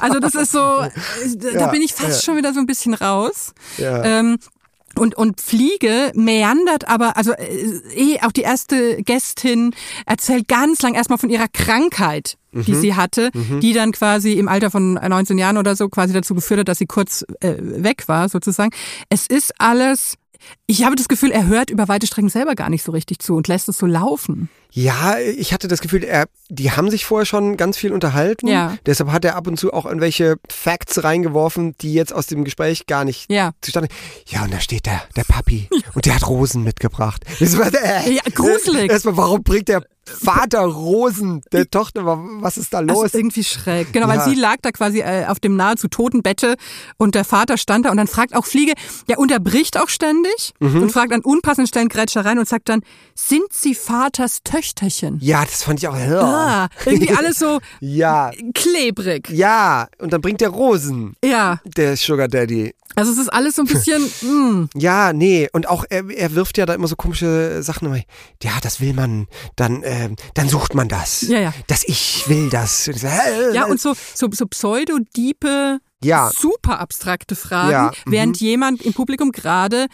Also 0.00 0.18
das 0.20 0.34
ist 0.34 0.52
so, 0.52 0.58
da 0.58 1.50
Ja, 1.52 1.66
bin 1.68 1.82
ich 1.82 1.92
fast 1.94 2.20
ja. 2.20 2.20
schon 2.24 2.36
wieder 2.36 2.52
so 2.54 2.60
ein 2.60 2.66
bisschen 2.66 2.94
raus. 2.94 3.52
Ja. 3.78 4.02
Ähm, 4.04 4.38
und, 4.98 5.14
und 5.16 5.40
Fliege 5.40 6.12
meandert 6.14 6.88
aber, 6.88 7.16
also 7.16 7.32
äh, 7.32 7.80
eh 7.94 8.20
auch 8.22 8.32
die 8.32 8.42
erste 8.42 9.02
Gästin 9.02 9.74
erzählt 10.06 10.48
ganz 10.48 10.82
lang 10.82 10.94
erstmal 10.94 11.18
von 11.18 11.30
ihrer 11.30 11.48
Krankheit, 11.48 12.36
die 12.52 12.72
Mhm. 12.72 12.80
sie 12.80 12.94
hatte, 12.94 13.30
Mhm. 13.32 13.60
die 13.60 13.72
dann 13.72 13.92
quasi 13.92 14.32
im 14.32 14.48
Alter 14.48 14.70
von 14.70 14.94
19 14.94 15.38
Jahren 15.38 15.56
oder 15.58 15.76
so 15.76 15.88
quasi 15.88 16.12
dazu 16.12 16.34
geführt 16.34 16.60
hat, 16.60 16.68
dass 16.68 16.78
sie 16.78 16.86
kurz 16.86 17.24
äh, 17.40 17.54
weg 17.58 18.08
war 18.08 18.28
sozusagen. 18.28 18.70
Es 19.08 19.26
ist 19.26 19.52
alles, 19.58 20.16
ich 20.66 20.84
habe 20.84 20.96
das 20.96 21.08
Gefühl, 21.08 21.30
er 21.30 21.46
hört 21.46 21.70
über 21.70 21.88
weite 21.88 22.06
Strecken 22.06 22.28
selber 22.28 22.54
gar 22.54 22.70
nicht 22.70 22.82
so 22.82 22.92
richtig 22.92 23.18
zu 23.20 23.34
und 23.36 23.48
lässt 23.48 23.68
es 23.68 23.78
so 23.78 23.86
laufen. 23.86 24.48
Ja, 24.72 25.18
ich 25.18 25.52
hatte 25.52 25.66
das 25.66 25.80
Gefühl, 25.80 26.04
er, 26.04 26.26
die 26.48 26.70
haben 26.70 26.90
sich 26.90 27.04
vorher 27.04 27.26
schon 27.26 27.56
ganz 27.56 27.76
viel 27.76 27.92
unterhalten. 27.92 28.46
Ja. 28.46 28.76
Deshalb 28.86 29.10
hat 29.10 29.24
er 29.24 29.34
ab 29.34 29.48
und 29.48 29.58
zu 29.58 29.72
auch 29.72 29.84
irgendwelche 29.84 30.36
Facts 30.48 31.02
reingeworfen, 31.02 31.74
die 31.80 31.92
jetzt 31.92 32.12
aus 32.12 32.26
dem 32.26 32.44
Gespräch 32.44 32.86
gar 32.86 33.04
nicht 33.04 33.30
Ja. 33.30 33.50
zustande. 33.60 33.88
Ja, 34.26 34.44
und 34.44 34.52
da 34.54 34.60
steht 34.60 34.86
der, 34.86 35.02
der 35.16 35.24
Papi 35.24 35.68
und 35.94 36.06
der 36.06 36.14
hat 36.14 36.26
Rosen 36.28 36.62
mitgebracht. 36.62 37.24
Ja, 37.40 38.22
gruselig. 38.34 38.90
Erstmal, 38.90 39.16
warum 39.16 39.42
bringt 39.42 39.68
der 39.68 39.82
Vater 40.22 40.60
Rosen 40.60 41.42
der 41.52 41.68
Tochter? 41.70 42.02
Was 42.40 42.56
ist 42.56 42.72
da 42.74 42.82
Das 42.82 42.96
los? 42.96 43.06
ist 43.06 43.14
irgendwie 43.14 43.44
schräg. 43.44 43.92
Genau, 43.92 44.08
Ja. 44.08 44.16
weil 44.16 44.24
sie 44.28 44.34
lag 44.38 44.56
da 44.62 44.70
quasi 44.72 45.00
äh, 45.00 45.26
auf 45.26 45.40
dem 45.40 45.56
nahezu 45.56 45.88
toten 45.88 46.22
Bette 46.22 46.56
und 46.96 47.14
der 47.14 47.24
Vater 47.24 47.56
stand 47.58 47.86
da 47.86 47.90
und 47.90 47.96
dann 47.96 48.06
fragt 48.08 48.34
auch 48.34 48.44
Fliege, 48.46 48.72
der 49.08 49.18
unterbricht 49.18 49.78
auch 49.78 49.88
ständig 49.88 50.52
Mhm. 50.60 50.82
und 50.82 50.90
fragt 50.92 51.12
an 51.12 51.20
unpassenden 51.20 51.66
Stellen 51.68 51.88
grätscht 51.88 52.16
er 52.16 52.24
rein 52.24 52.38
und 52.38 52.48
sagt 52.48 52.68
dann, 52.68 52.82
sind 53.14 53.52
Sie 53.52 53.74
Vaters 53.74 54.42
Töchterchen? 54.44 55.18
Ja, 55.20 55.44
das 55.44 55.62
fand 55.62 55.78
ich 55.80 55.88
auch. 55.88 55.94
Ah, 55.94 56.68
irgendwie 56.86 57.12
alles 57.14 57.38
so 57.38 57.60
Ja. 57.80 58.30
klebrig. 58.54 59.28
Ja, 59.30 59.88
und 59.98 60.12
dann 60.12 60.20
bringt 60.20 60.40
der 60.40 60.50
Rosen. 60.50 61.14
Ja. 61.24 61.60
Der 61.64 61.96
Sugar 61.96 62.28
Daddy. 62.28 62.74
Also 62.96 63.12
es 63.12 63.18
ist 63.18 63.28
alles 63.32 63.54
so 63.54 63.62
ein 63.62 63.66
bisschen, 63.68 64.02
mm, 64.22 64.68
Ja, 64.74 65.12
nee, 65.12 65.48
und 65.52 65.68
auch 65.68 65.84
er, 65.88 66.10
er 66.10 66.34
wirft 66.34 66.58
ja 66.58 66.66
da 66.66 66.74
immer 66.74 66.88
so 66.88 66.96
komische 66.96 67.62
Sachen. 67.62 68.02
Ja, 68.42 68.50
das 68.62 68.80
will 68.80 68.94
man, 68.94 69.28
dann, 69.56 69.82
ähm, 70.00 70.16
dann 70.34 70.48
sucht 70.48 70.74
man 70.74 70.88
das. 70.88 71.22
Ja, 71.22 71.38
ja. 71.40 71.54
Das 71.66 71.84
Ich 71.84 72.28
will 72.28 72.48
das. 72.50 72.88
Ja 73.52 73.66
und 73.66 73.80
so, 73.80 73.94
so, 74.14 74.28
so 74.32 74.46
pseudodiepe, 74.46 75.78
Ja. 76.02 76.30
super 76.36 76.78
abstrakte 76.80 77.36
Fragen, 77.36 77.70
Ja, 77.70 77.92
mhm. 78.06 78.12
während 78.12 78.40
jemand 78.40 78.82
im 78.82 78.92
Publikum 78.94 79.32
gerade 79.32 79.86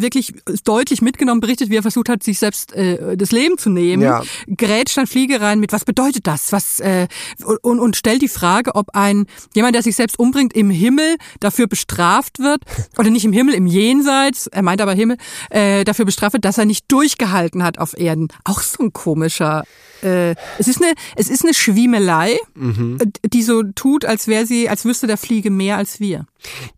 wirklich 0.00 0.34
deutlich 0.64 1.02
mitgenommen 1.02 1.40
berichtet, 1.40 1.70
wie 1.70 1.76
er 1.76 1.82
versucht 1.82 2.08
hat, 2.08 2.22
sich 2.22 2.38
selbst 2.38 2.72
äh, 2.74 3.16
das 3.16 3.32
Leben 3.32 3.58
zu 3.58 3.70
nehmen. 3.70 4.02
Ja. 4.02 4.22
Grätscht 4.56 4.96
dann 4.96 5.06
Fliege 5.06 5.40
rein 5.40 5.60
mit, 5.60 5.72
was 5.72 5.84
bedeutet 5.84 6.26
das? 6.26 6.52
Was 6.52 6.80
äh, 6.80 7.06
und, 7.62 7.78
und 7.78 7.96
stellt 7.96 8.22
die 8.22 8.28
Frage, 8.28 8.74
ob 8.74 8.94
ein 8.94 9.26
jemand, 9.54 9.74
der 9.74 9.82
sich 9.82 9.96
selbst 9.96 10.18
umbringt, 10.18 10.52
im 10.54 10.70
Himmel 10.70 11.16
dafür 11.40 11.66
bestraft 11.66 12.38
wird 12.38 12.62
oder 12.98 13.10
nicht 13.10 13.24
im 13.24 13.32
Himmel, 13.32 13.54
im 13.54 13.66
Jenseits. 13.66 14.46
Er 14.46 14.62
meint 14.62 14.80
aber 14.80 14.92
Himmel 14.94 15.16
äh, 15.50 15.84
dafür 15.84 16.04
bestraft 16.04 16.34
wird, 16.34 16.44
dass 16.44 16.58
er 16.58 16.64
nicht 16.64 16.84
durchgehalten 16.90 17.62
hat 17.62 17.78
auf 17.78 17.98
Erden. 17.98 18.28
Auch 18.44 18.60
so 18.62 18.82
ein 18.84 18.92
komischer. 18.92 19.64
Äh, 20.02 20.34
es 20.58 20.68
ist 20.68 20.82
eine, 20.82 20.92
es 21.16 21.28
ist 21.28 21.44
eine 21.44 21.54
Schwiemelei, 21.54 22.38
Mhm. 22.54 22.98
äh, 23.00 23.28
die 23.28 23.42
so 23.42 23.62
tut, 23.62 24.04
als 24.04 24.28
wäre 24.28 24.46
sie, 24.46 24.68
als 24.68 24.84
wüsste 24.84 25.06
der 25.06 25.16
Fliege 25.16 25.50
mehr 25.50 25.76
als 25.76 26.00
wir. 26.00 26.26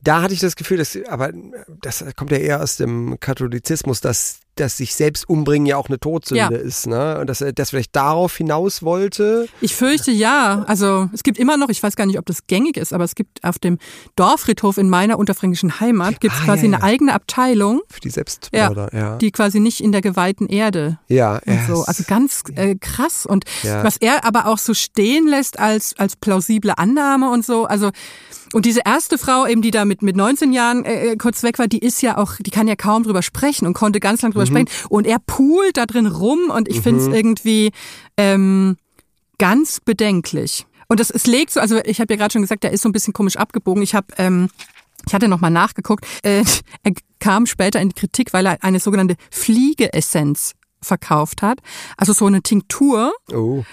Da 0.02 0.22
hatte 0.22 0.34
ich 0.34 0.40
das 0.40 0.56
Gefühl, 0.56 0.78
dass, 0.78 0.98
aber 1.08 1.32
das 1.80 2.04
kommt 2.16 2.30
ja 2.30 2.38
eher 2.38 2.62
aus 2.62 2.76
dem 2.76 3.18
Katholizismus, 3.20 4.00
dass, 4.00 4.40
dass 4.56 4.76
sich 4.78 4.94
selbst 4.94 5.28
umbringen 5.28 5.66
ja 5.66 5.76
auch 5.76 5.88
eine 5.88 5.98
Todsünde 6.00 6.40
Ja. 6.56 6.60
ist, 6.60 6.86
ne? 6.86 7.18
Und 7.20 7.28
dass 7.28 7.40
er 7.40 7.52
das 7.52 7.70
vielleicht 7.70 7.94
darauf 7.94 8.36
hinaus 8.36 8.82
wollte. 8.82 9.48
Ich 9.60 9.74
fürchte 9.74 10.10
ja. 10.10 10.64
Also 10.66 11.08
es 11.12 11.22
gibt 11.22 11.38
immer 11.38 11.56
noch, 11.56 11.68
ich 11.68 11.82
weiß 11.82 11.96
gar 11.96 12.06
nicht, 12.06 12.18
ob 12.18 12.26
das 12.26 12.46
gängig 12.46 12.76
ist, 12.76 12.92
aber 12.92 13.04
es 13.04 13.14
gibt 13.14 13.44
auf 13.44 13.58
dem 13.58 13.78
Dorffriedhof 14.16 14.78
in 14.78 14.88
meiner 14.88 15.18
unterfränkischen 15.18 15.80
Heimat 15.80 16.20
gibt 16.20 16.34
es 16.34 16.40
Ah, 16.40 16.44
quasi 16.44 16.66
ja, 16.66 16.72
ja. 16.72 16.76
eine 16.78 16.84
eigene 16.84 17.12
Abteilung, 17.14 17.80
Für 17.88 18.00
die 18.00 18.10
Selbstmörder, 18.10 18.90
ja. 18.92 19.16
die 19.16 19.30
quasi 19.30 19.60
nicht 19.60 19.80
in 19.80 19.92
der 19.92 20.00
geweihten 20.00 20.46
Erde 20.48 20.98
ja, 21.08 21.40
so. 21.68 21.84
Also 21.84 22.04
ganz 22.06 22.42
äh, 22.54 22.74
krass. 22.76 23.26
Und 23.26 23.44
was 23.62 23.96
er 23.98 24.24
aber 24.24 24.46
auch 24.46 24.58
so 24.58 24.74
stehen 24.74 25.26
lässt 25.26 25.58
als, 25.58 25.94
als 25.98 26.16
plausible 26.16 26.72
Annahme 26.78 27.30
und 27.30 27.44
so. 27.44 27.64
Also 27.66 27.90
und 28.52 28.64
diese 28.64 28.80
erste 28.84 29.18
Frau, 29.18 29.44
eben 29.46 29.60
die 29.60 29.70
da 29.72 29.84
mit, 29.84 30.02
mit 30.02 30.16
19 30.16 30.52
Jahren 30.52 30.84
äh, 30.84 31.08
äh, 31.12 31.16
kurz 31.16 31.42
weg 31.42 31.58
war, 31.58 31.66
die 31.66 31.80
ist 31.80 32.00
ja 32.00 32.16
auch, 32.16 32.34
die 32.38 32.50
kann 32.50 32.68
ja 32.68 32.76
kaum 32.76 33.02
drüber 33.02 33.22
sprechen 33.22 33.66
und 33.66 33.74
konnte 33.74 33.98
ganz 34.00 34.22
lang 34.22 34.30
drüber 34.32 34.45
Mhm. 34.50 34.66
sprechen. 34.66 34.68
Und 34.88 35.06
er 35.06 35.18
poolt 35.26 35.76
da 35.76 35.86
drin 35.86 36.06
rum 36.06 36.50
und 36.50 36.68
ich 36.68 36.80
finde 36.80 37.00
es 37.02 37.08
Mhm. 37.08 37.14
irgendwie 37.14 37.70
ähm, 38.16 38.76
ganz 39.38 39.80
bedenklich. 39.80 40.66
Und 40.88 41.00
das, 41.00 41.10
es 41.10 41.26
legt 41.26 41.50
so, 41.52 41.60
also 41.60 41.78
ich 41.84 42.00
habe 42.00 42.12
ja 42.14 42.18
gerade 42.18 42.32
schon 42.32 42.42
gesagt, 42.42 42.62
der 42.62 42.70
ist 42.72 42.82
so 42.82 42.88
ein 42.88 42.92
bisschen 42.92 43.12
komisch 43.12 43.36
abgebogen. 43.36 43.82
Ich 43.82 43.94
habe 43.94 44.06
ähm, 44.18 44.48
ich 45.06 45.14
hatte 45.14 45.28
nochmal 45.28 45.50
nachgeguckt. 45.52 46.04
Äh, 46.22 46.42
er 46.82 46.92
kam 47.20 47.46
später 47.46 47.80
in 47.80 47.90
die 47.90 47.94
Kritik, 47.94 48.32
weil 48.32 48.46
er 48.46 48.62
eine 48.62 48.80
sogenannte 48.80 49.16
Fliegeessenz 49.30 50.52
verkauft 50.82 51.42
hat. 51.42 51.58
Also 51.96 52.12
so 52.12 52.26
eine 52.26 52.42
Tinktur. 52.42 53.12
Oh. 53.32 53.64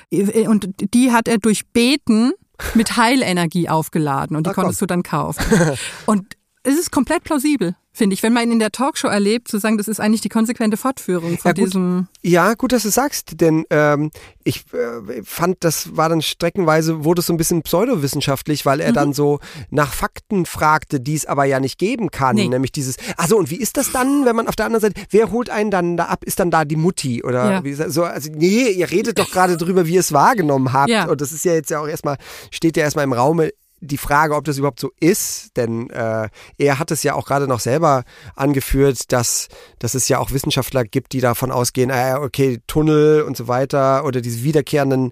Und 0.47 0.69
die 0.93 1.11
hat 1.11 1.28
er 1.28 1.38
durch 1.38 1.67
Beten 1.67 2.32
mit 2.76 2.97
Heilenergie 2.97 3.67
aufgeladen 3.69 4.36
und 4.38 4.45
die 4.45 4.51
Ach, 4.51 4.55
komm. 4.55 4.63
konntest 4.65 4.82
du 4.82 4.86
dann 4.86 5.03
kaufen. 5.03 5.43
Und 6.05 6.36
es 6.64 6.80
ist 6.80 6.91
komplett 6.91 7.24
plausibel, 7.24 7.76
finde 7.91 8.14
ich. 8.14 8.24
Wenn 8.24 8.32
man 8.34 8.43
ihn 8.43 8.53
in 8.53 8.59
der 8.59 8.72
Talkshow 8.72 9.07
erlebt, 9.07 9.47
zu 9.49 9.57
sagen, 9.59 9.78
das 9.78 9.88
ist 9.89 9.99
eigentlich 9.99 10.22
die 10.22 10.30
konsequente 10.30 10.78
Fortführung 10.78 11.38
von 11.38 11.49
Ja, 11.49 11.53
diesem. 11.53 12.07
Ja, 12.22 12.53
gut, 12.53 12.72
dass 12.72 12.84
du 12.84 12.89
sagst, 12.89 13.41
denn 13.41 13.66
ähm, 13.70 14.11
ich 14.45 14.64
äh, 14.74 15.22
fand, 15.24 15.57
das 15.66 15.95
war 15.97 16.07
dann 16.09 16.22
streckenweise, 16.22 17.03
wurde 17.03 17.20
es 17.20 17.26
so 17.28 17.34
ein 17.34 17.38
bisschen 17.38 17.64
pseudowissenschaftlich, 17.64 18.66
weil 18.66 18.80
er 18.80 18.91
Mhm. 18.91 18.95
dann 18.95 19.14
so 19.14 19.39
nach 19.70 19.93
Fakten 19.93 20.45
fragte, 20.45 20.99
die 20.99 21.16
es 21.16 21.26
aber 21.26 21.45
ja 21.45 21.59
nicht 21.59 21.78
geben 21.78 22.11
kann. 22.11 22.36
Nee. 22.36 22.47
Nämlich 22.47 22.72
dieses, 22.72 22.95
also 23.18 23.38
und 23.38 23.49
wie 23.49 23.57
ist 23.57 23.76
das 23.78 23.91
dann, 23.91 24.26
wenn 24.26 24.36
man 24.36 24.47
auf 24.47 24.55
der 24.55 24.66
anderen 24.66 24.82
Seite, 24.82 25.01
wer 25.09 25.32
holt 25.32 25.49
einen 25.49 25.70
dann 25.70 25.97
da 25.97 26.05
ab? 26.05 26.24
Ist 26.24 26.39
dann 26.39 26.49
da 26.49 26.66
die 26.66 26.76
Mutti? 26.78 27.24
Oder 27.24 27.51
Ja. 27.51 27.64
wie 27.64 27.74
so, 27.74 28.03
also 28.03 28.30
nee, 28.34 28.70
ihr 28.70 28.89
redet 28.89 29.20
doch 29.20 29.30
gerade 29.32 29.57
drüber, 29.57 29.86
wie 29.86 29.95
ihr 29.95 29.99
es 29.99 30.14
wahrgenommen 30.14 30.72
habt. 30.74 30.89
Ja. 30.89 31.09
Und 31.09 31.20
das 31.22 31.32
ist 31.34 31.43
ja 31.45 31.53
jetzt 31.53 31.70
ja 31.72 31.80
auch 31.82 31.88
erstmal, 31.88 32.18
steht 32.51 32.78
ja 32.78 32.84
erstmal 32.84 33.03
im 33.03 33.14
Raume 33.14 33.51
die 33.84 33.98
Frage, 33.98 34.36
ob 34.36 34.46
das 34.46 34.58
überhaupt 34.58 34.80
so 34.80 34.92
ist, 35.00 35.56
denn 35.58 35.90
äh, 35.90 36.30
er 36.58 36.80
hat 36.80 36.92
es 36.92 37.04
ja 37.04 37.14
auch 37.16 37.26
gerade 37.26 37.48
noch 37.48 37.60
selber 37.60 38.04
angeführt, 38.36 39.12
dass, 39.12 39.50
dass 39.80 39.94
es 39.94 40.08
ja 40.08 40.20
auch 40.20 40.32
Wissenschaftler 40.32 40.84
gibt, 40.86 41.14
die 41.14 41.20
davon 41.20 41.52
ausgehen, 41.52 41.90
äh, 41.90 42.16
okay, 42.18 42.60
Tunnel 42.68 43.24
und 43.24 43.36
so 43.38 43.48
weiter 43.48 44.06
oder 44.06 44.22
diese 44.22 44.44
wiederkehrenden 44.44 45.12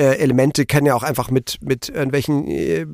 äh, 0.00 0.16
Elemente 0.18 0.64
können 0.64 0.86
ja 0.86 0.94
auch 0.94 1.02
einfach 1.02 1.30
mit, 1.30 1.58
mit 1.60 1.88
irgendwelchen 1.88 2.46
äh, 2.46 2.86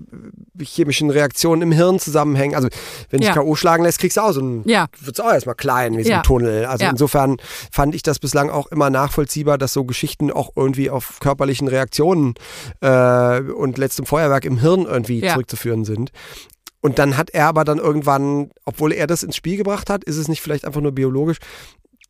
chemischen 0.62 1.10
Reaktionen 1.10 1.60
im 1.62 1.72
Hirn 1.72 1.98
zusammenhängen. 1.98 2.54
Also 2.54 2.68
wenn 3.10 3.20
Ja. 3.20 3.34
K.O. 3.34 3.54
schlagen 3.56 3.84
lässt, 3.84 3.98
kriegst 3.98 4.16
du 4.16 4.22
auch 4.22 4.32
so 4.32 4.40
ein, 4.40 4.62
Ja. 4.66 4.86
wird's 5.00 5.20
auch 5.20 5.30
erstmal 5.32 5.54
klein, 5.54 5.96
wie 5.98 6.04
so 6.04 6.12
ein 6.12 6.22
Tunnel. 6.22 6.64
Also 6.64 6.84
Ja. 6.84 6.90
insofern 6.90 7.36
fand 7.70 7.94
ich 7.94 8.02
das 8.02 8.18
bislang 8.18 8.48
auch 8.50 8.68
immer 8.68 8.88
nachvollziehbar, 8.90 9.58
dass 9.58 9.72
so 9.74 9.84
Geschichten 9.84 10.30
auch 10.30 10.50
irgendwie 10.56 10.88
auf 10.88 11.20
körperlichen 11.20 11.68
Reaktionen 11.68 12.34
äh, 12.80 13.40
und 13.40 13.76
letztem 13.76 14.06
Feuerwerk 14.06 14.44
im 14.46 14.58
Hirn 14.58 14.86
irgendwie 14.86 15.20
zurückzuführen 15.34 15.84
sind. 15.84 16.10
Und 16.80 16.98
dann 16.98 17.16
hat 17.16 17.30
er 17.30 17.46
aber 17.48 17.64
dann 17.64 17.78
irgendwann, 17.78 18.50
obwohl 18.64 18.92
er 18.92 19.06
das 19.06 19.22
ins 19.22 19.36
Spiel 19.36 19.56
gebracht 19.56 19.88
hat, 19.90 20.04
ist 20.04 20.16
es 20.16 20.28
nicht 20.28 20.40
vielleicht 20.42 20.64
einfach 20.64 20.80
nur 20.82 20.92
biologisch, 20.92 21.38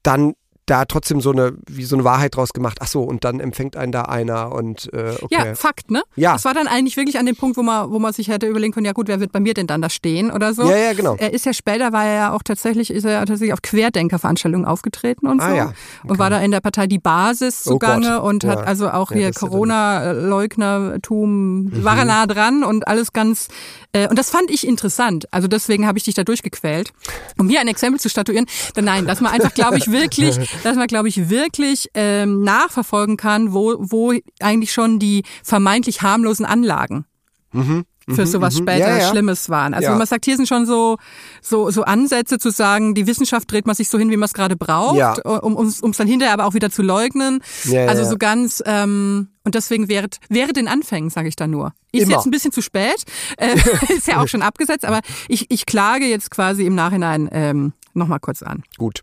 dann 0.03 0.34
da 0.67 0.85
trotzdem 0.87 1.21
so 1.21 1.33
eine, 1.33 1.53
wie 1.69 1.85
so 1.85 1.97
eine 1.97 2.05
Wahrheit 2.05 2.37
draus 2.37 2.53
gemacht. 2.55 2.79
Ach 2.81 2.87
so, 2.87 3.03
und 3.03 3.25
dann 3.25 3.41
empfängt 3.41 3.77
einen 3.77 3.93
da 3.93 4.03
einer 4.03 4.53
und 4.53 4.91
äh, 4.95 5.15
okay. 5.21 5.35
Ja, 5.49 5.55
Fakt, 5.55 5.91
ne? 5.91 6.03
Ja. 6.17 6.33
Das 6.35 6.45
war 6.47 6.55
dann 6.55 6.67
eigentlich 6.67 6.97
wirklich 6.97 7.19
an 7.19 7.27
dem 7.27 7.37
Punkt, 7.37 7.57
wo 7.57 7.62
man, 7.62 7.91
wo 7.91 7.99
man 7.99 8.12
sich 8.12 8.29
hätte 8.29 8.47
überlegen 8.47 8.73
können, 8.73 8.87
ja 8.87 8.93
gut, 8.93 9.09
wer 9.09 9.21
wird 9.21 9.33
bei 9.33 9.41
mir 9.41 9.53
denn 9.55 9.67
dann 9.67 9.83
da 9.83 9.91
stehen 9.91 10.31
oder 10.31 10.55
so. 10.55 10.62
Ja, 10.69 10.77
ja, 10.77 10.93
genau. 10.95 11.17
Er 11.19 11.33
ist 11.35 11.45
ja 11.47 11.53
später, 11.53 11.93
war 11.93 12.05
er 12.07 12.15
ja 12.15 12.33
auch 12.33 12.43
tatsächlich, 12.43 12.91
ist 12.91 13.05
er 13.05 13.19
tatsächlich 13.27 13.53
auf 13.53 13.61
Querdenkerveranstaltungen 13.62 14.67
aufgetreten 14.67 15.27
und 15.27 15.41
so. 15.43 15.47
Ah, 15.49 15.55
ja. 15.55 15.73
Und 16.05 16.19
war 16.19 16.31
da 16.31 16.39
in 16.41 16.51
der 16.51 16.61
Partei 16.61 16.87
Die 16.87 16.99
Basis 16.99 17.62
Oh 17.67 17.71
zugange 17.73 18.17
Gott. 18.17 18.23
und 18.23 18.45
hat 18.45 18.61
Ja. 18.61 18.65
also 18.65 18.89
auch 18.91 19.11
Ja, 19.11 19.17
hier 19.19 19.33
Corona-Leugnertum, 19.33 21.65
Mhm. 21.65 21.85
war 21.85 21.99
er 21.99 22.05
nah 22.05 22.27
dran 22.27 22.65
und 22.65 22.87
alles 22.89 23.12
ganz, 23.12 23.49
äh, 23.93 24.09
und 24.09 24.19
das 24.19 24.31
fand 24.31 24.51
ich 24.51 24.67
interessant. 24.67 25.27
Also 25.31 25.49
deswegen 25.49 25.87
habe 25.87 25.99
ich 25.99 26.05
dich 26.05 26.15
da 26.15 26.25
durchgequält. 26.25 26.93
Um 27.39 27.49
hier 27.49 27.61
ein 27.61 27.69
Exempel 27.69 28.01
zu 28.01 28.09
statuieren, 28.09 28.47
dann 28.75 28.85
nein, 28.85 29.07
dass 29.07 29.21
man 29.21 29.33
einfach, 29.33 29.55
glaube 29.55 29.79
ich, 29.79 29.91
wirklich, 29.91 30.39
dass 30.62 30.76
man, 30.76 30.86
glaube 30.86 31.09
ich, 31.09 31.28
wirklich 31.28 31.88
ähm, 31.94 32.42
nachverfolgen 32.42 33.16
kann, 33.16 33.52
wo, 33.52 33.74
wo 33.78 34.12
eigentlich 34.40 34.72
schon 34.72 34.98
die 34.98 35.22
vermeintlich 35.42 36.02
harmlosen 36.02 36.46
Anlagen 36.46 37.05
Mhm. 37.52 37.84
für 38.09 38.22
Mhm, 38.22 38.26
sowas 38.26 38.55
mhm. 38.55 38.64
später 38.64 38.88
Ja, 38.88 38.98
ja. 38.98 39.09
Schlimmes 39.11 39.48
waren. 39.48 39.74
Also 39.74 39.84
Ja. 39.86 39.90
wenn 39.92 39.98
man 39.98 40.07
sagt, 40.09 40.24
hier 40.24 40.36
sind 40.36 40.48
schon 40.48 40.66
so, 40.66 40.96
so, 41.40 41.70
so 41.70 41.84
Ansätze 41.84 42.38
zu 42.38 42.50
sagen, 42.50 42.94
die 42.96 43.07
Wissenschaft 43.07 43.50
dreht 43.50 43.64
man 43.66 43.76
sich 43.76 43.88
so 43.88 43.96
hin, 43.96 44.11
wie 44.11 44.16
man 44.16 44.26
es 44.26 44.34
gerade 44.34 44.57
braucht, 44.57 44.96
Ja. 44.98 45.12
um 45.24 45.64
es 45.66 45.80
um's 45.80 45.96
dann 45.98 46.09
hinterher 46.09 46.34
aber 46.34 46.46
auch 46.46 46.55
wieder 46.55 46.70
zu 46.70 46.82
leugnen. 46.82 47.40
Ja, 47.64 47.86
also 47.86 48.05
so 48.05 48.18
ganz, 48.18 48.61
ähm, 48.66 49.28
und 49.44 49.55
deswegen 49.55 49.88
wäre, 49.88 50.09
wäre 50.28 50.52
den 50.52 50.66
Anfängen, 50.66 51.11
sage 51.11 51.28
ich 51.28 51.36
da 51.36 51.46
nur. 51.46 51.72
Ist 51.92 52.02
Immer. 52.02 52.12
jetzt 52.16 52.26
ein 52.26 52.30
bisschen 52.32 52.50
zu 52.50 52.61
spät, 52.61 53.05
äh, 53.38 53.55
ist 53.96 54.09
ja 54.09 54.20
auch 54.20 54.26
schon 54.28 54.42
abgesetzt, 54.42 54.84
aber 54.84 55.00
ich, 55.28 55.46
ich 55.50 55.64
klage 55.64 56.07
jetzt 56.07 56.30
quasi 56.32 56.66
im 56.66 56.74
Nachhinein 56.74 57.28
ähm, 57.30 57.72
nochmal 57.94 58.18
kurz 58.18 58.42
an. 58.42 58.64
Gut. 58.78 59.02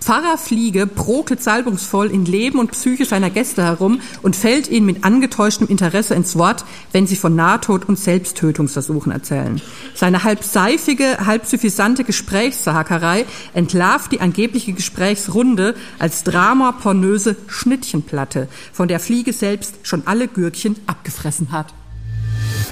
Pfarrer 0.00 0.38
Fliege 0.38 0.86
prokelt 0.86 1.42
salbungsvoll 1.42 2.10
in 2.10 2.24
Leben 2.24 2.58
und 2.58 2.72
Psyche 2.72 3.04
seiner 3.04 3.28
Gäste 3.28 3.62
herum 3.62 4.00
und 4.22 4.34
fällt 4.34 4.68
ihnen 4.68 4.86
mit 4.86 5.04
angetäuschtem 5.04 5.68
Interesse 5.68 6.14
ins 6.14 6.36
Wort, 6.36 6.64
wenn 6.92 7.06
sie 7.06 7.16
von 7.16 7.36
Nahtod 7.36 7.86
und 7.86 7.98
Selbsttötungsversuchen 7.98 9.12
erzählen. 9.12 9.60
Seine 9.94 10.24
halb 10.24 10.42
seifige, 10.42 11.26
halb 11.26 11.44
suffisante 11.44 12.04
Gesprächssahakerei 12.04 13.26
entlarvt 13.52 14.12
die 14.12 14.20
angebliche 14.20 14.72
Gesprächsrunde 14.72 15.74
als 15.98 16.24
dramapornöse 16.24 17.36
Schnittchenplatte, 17.46 18.48
von 18.72 18.88
der 18.88 19.00
Fliege 19.00 19.34
selbst 19.34 19.74
schon 19.82 20.06
alle 20.06 20.28
Gürkchen 20.28 20.76
abgefressen 20.86 21.52
hat. 21.52 21.74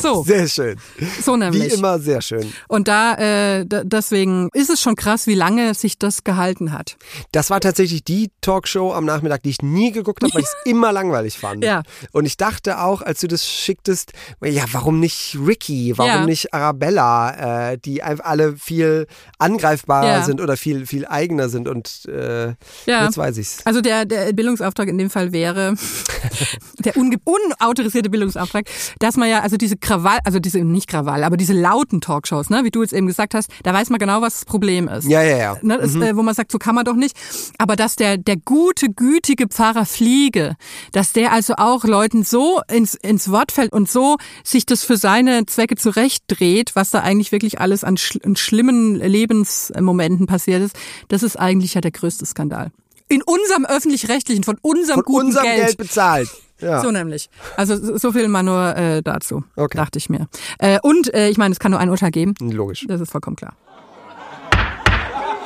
So. 0.00 0.22
Sehr 0.24 0.48
schön. 0.48 0.76
So 1.22 1.36
nämlich. 1.36 1.70
Wie 1.72 1.74
immer 1.74 1.98
sehr 1.98 2.20
schön. 2.22 2.52
Und 2.68 2.88
da, 2.88 3.14
äh, 3.14 3.64
deswegen 3.66 4.48
ist 4.52 4.70
es 4.70 4.80
schon 4.80 4.96
krass, 4.96 5.26
wie 5.26 5.34
lange 5.34 5.74
sich 5.74 5.98
das 5.98 6.24
gehalten 6.24 6.72
hat. 6.72 6.96
Das 7.32 7.50
war 7.50 7.60
tatsächlich 7.60 8.04
die 8.04 8.30
Talkshow 8.40 8.92
am 8.92 9.04
Nachmittag, 9.04 9.42
die 9.42 9.50
ich 9.50 9.62
nie 9.62 9.92
geguckt 9.92 10.22
habe, 10.22 10.32
weil 10.34 10.42
ich 10.42 10.46
es 10.48 10.56
immer 10.64 10.92
langweilig 10.92 11.38
fand. 11.38 11.64
Ja. 11.64 11.82
Und 12.12 12.26
ich 12.26 12.36
dachte 12.36 12.80
auch, 12.80 13.02
als 13.02 13.20
du 13.20 13.28
das 13.28 13.46
schicktest, 13.46 14.12
ja, 14.42 14.64
warum 14.72 15.00
nicht 15.00 15.36
Ricky, 15.46 15.92
warum 15.96 16.10
Ja. 16.10 16.24
nicht 16.26 16.52
Arabella, 16.54 17.72
äh, 17.72 17.78
die 17.78 18.02
einfach 18.02 18.24
alle 18.24 18.56
viel 18.56 19.06
angreifbarer 19.38 20.06
Ja. 20.06 20.22
sind 20.24 20.40
oder 20.40 20.56
viel, 20.56 20.86
viel 20.86 21.06
eigener 21.06 21.48
sind 21.48 21.68
und 21.68 22.06
äh, 22.06 22.48
Ja. 22.86 23.04
jetzt 23.04 23.18
weiß 23.18 23.36
ich's. 23.38 23.58
Also 23.64 23.80
der, 23.80 24.04
der 24.04 24.32
Bildungsauftrag 24.32 24.88
in 24.88 24.98
dem 24.98 25.10
Fall 25.10 25.32
wäre, 25.32 25.74
der 26.78 26.94
unautorisierte 26.96 28.10
Bildungsauftrag, 28.10 28.66
dass 28.98 29.16
man 29.16 29.28
ja, 29.28 29.40
also 29.40 29.56
diese 29.56 29.76
Krawall, 29.90 30.18
also 30.24 30.38
diese, 30.38 30.60
nicht 30.60 30.88
Krawall, 30.88 31.24
aber 31.24 31.36
diese 31.36 31.52
lauten 31.52 32.00
Talkshows, 32.00 32.48
ne, 32.48 32.62
wie 32.64 32.70
du 32.70 32.82
jetzt 32.82 32.92
eben 32.92 33.06
gesagt 33.08 33.34
hast, 33.34 33.50
da 33.64 33.74
weiß 33.74 33.90
man 33.90 33.98
genau, 33.98 34.20
was 34.22 34.34
das 34.34 34.44
Problem 34.44 34.86
ist. 34.88 35.08
Ja, 35.08 35.20
ja, 35.22 35.36
ja. 35.36 35.56
Ne, 35.62 35.78
das, 35.78 35.94
Mhm. 35.94 36.02
äh, 36.02 36.16
wo 36.16 36.22
man 36.22 36.34
sagt, 36.34 36.52
so 36.52 36.58
kann 36.58 36.74
man 36.76 36.84
doch 36.84 36.94
nicht. 36.94 37.16
Aber 37.58 37.74
dass 37.74 37.96
der, 37.96 38.16
der 38.18 38.36
gute, 38.36 38.88
gütige 38.90 39.48
Pfarrer 39.48 39.86
Fliege, 39.86 40.54
dass 40.92 41.12
der 41.12 41.32
also 41.32 41.54
auch 41.56 41.84
Leuten 41.84 42.22
so 42.22 42.60
ins, 42.72 42.94
ins 42.94 43.30
Wort 43.32 43.50
fällt 43.50 43.72
und 43.72 43.90
so 43.90 44.16
sich 44.44 44.64
das 44.64 44.84
für 44.84 44.96
seine 44.96 45.46
Zwecke 45.46 45.74
zurechtdreht, 45.76 46.76
was 46.76 46.90
da 46.90 47.00
eigentlich 47.00 47.32
wirklich 47.32 47.60
alles 47.60 47.82
an, 47.82 47.96
schl 47.96 48.20
an 48.24 48.36
schlimmen 48.36 48.94
Lebensmomenten 48.94 50.26
passiert 50.26 50.62
ist, 50.62 50.76
das 51.08 51.22
ist 51.22 51.36
eigentlich 51.38 51.74
ja 51.74 51.80
der 51.80 51.90
größte 51.90 52.26
Skandal. 52.26 52.70
In 53.08 53.22
unserem 53.22 53.64
öffentlich-rechtlichen, 53.66 54.44
von 54.44 54.56
unserem 54.62 54.98
Von 55.02 55.04
guten 55.04 55.26
unserem 55.26 55.44
Geld. 55.46 55.66
Geld 55.66 55.76
bezahlt. 55.78 56.28
Ja. 56.60 56.80
So 56.82 56.90
nämlich. 56.90 57.28
Also 57.56 57.96
so 57.98 58.12
viel 58.12 58.28
mal 58.28 58.42
nur 58.42 58.76
äh, 58.76 59.02
dazu, 59.02 59.44
Okay. 59.56 59.76
dachte 59.76 59.98
ich 59.98 60.08
mir. 60.10 60.28
Äh, 60.58 60.78
und 60.82 61.12
äh, 61.14 61.28
ich 61.28 61.38
meine, 61.38 61.52
es 61.52 61.58
kann 61.58 61.70
nur 61.70 61.80
ein 61.80 61.90
Urteil 61.90 62.10
geben. 62.10 62.34
Logisch. 62.40 62.84
Das 62.88 63.00
ist 63.00 63.10
vollkommen 63.10 63.36
klar. 63.36 63.54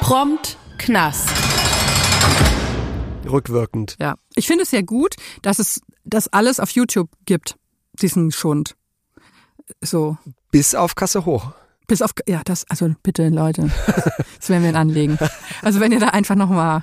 Prompt 0.00 0.56
Knast. 0.78 1.28
Rückwirkend. 3.30 3.96
Ja. 4.00 4.16
Ich 4.34 4.46
finde 4.46 4.64
es 4.64 4.70
sehr 4.70 4.82
gut, 4.82 5.14
dass 5.42 5.58
es 5.58 5.80
das 6.04 6.28
alles 6.28 6.60
auf 6.60 6.70
YouTube 6.70 7.08
gibt, 7.24 7.56
diesen 8.00 8.30
Schund. 8.32 8.74
So. 9.80 10.18
Bis 10.50 10.74
auf 10.74 10.94
Kasse 10.94 11.24
hoch. 11.24 11.52
Bis 11.86 12.00
auf, 12.00 12.12
ja, 12.26 12.40
das, 12.46 12.64
also 12.70 12.94
bitte, 13.02 13.28
Leute, 13.28 13.70
das 14.38 14.48
werden 14.48 14.62
wir 14.62 14.70
ihnen 14.70 14.76
anlegen. 14.76 15.18
Also 15.60 15.80
wenn 15.80 15.92
ihr 15.92 16.00
da 16.00 16.08
einfach 16.08 16.34
nochmal, 16.34 16.82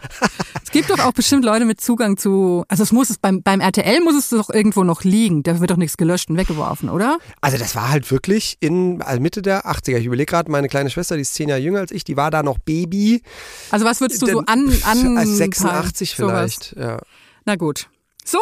es 0.64 0.70
gibt 0.70 0.92
doch 0.92 1.00
auch 1.00 1.12
bestimmt 1.14 1.44
Leute 1.44 1.66
mit 1.66 1.82
Zugang 1.82 2.18
zu, 2.18 2.64
also 2.68 2.84
es 2.84 2.92
muss 2.92 3.10
es, 3.10 3.18
beim, 3.18 3.42
beim 3.42 3.62
RTL 3.62 4.00
muss 4.02 4.16
es 4.16 4.30
doch 4.30 4.52
irgendwo 4.52 4.84
noch 4.84 5.04
liegen, 5.04 5.42
da 5.42 5.60
wird 5.60 5.72
doch 5.72 5.78
nichts 5.78 5.98
gelöscht 5.98 6.30
und 6.30 6.38
weggeworfen, 6.38 6.88
oder? 6.90 7.18
Also 7.42 7.58
das 7.58 7.76
war 7.76 7.90
halt 7.90 8.12
wirklich 8.12 8.58
in 8.60 9.02
also 9.02 9.20
Mitte 9.22 9.42
der 9.42 9.66
80er. 9.66 9.98
Ich 9.98 10.06
überlege 10.06 10.30
gerade, 10.30 10.52
meine 10.52 10.68
kleine 10.68 10.92
Schwester, 10.92 11.16
die 11.16 11.22
ist 11.24 11.34
zehn 11.34 11.50
Jahre 11.50 11.62
jünger 11.62 11.80
als 11.80 11.92
ich, 11.92 12.04
die 12.04 12.16
war 12.16 12.30
da 12.30 12.44
noch 12.44 12.60
Baby. 12.60 13.24
Also 13.72 13.86
was 13.86 14.02
würdest 14.02 14.22
du 14.22 14.28
so 14.28 14.42
Dann- 14.42 14.70
an, 14.70 15.06
an 15.06 15.18
Als 15.18 15.38
86 15.38 16.16
sowas? 16.16 16.54
vielleicht, 16.70 16.76
ja. 16.78 17.00
Na 17.46 17.56
gut. 17.56 17.88
So, 18.24 18.38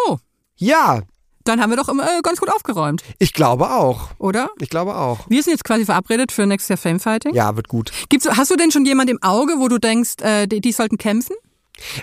Ja, 0.58 1.04
dann 1.46 1.62
haben 1.62 1.70
wir 1.70 1.78
doch 1.78 1.90
immer 1.90 2.04
äh, 2.04 2.22
ganz 2.22 2.40
gut 2.40 2.50
aufgeräumt, 2.54 3.02
ich 3.18 3.34
glaube 3.34 3.72
auch. 3.72 4.10
oder? 4.20 4.50
Ich 4.60 4.70
glaube 4.70 4.96
auch. 4.96 5.20
Wir 5.30 5.42
sind 5.44 5.52
jetzt 5.54 5.64
quasi 5.64 5.86
verabredet 5.86 6.32
für 6.32 6.46
nächstes 6.46 6.70
Jahr 6.70 6.78
Famefighting. 6.78 7.34
Ja, 7.34 7.56
wird 7.56 7.68
gut. 7.68 7.92
Gibt's, 8.10 8.28
hast 8.30 8.52
du 8.52 8.56
denn 8.56 8.72
schon 8.72 8.86
jemand 8.86 9.10
im 9.10 9.22
Auge, 9.22 9.54
wo 9.58 9.68
du 9.68 9.78
denkst, 9.80 10.22
äh, 10.22 10.48
die, 10.48 10.62
die 10.62 10.72
sollten 10.72 10.98
kämpfen? 10.98 11.36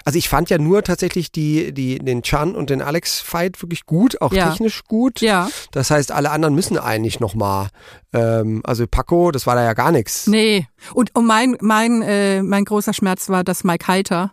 Also 0.07 0.19
ich 0.19 0.31
fand 0.31 0.49
ja 0.49 0.57
nur 0.57 0.83
tatsächlich 0.85 1.31
die, 1.33 1.71
die, 1.75 1.99
den 1.99 2.23
Chan 2.23 2.55
und 2.57 2.71
den 2.71 2.81
Alex-Fight 2.81 3.61
wirklich 3.61 3.85
gut, 3.85 4.23
auch 4.23 4.33
Ja. 4.33 4.49
technisch 4.49 4.83
gut. 4.85 5.21
Ja. 5.21 5.51
Das 5.71 5.91
heißt, 5.91 6.13
alle 6.13 6.31
anderen 6.31 6.55
müssen 6.55 6.79
eigentlich 6.79 7.21
nochmal. 7.21 7.69
Ähm, 8.15 8.63
also 8.65 8.87
Paco, 8.87 9.31
das 9.33 9.47
war 9.47 9.55
da 9.55 9.63
ja 9.65 9.75
gar 9.75 9.93
nichts. 9.93 10.27
Nee. 10.29 10.67
Und, 10.95 11.15
und 11.15 11.27
mein, 11.27 11.59
mein, 11.61 12.01
äh, 12.01 12.43
mein 12.43 12.65
großer 12.65 12.95
Schmerz 12.95 13.29
war, 13.29 13.45
dass 13.45 13.65
Mike 13.65 13.87
Heiter 13.87 14.33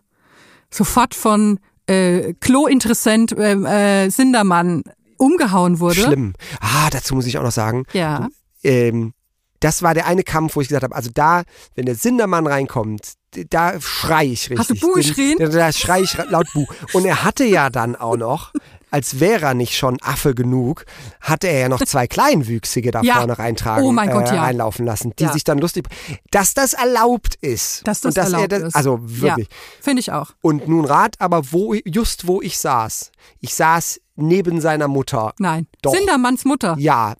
sofort 0.70 1.14
von 1.14 1.60
äh, 1.88 2.34
Klo-Interessent 2.40 3.34
äh, 3.38 4.06
äh, 4.06 4.10
Sindermann 4.10 4.84
umgehauen 5.24 5.80
wurde. 5.80 6.02
Schlimm. 6.02 6.34
Ah, 6.60 6.90
dazu 6.92 7.16
muss 7.16 7.26
ich 7.26 7.38
auch 7.38 7.44
noch 7.44 7.52
sagen. 7.52 7.86
Ja. 7.94 8.28
Ähm, 8.64 9.14
das 9.60 9.82
war 9.82 9.94
der 9.94 10.08
eine 10.08 10.24
Kampf, 10.24 10.56
wo 10.58 10.62
ich 10.62 10.68
gesagt 10.68 10.84
habe, 10.84 10.94
also 10.96 11.10
da, 11.14 11.44
wenn 11.76 11.86
der 11.86 11.96
Sindermann 11.96 12.46
reinkommt, 12.48 13.14
da 13.50 13.80
schrei 13.80 14.26
ich 14.26 14.50
richtig. 14.50 14.60
Hast 14.60 14.70
du 14.72 14.76
Buh 14.76 14.94
geschrien? 14.94 15.38
Da, 15.40 15.48
da 15.48 15.72
schrei 15.72 16.02
ich 16.02 16.18
laut 16.30 16.48
Bu. 16.54 16.66
Und 16.92 17.06
er 17.06 17.24
hatte 17.24 17.46
ja 17.46 17.70
dann 17.70 17.96
auch 17.96 18.18
noch, 18.18 18.52
als 18.92 19.22
wäre 19.22 19.46
er 19.46 19.54
nicht 19.54 19.76
schon 19.78 19.98
Affe 20.02 20.36
genug, 20.36 20.86
hatte 21.22 21.48
er 21.48 21.60
ja 21.62 21.70
noch 21.70 21.84
zwei 21.84 22.08
Kleinwüchsige 22.08 22.92
da 22.92 23.02
Ja. 23.04 23.16
vorne 23.16 23.40
reintragen, 23.40 23.86
Oh 23.86 23.92
mein 23.94 24.12
Gott, 24.12 24.30
äh, 24.30 24.36
ja. 24.36 24.44
reinlaufen 24.44 24.86
lassen, 24.86 25.14
die 25.18 25.24
Ja. 25.24 25.32
sich 25.32 25.46
dann 25.46 25.58
lustig, 25.60 25.88
dass 26.30 26.54
das 26.54 26.74
erlaubt 26.74 27.36
ist. 27.36 27.88
Dass 27.88 28.02
das 28.02 28.10
und 28.10 28.18
dass 28.18 28.26
erlaubt 28.34 28.52
er 28.52 28.60
das, 28.60 28.68
ist. 28.68 28.76
Also 28.76 29.00
wirklich. 29.02 29.48
Ja, 29.48 29.56
finde 29.82 30.02
ich 30.02 30.12
auch. 30.12 30.32
Und 30.42 30.68
nun 30.68 30.84
rat 30.86 31.16
aber, 31.20 31.54
wo, 31.54 31.74
just 31.86 32.28
wo 32.28 32.42
ich 32.42 32.58
saß. 32.60 33.12
Ich 33.40 33.56
saß 33.56 34.00
neben 34.16 34.62
seiner 34.62 34.88
Mutter. 34.88 35.34
Nein. 35.40 35.68
Doch. 35.82 35.94
Sindermanns 35.94 36.46
Mutter. 36.46 36.76
Ja. 36.80 37.16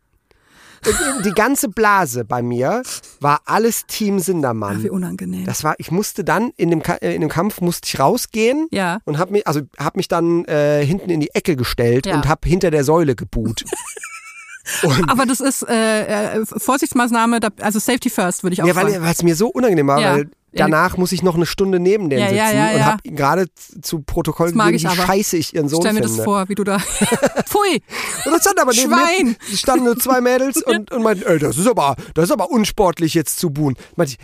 Die 1.24 1.32
ganze 1.32 1.70
Blase 1.70 2.26
bei 2.26 2.42
mir 2.42 2.84
war 3.22 3.40
alles 3.46 3.86
Team 3.86 4.18
Ach, 4.20 4.24
Sindermann. 4.24 4.84
wie 4.84 4.90
unangenehm. 4.90 5.46
Das 5.46 5.64
war, 5.64 5.76
ich 5.78 5.92
musste 5.92 6.26
dann 6.26 6.52
in 6.58 6.70
dem, 6.72 6.84
Ka- 6.84 6.96
äh, 6.98 7.16
in 7.16 7.22
dem 7.22 7.30
Kampf 7.30 7.62
musste 7.62 7.88
ich 7.88 8.00
rausgehen 8.02 8.68
ja. 8.70 9.00
und 9.06 9.18
habe 9.18 9.32
mich, 9.32 9.48
also 9.48 9.62
habe 9.80 9.98
mich 9.98 10.10
dann 10.10 10.44
äh, 10.44 10.86
hinten 10.86 11.10
in 11.10 11.22
die 11.22 11.34
Ecke 11.34 11.56
gestellt 11.56 12.06
Ja. 12.06 12.16
und 12.16 12.28
habe 12.28 12.50
hinter 12.50 12.70
der 12.70 12.84
Säule 12.84 13.16
gebuht. 13.16 13.64
und, 14.84 15.10
Aber 15.10 15.26
das 15.26 15.40
ist 15.40 15.64
äh, 15.70 16.36
äh, 16.42 16.46
Vorsichtsmaßnahme, 16.46 17.40
da, 17.40 17.48
also 17.62 17.80
Safety 17.80 18.10
First, 18.10 18.44
würde 18.44 18.54
ich 18.56 18.62
auch 18.62 18.68
ja, 18.68 18.74
sagen. 18.74 18.88
weil 18.92 19.02
weil 19.04 19.12
es 19.14 19.24
mir 19.24 19.38
so 19.38 19.48
unangenehm 19.48 19.88
war, 19.88 20.02
Ja. 20.02 20.16
weil 20.16 20.32
danach 20.56 20.98
muss 20.98 21.12
ich 21.12 21.24
noch 21.24 21.36
eine 21.36 21.46
Stunde 21.46 21.80
neben 21.80 22.10
denen 22.10 22.22
Ja, 22.22 22.32
ja, 22.32 22.46
sitzen 22.46 22.58
ja, 22.58 22.72
und 22.72 22.78
ja. 22.78 22.86
habe 22.86 23.02
gerade 23.16 23.46
zu 23.82 24.00
Protokoll 24.02 24.52
Das 24.54 24.66
gegeben, 24.66 24.84
wie 24.84 24.88
aber. 24.88 25.08
scheiße 25.08 25.38
ich 25.38 25.54
ihren 25.56 25.70
Sohn 25.70 25.82
Stell 25.82 25.94
mir 25.94 26.02
finde. 26.04 26.16
das 26.18 26.24
vor, 26.26 26.48
wie 26.50 26.56
du 26.56 26.64
da. 26.64 26.80
Pfui! 27.46 27.82
Und 28.26 28.32
dann 28.32 28.42
stand 28.42 28.60
aber 28.60 28.72
neben 28.74 28.92
Schwein! 28.94 29.36
mir 29.50 29.58
standen 29.58 29.86
nur 29.86 29.98
zwei 30.00 30.22
Mädels 30.22 30.58
und, 30.66 30.92
und 30.92 31.04
meinten, 31.04 31.24
ey, 31.26 31.40
das 31.40 31.58
ist 31.58 31.68
aber, 31.68 31.96
das 32.14 32.26
ist 32.26 32.32
aber 32.32 32.50
unsportlich 32.52 33.14
jetzt 33.14 33.40
zu 33.40 33.50
buhen. 33.50 33.76
Meinte 33.96 34.14
ich, 34.14 34.20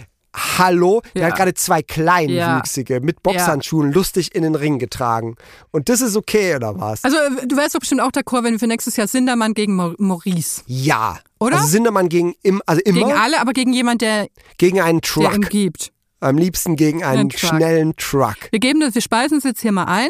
hallo? 0.60 1.02
Der 1.16 1.28
hat 1.28 1.36
gerade 1.38 1.54
zwei 1.56 1.82
Kleinwüchsige 1.82 3.02
mit 3.02 3.24
Boxhandschuhen 3.24 3.92
lustig 3.92 4.36
in 4.36 4.44
den 4.44 4.56
Ring 4.56 4.78
getragen. 4.80 5.36
Und 5.72 5.90
das 5.90 6.02
ist 6.02 6.16
okay, 6.16 6.56
oder 6.56 6.80
was? 6.80 7.04
Also 7.04 7.18
äh, 7.18 7.48
du 7.48 7.58
wärst 7.58 7.74
doch 7.76 7.80
bestimmt 7.80 8.02
auch 8.02 8.12
d'accord, 8.12 8.44
wenn 8.44 8.54
wir 8.54 8.60
für 8.60 8.68
nächstes 8.68 8.96
Jahr 8.96 9.08
Sindermann 9.08 9.54
gegen 9.54 9.76
Mau- 9.76 9.96
Maurice. 9.98 10.62
ja. 10.68 11.18
Oder? 11.42 11.56
Also 11.56 11.70
Sindermann 11.70 12.10
gegen, 12.10 12.36
im, 12.44 12.62
also 12.66 12.82
immer 12.84 13.00
Gegen 13.08 13.12
alle, 13.18 13.40
aber 13.40 13.54
gegen 13.54 13.72
jemand, 13.72 14.02
der, 14.02 14.28
gegen 14.58 14.82
einen 14.82 15.00
der 15.00 15.24
ihm 15.24 15.32
Truck. 15.42 15.50
gibt. 15.50 15.92
Am 16.22 16.38
liebsten 16.38 16.76
gegen 16.76 17.04
einen 17.04 17.20
Einen 17.22 17.30
Truck. 17.30 17.40
schnellen 17.50 17.96
Truck. 17.96 18.36
Wir 18.52 18.60
geben 18.60 18.80
das, 18.82 18.94
wir 18.96 19.02
speisen 19.02 19.38
es 19.38 19.44
jetzt 19.44 19.62
hier 19.62 19.72
mal 19.72 19.86
ein. 19.86 20.10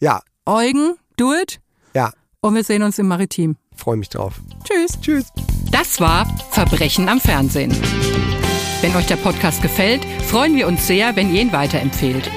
Ja, 0.00 0.20
Eugen, 0.44 0.94
do 1.16 1.32
it. 1.34 1.60
ja. 1.94 2.12
Und 2.40 2.54
wir 2.54 2.62
sehen 2.64 2.82
uns 2.84 2.98
im 2.98 3.08
Maritim. 3.08 3.56
Freue 3.74 3.96
mich 3.96 4.08
drauf. 4.08 4.34
Tschüss. 4.64 5.00
Tschüss. 5.00 5.24
Das 5.72 6.00
war 6.00 6.26
Verbrechen 6.50 7.08
am 7.08 7.20
Fernsehen. 7.20 7.74
Wenn 8.82 8.94
euch 8.94 9.06
der 9.06 9.16
Podcast 9.16 9.62
gefällt, 9.62 10.04
freuen 10.28 10.54
wir 10.54 10.68
uns 10.68 10.86
sehr, 10.86 11.16
wenn 11.16 11.34
ihr 11.34 11.40
ihn 11.42 11.52
weiterempfehlt. 11.52 12.30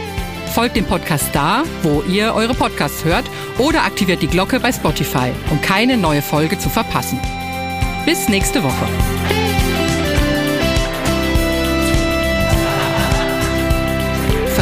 Folgt 0.56 0.76
dem 0.78 0.86
Podcast 0.86 1.26
da, 1.34 1.64
wo 1.84 2.02
ihr 2.04 2.34
eure 2.34 2.56
Podcasts 2.56 3.04
hört 3.06 3.26
oder 3.60 3.84
aktiviert 3.84 4.22
die 4.24 4.28
Glocke 4.28 4.60
bei 4.60 4.72
Spotify, 4.72 5.32
um 5.52 5.62
keine 5.62 5.96
neue 5.96 6.24
Folge 6.24 6.58
zu 6.58 6.70
verpassen. 6.70 7.20
Bis 8.06 8.28
nächste 8.30 8.64
Woche. 8.64 8.88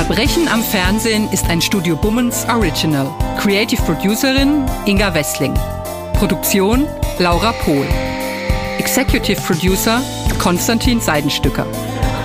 Verbrechen 0.08 0.48
am 0.48 0.64
Fernsehen 0.64 1.30
ist 1.34 1.50
ein 1.50 1.62
Studio 1.62 1.98
Bummens 1.98 2.46
Original. 2.48 3.14
Creative 3.38 3.82
Producerin 3.82 4.64
Inga 4.86 5.14
Wessling. 5.14 5.54
Produktion 6.14 6.88
Laura 7.20 7.52
Pohl. 7.52 7.86
Executive 8.78 9.42
Producer 9.42 10.02
Konstantin 10.40 11.02
Seidenstücker. 11.02 11.66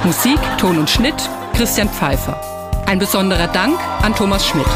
Musik, 0.05 0.39
Ton 0.59 0.79
und 0.79 0.89
Schnitt 0.89 1.29
Christian 1.55 1.89
Pfeiffer. 1.89 2.41
Ein 2.87 3.01
besonderer 3.01 3.49
Dank 3.49 3.77
an 4.03 4.15
Thomas 4.15 4.47
Schmidt. 4.47 4.69